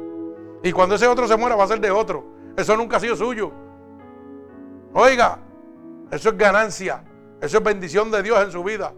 Y 0.62 0.72
cuando 0.72 0.94
ese 0.94 1.06
otro 1.06 1.28
se 1.28 1.36
muera 1.36 1.56
va 1.56 1.64
a 1.64 1.68
ser 1.68 1.80
de 1.80 1.90
otro. 1.90 2.24
Eso 2.56 2.76
nunca 2.76 2.96
ha 2.96 3.00
sido 3.00 3.16
suyo. 3.16 3.52
Oiga, 4.94 5.38
eso 6.10 6.30
es 6.30 6.38
ganancia. 6.38 7.04
Eso 7.40 7.58
es 7.58 7.64
bendición 7.64 8.10
de 8.10 8.22
Dios 8.22 8.42
en 8.42 8.50
su 8.50 8.64
vida. 8.64 8.92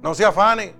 No 0.00 0.14
se 0.14 0.24
afane. 0.24 0.74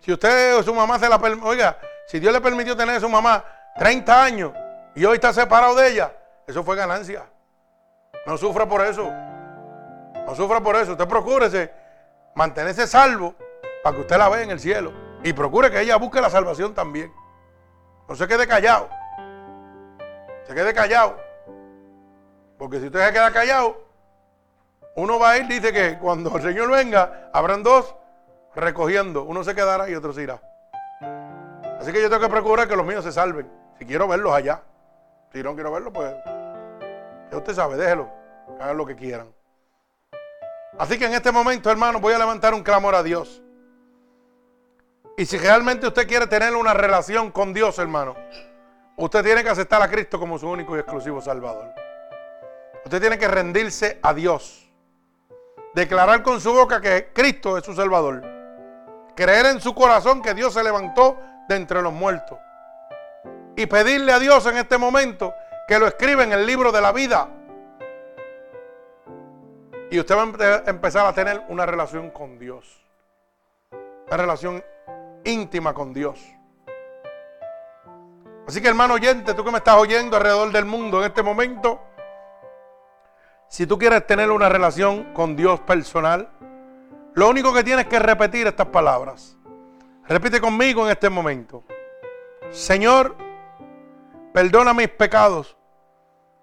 Si 0.00 0.12
usted 0.12 0.56
o 0.56 0.62
su 0.62 0.74
mamá 0.74 0.98
se 0.98 1.08
la 1.08 1.16
oiga, 1.16 1.76
si 2.06 2.18
Dios 2.18 2.32
le 2.32 2.40
permitió 2.40 2.76
tener 2.76 2.96
a 2.96 3.00
su 3.00 3.08
mamá 3.08 3.44
30 3.76 4.24
años 4.24 4.52
y 4.94 5.04
hoy 5.04 5.14
está 5.14 5.32
separado 5.32 5.74
de 5.74 5.90
ella, 5.90 6.12
eso 6.46 6.62
fue 6.62 6.76
ganancia. 6.76 7.24
No 8.26 8.36
sufra 8.36 8.68
por 8.68 8.82
eso. 8.82 9.10
No 10.26 10.34
sufra 10.34 10.60
por 10.60 10.76
eso. 10.76 10.92
Usted 10.92 11.08
procúrese 11.08 11.72
mantenerse 12.34 12.86
salvo 12.86 13.34
para 13.82 13.96
que 13.96 14.02
usted 14.02 14.16
la 14.16 14.28
vea 14.28 14.42
en 14.42 14.50
el 14.50 14.60
cielo. 14.60 14.92
Y 15.24 15.32
procure 15.32 15.70
que 15.70 15.80
ella 15.80 15.96
busque 15.96 16.20
la 16.20 16.30
salvación 16.30 16.74
también. 16.74 17.12
No 18.08 18.14
se 18.14 18.28
quede 18.28 18.46
callado. 18.46 18.88
Se 20.44 20.54
quede 20.54 20.74
callado. 20.74 21.16
Porque 22.58 22.78
si 22.78 22.86
usted 22.86 23.06
se 23.06 23.12
queda 23.12 23.32
callado, 23.32 23.82
uno 24.94 25.18
va 25.18 25.30
a 25.30 25.38
ir, 25.38 25.48
dice 25.48 25.72
que 25.72 25.98
cuando 25.98 26.36
el 26.36 26.42
Señor 26.42 26.70
venga, 26.70 27.30
habrán 27.32 27.62
dos 27.62 27.94
recogiendo. 28.54 29.22
Uno 29.24 29.42
se 29.42 29.54
quedará 29.54 29.88
y 29.88 29.94
otro 29.94 30.12
se 30.12 30.22
irá. 30.22 30.40
Así 31.80 31.92
que 31.92 32.00
yo 32.00 32.08
tengo 32.08 32.22
que 32.22 32.28
procurar 32.28 32.68
que 32.68 32.76
los 32.76 32.86
míos 32.86 33.02
se 33.02 33.10
salven. 33.10 33.50
Si 33.78 33.86
quiero 33.86 34.06
verlos 34.06 34.32
allá. 34.32 34.62
Si 35.32 35.42
no 35.42 35.54
quiero 35.54 35.72
verlos, 35.72 35.92
pues 35.92 36.14
usted 37.32 37.54
sabe, 37.54 37.76
déjelo. 37.76 38.10
Hagan 38.60 38.76
lo 38.76 38.84
que 38.84 38.94
quieran. 38.94 39.32
Así 40.78 40.98
que 40.98 41.06
en 41.06 41.14
este 41.14 41.32
momento, 41.32 41.70
hermano, 41.70 42.00
voy 42.00 42.14
a 42.14 42.18
levantar 42.18 42.54
un 42.54 42.62
clamor 42.62 42.94
a 42.94 43.02
Dios. 43.02 43.42
Y 45.16 45.26
si 45.26 45.38
realmente 45.38 45.86
usted 45.86 46.06
quiere 46.06 46.26
tener 46.26 46.54
una 46.54 46.74
relación 46.74 47.30
con 47.30 47.52
Dios, 47.52 47.78
hermano, 47.78 48.16
usted 48.96 49.22
tiene 49.22 49.42
que 49.42 49.50
aceptar 49.50 49.82
a 49.82 49.88
Cristo 49.88 50.18
como 50.18 50.38
su 50.38 50.48
único 50.48 50.76
y 50.76 50.80
exclusivo 50.80 51.20
Salvador. 51.20 51.72
Usted 52.84 53.00
tiene 53.00 53.18
que 53.18 53.28
rendirse 53.28 53.98
a 54.02 54.12
Dios. 54.14 54.70
Declarar 55.74 56.22
con 56.22 56.40
su 56.40 56.52
boca 56.52 56.80
que 56.80 57.10
Cristo 57.12 57.56
es 57.56 57.64
su 57.64 57.74
Salvador. 57.74 58.22
Creer 59.14 59.46
en 59.46 59.60
su 59.60 59.74
corazón 59.74 60.20
que 60.20 60.34
Dios 60.34 60.54
se 60.54 60.62
levantó 60.62 61.18
de 61.48 61.56
entre 61.56 61.80
los 61.82 61.92
muertos. 61.92 62.38
Y 63.62 63.66
pedirle 63.66 64.10
a 64.12 64.18
Dios 64.18 64.44
en 64.46 64.56
este 64.56 64.76
momento 64.76 65.32
que 65.68 65.78
lo 65.78 65.86
escriba 65.86 66.24
en 66.24 66.32
el 66.32 66.44
libro 66.44 66.72
de 66.72 66.80
la 66.80 66.90
vida. 66.90 67.28
Y 69.88 70.00
usted 70.00 70.16
va 70.16 70.22
a 70.22 70.68
empezar 70.68 71.06
a 71.06 71.12
tener 71.12 71.44
una 71.48 71.64
relación 71.64 72.10
con 72.10 72.40
Dios. 72.40 72.84
Una 74.08 74.16
relación 74.16 74.64
íntima 75.22 75.72
con 75.72 75.92
Dios. 75.92 76.18
Así 78.48 78.60
que 78.60 78.66
hermano 78.66 78.94
oyente, 78.94 79.32
tú 79.32 79.44
que 79.44 79.52
me 79.52 79.58
estás 79.58 79.76
oyendo 79.76 80.16
alrededor 80.16 80.50
del 80.50 80.64
mundo 80.64 80.98
en 80.98 81.04
este 81.04 81.22
momento, 81.22 81.80
si 83.46 83.64
tú 83.64 83.78
quieres 83.78 84.04
tener 84.08 84.32
una 84.32 84.48
relación 84.48 85.14
con 85.14 85.36
Dios 85.36 85.60
personal, 85.60 86.28
lo 87.14 87.28
único 87.28 87.54
que 87.54 87.62
tienes 87.62 87.86
que 87.86 88.00
repetir 88.00 88.44
estas 88.48 88.66
palabras. 88.66 89.36
Repite 90.08 90.40
conmigo 90.40 90.84
en 90.84 90.90
este 90.90 91.08
momento. 91.08 91.62
Señor, 92.50 93.30
perdona 94.32 94.74
mis 94.74 94.88
pecados 94.88 95.56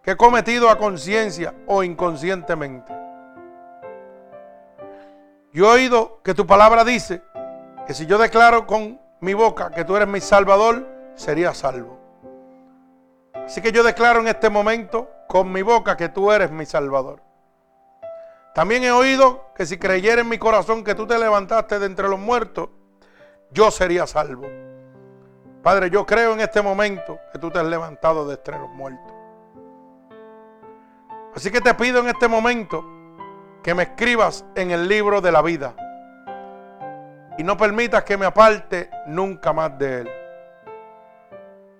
que 0.03 0.11
he 0.11 0.17
cometido 0.17 0.69
a 0.69 0.77
conciencia 0.77 1.53
o 1.67 1.83
inconscientemente. 1.83 2.93
Yo 5.51 5.65
he 5.65 5.75
oído 5.75 6.21
que 6.23 6.33
tu 6.33 6.45
palabra 6.45 6.83
dice 6.83 7.21
que 7.87 7.93
si 7.93 8.05
yo 8.05 8.17
declaro 8.17 8.67
con 8.67 9.01
mi 9.19 9.33
boca 9.33 9.71
que 9.71 9.83
tú 9.83 9.95
eres 9.95 10.07
mi 10.07 10.21
salvador, 10.21 10.87
sería 11.15 11.53
salvo. 11.53 11.99
Así 13.33 13.61
que 13.61 13.71
yo 13.71 13.83
declaro 13.83 14.19
en 14.19 14.27
este 14.27 14.49
momento 14.49 15.09
con 15.27 15.51
mi 15.51 15.63
boca 15.63 15.97
que 15.97 16.09
tú 16.09 16.31
eres 16.31 16.51
mi 16.51 16.65
salvador. 16.65 17.21
También 18.53 18.83
he 18.83 18.91
oído 18.91 19.45
que 19.55 19.65
si 19.65 19.77
creyera 19.77 20.21
en 20.21 20.29
mi 20.29 20.37
corazón 20.37 20.83
que 20.83 20.95
tú 20.95 21.07
te 21.07 21.17
levantaste 21.17 21.79
de 21.79 21.85
entre 21.87 22.07
los 22.07 22.19
muertos, 22.19 22.69
yo 23.51 23.71
sería 23.71 24.05
salvo. 24.05 24.68
Padre, 25.63 25.89
yo 25.89 26.05
creo 26.05 26.33
en 26.33 26.39
este 26.39 26.61
momento 26.61 27.19
que 27.31 27.39
tú 27.39 27.51
te 27.51 27.59
has 27.59 27.65
levantado 27.65 28.25
de 28.27 28.35
entre 28.35 28.57
los 28.57 28.69
muertos. 28.69 29.13
Así 31.35 31.51
que 31.51 31.61
te 31.61 31.73
pido 31.73 31.99
en 31.99 32.07
este 32.07 32.27
momento 32.27 32.85
que 33.61 33.73
me 33.73 33.83
escribas 33.83 34.45
en 34.55 34.71
el 34.71 34.87
libro 34.87 35.21
de 35.21 35.31
la 35.31 35.41
vida 35.41 35.75
y 37.37 37.43
no 37.43 37.57
permitas 37.57 38.03
que 38.03 38.17
me 38.17 38.25
aparte 38.25 38.89
nunca 39.05 39.53
más 39.53 39.77
de 39.77 40.01
Él. 40.01 40.09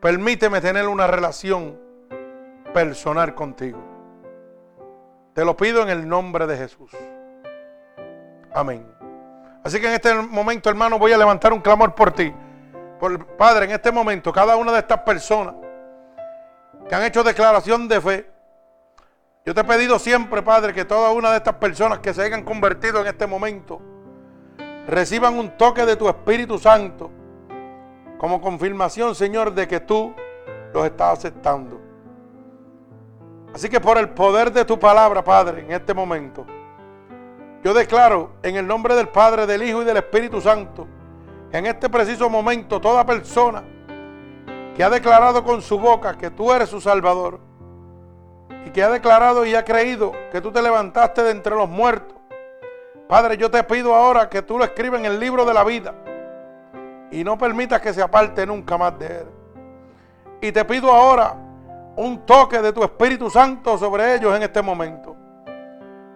Permíteme 0.02 0.62
tener 0.62 0.88
una 0.88 1.08
relación 1.08 1.78
personal 2.74 3.34
contigo. 3.34 3.80
Te 5.34 5.44
lo 5.44 5.56
pido 5.56 5.82
en 5.84 5.90
el 5.90 6.08
nombre 6.08 6.48
de 6.48 6.58
Jesús. 6.58 6.92
Amén. 8.54 8.86
Así 9.64 9.80
que 9.80 9.88
en 9.88 9.94
este 9.94 10.14
momento, 10.14 10.70
hermano, 10.70 10.98
voy 10.98 11.12
a 11.12 11.18
levantar 11.18 11.54
un 11.54 11.60
clamor 11.60 11.94
por 11.96 12.12
ti. 12.12 12.34
Por, 13.00 13.26
Padre, 13.38 13.66
en 13.66 13.72
este 13.72 13.92
momento, 13.92 14.34
cada 14.34 14.56
una 14.58 14.72
de 14.74 14.80
estas 14.80 15.00
personas 15.00 15.56
que 16.88 16.96
han 16.96 17.04
hecho 17.04 17.24
declaración 17.24 17.88
de 17.88 18.02
fe, 18.02 18.32
yo 19.46 19.54
te 19.54 19.62
he 19.62 19.64
pedido 19.64 19.98
siempre, 19.98 20.42
Padre, 20.42 20.74
que 20.74 20.86
toda 20.86 21.12
una 21.12 21.32
de 21.32 21.38
estas 21.38 21.56
personas 21.56 22.00
que 22.00 22.14
se 22.14 22.22
hayan 22.22 22.44
convertido 22.44 23.02
en 23.02 23.08
este 23.08 23.26
momento, 23.26 23.82
reciban 24.88 25.38
un 25.38 25.58
toque 25.58 25.86
de 25.86 25.96
tu 25.96 26.10
Espíritu 26.10 26.60
Santo 26.60 27.10
como 28.18 28.42
confirmación, 28.42 29.16
Señor, 29.16 29.54
de 29.54 29.68
que 29.68 29.80
tú 29.80 30.14
los 30.74 30.86
estás 30.86 31.20
aceptando. 31.20 31.80
Así 33.54 33.70
que 33.70 33.80
por 33.80 33.98
el 33.98 34.10
poder 34.10 34.52
de 34.52 34.66
tu 34.66 34.78
palabra, 34.78 35.24
Padre, 35.24 35.62
en 35.62 35.72
este 35.72 35.94
momento, 35.94 36.46
yo 37.64 37.74
declaro 37.74 38.34
en 38.44 38.58
el 38.58 38.68
nombre 38.68 38.96
del 38.96 39.08
Padre, 39.08 39.46
del 39.46 39.64
Hijo 39.64 39.82
y 39.82 39.86
del 39.86 39.98
Espíritu 39.98 40.42
Santo, 40.42 40.86
en 41.52 41.66
este 41.66 41.90
preciso 41.90 42.30
momento, 42.30 42.80
toda 42.80 43.06
persona 43.06 43.64
que 44.76 44.84
ha 44.84 44.90
declarado 44.90 45.44
con 45.44 45.62
su 45.62 45.80
boca 45.80 46.18
que 46.18 46.30
tú 46.30 46.52
eres 46.52 46.70
su 46.70 46.80
Salvador 46.80 47.40
y 48.66 48.70
que 48.70 48.84
ha 48.84 48.90
declarado 48.90 49.46
y 49.46 49.56
ha 49.56 49.66
creído 49.66 50.12
que 50.32 50.42
tú 50.42 50.52
te 50.52 50.62
levantaste 50.62 51.24
de 51.24 51.32
entre 51.32 51.56
los 51.56 51.68
muertos, 51.68 52.16
Padre, 53.08 53.38
yo 53.38 53.50
te 53.50 53.64
pido 53.64 53.96
ahora 53.96 54.30
que 54.30 54.44
tú 54.44 54.60
lo 54.60 54.64
escribas 54.64 55.00
en 55.00 55.08
el 55.08 55.20
libro 55.20 55.44
de 55.44 55.54
la 55.54 55.64
vida 55.64 55.96
y 57.10 57.24
no 57.24 57.40
permitas 57.40 57.82
que 57.82 57.92
se 57.92 58.04
aparte 58.04 58.46
nunca 58.46 58.78
más 58.78 59.00
de 59.00 59.08
él. 59.08 59.28
Y 60.42 60.52
te 60.52 60.64
pido 60.64 60.92
ahora 60.92 61.36
un 61.96 62.24
toque 62.26 62.62
de 62.62 62.72
tu 62.72 62.84
Espíritu 62.84 63.30
Santo 63.30 63.80
sobre 63.80 64.14
ellos 64.14 64.36
en 64.36 64.44
este 64.44 64.62
momento. 64.62 65.16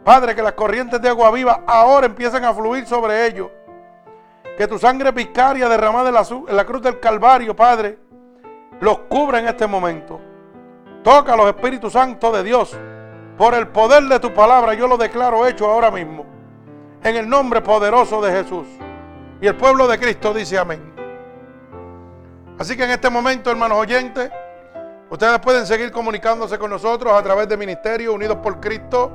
Padre, 0.04 0.36
que 0.36 0.44
las 0.44 0.54
corrientes 0.54 1.02
de 1.02 1.10
agua 1.10 1.32
viva 1.32 1.64
ahora 1.66 2.06
empiecen 2.06 2.46
a 2.46 2.54
fluir 2.54 2.86
sobre 2.86 3.26
ellos. 3.26 3.50
Que 4.58 4.68
tu 4.68 4.78
sangre 4.78 5.12
picaria 5.14 5.68
derramada 5.68 6.10
en 6.10 6.56
la, 6.56 6.66
cruz 6.66 6.82
del 6.82 7.00
Calvario, 7.00 7.56
Padre, 7.56 7.98
los 8.80 9.00
cubra 9.10 9.40
en 9.40 9.48
este 9.48 9.66
momento. 9.66 10.20
Toca 11.04 11.36
los 11.36 11.48
Espíritus 11.48 11.94
Santos 11.94 12.34
de 12.34 12.44
Dios. 12.44 12.78
Por 13.38 13.56
el 13.56 13.68
poder 13.68 14.04
de 14.04 14.20
tu 14.20 14.34
palabra, 14.34 14.74
yo 14.76 14.88
lo 14.88 14.96
declaro 14.98 15.48
hecho 15.48 15.70
ahora 15.70 15.90
mismo 15.90 16.26
en 17.04 17.16
el 17.16 17.28
nombre 17.28 17.62
poderoso 17.62 18.22
de 18.22 18.32
Jesús. 18.32 18.68
Y 19.42 19.48
el 19.48 19.56
pueblo 19.56 19.88
de 19.88 20.00
Cristo 20.00 20.34
dice 20.34 20.58
amén. 20.58 20.94
Así 22.58 22.78
que 22.78 22.84
en 22.84 22.92
este 22.92 23.10
momento, 23.10 23.52
hermanos 23.52 23.80
oyentes, 23.80 24.32
ustedes 25.10 25.40
pueden 25.40 25.66
seguir 25.66 25.92
comunicándose 25.92 26.58
con 26.58 26.70
nosotros 26.70 27.12
a 27.12 27.22
través 27.22 27.50
de 27.50 27.58
Ministerio 27.58 28.14
Unidos 28.14 28.38
por 28.38 28.60
Cristo 28.60 29.12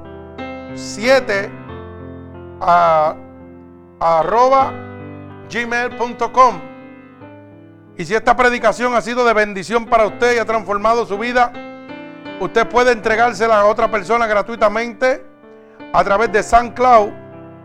7 0.74 1.50
a, 2.60 3.14
arroba 4.00 4.72
gmail.com. 5.50 6.60
Y 7.96 8.04
si 8.04 8.14
esta 8.14 8.36
predicación 8.36 8.94
ha 8.94 9.00
sido 9.00 9.24
de 9.24 9.32
bendición 9.32 9.86
para 9.86 10.06
usted 10.06 10.36
y 10.36 10.38
ha 10.38 10.44
transformado 10.44 11.04
su 11.04 11.18
vida, 11.18 11.52
usted 12.40 12.68
puede 12.68 12.92
entregársela 12.92 13.60
a 13.60 13.66
otra 13.66 13.90
persona 13.90 14.26
gratuitamente 14.26 15.24
a 15.92 16.04
través 16.04 16.30
de 16.30 16.42
San 16.42 16.72
Cloud 16.72 17.10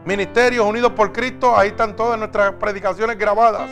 Ministerios 0.06 0.66
Unidos 0.66 0.94
por 0.94 1.12
Cristo, 1.14 1.58
ahí 1.58 1.70
están 1.70 1.96
todas 1.96 2.20
nuestras 2.20 2.56
predicaciones 2.56 3.18
grabadas. 3.18 3.72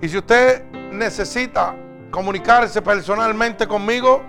Y 0.00 0.08
si 0.08 0.18
usted 0.18 0.64
necesita 0.90 1.76
comunicarse 2.10 2.82
personalmente 2.82 3.68
conmigo, 3.68 4.24